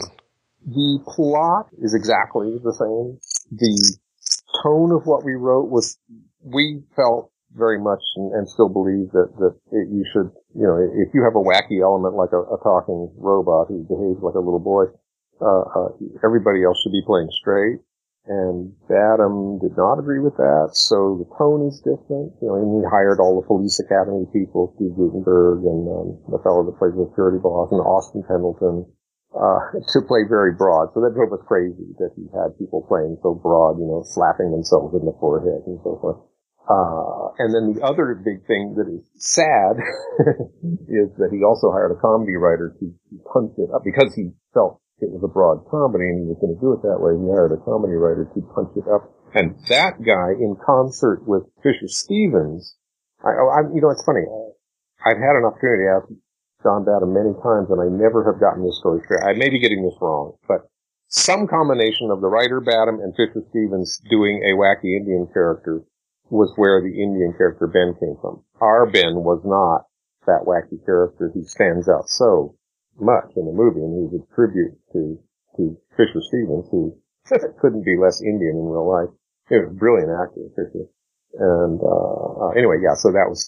[0.66, 3.18] The plot is exactly the same.
[3.56, 3.98] The
[4.62, 5.98] tone of what we wrote was,
[6.42, 10.78] we felt very much and, and still believe that, that it, you should, you know,
[10.78, 14.40] if you have a wacky element like a, a talking robot who behaves like a
[14.40, 14.84] little boy,
[15.40, 15.88] uh, uh,
[16.24, 17.80] everybody else should be playing straight
[18.26, 22.36] and Badham did not agree with that, so the tone is different.
[22.44, 26.42] You know, and he hired all the police academy people, Steve Guttenberg and um, the
[26.44, 28.84] fellow that plays the security boss, and Austin Pendleton,
[29.32, 29.60] uh,
[29.96, 30.92] to play very broad.
[30.92, 34.52] So that drove us crazy that he had people playing so broad, you know, slapping
[34.52, 36.20] themselves in the forehead and so forth.
[36.68, 39.74] Uh, and then the other big thing that is sad
[40.86, 44.30] is that he also hired a comedy writer to, to punch it up because he
[44.54, 47.16] felt it was a broad comedy and he was going to do it that way.
[47.16, 49.08] He hired a comedy writer to punch it up.
[49.34, 52.76] And that guy, in concert with Fisher Stevens,
[53.24, 54.26] I, I you know, it's funny.
[55.04, 56.06] I've had an opportunity to ask
[56.62, 59.24] John Badham many times, and I never have gotten this story straight.
[59.24, 60.68] I may be getting this wrong, but
[61.08, 65.82] some combination of the writer Badham and Fisher Stevens doing a wacky Indian character
[66.28, 68.44] was where the Indian character Ben came from.
[68.60, 69.86] Our Ben was not
[70.26, 72.54] that wacky character who stands out so
[73.00, 75.18] much in the movie, and he's a tribute to
[75.56, 76.96] to Fisher Stevens, who
[77.60, 79.10] couldn't be less Indian in real life.
[79.48, 80.86] He was a brilliant actor, Fisher.
[81.38, 82.94] And uh, uh, anyway, yeah.
[82.94, 83.46] So that was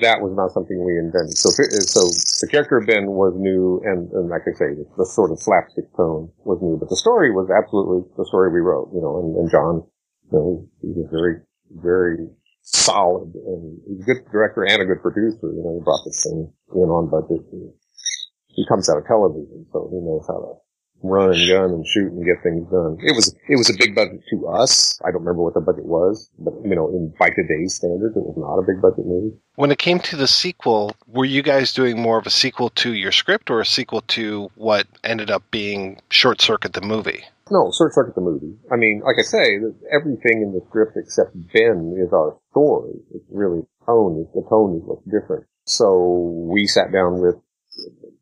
[0.00, 1.36] that was not something we invented.
[1.36, 2.08] So so
[2.40, 5.92] the character of Ben was new, and, and like I say, the sort of slapstick
[5.96, 8.92] tone was new, but the story was absolutely the story we wrote.
[8.94, 9.74] You know, and, and John,
[10.30, 10.46] you know,
[10.80, 12.28] he was very very
[12.62, 15.52] solid, and he's a good director and a good producer.
[15.52, 17.44] You know, he brought the thing in on budget.
[17.52, 17.72] And,
[18.52, 20.52] he comes out of television, so he knows how to
[21.02, 22.96] run and gun and shoot and get things done.
[23.00, 25.00] It was it was a big budget to us.
[25.04, 28.22] I don't remember what the budget was, but you know, in by today's standards, it
[28.22, 29.36] was not a big budget movie.
[29.56, 32.92] When it came to the sequel, were you guys doing more of a sequel to
[32.94, 37.24] your script or a sequel to what ended up being Short Circuit the movie?
[37.50, 38.56] No, Short Circuit the movie.
[38.70, 39.58] I mean, like I say,
[39.92, 42.94] everything in the script except Ben is our story.
[43.12, 44.26] It's really tone.
[44.34, 45.46] The tone is what's different.
[45.64, 47.36] So we sat down with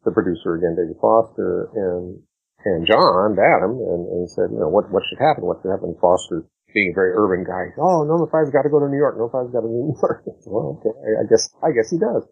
[0.05, 2.23] the producer again, David Foster, and
[2.65, 5.45] and John Badham, and, and said, you know, what what should happen?
[5.45, 5.97] What should happen?
[6.01, 9.17] Foster, being a very urban guy, oh, number five's got to go to New York.
[9.17, 10.23] Number five's got to go to New York.
[10.47, 12.25] well, okay, I, I, guess I guess he does.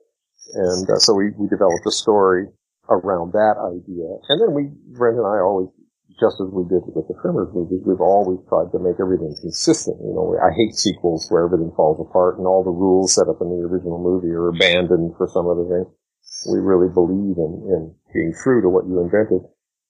[0.54, 2.48] And uh, so we we developed a story
[2.88, 5.68] around that idea, and then we Brent and I always.
[6.18, 10.02] Just as we did with the Tremors movies, we've always tried to make everything consistent.
[10.02, 13.38] You know, I hate sequels where everything falls apart and all the rules set up
[13.38, 15.86] in the original movie are abandoned for some other thing
[16.46, 19.42] we really believe in, in being true to what you invented.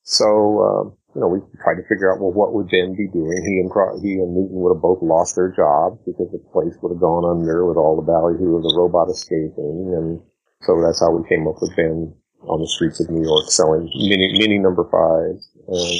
[0.03, 0.25] So,
[0.65, 0.85] um,
[1.15, 3.37] you know, we tried to figure out, well, what would Ben be doing?
[3.45, 3.69] He and
[4.01, 7.29] he and Newton would have both lost their jobs because the place would have gone
[7.29, 9.93] under with all the ballyhoo of the robot escaping.
[9.93, 10.21] And
[10.63, 12.15] so that's how we came up with Ben
[12.47, 15.37] on the streets of New York selling mini, mini number five
[15.69, 15.99] and,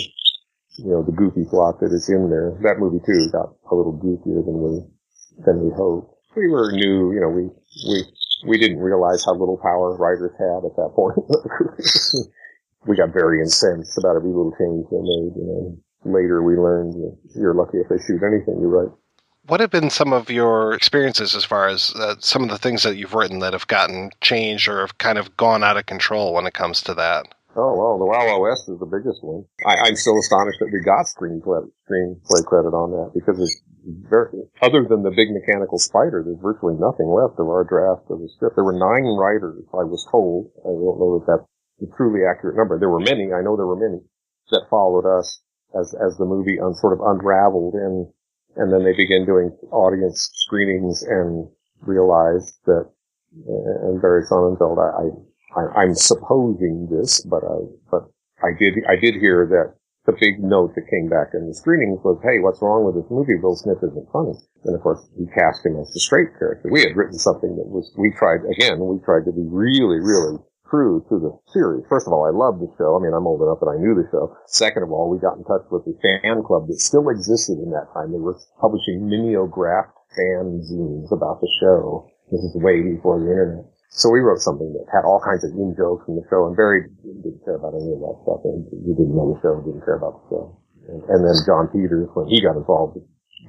[0.79, 2.57] you know, the goofy plot that is in there.
[2.63, 4.73] That movie too got a little goofier than we,
[5.45, 6.15] than we hoped.
[6.37, 7.51] We were new, you know, we,
[7.91, 8.07] we,
[8.47, 11.19] we didn't realize how little power writers had at that point.
[12.87, 15.33] we got very incensed about every little change they made.
[15.37, 16.95] You know, later we learned
[17.35, 18.93] you're lucky if they shoot anything you write.
[19.47, 22.83] What have been some of your experiences as far as uh, some of the things
[22.83, 26.35] that you've written that have gotten changed or have kind of gone out of control
[26.35, 27.27] when it comes to that?
[27.57, 29.45] Oh well, the Wow West is the biggest one.
[29.67, 34.45] I, I'm still astonished that we got screenplay screenplay credit on that because it's very,
[34.61, 38.29] other than the big mechanical spider, there's virtually nothing left of our draft of the
[38.37, 38.57] script.
[38.57, 40.53] There were nine writers, I was told.
[40.61, 41.49] I don't know if that's
[41.81, 42.79] a truly accurate number.
[42.79, 43.33] There were many.
[43.33, 44.05] I know there were many
[44.51, 45.41] that followed us
[45.79, 48.09] as as the movie un, sort of unraveled and
[48.57, 51.47] and then they began doing audience screenings and
[51.83, 52.89] realized that
[53.37, 57.59] uh, and Barry Sonnenfeld, I, I I'm supposing this, but I
[57.91, 58.11] but
[58.43, 59.75] I did I did hear that
[60.09, 63.13] the big note that came back in the screenings was, "Hey, what's wrong with this
[63.13, 63.37] movie?
[63.37, 64.33] Will Smith isn't funny."
[64.65, 66.73] And of course, we cast him as the straight character.
[66.73, 68.81] We had written something that was we tried again.
[68.81, 70.41] We tried to be really, really
[70.71, 71.85] true to the series.
[71.89, 72.97] First of all, I love the show.
[72.97, 74.33] I mean, I'm old enough that I knew the show.
[74.47, 77.71] Second of all, we got in touch with the fan club that still existed in
[77.71, 78.13] that time.
[78.13, 82.09] They were publishing mimeographed fanzines about the show.
[82.33, 83.65] This is way before the internet.
[83.91, 86.55] So we wrote something that had all kinds of in jokes from the show, and
[86.55, 86.93] Barry
[87.23, 88.41] didn't care about any of that stuff.
[88.45, 90.45] And he didn't know the show, didn't care about the show.
[90.89, 92.97] And, and then Jon Peters, when he got involved,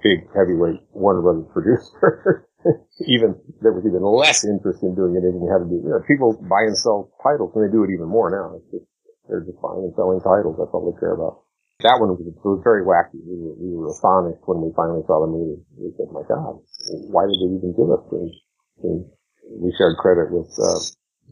[0.04, 2.48] big heavyweight Warner Brothers producer,
[3.08, 5.80] even there was even less interest in doing anything had to do.
[5.80, 8.60] You know, people buy and sell titles, and they do it even more now.
[8.60, 8.88] It's just
[9.28, 10.58] they're just buying and selling titles.
[10.60, 11.46] That's all they care about.
[11.80, 13.24] That one was, was very wacky.
[13.24, 15.64] We were, we were astonished when we finally saw the movie.
[15.80, 16.60] We said, "My God,
[17.08, 18.36] why did they even give us this?"
[18.84, 20.80] We shared credit with uh,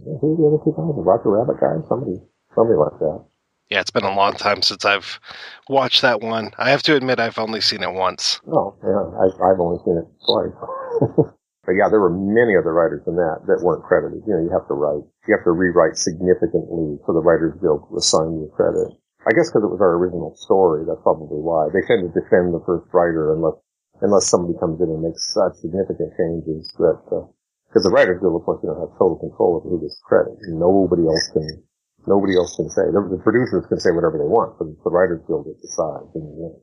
[0.03, 0.95] who were the other two guys?
[0.95, 1.81] The Roger Rabbit guy?
[1.87, 2.21] Somebody,
[2.53, 3.25] somebody like that.
[3.69, 5.19] Yeah, it's been a long time since I've
[5.67, 6.51] watched that one.
[6.57, 8.39] I have to admit, I've only seen it once.
[8.47, 10.55] Oh, yeah, I, I've only seen it twice.
[11.67, 14.23] but yeah, there were many other writers than that that weren't credited.
[14.23, 17.83] You know, you have to write, you have to rewrite significantly for the Writers Guild
[17.91, 18.87] to assign you credit.
[19.27, 21.67] I guess because it was our original story, that's probably why.
[21.75, 23.59] They tend to defend the first writer unless,
[23.99, 27.27] unless somebody comes in and makes such significant changes that, uh,
[27.67, 30.35] because the Writers Guild, of course, you know, have total control over who gets credit.
[30.47, 31.67] Nobody else can
[32.07, 32.87] Nobody else can say.
[32.87, 36.23] The, the producers can say whatever they want, but the Writers Guild that decides in
[36.23, 36.55] the end.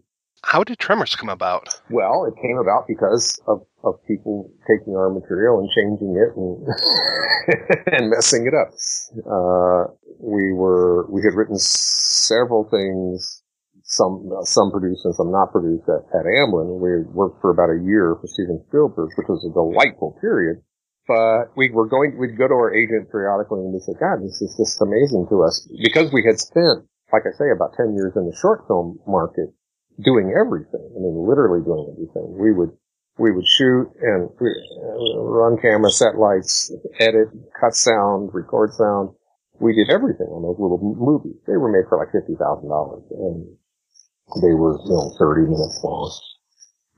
[0.43, 1.81] How did Tremors come about?
[1.91, 6.65] Well, it came about because of, of people taking our material and changing it and,
[7.93, 8.73] and messing it up.
[9.21, 13.43] Uh, we were, we had written several things,
[13.85, 16.81] some, uh, some produced and some not produced at, at Amblin.
[16.81, 20.63] We worked for about a year for Steven Spielberg, which was a delightful period.
[21.07, 24.41] But we were going, we'd go to our agent periodically and we'd say, God, this
[24.41, 25.61] is just amazing to us.
[25.69, 29.53] Because we had spent, like I say, about 10 years in the short film market
[30.01, 30.81] doing everything.
[30.81, 32.41] I mean, literally doing everything.
[32.41, 32.73] We would,
[33.19, 37.29] we would shoot and uh, run camera, set lights, edit,
[37.61, 39.11] cut sound, record sound.
[39.61, 41.37] We did everything on those little movies.
[41.47, 42.33] They were made for like $50,000
[43.13, 43.47] and
[44.41, 46.11] they were, you know, 30 minutes long.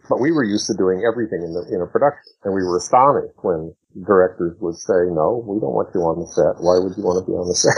[0.08, 2.78] But we were used to doing everything in the, in a production and we were
[2.78, 3.74] astonished when
[4.04, 6.60] directors would say, no, we don't want you on the set.
[6.60, 7.76] Why would you want to be on the set?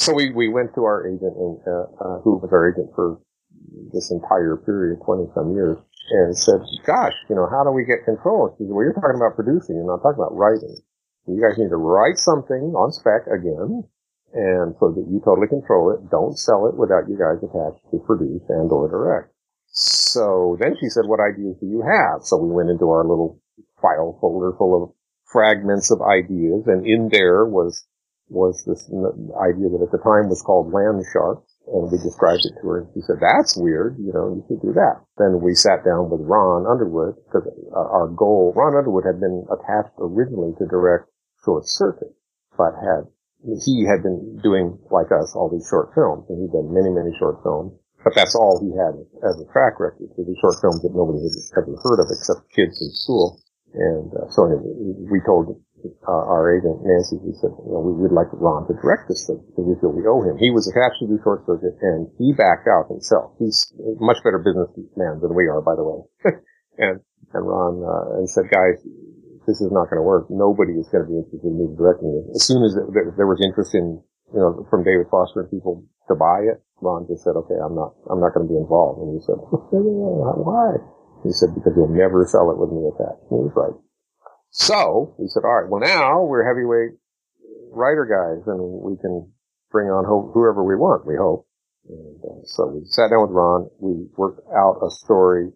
[0.00, 3.20] so we, we went to our agent, and, uh, uh, who was our agent for
[3.92, 5.76] this entire period, 20 some years,
[6.10, 8.54] and said, gosh, you know, how do we get control?
[8.56, 10.78] She said, well, you're talking about producing, you're not talking about writing.
[11.26, 13.82] You guys need to write something on spec again,
[14.32, 16.06] and so that you totally control it.
[16.08, 19.34] Don't sell it without you guys attached to produce and or direct.
[19.66, 22.22] So then she said, what ideas do you have?
[22.22, 23.42] So we went into our little
[23.80, 24.90] file folder full of
[25.24, 27.86] fragments of ideas, and in there was
[28.28, 28.90] was this
[29.38, 32.78] idea that at the time was called land sharks, and we described it to her,
[32.82, 36.10] and she said, "That's weird, you know, you should do that." Then we sat down
[36.10, 41.06] with Ron Underwood because uh, our goal, Ron Underwood had been attached originally to direct
[41.44, 42.14] Short Circuit,
[42.58, 43.06] but had
[43.62, 47.14] he had been doing like us all these short films, and he'd done many many
[47.18, 47.78] short films.
[48.02, 48.94] But that's all he had
[49.26, 50.10] as a track record.
[50.14, 53.38] So these short films that nobody had ever heard of except kids in school.
[53.74, 55.56] And uh, so we told
[55.86, 59.26] uh, our agent Nancy, we said, you know, we would like Ron to direct this
[59.26, 60.38] thing because we feel we owe him.
[60.38, 63.36] He was attached to do short circuit, and he backed out himself.
[63.38, 66.00] He's a much better businessman than we are, by the way.
[66.78, 67.00] and
[67.34, 68.80] and Ron uh, and said, guys,
[69.46, 70.26] this is not going to work.
[70.30, 72.34] Nobody is going to be interested in me directing it.
[72.34, 74.02] As soon as there, there was interest in,
[74.34, 77.74] you know, from David Foster and people to buy it, Ron just said, okay, I'm
[77.74, 79.02] not, I'm not going to be involved.
[79.02, 80.76] And he said, why?
[81.26, 83.26] He said, because you'll never sell it with me attached.
[83.30, 83.74] And he was right.
[84.50, 86.94] So he said, all right, well now we're heavyweight
[87.74, 89.28] writer guys and we can
[89.70, 91.46] bring on ho- whoever we want, we hope.
[91.88, 93.70] And uh, so we sat down with Ron.
[93.78, 95.52] We worked out a story,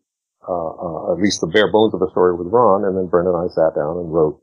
[0.47, 3.26] uh, uh, at least the bare bones of the story with Ron, and then Brent
[3.26, 4.38] and I sat down and wrote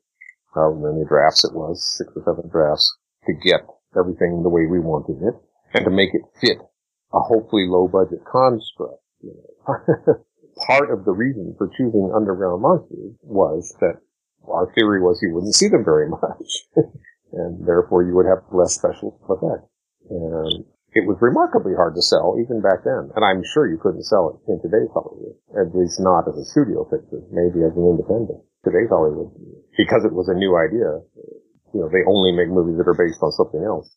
[0.53, 2.91] however many drafts it was, six or seven drafts,
[3.27, 3.63] to get
[3.95, 5.35] everything the way we wanted it,
[5.73, 6.59] and to make it fit
[7.13, 8.99] a hopefully low budget construct.
[9.23, 10.15] You know.
[10.65, 14.01] Part of the reason for choosing Underground Monsters was that
[14.47, 16.65] our theory was you wouldn't see them very much,
[17.33, 19.69] and therefore you would have less special effects.
[20.09, 20.65] And
[20.95, 23.11] it was remarkably hard to sell even back then.
[23.13, 26.47] And I'm sure you couldn't sell it in today's Hollywood, at least not as a
[26.47, 28.41] studio picture, maybe as an independent.
[28.63, 29.29] Today's Hollywood,
[29.77, 31.03] because it was a new idea,
[31.75, 33.93] you know, they only make movies that are based on something else.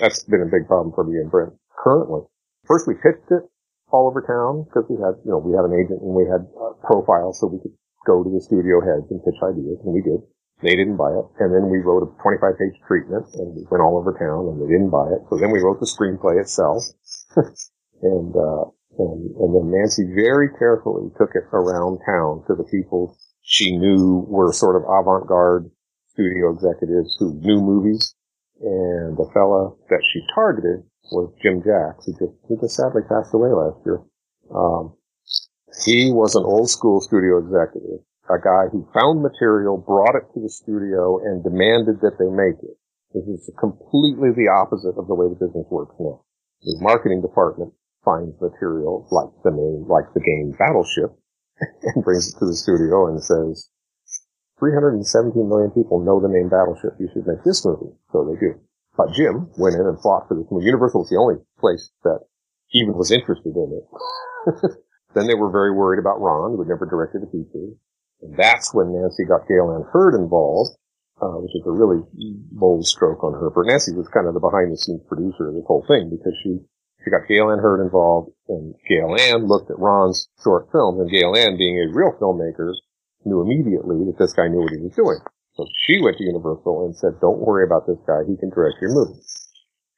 [0.00, 2.26] That's been a big problem for me and Brent currently.
[2.66, 3.44] First we pitched it
[3.90, 6.44] all over town because we had, you know, we had an agent and we had
[6.44, 7.74] a profile so we could
[8.06, 10.20] go to the studio heads and pitch ideas and we did.
[10.62, 11.26] They didn't buy it.
[11.40, 14.56] And then we wrote a 25 page treatment and we went all over town and
[14.62, 15.20] they didn't buy it.
[15.28, 16.84] So then we wrote the screenplay itself.
[17.36, 18.64] and, uh,
[18.98, 24.24] and, and then Nancy very carefully took it around town to the people she knew
[24.28, 25.70] were sort of avant-garde
[26.14, 28.14] studio executives who knew movies.
[28.62, 33.34] And the fella that she targeted was Jim Jacks, who just, who just sadly passed
[33.34, 34.00] away last year.
[34.54, 34.94] Um,
[35.84, 38.00] he was an old school studio executive
[38.30, 42.56] a guy who found material, brought it to the studio, and demanded that they make
[42.62, 42.76] it.
[43.12, 46.24] This is completely the opposite of the way the business works now.
[46.62, 47.72] The marketing department
[48.04, 51.12] finds material like the name, like the game Battleship,
[51.94, 53.68] and brings it to the studio and says,
[54.58, 56.96] 317 million people know the name Battleship.
[56.98, 57.92] You should make this movie.
[58.12, 58.56] So they do.
[58.96, 60.46] But Jim went in and fought for this.
[60.50, 62.20] Universal was the only place that
[62.72, 63.84] even was interested in it.
[65.14, 67.74] then they were very worried about Ron, who had never directed a feature.
[68.22, 70.78] And that's when Nancy got Gale Anne Hurd involved,
[71.20, 72.02] uh, which is a really
[72.50, 73.50] bold stroke on her.
[73.50, 73.66] part.
[73.66, 76.62] Nancy was kind of the behind the scenes producer of this whole thing because she,
[77.02, 81.10] she got Gale Anne Hurd involved and Gale Anne looked at Ron's short films and
[81.10, 82.74] Gale Anne being a real filmmaker
[83.24, 85.18] knew immediately that this guy knew what he was doing.
[85.56, 88.22] So she went to Universal and said, don't worry about this guy.
[88.28, 89.20] He can direct your movie.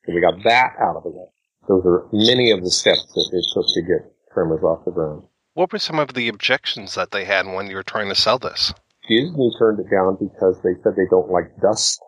[0.04, 1.26] So we got that out of the way.
[1.66, 5.24] Those are many of the steps that it took to get Tremors off the ground.
[5.54, 8.38] What were some of the objections that they had when you were trying to sell
[8.38, 8.74] this?
[9.08, 12.00] Disney turned it down because they said they don't like dust.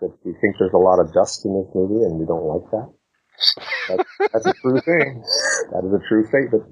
[0.00, 2.70] That we think there's a lot of dust in this movie and we don't like
[2.72, 2.92] that.
[3.88, 5.22] That's, that's a true thing.
[5.70, 6.64] That is a true statement.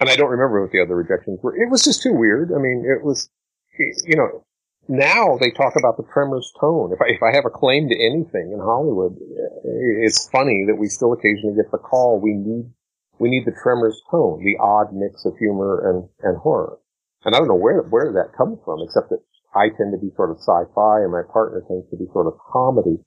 [0.00, 1.56] And I don't remember what the other rejections were.
[1.56, 2.50] It was just too weird.
[2.52, 3.30] I mean, it was,
[3.78, 4.44] you know,
[4.88, 6.92] now they talk about the Tremors tone.
[6.92, 10.76] If I, if I have a claim to anything in Hollywood, eh, it's funny that
[10.78, 12.72] we still occasionally get the call, we need
[13.18, 16.78] we need the Tremors tone, the odd mix of humor and, and horror.
[17.24, 19.22] And I don't know where, where that comes from, except that
[19.54, 22.34] I tend to be sort of sci-fi and my partner tends to be sort of
[22.50, 22.98] comedy.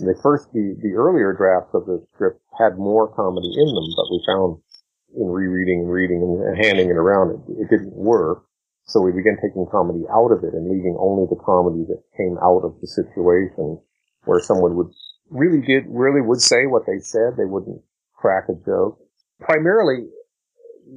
[0.00, 3.88] And the first, the, the earlier drafts of the script had more comedy in them,
[3.96, 4.60] but we found
[5.16, 8.44] in rereading and reading and handing it around, it, it didn't work.
[8.86, 12.36] So we began taking comedy out of it and leaving only the comedy that came
[12.42, 13.80] out of the situation
[14.24, 14.92] where someone would
[15.30, 17.36] really did, really would say what they said.
[17.36, 17.80] They wouldn't
[18.12, 19.00] crack a joke
[19.40, 20.08] primarily,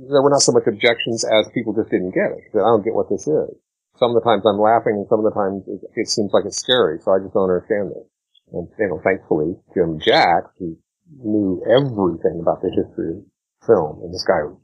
[0.09, 2.55] there were not so much objections as people just didn't get it.
[2.55, 3.51] I don't get what this is.
[3.99, 6.45] Some of the times I'm laughing and some of the times it, it seems like
[6.45, 8.07] it's scary, so I just don't understand this.
[8.53, 10.77] And, you know, thankfully, Jim Jack, who
[11.19, 13.25] knew everything about the history of
[13.65, 14.59] film, and this guy was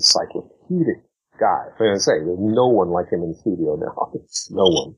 [0.00, 1.02] encyclopedic
[1.38, 1.70] guy.
[1.78, 4.12] Going to say, there's no one like him in the studio now.
[4.50, 4.96] no one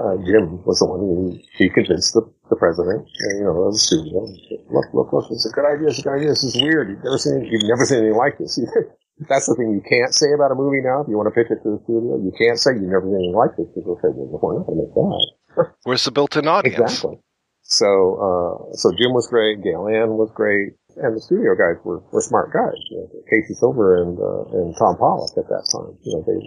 [0.00, 3.74] uh, Jim was the one who he convinced the, the president, uh, you know, of
[3.74, 4.24] the studio.
[4.72, 5.26] Look, look, look!
[5.30, 5.88] It's a good idea.
[5.88, 6.28] It's a good idea.
[6.32, 6.88] This is weird.
[6.88, 8.56] You've never seen you've never seen anything like this.
[9.28, 11.04] That's the thing you can't say about a movie now.
[11.04, 13.20] If you want to pitch it to the studio, you can't say you've never seen
[13.20, 16.14] anything like this because they'll say, "Well, we're not going to make that." Where's the
[16.14, 16.80] built-in audience?
[16.80, 17.20] Exactly.
[17.62, 17.86] So,
[18.16, 19.62] uh, so Jim was great.
[19.62, 22.78] Gale Anne was great, and the studio guys were, were smart guys.
[22.90, 25.94] You know, Casey Silver and uh, and Tom Pollock at that time.
[26.02, 26.40] You know, they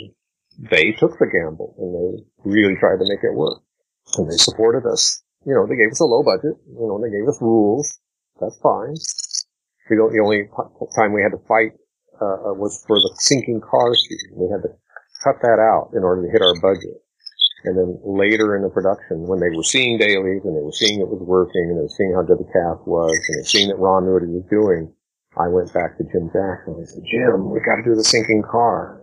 [0.60, 3.62] they took the gamble and they really tried to make it work.
[4.18, 5.24] And they supported us.
[5.46, 6.56] You know, they gave us a low budget.
[6.68, 8.00] You know, they gave us rules.
[8.40, 8.96] That's fine.
[9.90, 10.48] We don't, the only
[10.96, 11.76] time we had to fight
[12.22, 14.32] uh, uh, was for the sinking car scene.
[14.40, 14.72] We had to
[15.24, 17.03] cut that out in order to hit our budget.
[17.64, 21.00] And then later in the production, when they were seeing dailies and they were seeing
[21.00, 23.52] it was working and they were seeing how good the cast was and they were
[23.52, 24.92] seeing that Ron knew what he was doing,
[25.40, 28.04] I went back to Jim Jackson and I said, Jim, we got to do the
[28.04, 29.02] sinking car.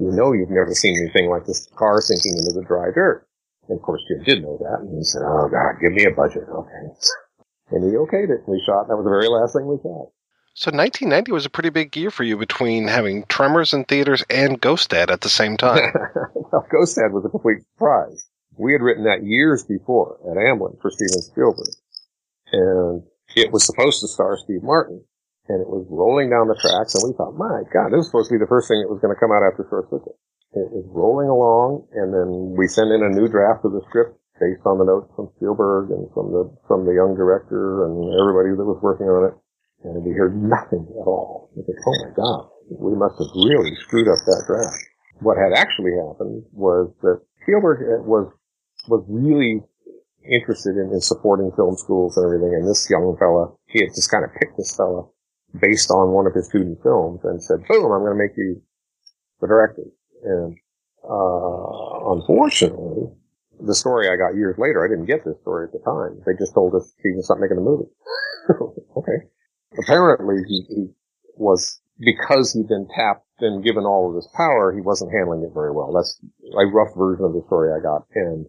[0.00, 3.28] You know you've never seen anything like this car sinking into the dry dirt.
[3.68, 6.10] And of course, Jim did know that, and he said, "Oh God, give me a
[6.10, 6.84] budget, okay."
[7.70, 8.42] And he okayed it.
[8.48, 8.88] We shot.
[8.88, 10.10] That was the very last thing we shot.
[10.54, 14.60] So 1990 was a pretty big year for you between having Tremors in theaters and
[14.60, 15.92] Ghost Dad at the same time.
[16.34, 18.28] well, Ghost Dad was a complete surprise.
[18.58, 21.72] We had written that years before at Amblin for Steven Spielberg,
[22.52, 23.02] and
[23.36, 25.02] it was supposed to star Steve Martin,
[25.48, 28.28] and it was rolling down the tracks, and we thought, my God, this was supposed
[28.28, 30.18] to be the first thing that was going to come out after Short Circuit.
[30.52, 34.18] It was rolling along, and then we sent in a new draft of the script
[34.42, 38.56] based on the notes from Spielberg and from the from the young director and everybody
[38.56, 39.34] that was working on it,
[39.84, 41.50] and we heard nothing at all.
[41.56, 44.76] We said, oh my God, we must have really screwed up that draft.
[45.20, 48.32] What had actually happened was that Spielberg was
[48.88, 49.60] was really
[50.24, 54.10] interested in, in supporting film schools and everything, and this young fella, he had just
[54.10, 55.04] kind of picked this fella
[55.58, 58.62] based on one of his student films and said, boom, I'm going to make you
[59.40, 59.84] the director.
[60.22, 60.56] And,
[61.02, 63.08] uh, unfortunately,
[63.60, 66.22] the story I got years later, I didn't get this story at the time.
[66.24, 67.90] They just told us Steven not making the movie.
[68.96, 69.26] okay.
[69.78, 70.86] Apparently he, he
[71.36, 75.54] was, because he'd been tapped and given all of this power, he wasn't handling it
[75.54, 75.92] very well.
[75.92, 76.20] That's
[76.52, 78.06] a rough version of the story I got.
[78.14, 78.46] And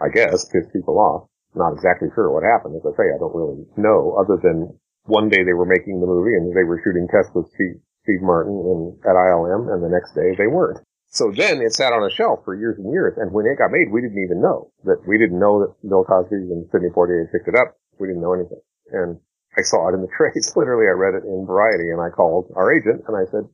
[0.00, 1.28] I guess pissed people off.
[1.54, 2.74] Not exactly sure what happened.
[2.76, 4.74] As I say, I don't really know other than
[5.06, 8.22] one day they were making the movie and they were shooting tests with Steve, Steve
[8.22, 10.82] Martin in, at ILM and the next day they weren't.
[11.14, 13.14] So then it sat on a shelf for years and years.
[13.16, 16.02] And when it got made, we didn't even know that we didn't know that Bill
[16.02, 17.78] Cosby and Sidney Poitier picked it up.
[18.00, 18.60] We didn't know anything.
[18.90, 19.20] And
[19.56, 20.54] I saw it in the trades.
[20.56, 23.48] Literally, I read it in Variety and I called our agent and I said,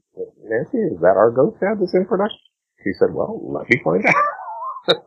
[0.44, 2.40] Nancy, is that our ghost dad that's in production?
[2.84, 4.14] She said, well, let me find out.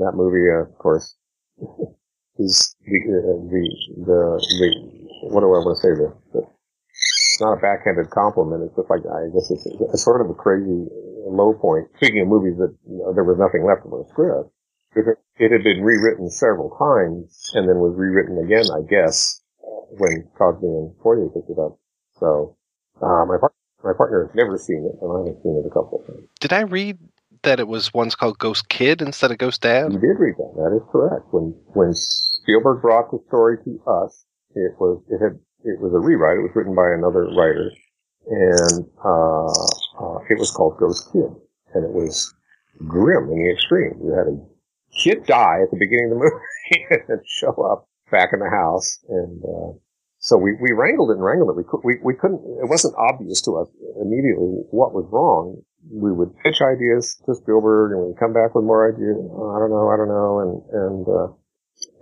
[0.00, 1.16] that movie, uh, of course,
[2.38, 3.64] is the, uh, the,
[4.08, 5.92] the, the, what do I want to say?
[5.92, 8.64] The, the, it's not a backhanded compliment.
[8.64, 10.88] It's just like, I guess it's, it's sort of a crazy
[11.28, 11.88] low point.
[11.96, 14.52] Speaking of movies that you know, there was nothing left of the script,
[14.94, 19.41] it had been rewritten several times and then was rewritten again, I guess,
[19.98, 21.78] when Cosby and Poitier picked it up.
[22.18, 22.56] So,
[23.00, 23.52] uh, my, par-
[23.84, 26.28] my partner has never seen it, and I have seen it a couple of times.
[26.40, 26.98] Did I read
[27.42, 29.92] that it was once called Ghost Kid instead of Ghost Dad?
[29.92, 30.52] You did read that.
[30.56, 31.26] That is correct.
[31.30, 34.24] When when Spielberg brought the story to us,
[34.54, 36.38] it was it had it was a rewrite.
[36.38, 37.70] It was written by another writer,
[38.28, 39.46] and uh,
[39.98, 41.30] uh, it was called Ghost Kid,
[41.74, 42.32] and it was
[42.86, 43.98] grim in the extreme.
[44.02, 44.38] You had a
[45.02, 49.00] kid die at the beginning of the movie and show up back in the house,
[49.08, 49.72] and uh,
[50.22, 51.56] so we, we wrangled and wrangled it.
[51.58, 52.38] We, could, we we couldn't.
[52.62, 53.66] It wasn't obvious to us
[53.98, 55.58] immediately what was wrong.
[55.90, 59.18] We would pitch ideas to Spielberg, and we'd come back with more ideas.
[59.18, 61.28] Oh, I don't know, I don't know, and and uh,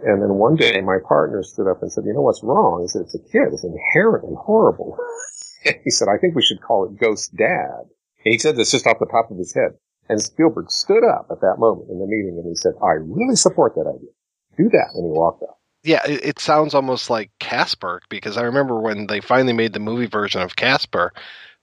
[0.05, 2.85] and then one day my partner stood up and said, "You know what's wrong?
[2.85, 3.57] Is it's a kid.
[3.57, 4.99] It's inherently horrible."
[5.85, 7.89] he said, "I think we should call it Ghost Dad."
[8.25, 9.81] And he said this just off the top of his head.
[10.11, 13.37] And Spielberg stood up at that moment in the meeting and he said, "I really
[13.37, 14.13] support that idea.
[14.59, 18.43] Do that." And he walked out yeah, it, it, sounds almost like Casper because I
[18.43, 21.13] remember when they finally made the movie version of Casper,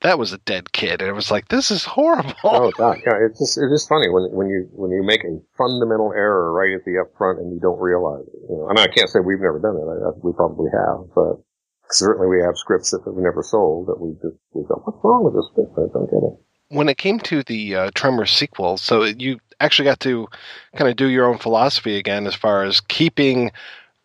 [0.01, 2.33] that was a dead kid, and it was like this is horrible.
[2.43, 5.39] Oh God, yeah, it's just it is funny when when you when you make a
[5.57, 8.39] fundamental error right at the up front and you don't realize it.
[8.49, 9.85] You know, I mean, I can't say we've never done it.
[9.85, 11.41] I, we probably have, but
[11.89, 15.23] certainly we have scripts that we've never sold that we just we go, what's wrong
[15.23, 15.73] with this script?
[15.77, 16.37] I don't get it
[16.69, 20.27] when it came to the uh, Tremors sequel, so you actually got to
[20.75, 23.51] kind of do your own philosophy again as far as keeping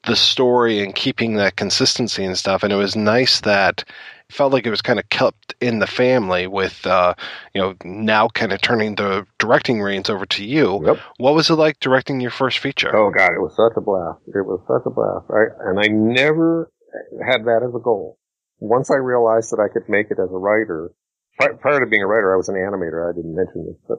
[0.06, 2.62] the story and keeping that consistency and stuff.
[2.62, 3.84] And it was nice that
[4.28, 7.14] it felt like it was kind of kept in the family with, uh,
[7.54, 10.84] you know, now kind of turning the directing reins over to you.
[10.84, 10.98] Yep.
[11.18, 12.94] What was it like directing your first feature?
[12.94, 14.20] Oh God, it was such a blast.
[14.28, 15.30] It was such a blast.
[15.30, 16.70] I, and I never
[17.24, 18.18] had that as a goal.
[18.58, 20.92] Once I realized that I could make it as a writer,
[21.38, 23.08] prior to being a writer, I was an animator.
[23.08, 23.98] I didn't mention this, but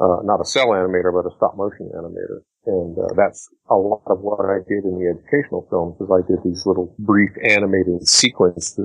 [0.00, 2.44] uh, not a cell animator, but a stop motion animator.
[2.64, 6.22] And uh, that's a lot of what I did in the educational films is I
[6.22, 8.78] did these little brief animated sequences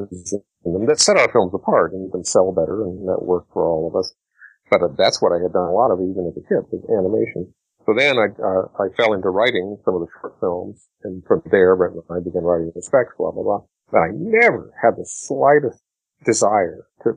[0.66, 3.96] that set our films apart and even sell better and that worked for all of
[3.96, 4.14] us.
[4.72, 6.82] But uh, that's what I had done a lot of even as a kid was
[6.90, 7.54] animation.
[7.86, 11.44] So then I, uh, I fell into writing some of the short films and from
[11.52, 13.62] there I began writing the specs, blah, blah, blah.
[13.92, 15.82] But I never had the slightest
[16.26, 17.14] desire to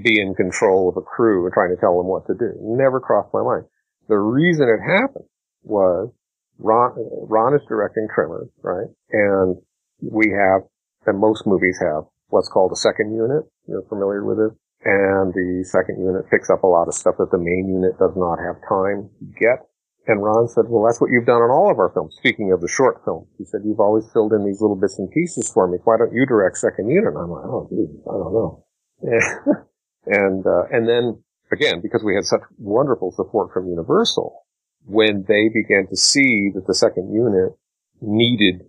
[0.00, 2.54] be in control of a crew and trying to tell them what to do.
[2.62, 3.64] Never crossed my mind.
[4.08, 5.26] The reason it happened
[5.64, 6.10] was
[6.58, 6.94] Ron,
[7.28, 8.86] Ron is directing Tremors, right?
[9.10, 9.56] And
[10.00, 10.62] we have,
[11.06, 13.44] and most movies have, what's called a second unit.
[13.66, 14.52] You're familiar with it?
[14.84, 18.12] And the second unit picks up a lot of stuff that the main unit does
[18.16, 19.64] not have time to get.
[20.06, 22.14] And Ron said, well, that's what you've done on all of our films.
[22.18, 25.10] Speaking of the short films, he said, you've always filled in these little bits and
[25.10, 25.78] pieces for me.
[25.84, 27.16] Why don't you direct second unit?
[27.16, 28.64] And I'm like, oh, geez, I don't know.
[30.06, 34.43] And, uh, and then again, because we had such wonderful support from Universal,
[34.86, 37.56] when they began to see that the second unit
[38.00, 38.62] needed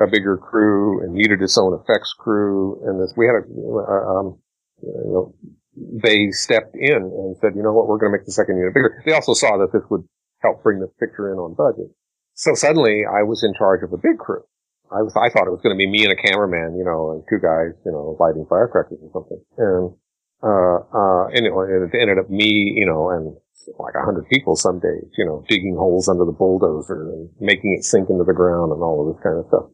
[0.00, 4.38] a bigger crew and needed its own effects crew, and this we had a um,
[4.82, 5.34] you know
[5.76, 8.74] they stepped in and said, you know what, we're going to make the second unit
[8.74, 9.02] bigger.
[9.06, 10.04] They also saw that this would
[10.40, 11.90] help bring the picture in on budget.
[12.34, 14.42] So suddenly I was in charge of a big crew.
[14.90, 17.12] I was, I thought it was going to be me and a cameraman, you know,
[17.12, 19.40] and two guys, you know, lighting firecrackers or something.
[19.56, 19.96] And,
[20.44, 23.36] uh, uh, anyway, it ended up me, you know, and
[23.78, 27.74] like a hundred people some days, you know, digging holes under the bulldozer and making
[27.78, 29.66] it sink into the ground and all of this kind of stuff.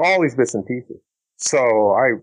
[0.00, 1.00] All these bits and pieces.
[1.36, 2.18] So I,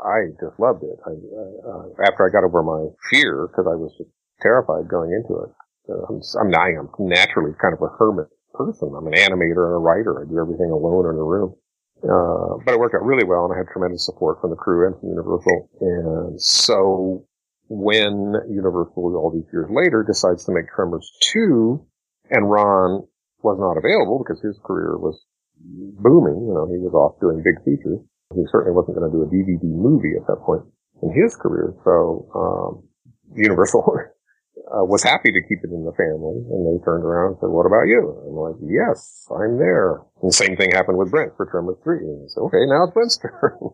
[0.00, 0.98] I just loved it.
[1.06, 5.42] I, uh, after I got over my fear, because I was just terrified going into
[5.42, 5.50] it.
[5.88, 8.92] Uh, I'm, I'm, I'm naturally kind of a hermit person.
[8.96, 10.20] I'm an animator and a writer.
[10.20, 11.54] I do everything alone in a room.
[12.02, 14.86] Uh, but it worked out really well and I had tremendous support from the crew
[14.86, 15.68] and from Universal.
[15.80, 17.26] And so
[17.68, 21.84] when Universal all these years later decides to make Tremors 2
[22.30, 23.06] and Ron
[23.42, 25.20] was not available because his career was
[25.60, 28.00] booming, you know, he was off doing big features.
[28.34, 30.62] He certainly wasn't going to do a DVD movie at that point
[31.02, 31.74] in his career.
[31.84, 32.88] So, um,
[33.34, 33.84] Universal
[34.68, 37.48] uh, was happy to keep it in the family, and they turned around and said,
[37.48, 41.10] "What about you?" And I'm like, "Yes, I'm there." And the same thing happened with
[41.10, 42.04] Brent for Tremors Three.
[42.04, 43.72] And said, "Okay, now it's Brent's turn."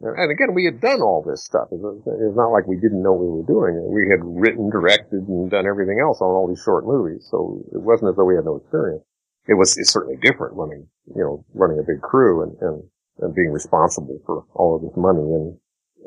[0.00, 1.68] And again, we had done all this stuff.
[1.72, 3.80] It's not like we didn't know what we were doing.
[3.92, 7.80] We had written, directed, and done everything else on all these short movies, so it
[7.80, 9.02] wasn't as though we had no experience.
[9.48, 12.82] It was it's certainly different running, you know, running a big crew and, and,
[13.20, 15.56] and being responsible for all of this money and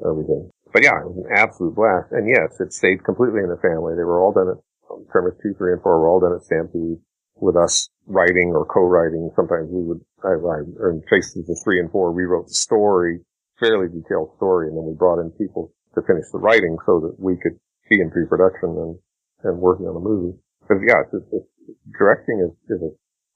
[0.06, 2.12] everything but yeah, it was an absolute blast.
[2.12, 3.96] And yes, it stayed completely in the family.
[3.96, 7.02] They were all done at Tremors 2, 3, and 4 were all done at Stampede
[7.36, 9.32] with us writing or co-writing.
[9.36, 10.60] Sometimes we would, I, I,
[10.90, 13.20] in cases of 3 and 4, we wrote the story,
[13.60, 17.16] fairly detailed story, and then we brought in people to finish the writing so that
[17.20, 17.60] we could
[17.90, 18.96] be in pre-production and,
[19.44, 20.38] and working on the movie.
[20.62, 21.50] Because yeah, it's, it's,
[21.98, 22.92] directing is, is a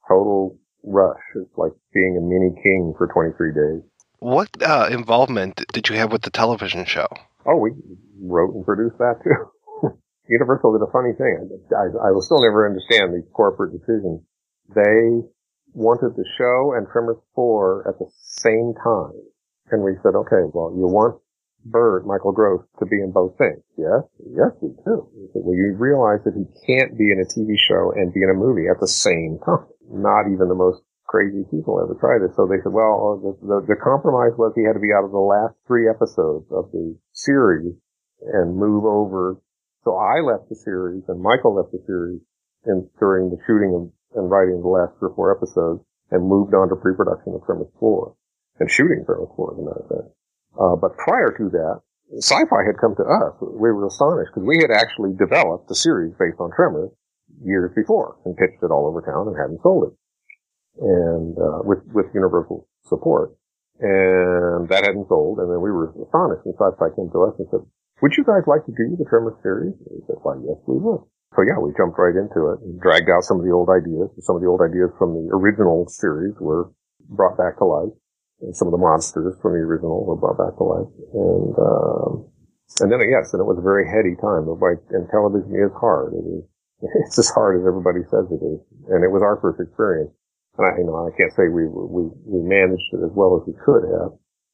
[0.08, 1.22] total rush.
[1.36, 3.82] It's like being a mini king for 23 days.
[4.18, 7.06] What uh, involvement did you have with the television show?
[7.46, 7.72] Oh, we
[8.22, 9.90] wrote and produced that too.
[10.28, 11.50] Universal did a funny thing.
[11.76, 14.22] I, I will still never understand these corporate decisions.
[14.74, 15.28] They
[15.74, 19.12] wanted the show and Tremors 4 at the same time.
[19.70, 21.20] And we said, okay, well, you want
[21.64, 23.64] Burt, Michael Gross, to be in both things.
[23.80, 25.08] Yes, yes, we do.
[25.32, 28.28] Said, well, you realize that he can't be in a TV show and be in
[28.28, 29.64] a movie at the same time.
[29.88, 32.36] Not even the most crazy people ever tried it.
[32.36, 35.04] So they said, well, uh, the, the, the compromise was he had to be out
[35.04, 37.72] of the last three episodes of the series
[38.20, 39.40] and move over.
[39.84, 42.20] So I left the series and Michael left the series
[42.66, 43.88] in, during the shooting of,
[44.18, 45.80] and writing the last three or four episodes
[46.10, 48.14] and moved on to pre-production of Tremors 4
[48.60, 50.10] and shooting Tremors 4 as a matter of fact.
[50.54, 51.82] Uh, but prior to that,
[52.18, 53.34] sci-fi had come to us.
[53.40, 56.90] We were astonished because we had actually developed the series based on Tremors
[57.42, 59.94] years before and pitched it all over town and hadn't sold it
[60.80, 63.36] and uh, with with universal support.
[63.80, 66.46] And that hadn't sold, and then we were astonished.
[66.46, 67.62] And Sci-Fi came to us and said,
[68.02, 70.78] "Would you guys like to do the Tremors series?" And we said, "Why, yes, we
[70.78, 71.02] would."
[71.34, 74.14] So yeah, we jumped right into it and dragged out some of the old ideas.
[74.22, 76.70] Some of the old ideas from the original series were
[77.10, 77.94] brought back to life.
[78.52, 80.92] Some of the monsters from the original were brought back to life.
[81.16, 82.12] And um,
[82.80, 84.50] and then yes, and it was a very heady time.
[84.50, 86.12] Like, and television is hard.
[86.12, 86.44] It is
[87.06, 88.60] it's as hard as everybody says it is.
[88.90, 90.10] And it was our first experience.
[90.58, 93.42] And I, you know, I can't say we, we, we managed it as well as
[93.46, 94.12] we could have.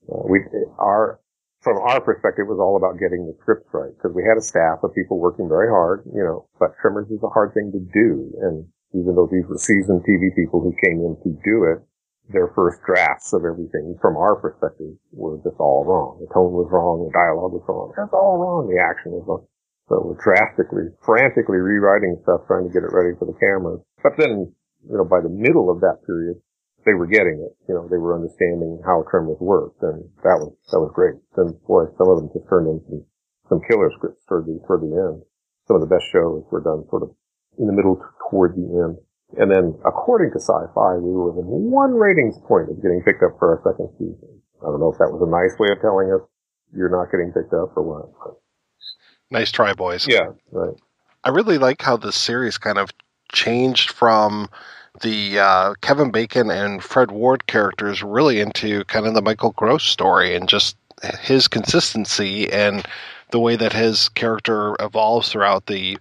[0.09, 0.41] Uh, we,
[0.79, 1.21] our,
[1.61, 4.45] from our perspective, it was all about getting the scripts right because we had a
[4.45, 7.83] staff of people working very hard, you know, but Tremors is a hard thing to
[7.93, 8.33] do.
[8.41, 8.65] And
[8.97, 11.85] even though these were seasoned TV people who came in to do it,
[12.31, 16.23] their first drafts of everything from our perspective were just all wrong.
[16.23, 17.93] The tone was wrong, the dialogue was wrong.
[17.99, 18.71] That's all wrong.
[18.71, 19.45] The action was wrong.
[19.91, 23.83] So we're drastically, frantically rewriting stuff, trying to get it ready for the cameras.
[24.03, 24.55] But then
[24.89, 26.41] you know, by the middle of that period,
[26.87, 27.53] they were getting it.
[27.69, 31.21] You know, they were understanding how Tremors worked, and that was that was great.
[31.37, 33.05] Then, boy, some of them just turned into
[33.49, 35.21] some killer scripts toward the toward the end.
[35.69, 37.13] Some of the best shows were done sort of
[37.59, 38.01] in the middle
[38.31, 38.97] toward the end.
[39.39, 43.39] And then, according to Sci-Fi, we were within one ratings point of getting picked up
[43.39, 44.41] for our second season.
[44.63, 46.21] I don't know if that was a nice way of telling us
[46.75, 48.37] you're not getting picked up or what.
[49.31, 50.07] Nice try, boys.
[50.09, 50.75] Yeah, right.
[51.23, 52.91] I really like how the series kind of
[53.33, 54.49] changed from
[55.03, 59.85] the uh, Kevin Bacon and Fred Ward characters really into kind of the Michael Gross
[59.85, 60.77] story and just
[61.21, 62.85] his consistency and
[63.31, 65.99] the way that his character evolves throughout the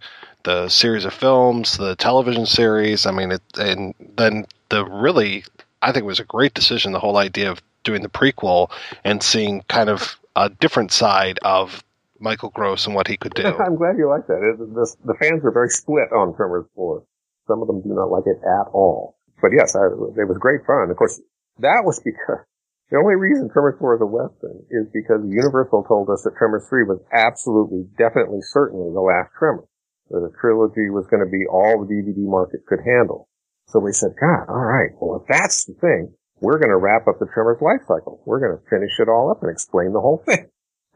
[0.50, 3.06] the series of films, the television series.
[3.06, 5.44] I mean, it, and then the really,
[5.80, 6.92] I think it was a great decision.
[6.92, 8.72] The whole idea of doing the prequel
[9.04, 11.84] and seeing kind of a different side of
[12.20, 13.46] Michael Gross and what he could do.
[13.60, 14.42] I'm glad you like that.
[14.42, 17.04] It, the, fans are very split on Tremors 4.
[17.48, 19.18] Some of them do not like it at all.
[19.44, 20.90] But yes, I, it was great fun.
[20.90, 21.22] Of course,
[21.60, 22.42] that was because
[22.90, 26.66] the only reason Tremors 4 is a Western is because Universal told us that Tremors
[26.68, 29.70] 3 was absolutely, definitely, certainly the last Tremor.
[30.12, 33.30] A trilogy was going to be all the DVD market could handle.
[33.68, 37.20] So we said, God, alright, well if that's the thing, we're going to wrap up
[37.20, 38.22] the Tremors life cycle.
[38.26, 40.48] We're going to finish it all up and explain the whole thing.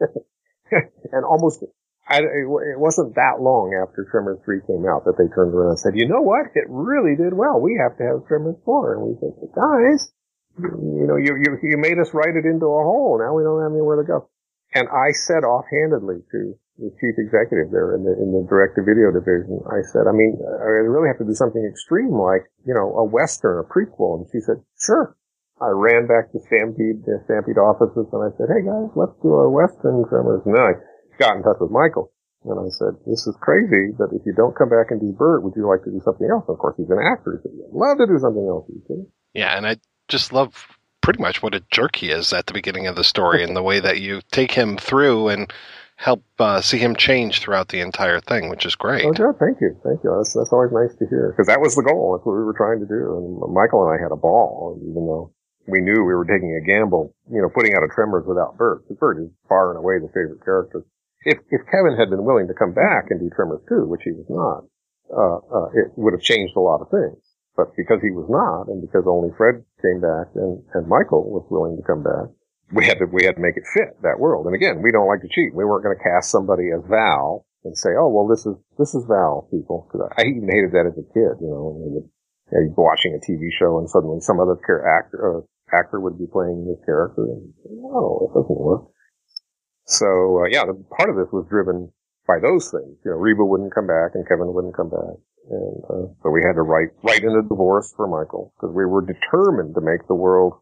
[1.12, 1.62] and almost,
[2.08, 5.78] I, it wasn't that long after Tremors 3 came out that they turned around and
[5.78, 6.48] said, you know what?
[6.54, 7.60] It really did well.
[7.60, 8.94] We have to have Tremors 4.
[8.94, 10.12] And we said, guys,
[10.58, 13.20] you know, you, you, you made us write it into a hole.
[13.20, 14.28] Now we don't have anywhere to go.
[14.74, 18.82] And I said offhandedly to the chief executive there in the, in the direct to
[18.82, 22.74] video division, I said, I mean, I really have to do something extreme like, you
[22.74, 24.18] know, a Western, a prequel.
[24.18, 25.14] And she said, sure.
[25.62, 29.30] I ran back to Stampede, the Stampede offices and I said, hey guys, let's do
[29.38, 30.42] a Western Tremors.
[30.44, 30.72] And then I
[31.18, 32.10] got in touch with Michael.
[32.44, 35.42] And I said, this is crazy, but if you don't come back and do Burt,
[35.42, 36.44] would you like to do something else?
[36.48, 37.38] And of course, he's an actor.
[37.38, 38.68] He said, I'd love to do something else.
[39.32, 39.76] Yeah, and I
[40.08, 40.66] just love
[41.00, 43.62] pretty much what a jerk he is at the beginning of the story and the
[43.62, 45.52] way that you take him through and
[46.04, 49.08] help uh, see him change throughout the entire thing, which is great.
[49.08, 49.40] Oh, good.
[49.40, 49.72] Thank you.
[49.80, 50.12] Thank you.
[50.12, 52.12] That's, that's always nice to hear because that was the goal.
[52.12, 53.00] That's what we were trying to do.
[53.16, 55.32] And Michael and I had a ball, even though
[55.64, 58.84] we knew we were taking a gamble, you know, putting out a Tremors without Burt.
[59.00, 60.84] Burt is far and away the favorite character.
[61.24, 64.12] If, if Kevin had been willing to come back and do Tremors 2, which he
[64.12, 64.68] was not,
[65.08, 67.16] uh, uh, it would have changed a lot of things.
[67.56, 71.48] But because he was not, and because only Fred came back and, and Michael was
[71.48, 72.28] willing to come back,
[72.72, 74.46] we had to we had to make it fit that world.
[74.46, 75.54] And again, we don't like to cheat.
[75.54, 78.94] We weren't going to cast somebody as Val and say, "Oh, well, this is this
[78.94, 81.40] is Val." People, because I even hated that as a kid.
[81.40, 82.08] You know, when would,
[82.52, 85.40] you know, watching a TV show and suddenly some other actor uh,
[85.76, 88.88] actor would be playing this character, and no, it doesn't work.
[89.84, 91.92] So uh, yeah, the, part of this was driven
[92.26, 92.96] by those things.
[93.04, 95.20] You know, Reba wouldn't come back and Kevin wouldn't come back.
[95.50, 98.86] And uh, so we had to write write in a divorce for Michael because we
[98.86, 100.54] were determined to make the world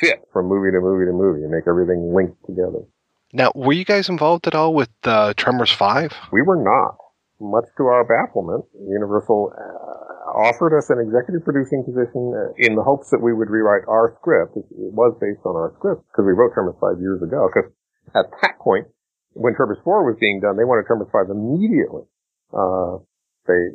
[0.00, 2.84] fit from movie to movie to movie and make everything linked together.
[3.32, 6.12] Now, were you guys involved at all with uh, Tremors Five?
[6.32, 6.96] We were not.
[7.40, 12.82] Much to our bafflement, Universal uh, offered us an executive producing position uh, in the
[12.82, 14.56] hopes that we would rewrite our script.
[14.56, 17.48] It was based on our script because we wrote Tremors 5 years ago.
[17.50, 17.72] Because
[18.14, 18.86] at that point,
[19.32, 22.06] when Tremors 4 was being done, they wanted Tremors 5 immediately.
[22.52, 23.02] Uh,
[23.48, 23.74] they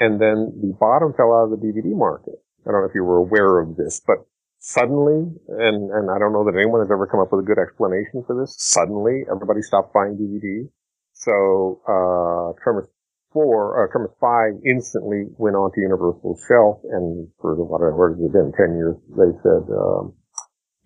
[0.00, 2.38] and then the bottom fell out of the DVD market.
[2.66, 4.26] I don't know if you were aware of this, but
[4.60, 7.58] suddenly, and, and I don't know that anyone has ever come up with a good
[7.58, 10.68] explanation for this, suddenly everybody stopped buying DVDs.
[11.16, 12.88] So, uh, Tremors
[13.32, 18.52] 4, uh, Tremors 5 instantly went onto Universal's shelf and for whatever it has been,
[18.52, 20.12] 10 years, they said, um,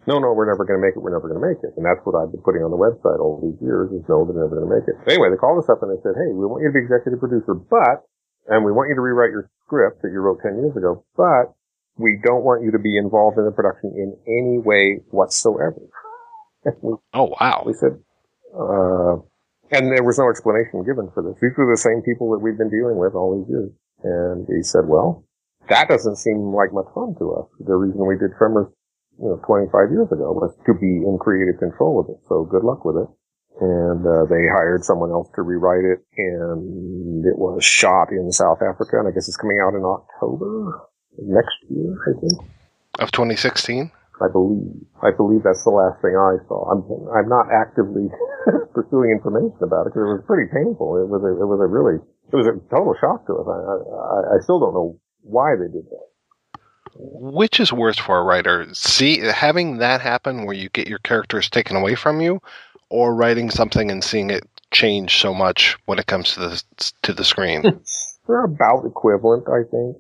[0.07, 1.01] no, no, we're never going to make it.
[1.01, 1.73] We're never going to make it.
[1.81, 4.37] And that's what I've been putting on the website all these years is no, they're
[4.37, 5.01] never going to make it.
[5.09, 7.19] Anyway, they called us up and they said, hey, we want you to be executive
[7.19, 8.05] producer, but
[8.47, 11.57] and we want you to rewrite your script that you wrote 10 years ago, but
[11.97, 15.81] we don't want you to be involved in the production in any way whatsoever.
[16.83, 17.63] we, oh, wow.
[17.65, 17.99] We said,
[18.55, 19.23] uh,
[19.71, 21.39] and there was no explanation given for this.
[21.41, 23.71] These were the same people that we've been dealing with all these years.
[24.03, 25.25] And he said, well,
[25.69, 27.49] that doesn't seem like much fun to us.
[27.61, 28.69] The reason we did Tremors,
[29.19, 32.21] you know, 25 years ago was to be in creative control of it.
[32.29, 33.09] So good luck with it
[33.61, 38.59] and uh, they hired someone else to rewrite it, and it was shot in South
[38.63, 40.83] Africa, and I guess it's coming out in October
[41.19, 42.33] next year, I think.
[42.99, 43.91] Of 2016?
[44.23, 44.71] I believe.
[45.03, 46.71] I believe that's the last thing I saw.
[46.71, 48.09] I'm I'm not actively
[48.75, 51.03] pursuing information about it because it was pretty painful.
[51.03, 51.99] It was a it was a really
[52.31, 53.47] it was a total shock to us.
[53.51, 56.07] I I, I still don't know why they did that.
[56.97, 58.69] Which is worse for a writer?
[58.73, 62.41] See, having that happen where you get your characters taken away from you,
[62.89, 67.13] or writing something and seeing it change so much when it comes to the to
[67.13, 67.63] the screen?
[68.29, 69.97] They're about equivalent, I think.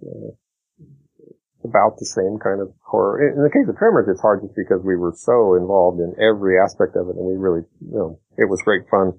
[1.64, 3.24] About the same kind of horror.
[3.24, 6.60] In the case of Tremors, it's hard just because we were so involved in every
[6.60, 9.16] aspect of it, and we really, you know, it was great fun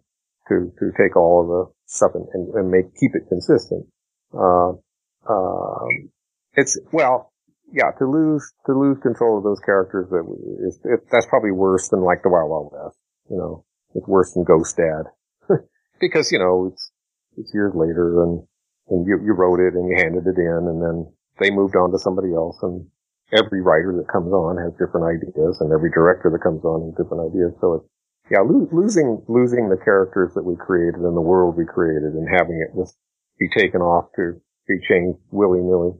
[0.49, 3.89] to to take all of the stuff and, and, and make keep it consistent.
[4.29, 4.77] Uh,
[5.25, 6.13] um,
[6.53, 7.33] it's well,
[7.73, 10.23] yeah, to lose to lose control of those characters that
[10.61, 12.97] is it, that's probably worse than like the Wild Wild West.
[13.29, 13.65] You know,
[13.95, 15.09] it's worse than Ghost Dad.
[15.99, 16.91] because, you know, it's,
[17.37, 18.43] it's years later and,
[18.89, 21.91] and you, you wrote it and you handed it in and then they moved on
[21.91, 22.85] to somebody else and
[23.33, 26.95] every writer that comes on has different ideas and every director that comes on has
[26.95, 27.53] different ideas.
[27.59, 27.85] So it's,
[28.31, 32.27] yeah, lo- losing, losing the characters that we created and the world we created and
[32.29, 32.95] having it just
[33.39, 35.91] be taken off to be changed willy nilly.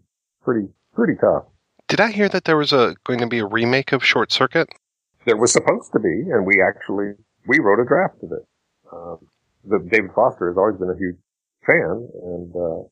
[0.43, 1.45] Pretty, pretty tough.
[1.87, 4.69] Did I hear that there was a going to be a remake of Short Circuit?
[5.25, 7.13] There was supposed to be, and we actually
[7.47, 8.45] we wrote a draft of it.
[8.91, 9.17] Um,
[9.63, 11.17] the, David Foster has always been a huge
[11.65, 12.85] fan, and uh,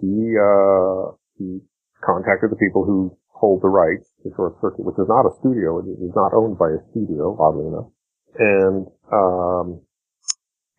[0.00, 1.60] he uh, he
[2.04, 5.78] contacted the people who hold the rights to Short Circuit, which is not a studio.
[5.78, 7.90] It is not owned by a studio, oddly enough.
[8.38, 9.82] And, um,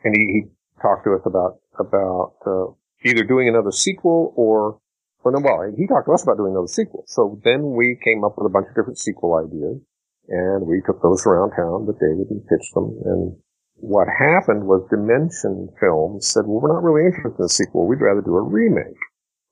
[0.03, 0.41] and he, he
[0.81, 2.71] talked to us about, about, uh,
[3.03, 4.79] either doing another sequel or,
[5.23, 7.03] well, no, well, he talked to us about doing another sequel.
[7.07, 9.79] So then we came up with a bunch of different sequel ideas
[10.27, 12.95] and we took those around town with David and pitched them.
[13.03, 13.35] And
[13.75, 17.87] what happened was Dimension Films said, well, we're not really interested in a sequel.
[17.87, 18.99] We'd rather do a remake.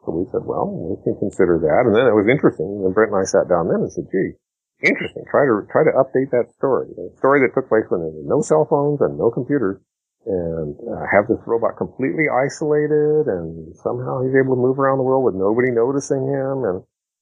[0.02, 1.86] So we said, well, we can consider that.
[1.86, 2.82] And then it was interesting.
[2.82, 4.34] And Brent and I sat down then and said, gee,
[4.82, 5.24] interesting.
[5.30, 6.90] Try to, try to update that story.
[6.98, 9.78] A story that took place when there were no cell phones and no computers
[10.26, 15.06] and uh, have this robot completely isolated and somehow he's able to move around the
[15.06, 16.66] world with nobody noticing him.
[16.66, 16.78] And,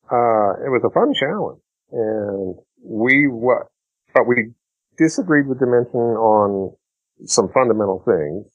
[0.07, 1.59] uh, it was a fun challenge.
[1.91, 3.67] And we, what,
[4.13, 4.55] but we
[4.97, 6.75] disagreed with Dimension on
[7.25, 8.47] some fundamental things.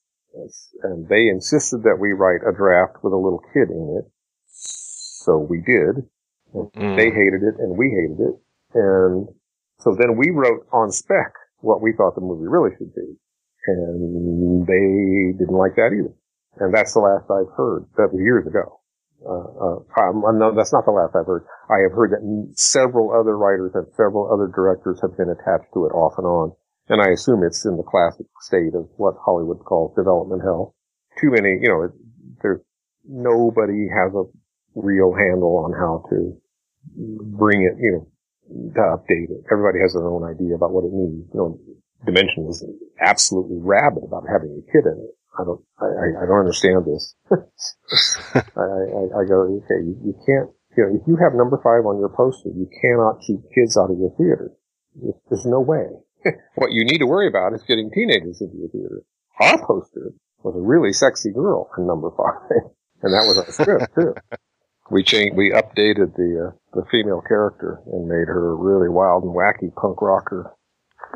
[0.82, 4.10] And they insisted that we write a draft with a little kid in it.
[4.54, 6.06] So we did.
[6.54, 6.96] Mm.
[6.96, 8.34] They hated it and we hated it.
[8.74, 9.28] And
[9.80, 13.16] so then we wrote on spec what we thought the movie really should be.
[13.66, 16.14] And they didn't like that either.
[16.60, 17.86] And that's the last I've heard.
[17.96, 18.80] That was years ago.
[19.24, 21.46] Uh, uh, um, no, that's not the last I've heard.
[21.70, 22.22] I have heard that
[22.54, 26.52] several other writers and several other directors have been attached to it off and on.
[26.88, 30.74] And I assume it's in the classic state of what Hollywood calls development hell.
[31.18, 31.88] Too many, you know,
[32.42, 32.60] there's
[33.08, 34.24] nobody has a
[34.74, 36.36] real handle on how to
[37.38, 38.06] bring it, you know,
[38.74, 39.44] to update it.
[39.50, 41.26] Everybody has their own idea about what it means.
[41.32, 41.58] You know,
[42.04, 42.64] Dimension is
[43.00, 45.14] absolutely rabid about having a kid in it.
[45.38, 47.14] I don't, I, I don't understand this.
[47.32, 51.86] I, I, I go, okay, you, you can't, you know, if you have number five
[51.86, 54.52] on your poster, you cannot keep kids out of your theater.
[55.28, 55.86] There's no way.
[56.54, 59.02] what you need to worry about is getting teenagers into your theater.
[59.40, 60.12] Our poster
[60.42, 62.50] was a really sexy girl in number five,
[63.02, 64.14] and that was our script too.
[64.90, 69.24] We changed, we updated the uh, the female character and made her a really wild
[69.24, 70.52] and wacky punk rocker.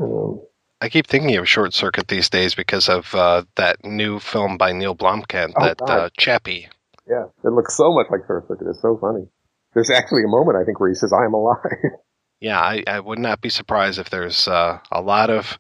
[0.01, 0.41] Um,
[0.81, 4.73] I keep thinking of Short Circuit these days because of uh, that new film by
[4.73, 6.69] Neil Blomkamp, Oh, that uh, Chappie.
[7.09, 8.69] yeah, it looks so much like Short Circuit.
[8.71, 9.27] It's so funny.
[9.75, 11.59] There's actually a moment I think where he says, "I am alive."
[12.41, 15.59] Yeah, I, I would not be surprised if there's uh, a lot of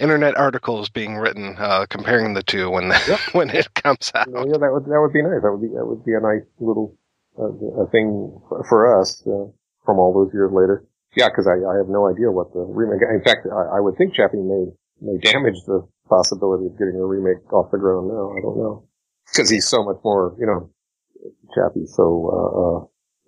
[0.00, 2.90] internet articles being written uh, comparing the two when
[3.32, 4.26] when it comes out.
[4.26, 5.40] yeah, that would that would be nice.
[5.40, 6.96] That would be that would be a nice little
[7.38, 9.50] a thing for, us uh,
[9.84, 10.84] from all those years later.
[11.14, 13.00] Yeah, because I, I have no idea what the remake.
[13.00, 17.04] In fact, I, I would think Chappie may may damage the possibility of getting a
[17.04, 18.32] remake off the ground now.
[18.32, 18.88] I don't know
[19.30, 20.70] because he's so much more, you know,
[21.54, 22.78] Chappie's so uh, uh,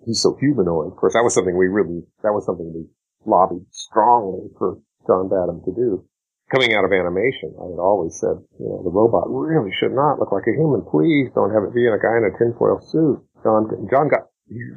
[0.05, 0.91] he's so humanoid.
[0.91, 2.87] Of course, that was something we really that was something we
[3.25, 6.05] lobbied strongly for John Badham to do.
[6.49, 10.17] Coming out of animation, I had always said, you know, the robot really should not
[10.17, 10.81] look like a human.
[10.81, 13.21] Please don't have it be a guy in a tinfoil suit.
[13.43, 14.27] John, John got,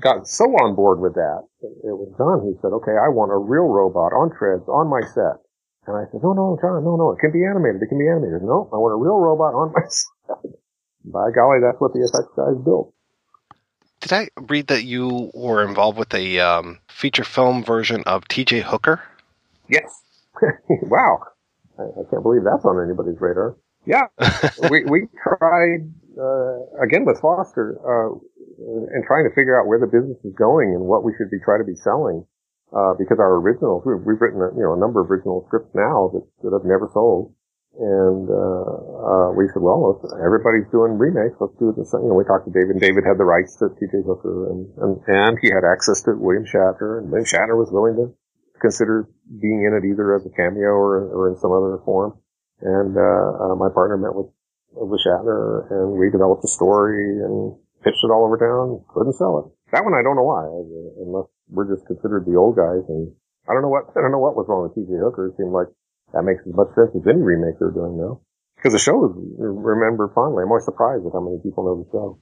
[0.00, 1.44] got so on board with that.
[1.62, 5.00] It was John He said, okay, I want a real robot on treads on my
[5.14, 5.42] set.
[5.86, 7.82] And I said, no, no, John, no, no, it can be animated.
[7.82, 8.42] It can be animated.
[8.42, 10.52] No, I want a real robot on my set.
[11.04, 12.94] By golly, that's what the effects guys built.
[14.00, 18.60] Did I read that you were involved with a um, feature film version of T.J.
[18.60, 19.00] Hooker?
[19.68, 20.02] Yes.
[20.82, 21.18] wow.
[21.78, 23.56] I, I can't believe that's on anybody's radar.
[23.86, 24.06] Yeah.
[24.70, 28.18] we, we tried, uh, again with Foster, uh,
[28.62, 31.42] and trying to figure out where the business is going and what we should be
[31.42, 32.24] trying to be selling.
[32.72, 35.68] Uh, because our originals, we've, we've written, a, you know, a number of original scripts
[35.76, 37.28] now that, that have never sold.
[37.76, 42.04] And, uh, uh, we said, well, everybody's doing remakes, let's do same.
[42.04, 44.08] You know, we talked to David and David had the rights to T.J.
[44.08, 47.96] Hooker and, and, and he had access to William Shatner and William Shatner was willing
[47.96, 48.12] to
[48.60, 52.16] consider being in it either as a cameo or, or in some other form.
[52.60, 54.32] And, uh, uh, my partner met with,
[54.72, 59.38] with Shatner and we developed a story and pitched it all over town, couldn't sell
[59.42, 59.46] it.
[59.72, 60.46] That one I don't know why,
[61.02, 63.12] unless we're just considered the old guys and
[63.48, 64.94] I don't know what, I don't know what was wrong with T.J.
[64.98, 65.28] Hooker.
[65.28, 65.66] It seemed like
[66.14, 68.20] that makes as much sense as any remake they're doing now.
[68.56, 70.42] Because the show is remembered fondly.
[70.42, 72.18] I'm always surprised at how many people know the show.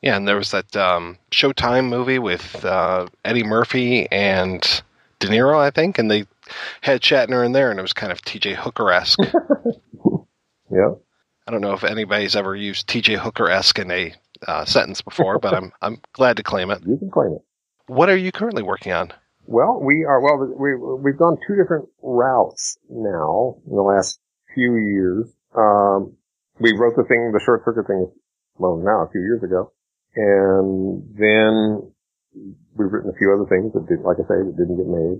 [0.00, 4.62] Yeah, and there was that um, Showtime movie with uh, Eddie Murphy and
[5.18, 6.26] De Niro, I think, and they
[6.80, 8.54] had Shatner in there, and it was kind of T.J.
[8.54, 9.18] Hooker esque.
[10.70, 10.94] yeah.
[11.46, 13.16] I don't know if anybody's ever used T.J.
[13.16, 14.14] Hooker esque in a
[14.46, 16.82] uh, sentence before, but I'm I'm glad to claim it.
[16.86, 17.42] You can claim it.
[17.86, 19.12] What are you currently working on?
[19.46, 24.20] Well, we are, well, we, we've gone two different routes now in the last
[24.54, 25.26] few years.
[25.56, 26.14] Um,
[26.60, 28.12] we wrote the thing, the short circuit thing,
[28.58, 29.72] well, now a few years ago.
[30.14, 31.90] And then
[32.78, 35.18] we've written a few other things that did, like I say, that didn't get made.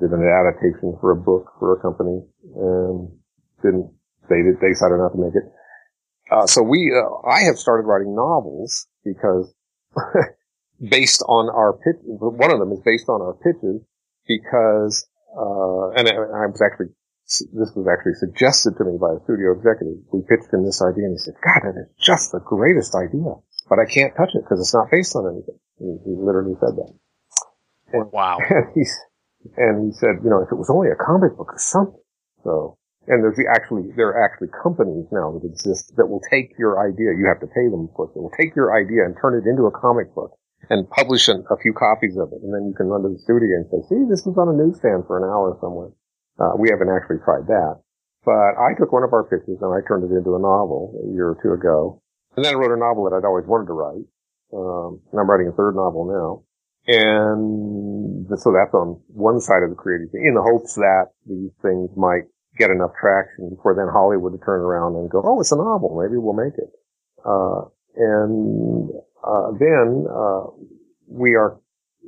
[0.00, 2.18] Did an adaptation for a book for a company
[2.56, 3.14] and
[3.62, 3.94] didn't,
[4.26, 5.46] they they decided not to make it.
[6.30, 9.52] Uh, so we, uh, I have started writing novels because
[10.82, 12.00] based on our pitch.
[12.02, 13.82] One of them is based on our pitches
[14.26, 16.94] because, uh, and I, I was actually,
[17.54, 20.02] this was actually suggested to me by a studio executive.
[20.12, 23.38] We pitched him this idea and he said, God, that is just the greatest idea,
[23.68, 25.58] but I can't touch it because it's not based on anything.
[25.78, 26.92] He, he literally said that.
[27.92, 28.38] And, wow.
[28.50, 28.84] And he,
[29.56, 31.98] and he said, you know, if it was only a comic book or something.
[32.44, 36.54] So, and there's the actually, there are actually companies now that exist that will take
[36.58, 37.10] your idea.
[37.18, 38.14] You have to pay them, of course.
[38.14, 40.38] They will take your idea and turn it into a comic book
[40.70, 42.38] and publish an, a few copies of it.
[42.46, 44.54] And then you can run to the studio and say, see, this was on a
[44.54, 45.90] newsstand for an hour somewhere.
[46.38, 47.82] Uh, we haven't actually tried that.
[48.24, 51.10] But I took one of our pictures and I turned it into a novel a
[51.10, 51.98] year or two ago.
[52.36, 54.06] And then I wrote a novel that I'd always wanted to write.
[54.54, 56.46] Um, and I'm writing a third novel now.
[56.86, 61.50] And so that's on one side of the creative thing in the hopes that these
[61.62, 62.26] things might
[62.58, 66.00] get enough traction for then Hollywood to turn around and go, oh, it's a novel.
[66.00, 66.70] Maybe we'll make it.
[67.24, 68.90] Uh, and,
[69.24, 70.46] uh, then, uh,
[71.08, 71.60] we are,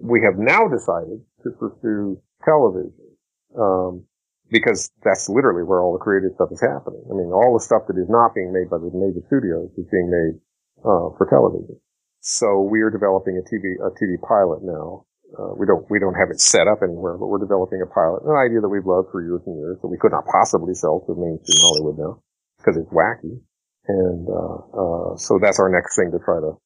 [0.02, 2.92] we have now decided to pursue television.
[3.58, 4.04] Um,
[4.50, 7.02] because that's literally where all the creative stuff is happening.
[7.10, 9.88] I mean, all the stuff that is not being made by the major studios is
[9.90, 10.36] being made,
[10.84, 11.80] uh, for television.
[12.20, 15.06] So we are developing a TV, a TV pilot now
[15.38, 18.22] uh, we don't we don't have it set up anywhere, but we're developing a pilot,
[18.24, 21.00] an idea that we've loved for years and years that we could not possibly sell
[21.06, 22.22] to mainstream Hollywood now
[22.58, 23.40] because it's wacky.
[23.86, 26.56] And uh, uh, so that's our next thing to try to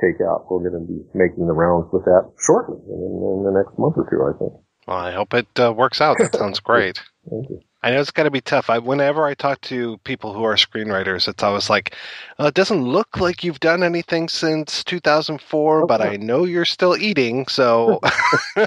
[0.00, 0.46] take out.
[0.50, 3.98] We're going to be making the rounds with that shortly, in, in the next month
[3.98, 4.52] or two, I think.
[4.86, 6.18] Well, I hope it uh, works out.
[6.18, 7.02] That sounds great.
[7.28, 7.60] Thank you.
[7.82, 8.70] I know it's got to be tough.
[8.70, 11.94] I, whenever I talk to people who are screenwriters, it's always like,
[12.40, 16.96] uh, it doesn't look like you've done anything since 2004, but I know you're still
[16.96, 18.00] eating, so.
[18.56, 18.66] you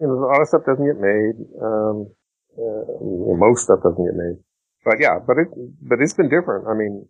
[0.00, 1.34] know, a lot of stuff doesn't get made.
[1.60, 2.08] Um,
[2.56, 4.38] uh, most stuff doesn't get made.
[4.84, 5.48] But yeah, but it,
[5.82, 6.66] but it's been different.
[6.68, 7.06] I mean,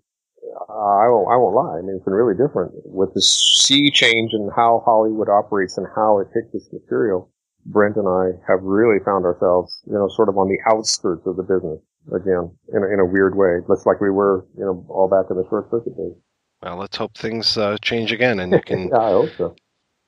[0.68, 1.78] I won't, I won't lie.
[1.78, 5.86] I mean, it's been really different with the sea change and how Hollywood operates and
[5.94, 7.30] how it picks this material.
[7.70, 11.36] Brent and I have really found ourselves, you know, sort of on the outskirts of
[11.36, 11.80] the business
[12.14, 15.30] again, in a, in a weird way, just like we were, you know, all back
[15.30, 16.16] in the short circuit days.
[16.62, 19.56] Well, let's hope things uh, change again and you can yeah, I hope so.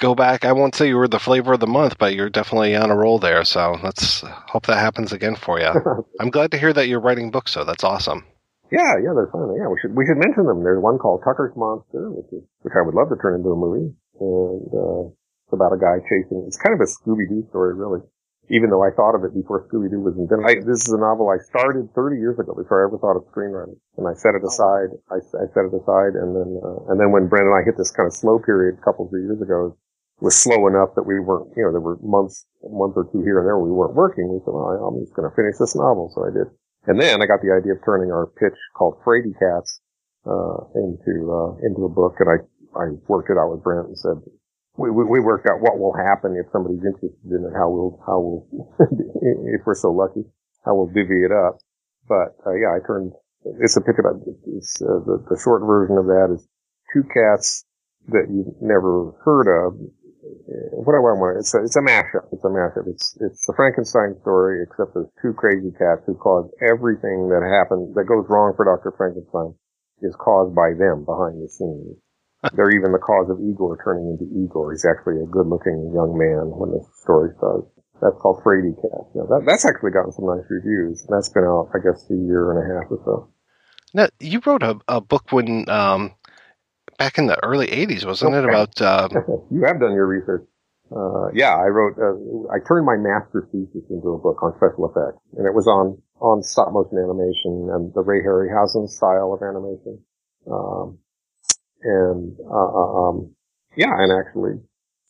[0.01, 0.45] go back.
[0.45, 2.97] I won't say you were the flavor of the month, but you're definitely on a
[2.97, 3.45] roll there.
[3.45, 5.71] So let's hope that happens again for you.
[6.21, 7.65] I'm glad to hear that you're writing books, though.
[7.65, 8.25] That's awesome.
[8.73, 9.55] Yeah, yeah, they're fun.
[9.59, 10.63] Yeah, we should we should mention them.
[10.63, 13.57] There's one called Tucker's Monster, which is which I would love to turn into a
[13.57, 13.91] movie,
[14.21, 15.11] and uh,
[15.53, 16.45] about a guy chasing.
[16.47, 18.01] It's kind of a Scooby Doo story, really.
[18.51, 20.43] Even though I thought of it before Scooby Doo was invented.
[20.43, 23.23] I, this is a novel I started 30 years ago before I ever thought of
[23.31, 24.91] screenwriting, and I set it aside.
[25.07, 27.79] I, I set it aside, and then uh, and then when Brent and I hit
[27.79, 29.79] this kind of slow period a couple of years ago,
[30.21, 33.09] it was slow enough that we weren't, you know, there were months, a month or
[33.09, 34.29] two here and there we weren't working.
[34.29, 36.51] We said, well, I'm just going to finish this novel, so I did.
[36.91, 39.81] And then I got the idea of turning our pitch called Fraidy Cats
[40.27, 42.39] uh, into uh, into a book, and I
[42.77, 44.21] I worked it out with Brent and said,
[44.77, 47.99] we, we, we worked out what will happen if somebody's interested in it, how we'll,
[48.07, 48.45] how we'll,
[49.51, 50.25] if we're so lucky,
[50.65, 51.59] how we'll divvy it up.
[52.09, 53.13] But, uh, yeah, I turned,
[53.61, 56.47] it's a pick about, it's, uh, the, the short version of that is
[56.95, 57.65] two cats
[58.09, 59.75] that you've never heard of.
[60.73, 61.39] What do I want?
[61.39, 62.27] It's a, it's a mashup.
[62.33, 62.87] It's a mashup.
[62.87, 67.95] It's, it's the Frankenstein story, except there's two crazy cats who cause everything that happens,
[67.95, 68.93] that goes wrong for Dr.
[68.97, 69.55] Frankenstein
[70.03, 71.99] is caused by them behind the scenes.
[72.55, 74.73] They're even the cause of Igor turning into Igor.
[74.73, 77.69] He's actually a good-looking young man when the story starts.
[78.01, 79.13] That's called Fraidy Cat.
[79.15, 81.05] Yeah, that, that's actually gotten some nice reviews.
[81.11, 83.15] That's been out, I guess, a year and a half or so.
[83.93, 86.15] Now, you wrote a, a book when um,
[86.97, 88.45] back in the early '80s, wasn't it?
[88.45, 89.09] About uh,
[89.51, 90.49] you have done your research.
[90.91, 91.99] Uh, yeah, I wrote.
[92.01, 95.67] Uh, I turned my master thesis into a book on special effects, and it was
[95.67, 100.01] on on stop motion animation and the Ray Harryhausen style of animation.
[100.51, 100.99] Um,
[101.83, 103.35] and uh, uh, um,
[103.77, 104.61] yeah, and actually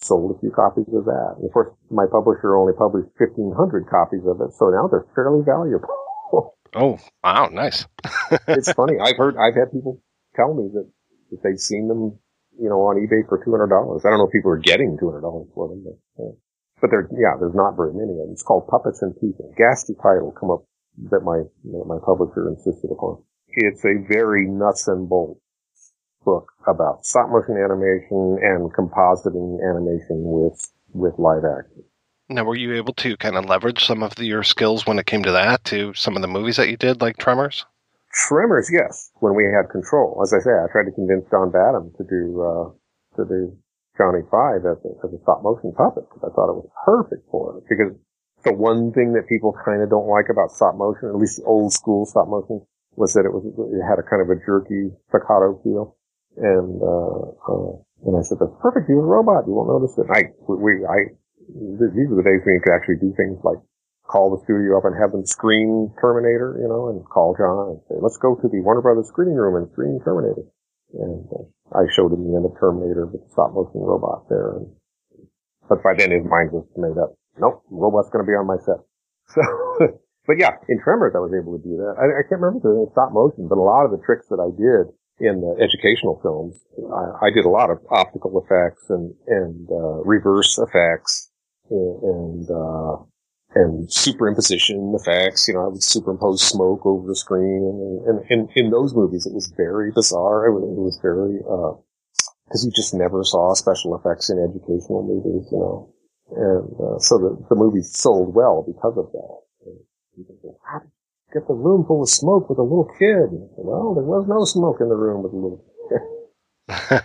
[0.02, 1.36] sold a few copies of that.
[1.36, 5.44] And of course, my publisher only published 1,500 copies of it, so now they're fairly
[5.44, 5.88] valuable.
[6.74, 7.86] oh, wow, nice.
[8.48, 8.94] it's funny.
[9.00, 10.00] I've heard, I've had people
[10.36, 10.88] tell me that,
[11.30, 12.18] that they've seen them,
[12.58, 13.68] you know, on eBay for $200.
[13.68, 15.20] I don't know if people are getting $200
[15.54, 16.32] for them, but, uh,
[16.80, 18.32] but there, yeah, there's not very many of them.
[18.32, 19.52] It's called Puppets and People.
[19.56, 20.64] Ghastly title come up
[21.10, 23.22] that my, you know, my publisher insisted upon.
[23.48, 25.40] It's a very nuts and bolts
[26.24, 31.84] book about stop motion animation and compositing animation with with live action.
[32.28, 35.06] Now, were you able to kind of leverage some of the, your skills when it
[35.06, 37.66] came to that to some of the movies that you did, like Tremors?
[38.12, 39.10] Tremors, yes.
[39.18, 42.42] When we had control, as I say, I tried to convince John Badham to do
[42.42, 42.70] uh,
[43.16, 43.56] to do
[43.98, 47.28] Johnny Five as a, as a stop motion puppet because I thought it was perfect
[47.30, 47.64] for it.
[47.68, 47.94] Because
[48.44, 51.72] the one thing that people kind of don't like about stop motion, at least old
[51.72, 52.62] school stop motion,
[52.94, 55.96] was that it was it had a kind of a jerky staccato feel
[56.40, 57.72] And, uh, uh,
[58.08, 58.88] and I said, that's perfect.
[58.88, 59.44] You're a robot.
[59.44, 60.08] You won't notice it.
[60.08, 61.12] And I, we, I,
[61.52, 63.60] these are the days when you could actually do things like
[64.08, 67.80] call the studio up and have them screen Terminator, you know, and call John and
[67.86, 70.42] say, let's go to the Warner Brothers screening room and screen Terminator.
[70.96, 71.46] And uh,
[71.76, 74.58] I showed him the end of Terminator with the stop motion robot there.
[74.58, 74.66] And,
[75.68, 77.14] but by then his mind was made up.
[77.38, 78.82] Nope, robot's going to be on my set.
[79.30, 79.46] So,
[80.26, 81.94] but yeah, in Tremors I was able to do that.
[81.96, 84.42] I, I can't remember if was stop motion, but a lot of the tricks that
[84.42, 86.56] I did in the educational films,
[86.92, 91.30] I, I did a lot of optical effects and and uh, reverse effects
[91.70, 92.96] and, and uh,
[93.54, 95.46] and superimposition effects.
[95.46, 99.26] You know, I would superimpose smoke over the screen, and, and, and in those movies,
[99.26, 100.46] it was very bizarre.
[100.46, 105.02] It was, it was very because uh, you just never saw special effects in educational
[105.04, 105.48] movies.
[105.52, 105.94] You know,
[106.32, 109.36] and uh, so the, the movie sold well because of that.
[111.30, 113.28] How did you get the room full of smoke with a little kid?
[113.56, 116.00] well, there was no smoke in the room with a little kid.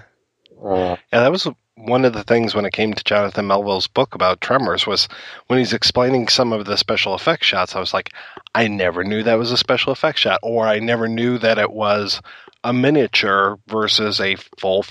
[0.64, 1.48] uh, yeah, that was
[1.78, 5.08] one of the things when it came to Jonathan Melville's book about Tremors was
[5.48, 7.76] when he's explaining some of the special effects shots.
[7.76, 8.14] I was like,
[8.54, 11.72] I never knew that was a special effects shot, or I never knew that it
[11.72, 12.22] was
[12.64, 14.86] a miniature versus a full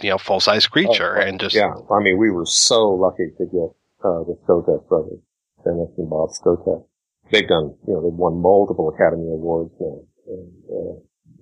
[0.00, 1.74] you know, full size creature, oh, and just yeah.
[1.90, 3.70] I mean, we were so lucky to get
[4.04, 5.20] uh, the Skotak brothers,
[5.64, 6.84] Dennis and Bob Skotak.
[7.30, 10.94] They've done, you know, they've won multiple Academy Awards now, and uh,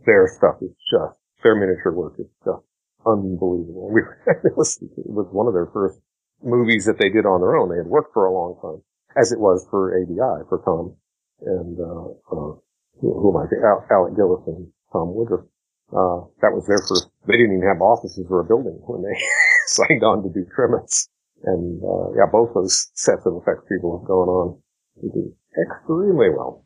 [0.06, 2.64] their stuff is just their miniature work is just
[3.06, 3.90] unbelievable.
[3.92, 4.00] We,
[4.44, 6.00] it was it was one of their first
[6.42, 7.68] movies that they did on their own.
[7.68, 8.82] They had worked for a long time,
[9.20, 10.96] as it was for ADI for Tom
[11.44, 12.54] and uh, uh,
[13.00, 13.66] who, am I?
[13.66, 15.44] Al- Alec Gillis and Tom Woodruff.
[15.92, 19.16] Uh, that was their first, they didn't even have offices or a building when they
[19.66, 21.08] signed on to do Tremors.
[21.44, 24.62] And, uh, yeah, both those sets of effects people have gone on
[24.98, 26.64] extremely well.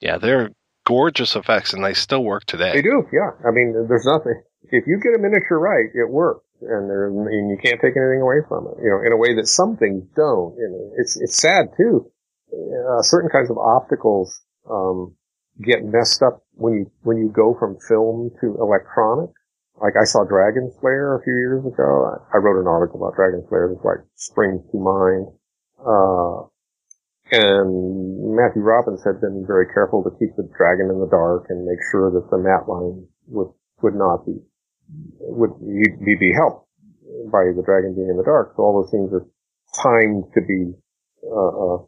[0.00, 0.50] Yeah, they're
[0.86, 2.72] gorgeous effects and they still work today.
[2.72, 3.30] They do, yeah.
[3.46, 6.44] I mean, there's nothing, if you get a miniature right, it works.
[6.60, 9.34] And there, and you can't take anything away from it, you know, in a way
[9.34, 10.56] that some things don't.
[10.56, 12.10] And it's, it's sad too.
[12.52, 14.28] Uh, certain kinds of opticals,
[14.70, 15.14] um,
[15.62, 19.30] get messed up when you when you go from film to electronic.
[19.80, 22.18] Like I saw Dragon Slayer a few years ago.
[22.32, 23.72] I, I wrote an article about Dragon Slayer.
[23.72, 25.26] It's like springs to mind.
[25.78, 26.46] Uh,
[27.30, 31.64] and Matthew Robbins had been very careful to keep the dragon in the dark and
[31.64, 33.48] make sure that the matte line would
[33.82, 34.36] would not be
[35.20, 35.56] would
[36.04, 36.68] be, be helped
[37.32, 38.52] by the dragon being in the dark.
[38.56, 39.24] So all those things are
[39.72, 40.76] timed to be
[41.24, 41.78] uh, uh,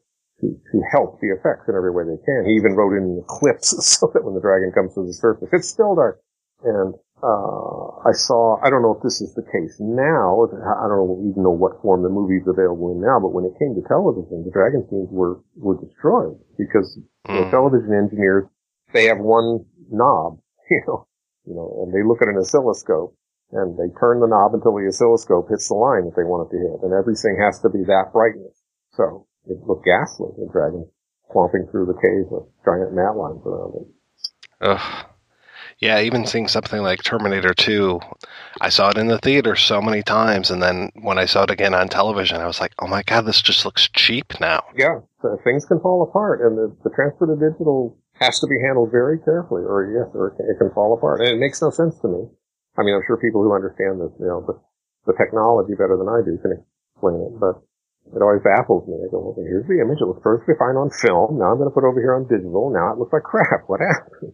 [0.40, 2.44] to, to help the effects in every way they can.
[2.48, 5.48] He even wrote in the clips so that when the dragon comes to the surface,
[5.52, 6.20] it's still dark.
[6.64, 6.94] And
[7.24, 11.42] uh, I saw, I don't know if this is the case now, I don't even
[11.42, 14.52] know what form the movie's available in now, but when it came to television, the
[14.52, 17.32] dragon scenes were, were destroyed because mm.
[17.32, 18.44] you know, television engineers,
[18.92, 20.38] they have one knob,
[20.70, 21.08] you know,
[21.48, 23.16] you know, and they look at an oscilloscope
[23.52, 26.52] and they turn the knob until the oscilloscope hits the line that they want it
[26.52, 28.60] to hit, and everything has to be that brightness.
[28.92, 30.84] So it looked ghastly, the dragon
[31.32, 33.86] clomping through the cave with giant matte lines around it.
[34.60, 35.15] Ugh.
[35.78, 38.00] Yeah, even seeing something like Terminator 2,
[38.60, 41.50] I saw it in the theater so many times, and then when I saw it
[41.50, 44.64] again on television, I was like, oh my god, this just looks cheap now.
[44.74, 48.56] Yeah, so things can fall apart, and the, the transfer to digital has to be
[48.64, 51.20] handled very carefully, or yes, or it can, it can fall apart.
[51.20, 52.24] And it makes no sense to me.
[52.78, 54.56] I mean, I'm sure people who understand this, you know, the,
[55.12, 57.60] the technology better than I do can explain it, but
[58.16, 58.96] it always baffles me.
[58.96, 60.00] I go, okay, here's the image.
[60.00, 61.36] It looks perfectly fine on film.
[61.36, 62.72] Now I'm going to put it over here on digital.
[62.72, 63.68] Now it looks like crap.
[63.68, 64.32] What happened?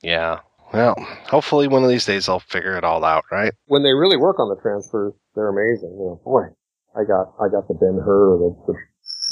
[0.00, 0.40] Yeah.
[0.72, 0.94] Well,
[1.26, 3.52] hopefully one of these days I'll figure it all out, right?
[3.66, 5.90] When they really work on the transfers, they're amazing.
[5.98, 6.54] You know, boy,
[6.94, 8.74] I got, I got the Ben Hur, the, the,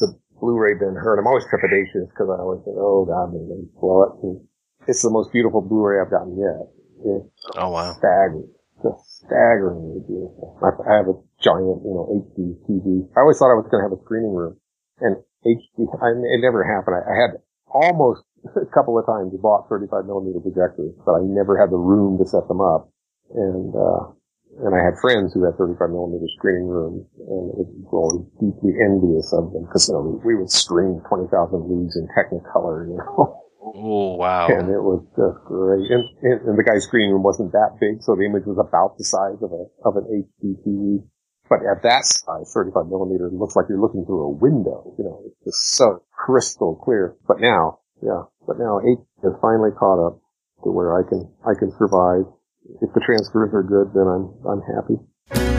[0.00, 3.42] the Blu-ray Ben Hur, and I'm always trepidatious because I always think, oh god, they
[3.42, 4.12] may blow it.
[4.22, 4.40] And
[4.86, 6.66] it's the most beautiful Blu-ray I've gotten yet.
[7.06, 7.94] It's oh wow.
[7.94, 8.50] Staggering.
[8.82, 10.58] Just staggeringly beautiful.
[10.62, 13.10] I, I have a giant, you know, HD TV.
[13.14, 14.54] I always thought I was going to have a screening room.
[15.02, 16.94] And HD, I, it never happened.
[16.98, 17.30] I, I had
[17.66, 18.22] almost
[18.56, 22.26] a couple of times bought 35 millimeter projectors, but I never had the room to
[22.26, 22.90] set them up.
[23.34, 24.14] And, uh,
[24.64, 28.74] and I had friends who had 35 millimeter screening rooms, and it was always deeply
[28.80, 31.30] envious of them because you know we would screen 20,000
[31.68, 33.44] leagues in Technicolor, you know.
[33.60, 34.48] Oh wow!
[34.48, 35.90] And it was just great.
[35.92, 38.96] And, and, and the guy's screening room wasn't that big, so the image was about
[38.96, 41.04] the size of a of an HD TV.
[41.48, 44.94] But at that size, 35 millimeter, it looks like you're looking through a window.
[44.98, 47.16] You know, it's just so crystal clear.
[47.26, 50.20] But now, yeah, but now 8 has finally caught up
[50.64, 52.24] to where I can, I can survive.
[52.82, 55.57] If the transfers are good, then I'm, I'm happy.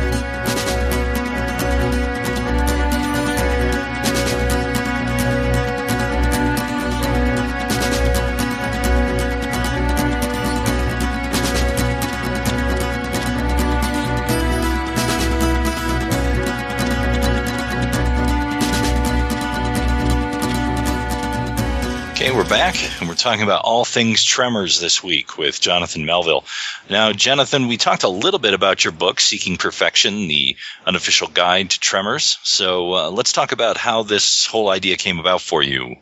[22.60, 26.44] Back, and we're talking about all things Tremors this week with Jonathan Melville.
[26.90, 31.70] Now, Jonathan, we talked a little bit about your book, Seeking Perfection, the unofficial guide
[31.70, 32.38] to Tremors.
[32.44, 35.96] So uh, let's talk about how this whole idea came about for you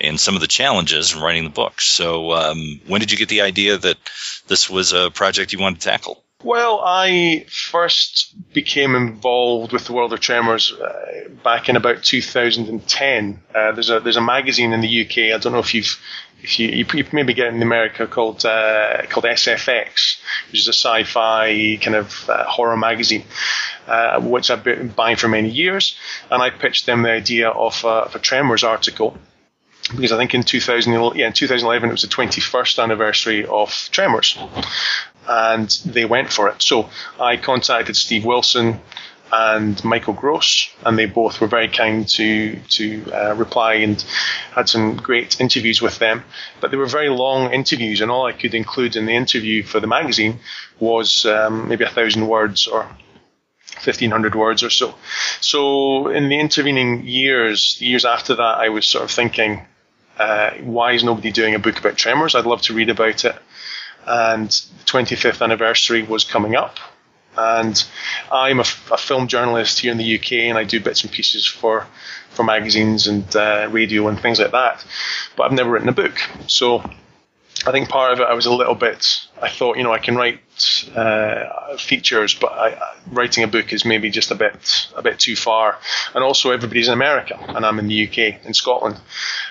[0.00, 1.80] and some of the challenges in writing the book.
[1.80, 3.96] So, um, when did you get the idea that
[4.46, 6.23] this was a project you wanted to tackle?
[6.44, 13.40] Well, I first became involved with the world of tremors uh, back in about 2010.
[13.54, 15.34] Uh, there's a there's a magazine in the UK.
[15.34, 15.98] I don't know if you've
[16.42, 21.78] if you, you, maybe get in America called uh, called SFX, which is a sci-fi
[21.80, 23.24] kind of uh, horror magazine,
[23.86, 25.96] uh, which I've been buying for many years.
[26.30, 29.16] And I pitched them the idea of, of a Tremors article
[29.90, 34.38] because I think in 2000, yeah, in 2011 it was the 21st anniversary of Tremors,
[35.28, 36.62] and they went for it.
[36.62, 38.80] So I contacted Steve Wilson
[39.32, 44.00] and Michael Gross, and they both were very kind to to uh, reply and
[44.52, 46.24] had some great interviews with them.
[46.60, 49.80] But they were very long interviews, and all I could include in the interview for
[49.80, 50.38] the magazine
[50.78, 52.86] was um, maybe a thousand words or
[53.82, 54.94] 1500 words or so.
[55.40, 59.66] So in the intervening years, years after that, I was sort of thinking,
[60.18, 62.34] uh, why is nobody doing a book about tremors?
[62.34, 63.36] I'd love to read about it.
[64.06, 66.78] And the 25th anniversary was coming up.
[67.36, 67.82] And
[68.30, 71.46] I'm a, a film journalist here in the UK, and I do bits and pieces
[71.46, 71.86] for
[72.30, 74.84] for magazines and uh, radio and things like that.
[75.36, 76.16] But I've never written a book,
[76.46, 76.78] so
[77.66, 79.26] I think part of it I was a little bit.
[79.40, 80.40] I thought, you know, I can write
[80.94, 85.36] uh, features, but I, writing a book is maybe just a bit a bit too
[85.36, 85.78] far.
[86.14, 89.00] And also, everybody's in America, and I'm in the UK, in Scotland.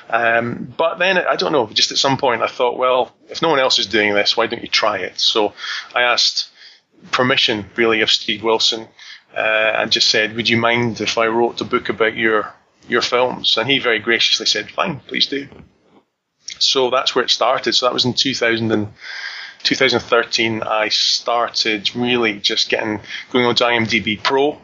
[0.09, 1.67] Um, but then I don't know.
[1.67, 4.47] Just at some point, I thought, well, if no one else is doing this, why
[4.47, 5.19] don't you try it?
[5.19, 5.53] So
[5.95, 6.49] I asked
[7.11, 8.87] permission, really, of Steve Wilson,
[9.35, 12.53] uh, and just said, would you mind if I wrote a book about your
[12.87, 13.57] your films?
[13.57, 15.47] And he very graciously said, fine, please do.
[16.59, 17.73] So that's where it started.
[17.73, 18.93] So that was in 2000 and
[19.63, 20.63] 2013.
[20.63, 22.99] I started really just getting
[23.31, 24.57] going on to IMDb Pro,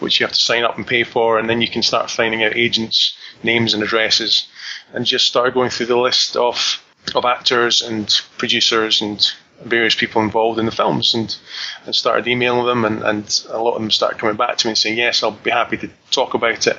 [0.00, 2.44] which you have to sign up and pay for, and then you can start finding
[2.44, 4.46] out agents' names and addresses,
[4.92, 6.82] and just start going through the list of
[7.14, 9.32] of actors and producers and
[9.62, 11.36] various people involved in the films and,
[11.84, 14.70] and started emailing them and, and a lot of them started coming back to me
[14.70, 16.78] and saying yes I'll be happy to talk about it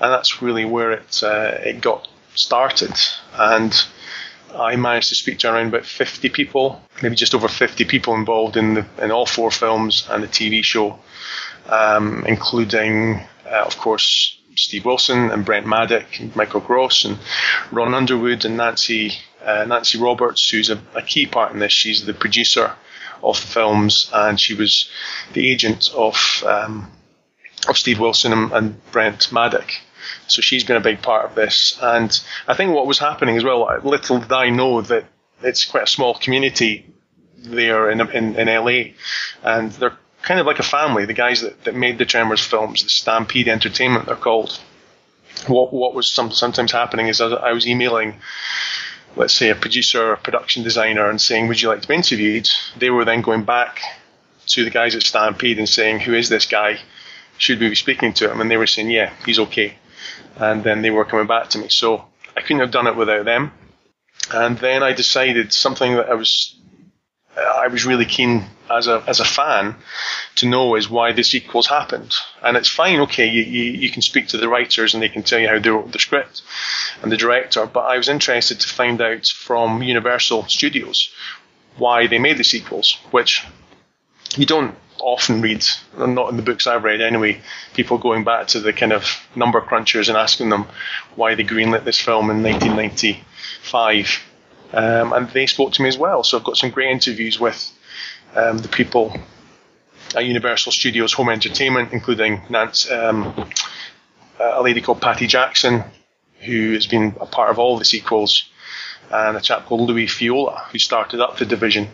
[0.00, 2.94] and that's really where it uh, it got started.
[3.34, 3.74] And
[4.54, 8.56] I managed to speak to around about 50 people, maybe just over 50 people involved
[8.56, 10.98] in the in all four films and the TV show,
[11.68, 17.18] um, including, uh, of course, Steve Wilson and Brent Maddock and Michael Gross and
[17.72, 19.12] Ron Underwood and Nancy
[19.44, 21.72] uh, Nancy Roberts, who's a, a, key part in this.
[21.72, 22.72] She's the producer
[23.22, 24.88] of the films and she was
[25.32, 26.90] the agent of um,
[27.68, 29.70] of Steve Wilson and, and Brent Maddock.
[30.26, 31.78] So she's been a big part of this.
[31.80, 35.04] And I think what was happening as well, little did I know that
[35.42, 36.86] it's quite a small community
[37.36, 38.94] there in, in, in LA.
[39.42, 42.82] And they're kind of like a family, the guys that, that made the Tremors films,
[42.82, 44.58] the Stampede Entertainment, they're called.
[45.46, 48.20] What, what was some, sometimes happening is I was emailing,
[49.16, 51.94] let's say, a producer or a production designer and saying, Would you like to be
[51.94, 52.48] interviewed?
[52.78, 53.80] They were then going back
[54.46, 56.78] to the guys at Stampede and saying, Who is this guy?
[57.36, 58.40] Should we be speaking to him?
[58.40, 59.76] And they were saying, Yeah, he's okay
[60.36, 61.68] and then they were coming back to me.
[61.68, 62.04] So
[62.36, 63.52] I couldn't have done it without them.
[64.32, 66.56] And then I decided something that I was
[67.36, 69.76] uh, I was really keen as a as a fan
[70.36, 72.14] to know is why the sequels happened.
[72.42, 75.22] And it's fine, okay, you, you, you can speak to the writers and they can
[75.22, 76.42] tell you how they wrote the script
[77.02, 81.10] and the director, but I was interested to find out from Universal Studios
[81.76, 83.44] why they made the sequels, which
[84.36, 85.64] you don't often read,
[85.96, 87.40] not in the books I've read anyway,
[87.74, 90.66] people going back to the kind of number crunchers and asking them
[91.14, 94.22] why they greenlit this film in 1995.
[94.72, 96.24] Um, and they spoke to me as well.
[96.24, 97.72] So I've got some great interviews with
[98.34, 99.16] um, the people
[100.14, 103.48] at Universal Studios Home Entertainment, including Nance, um,
[104.38, 105.84] a lady called Patty Jackson,
[106.40, 108.48] who has been a part of all the sequels
[109.10, 111.88] and a chap called Louis Feola, who started up the division.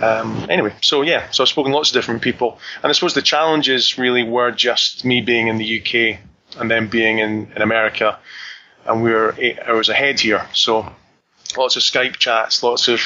[0.00, 3.14] Um, anyway, so yeah, so I've spoken to lots of different people, and I suppose
[3.14, 6.20] the challenges really were just me being in the UK
[6.58, 8.18] and then being in, in America,
[8.86, 10.92] and we were eight hours ahead here, so
[11.56, 13.00] lots of Skype chats, lots of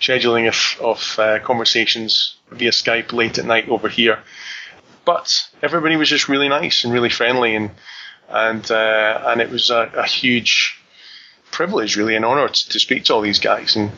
[0.00, 4.18] scheduling of, of uh, conversations via Skype late at night over here.
[5.04, 7.70] But everybody was just really nice and really friendly, and
[8.28, 10.79] and uh, and it was a, a huge
[11.50, 13.76] privilege, really, an honour to, to, speak to all these guys.
[13.76, 13.92] And,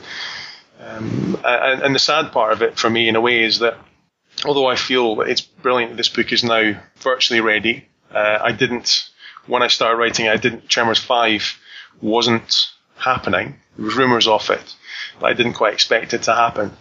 [0.80, 3.78] um, and, and the sad part of it for me, in a way, is that
[4.44, 9.08] although I feel it's brilliant that this book is now virtually ready, uh, I didn't
[9.46, 10.28] when I started writing.
[10.28, 10.68] I didn't.
[10.68, 11.58] Tremors Five
[12.00, 13.56] wasn't happening.
[13.76, 14.74] There was rumours of it,
[15.20, 16.72] but I didn't quite expect it to happen.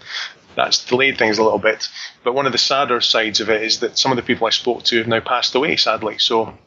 [0.56, 1.88] That's delayed things a little bit.
[2.24, 4.51] But one of the sadder sides of it is that some of the people I
[4.51, 6.17] spoke to have now passed away, sadly.
[6.19, 6.58] So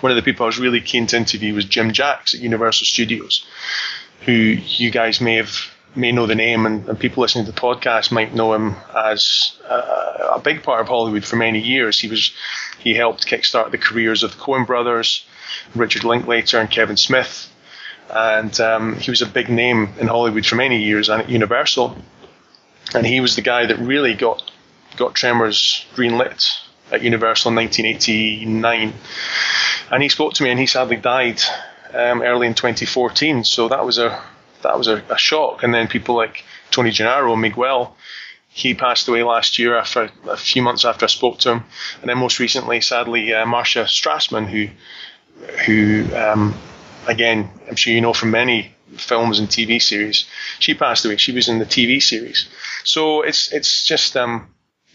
[0.00, 2.86] one of the people I was really keen to interview was Jim Jacks at Universal
[2.86, 3.44] Studios,
[4.22, 7.60] who you guys may have may know the name, and, and people listening to the
[7.60, 11.98] podcast might know him as uh, a big part of Hollywood for many years.
[11.98, 12.32] He was
[12.78, 15.26] he helped kickstart the careers of the Coen brothers,
[15.74, 17.52] Richard Linklater, and Kevin Smith,
[18.08, 21.96] and um, he was a big name in Hollywood for many years and at Universal.
[22.94, 24.42] And he was the guy that really got
[24.96, 26.44] got Tremors greenlit
[26.90, 28.92] at Universal in 1989.
[29.90, 31.40] And he spoke to me, and he sadly died
[31.92, 33.44] um, early in 2014.
[33.44, 34.22] So that was a
[34.62, 35.62] that was a, a, shock.
[35.62, 37.96] And then people like Tony Genaro, and Miguel,
[38.48, 41.64] he passed away last year after a few months after I spoke to him.
[42.00, 44.68] And then most recently, sadly, uh, Marcia Strassman, who
[45.64, 46.54] who um,
[47.06, 50.26] again I'm sure you know from many films and TV series,
[50.58, 51.16] she passed away.
[51.16, 52.48] She was in the TV series.
[52.84, 54.48] So it's it's just um,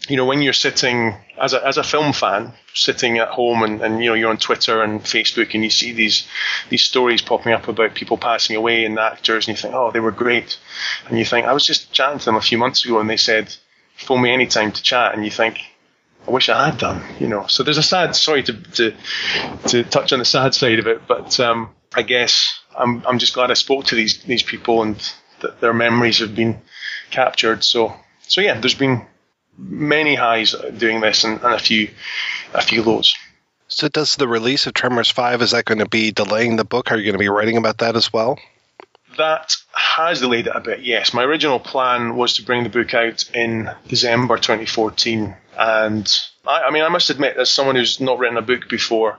[0.08, 3.80] you know, when you're sitting as a, as a film fan, sitting at home and,
[3.82, 6.26] and, you know, you're on Twitter and Facebook and you see these,
[6.68, 10.00] these stories popping up about people passing away and actors and you think, oh, they
[10.00, 10.58] were great.
[11.08, 13.16] And you think, I was just chatting to them a few months ago and they
[13.16, 13.54] said,
[13.96, 15.14] phone me anytime to chat.
[15.14, 15.60] And you think,
[16.26, 17.46] I wish I had done, you know.
[17.46, 18.94] So there's a sad, sorry to, to,
[19.68, 23.34] to touch on the sad side of it, but, um, I guess I'm, I'm just
[23.34, 24.96] glad I spoke to these, these people and
[25.40, 26.60] that their memories have been
[27.10, 27.64] captured.
[27.64, 29.06] So, so yeah, there's been,
[29.58, 31.88] many highs doing this and, and a few
[32.54, 33.14] a few lows.
[33.68, 36.92] So does the release of Tremors 5 is that going to be delaying the book?
[36.92, 38.38] Are you going to be writing about that as well?
[39.18, 40.80] That has delayed it a bit.
[40.80, 46.62] Yes, my original plan was to bring the book out in December 2014 and I,
[46.64, 49.18] I mean I must admit as someone who's not written a book before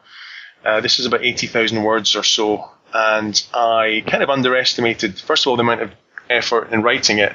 [0.66, 5.50] uh, this is about 80,000 words or so and I kind of underestimated first of
[5.50, 5.92] all the amount of
[6.30, 7.34] effort in writing it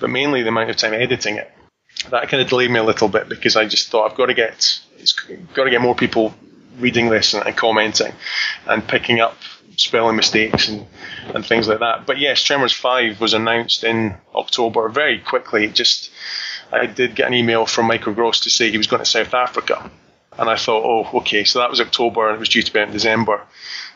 [0.00, 1.50] but mainly the amount of time editing it
[2.10, 4.34] that kind of delayed me a little bit because I just thought I've got to
[4.34, 6.34] get it's got to get more people
[6.78, 8.12] reading this and, and commenting
[8.66, 9.36] and picking up
[9.76, 10.86] spelling mistakes and,
[11.34, 12.06] and things like that.
[12.06, 15.68] But yes, Tremors 5 was announced in October very quickly.
[15.68, 16.10] Just
[16.70, 19.34] I did get an email from Michael Gross to say he was going to South
[19.34, 19.90] Africa.
[20.38, 22.80] And I thought, oh, okay, so that was October and it was due to be
[22.80, 23.42] in December.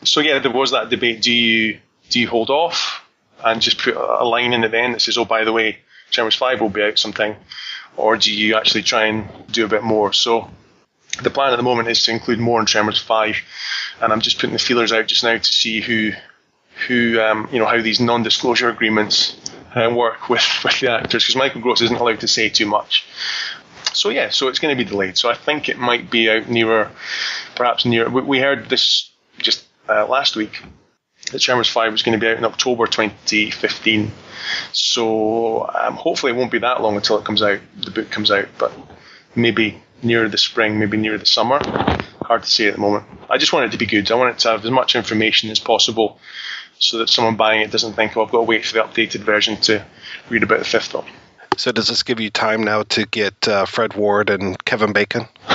[0.03, 1.21] So yeah, there was that debate.
[1.21, 1.79] Do you
[2.09, 3.03] do you hold off
[3.43, 5.79] and just put a line in at the end that says, oh, by the way,
[6.11, 7.35] Tremors 5 will be out sometime?
[7.97, 10.13] Or do you actually try and do a bit more?
[10.13, 10.49] So
[11.21, 13.35] the plan at the moment is to include more in Tremors 5,
[14.01, 16.11] and I'm just putting the feelers out just now to see who,
[16.87, 19.39] who um, you know, how these non-disclosure agreements
[19.75, 23.05] uh, work with, with the actors, because Michael Gross isn't allowed to say too much.
[23.93, 25.17] So yeah, so it's going to be delayed.
[25.17, 26.91] So I think it might be out nearer,
[27.55, 28.09] perhaps near.
[28.09, 29.09] We heard this
[29.39, 30.61] just uh, last week
[31.31, 34.11] that Tremors 5 was going to be out in October 2015.
[34.71, 38.31] So um, hopefully it won't be that long until it comes out, the book comes
[38.31, 38.71] out, but
[39.35, 41.59] maybe near the spring, maybe near the summer.
[42.21, 43.05] Hard to say at the moment.
[43.29, 44.11] I just want it to be good.
[44.11, 46.19] I want it to have as much information as possible
[46.79, 49.21] so that someone buying it doesn't think, oh, I've got to wait for the updated
[49.21, 49.85] version to
[50.29, 51.05] read about the fifth one.
[51.57, 55.25] So does this give you time now to get uh, Fred Ward and Kevin Bacon?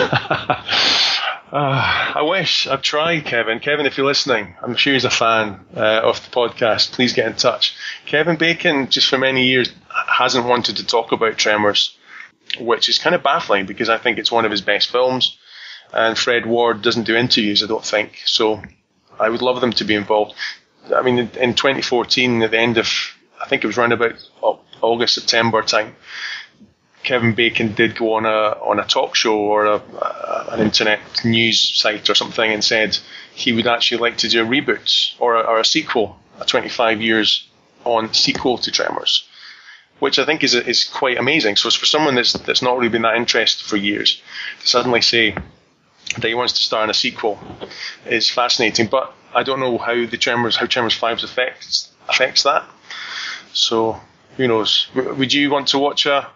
[1.52, 2.66] Uh, I wish.
[2.66, 3.60] I've tried, Kevin.
[3.60, 6.92] Kevin, if you're listening, I'm sure he's a fan uh, of the podcast.
[6.92, 7.76] Please get in touch.
[8.06, 11.94] Kevin Bacon, just for many years, hasn't wanted to talk about Tremors,
[12.58, 15.36] which is kind of baffling because I think it's one of his best films.
[15.92, 18.22] And Fred Ward doesn't do interviews, I don't think.
[18.24, 18.62] So
[19.20, 20.32] I would love them to be involved.
[20.94, 22.88] I mean, in 2014, at the end of,
[23.38, 24.14] I think it was around about
[24.80, 25.96] August, September time,
[27.02, 31.00] Kevin Bacon did go on a on a talk show or a, a, an internet
[31.24, 32.96] news site or something and said
[33.34, 37.00] he would actually like to do a reboot or a, or a sequel, a 25
[37.00, 37.48] years
[37.84, 39.24] on sequel to Tremors,
[39.98, 41.56] which I think is is quite amazing.
[41.56, 44.22] So for someone that's that's not really been that interested for years
[44.60, 45.34] to suddenly say
[46.14, 47.38] that he wants to star in a sequel
[48.06, 48.86] is fascinating.
[48.86, 52.64] But I don't know how the Tremors how Tremors 5 affects affects that.
[53.52, 54.00] So
[54.36, 54.86] who knows?
[54.94, 56.28] Would you want to watch a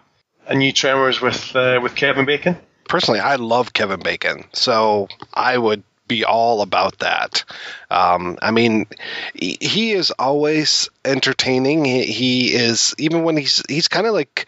[0.47, 2.57] a new Tremors with uh, with Kevin Bacon?
[2.87, 7.43] Personally, I love Kevin Bacon, so I would be all about that.
[7.91, 8.87] Um, I mean,
[9.33, 11.83] he is always entertaining.
[11.83, 14.47] He, he is even when he's he's kind of like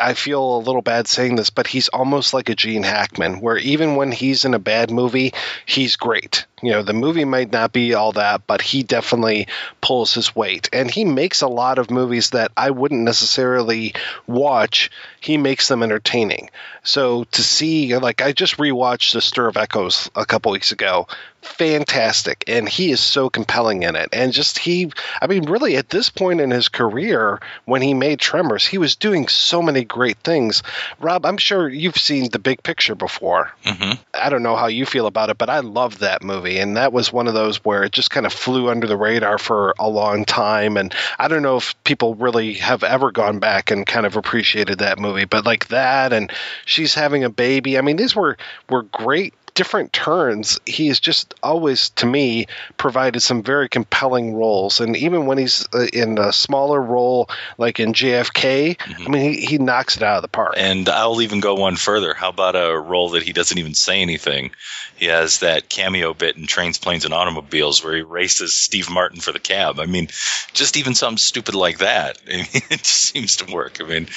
[0.00, 3.56] I feel a little bad saying this, but he's almost like a Gene Hackman, where
[3.56, 5.32] even when he's in a bad movie,
[5.64, 6.46] he's great.
[6.62, 9.48] You know, the movie might not be all that, but he definitely
[9.80, 10.68] pulls his weight.
[10.72, 13.94] And he makes a lot of movies that I wouldn't necessarily
[14.26, 14.90] watch.
[15.26, 16.50] He makes them entertaining.
[16.84, 21.08] So to see, like, I just rewatched The Stir of Echoes a couple weeks ago.
[21.40, 22.44] fantastic.
[22.48, 24.08] And he is so compelling in it.
[24.12, 24.90] And just he
[25.22, 28.96] i mean really at this point in his career when he made tremors he was
[28.96, 30.62] doing so many great things.
[31.00, 33.52] Rob i'm sure you've seen the big picture before.
[33.64, 36.58] Hmm i don't know how you feel about it but i love that movie.
[36.58, 39.38] And that was one of those where it just kind of flew under the radar
[39.38, 40.76] for a long time.
[40.76, 44.78] And i don't know if people really have ever gone back and kind of appreciated
[44.80, 46.30] that movie but like that and
[46.64, 47.78] she's having a baby.
[47.78, 48.36] I mean these were
[48.68, 54.80] were great different turns, he has just always, to me, provided some very compelling roles.
[54.80, 57.28] And even when he's uh, in a smaller role,
[57.58, 60.54] like in JFK, I mean, he, he knocks it out of the park.
[60.56, 62.14] And I'll even go one further.
[62.14, 64.52] How about a role that he doesn't even say anything?
[64.94, 69.20] He has that cameo bit in Trains, Planes, and Automobiles where he races Steve Martin
[69.20, 69.80] for the cab.
[69.80, 70.08] I mean,
[70.52, 72.18] just even something stupid like that.
[72.28, 73.80] I mean, it just seems to work.
[73.80, 74.08] I mean,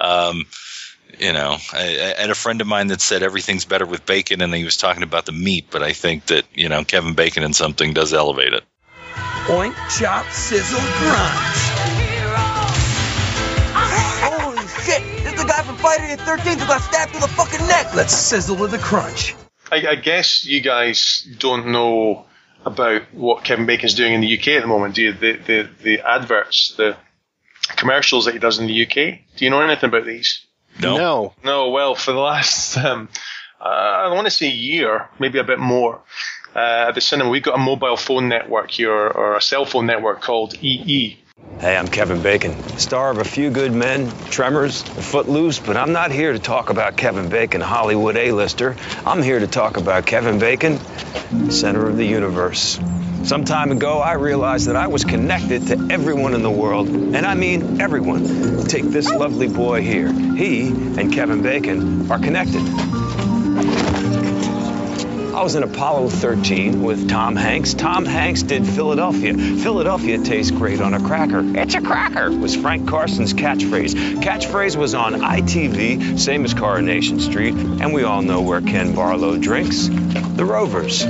[0.00, 0.44] um,
[1.18, 4.40] you know, I, I had a friend of mine that said everything's better with bacon,
[4.40, 7.42] and he was talking about the meat, but I think that, you know, Kevin Bacon
[7.42, 8.64] in something does elevate it.
[9.46, 11.58] Oink, chop, sizzle, crunch.
[14.20, 15.02] Holy shit!
[15.24, 17.94] This is the guy from Friday the 13th who got stabbed through the fucking neck!
[17.94, 19.34] Let's sizzle with the crunch.
[19.72, 22.26] I, I guess you guys don't know
[22.64, 25.12] about what Kevin Bacon's doing in the UK at the moment, do you?
[25.12, 26.96] The, the, the adverts, the
[27.76, 29.20] commercials that he does in the UK.
[29.36, 30.46] Do you know anything about these?
[30.80, 30.96] No.
[30.96, 31.34] No.
[31.44, 33.08] No, well, for the last, um,
[33.60, 36.00] uh, I want to say year, maybe a bit more,
[36.54, 39.86] uh, at the cinema, we've got a mobile phone network here, or a cell phone
[39.86, 41.18] network called EE.
[41.60, 46.10] Hey, I'm Kevin Bacon, star of A Few Good Men, Tremors, Footloose, but I'm not
[46.12, 48.76] here to talk about Kevin Bacon, Hollywood A-lister.
[49.04, 50.78] I'm here to talk about Kevin Bacon,
[51.50, 52.78] center of the universe.
[53.24, 57.26] Some time ago, I realized that I was connected to everyone in the world, and
[57.26, 58.64] I mean everyone.
[58.66, 60.10] Take this lovely boy here.
[60.12, 62.62] He and Kevin Bacon are connected.
[65.38, 67.72] I was in Apollo 13 with Tom Hanks.
[67.72, 69.34] Tom Hanks did Philadelphia.
[69.34, 71.42] Philadelphia tastes great on a cracker.
[71.56, 74.16] It's a cracker was Frank Carson's catchphrase.
[74.16, 79.38] Catchphrase was on ITV, same as Coronation Street, and we all know where Ken Barlow
[79.38, 79.86] drinks.
[79.86, 81.06] The Rovers.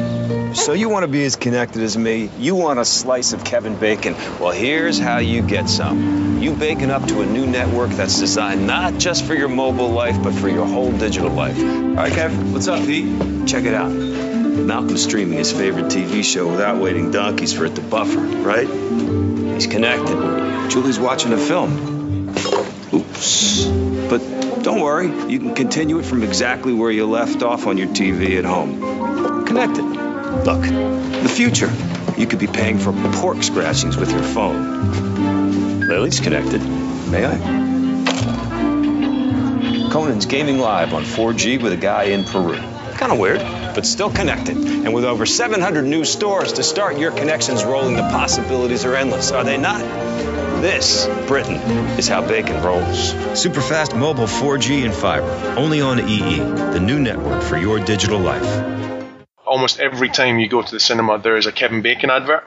[0.62, 2.28] So you want to be as connected as me?
[2.38, 4.12] You want a slice of Kevin Bacon?
[4.38, 6.38] Well, here's how you get some.
[6.42, 10.22] You bacon up to a new network that's designed not just for your mobile life,
[10.22, 11.58] but for your whole digital life.
[11.58, 13.48] All right, Kev, what's up, Pete?
[13.48, 14.17] Check it out.
[14.66, 18.68] Malcolm's streaming his favorite TV show without waiting donkeys for it to buffer, right?
[18.68, 20.70] He's connected.
[20.70, 22.28] Julie's watching a film.
[22.92, 23.64] Oops.
[24.10, 27.88] But don't worry, you can continue it from exactly where you left off on your
[27.88, 29.44] TV at home.
[29.46, 29.84] Connected.
[29.84, 31.72] Look, the future.
[32.16, 35.80] You could be paying for pork scratchings with your phone.
[35.88, 36.62] Lily's connected.
[36.62, 37.68] May I?
[39.90, 42.56] Conan's gaming live on 4G with a guy in Peru.
[42.96, 43.40] Kind of weird,
[43.74, 44.56] but still connected.
[44.56, 49.32] And with over 700 new stores to start your connections rolling, the possibilities are endless,
[49.32, 49.80] are they not?
[50.60, 51.54] This, Britain,
[51.98, 53.12] is how bacon rolls.
[53.40, 55.30] Super fast mobile 4G and fiber.
[55.56, 58.78] Only on EE, the new network for your digital life.
[59.46, 62.42] Almost every time you go to the cinema, there is a Kevin Bacon advert,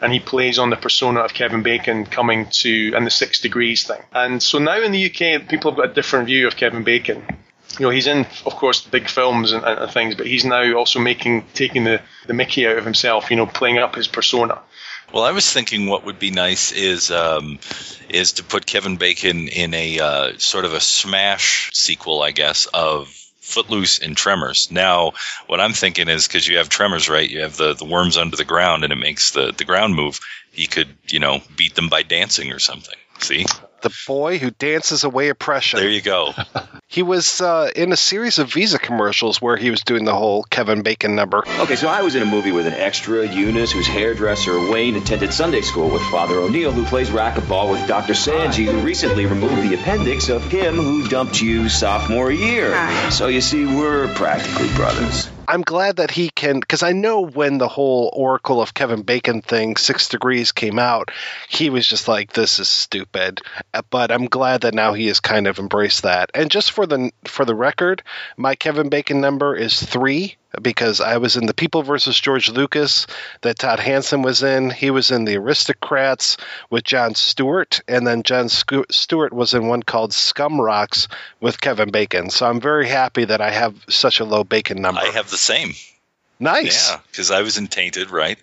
[0.00, 3.86] and he plays on the persona of Kevin Bacon coming to and the Six Degrees
[3.86, 4.02] thing.
[4.12, 7.24] And so now in the UK, people have got a different view of Kevin Bacon.
[7.78, 10.98] You know, he's in, of course, big films and, and things, but he's now also
[10.98, 13.30] making taking the, the Mickey out of himself.
[13.30, 14.60] You know, playing up his persona.
[15.12, 17.58] Well, I was thinking what would be nice is um,
[18.08, 22.66] is to put Kevin Bacon in a uh, sort of a smash sequel, I guess,
[22.72, 23.08] of
[23.40, 24.70] Footloose and Tremors.
[24.70, 25.12] Now,
[25.48, 27.28] what I'm thinking is because you have Tremors, right?
[27.28, 30.20] You have the, the worms under the ground, and it makes the, the ground move.
[30.52, 32.96] He could, you know, beat them by dancing or something.
[33.18, 33.44] See?
[33.82, 35.80] The boy who dances away oppression.
[35.80, 36.34] There you go.
[36.86, 40.42] He was uh, in a series of Visa commercials where he was doing the whole
[40.44, 41.42] Kevin Bacon number.
[41.60, 45.32] Okay, so I was in a movie with an extra, Eunice, whose hairdresser Wayne attended
[45.32, 48.12] Sunday school with Father O'Neill, who plays racquetball with Dr.
[48.12, 53.10] Sanji, who recently removed the appendix of him who dumped you sophomore year.
[53.10, 55.28] So you see, we're practically brothers.
[55.48, 59.42] I'm glad that he can, because I know when the whole Oracle of Kevin Bacon
[59.42, 61.10] thing, Six Degrees, came out,
[61.48, 63.42] he was just like, "This is stupid."
[63.74, 66.30] Uh, But I'm glad that now he has kind of embraced that.
[66.34, 68.02] And just for the for the record,
[68.36, 73.06] my Kevin Bacon number is three because I was in the People versus George Lucas
[73.40, 74.70] that Todd Hanson was in.
[74.70, 76.36] He was in the Aristocrats
[76.70, 81.08] with Jon Stewart, and then Jon Stewart was in one called Scum Rocks
[81.40, 82.30] with Kevin Bacon.
[82.30, 85.00] So I'm very happy that I have such a low Bacon number.
[85.00, 85.72] I have the same.
[86.38, 86.90] Nice.
[86.90, 88.38] Yeah, because I was in Tainted, right?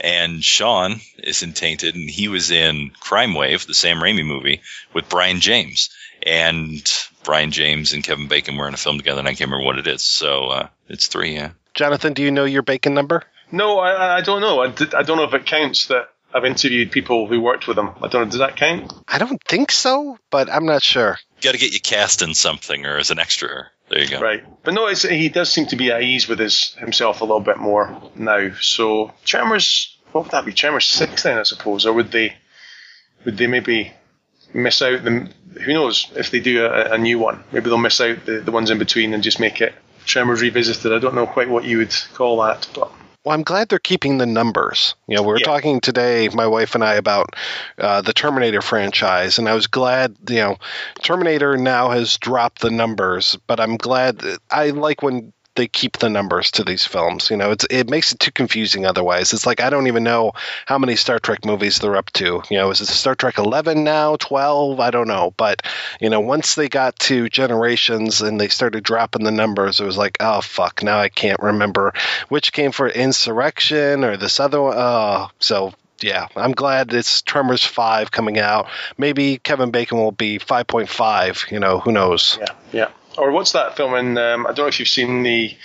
[0.00, 4.60] And Sean is in Tainted, and he was in Crime Wave, the Sam Raimi movie,
[4.92, 5.90] with Brian James.
[6.24, 6.90] And
[7.22, 9.78] Brian James and Kevin Bacon were in a film together, and I can't remember what
[9.78, 10.02] it is.
[10.02, 11.50] So uh, it's three, yeah.
[11.74, 13.22] Jonathan, do you know your Bacon number?
[13.52, 14.62] No, I, I don't know.
[14.62, 17.78] I, d- I don't know if it counts that I've interviewed people who worked with
[17.78, 17.90] him.
[18.00, 18.24] I don't know.
[18.24, 18.92] Does that count?
[19.06, 21.18] I don't think so, but I'm not sure.
[21.42, 23.66] Got to get you cast in something or as an extra.
[23.90, 24.20] There you go.
[24.20, 24.42] Right.
[24.64, 27.40] But no, it's, he does seem to be at ease with his himself a little
[27.40, 28.50] bit more now.
[28.60, 30.52] So Tremors, what would that be?
[30.52, 32.34] Tremors six then, I suppose, or would they
[33.26, 33.92] would they maybe
[34.54, 35.28] miss out the?
[35.62, 37.42] Who knows if they do a, a new one?
[37.52, 39.74] Maybe they'll miss out the, the ones in between and just make it
[40.04, 40.92] Tremors revisited.
[40.92, 42.92] I don't know quite what you would call that, but
[43.24, 44.94] Well, I'm glad they're keeping the numbers.
[45.06, 47.34] You know, we were talking today, my wife and I, about
[47.78, 50.56] uh, the Terminator franchise, and I was glad, you know,
[51.02, 54.22] Terminator now has dropped the numbers, but I'm glad.
[54.50, 57.30] I like when they keep the numbers to these films.
[57.30, 59.32] You know, it's it makes it too confusing otherwise.
[59.32, 60.32] It's like I don't even know
[60.66, 62.42] how many Star Trek movies they're up to.
[62.50, 64.80] You know, is it Star Trek 11 now, 12?
[64.80, 65.62] I don't know, but
[66.00, 69.96] you know, once they got to Generations and they started dropping the numbers, it was
[69.96, 71.92] like, oh fuck, now I can't remember
[72.28, 74.74] which came for Insurrection or this other one.
[74.76, 78.68] Oh, so yeah, I'm glad it's Tremors 5 coming out.
[78.98, 81.50] Maybe Kevin Bacon will be 5.5.
[81.50, 82.38] You know, who knows?
[82.40, 82.88] Yeah, yeah.
[83.18, 84.18] Or what's that film in?
[84.18, 85.56] Um, I don't know if you've seen the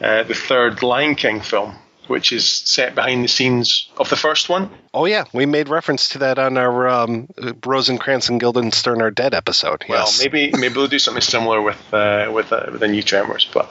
[0.00, 1.74] uh, the third Lion King film,
[2.06, 4.70] which is set behind the scenes of the first one.
[4.94, 7.28] Oh yeah, we made reference to that on our um,
[7.64, 9.84] Rosencrantz and Guildenstern are dead episode.
[9.88, 13.02] Well, Yes, maybe maybe we'll do something similar with uh, with uh, with the new
[13.02, 13.70] Tremors, but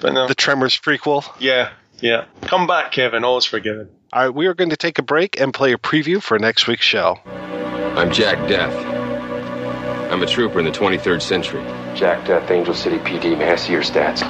[0.00, 0.28] but no.
[0.28, 1.24] the Tremors prequel.
[1.38, 2.24] Yeah, yeah.
[2.42, 3.24] Come back, Kevin.
[3.24, 3.88] All is forgiven.
[4.12, 6.66] All right, we are going to take a break and play a preview for next
[6.66, 7.18] week's show.
[7.26, 8.99] I'm Jack Death.
[10.10, 11.62] I'm a trooper in the 23rd century.
[11.94, 13.38] Jack Death, Angel City PD.
[13.38, 14.22] May I see your stats?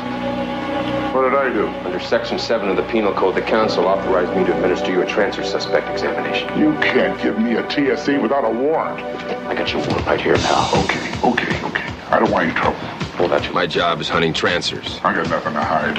[1.15, 1.69] What did I do?
[1.87, 5.07] Under Section 7 of the Penal Code, the Council authorized me to administer you a
[5.07, 6.59] transfer suspect examination.
[6.59, 9.01] You can't give me a TSE without a warrant.
[9.47, 10.71] I got your warrant right here, pal.
[10.85, 11.93] Okay, okay, okay.
[12.11, 12.79] I don't want any trouble.
[13.17, 13.51] Hold out.
[13.55, 15.01] My job is hunting transfers.
[15.03, 15.99] I got nothing to hide.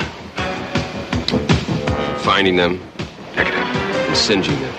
[2.21, 2.79] Finding them,
[3.35, 4.75] and singeing them.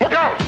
[0.00, 0.38] Look out!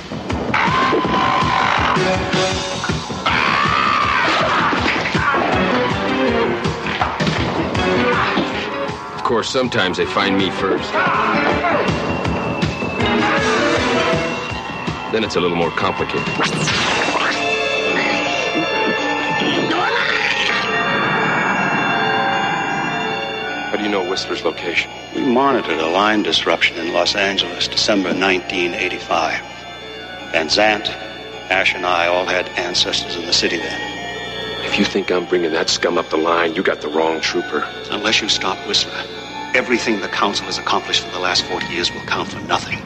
[9.24, 10.92] Of course, sometimes they find me first.
[15.12, 16.28] Then it's a little more complicated.
[23.70, 24.90] How do you know Whistler's location?
[25.14, 29.40] We monitored a line disruption in Los Angeles, December 1985.
[30.32, 30.88] Van Zant,
[31.48, 34.03] Ash, and I all had ancestors in the city then.
[34.64, 37.64] If you think I'm bringing that scum up the line, you got the wrong trooper.
[37.90, 39.04] Unless you stop Whistler,
[39.54, 42.78] everything the Council has accomplished for the last 40 years will count for nothing.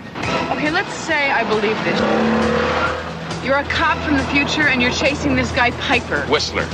[0.50, 3.44] Okay, let's say I believe this.
[3.44, 6.26] You're a cop from the future and you're chasing this guy Piper.
[6.26, 6.66] Whistler.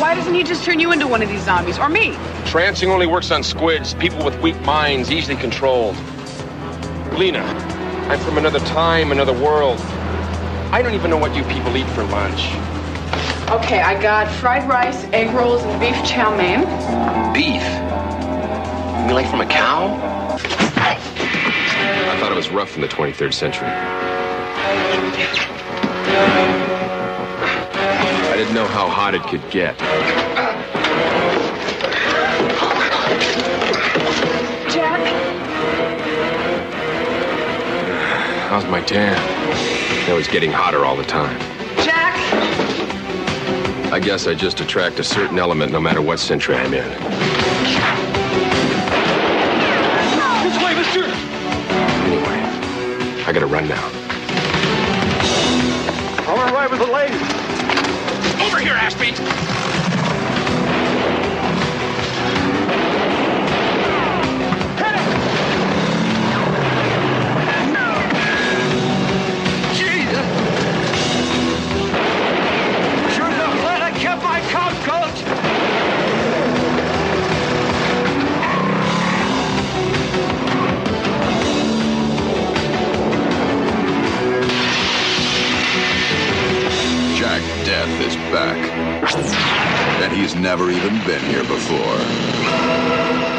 [0.00, 1.78] Why doesn't he just turn you into one of these zombies?
[1.78, 2.12] Or me?
[2.44, 5.96] Trancing only works on squids, people with weak minds, easily controlled.
[7.12, 7.44] Leena,
[8.08, 9.78] I'm from another time, another world.
[10.72, 12.50] I don't even know what you people eat for lunch.
[13.52, 16.64] Okay, I got fried rice, egg rolls, and beef chow mein.
[17.34, 17.62] Beef?
[19.00, 19.94] You mean like from a cow?
[20.74, 23.68] I thought it was rough in the 23rd century.
[28.32, 29.78] I didn't know how hot it could get.
[34.72, 35.00] Jack?
[38.48, 39.18] How's my tan?
[40.08, 41.51] It was getting hotter all the time.
[43.92, 44.02] Jack?
[44.02, 46.88] I guess I just attract a certain element no matter what century I'm in.
[50.42, 51.04] This way, mister!
[52.04, 52.38] Anyway,
[53.26, 53.90] I gotta run now.
[56.26, 57.18] I want to ride with the lady.
[58.42, 59.81] Over here, Ashby!
[90.52, 91.96] Never even been here before.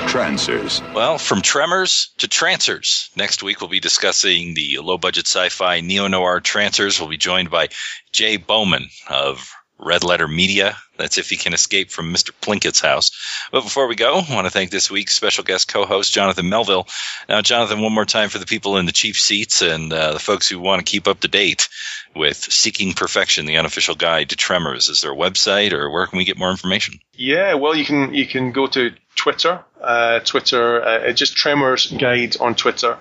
[0.08, 0.82] Trancers.
[0.96, 3.12] Well, from Tremors to Trancers.
[3.16, 7.00] Next week, we'll be discussing the low budget sci fi neo noir Trancers.
[7.00, 7.70] We'll be joined by
[8.12, 10.76] Jay Bauman of Red Letter Media.
[10.98, 12.32] That's if he can escape from Mr.
[12.42, 13.12] Plinkett's house.
[13.52, 16.50] But before we go, I want to thank this week's special guest co host, Jonathan
[16.50, 16.88] Melville.
[17.30, 20.20] Now, Jonathan, one more time for the people in the cheap seats and uh, the
[20.20, 21.70] folks who want to keep up to date.
[22.16, 24.90] With Seeking Perfection, the unofficial guide to Tremors.
[24.90, 27.00] Is there a website, or where can we get more information?
[27.16, 32.38] Yeah, well, you can you can go to Twitter, uh, Twitter, uh, just Tremors Guide
[32.40, 32.98] on Twitter,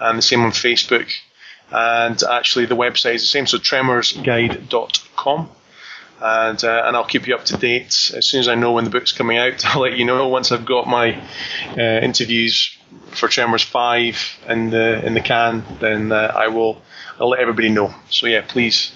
[0.00, 1.10] and the same on Facebook.
[1.70, 5.50] And actually, the website is the same, so tremorsguide.com.
[6.22, 8.84] And, uh, and I'll keep you up to date as soon as I know when
[8.84, 9.64] the book's coming out.
[9.74, 11.18] I'll let you know once I've got my
[11.78, 12.76] uh, interviews
[13.12, 15.64] for Tremors Five in the in the can.
[15.80, 16.82] Then uh, I will
[17.20, 17.94] I'll let everybody know.
[18.08, 18.92] So yeah, please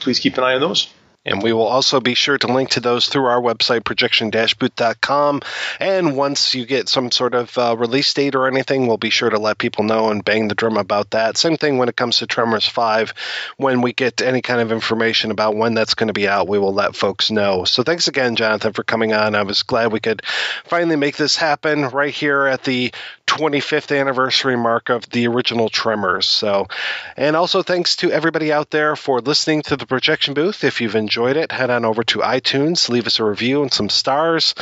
[0.00, 0.92] please keep an eye on those.
[1.26, 5.42] And we will also be sure to link to those through our website, projection-booth.com.
[5.80, 9.28] And once you get some sort of uh, release date or anything, we'll be sure
[9.28, 11.36] to let people know and bang the drum about that.
[11.36, 13.12] Same thing when it comes to Tremors 5.
[13.56, 16.60] When we get any kind of information about when that's going to be out, we
[16.60, 17.64] will let folks know.
[17.64, 19.34] So thanks again, Jonathan, for coming on.
[19.34, 20.22] I was glad we could
[20.64, 22.92] finally make this happen right here at the
[23.26, 26.26] 25th anniversary mark of the original Tremors.
[26.26, 26.68] So,
[27.16, 30.62] and also thanks to everybody out there for listening to the projection booth.
[30.62, 33.88] If you've enjoyed it, head on over to iTunes, leave us a review and some
[33.88, 34.54] stars.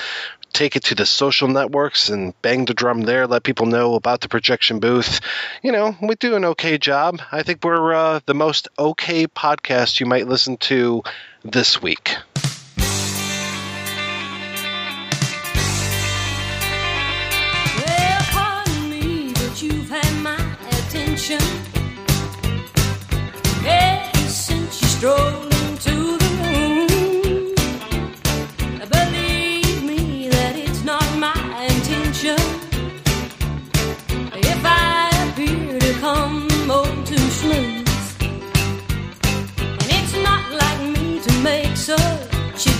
[0.52, 3.26] Take it to the social networks and bang the drum there.
[3.26, 5.20] Let people know about the projection booth.
[5.65, 7.20] You know, we do an okay job.
[7.33, 11.02] I think we're uh, the most okay podcast you might listen to
[11.42, 12.16] this week.
[20.70, 21.41] Attention
[23.66, 25.43] ever since you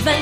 [0.05, 0.21] But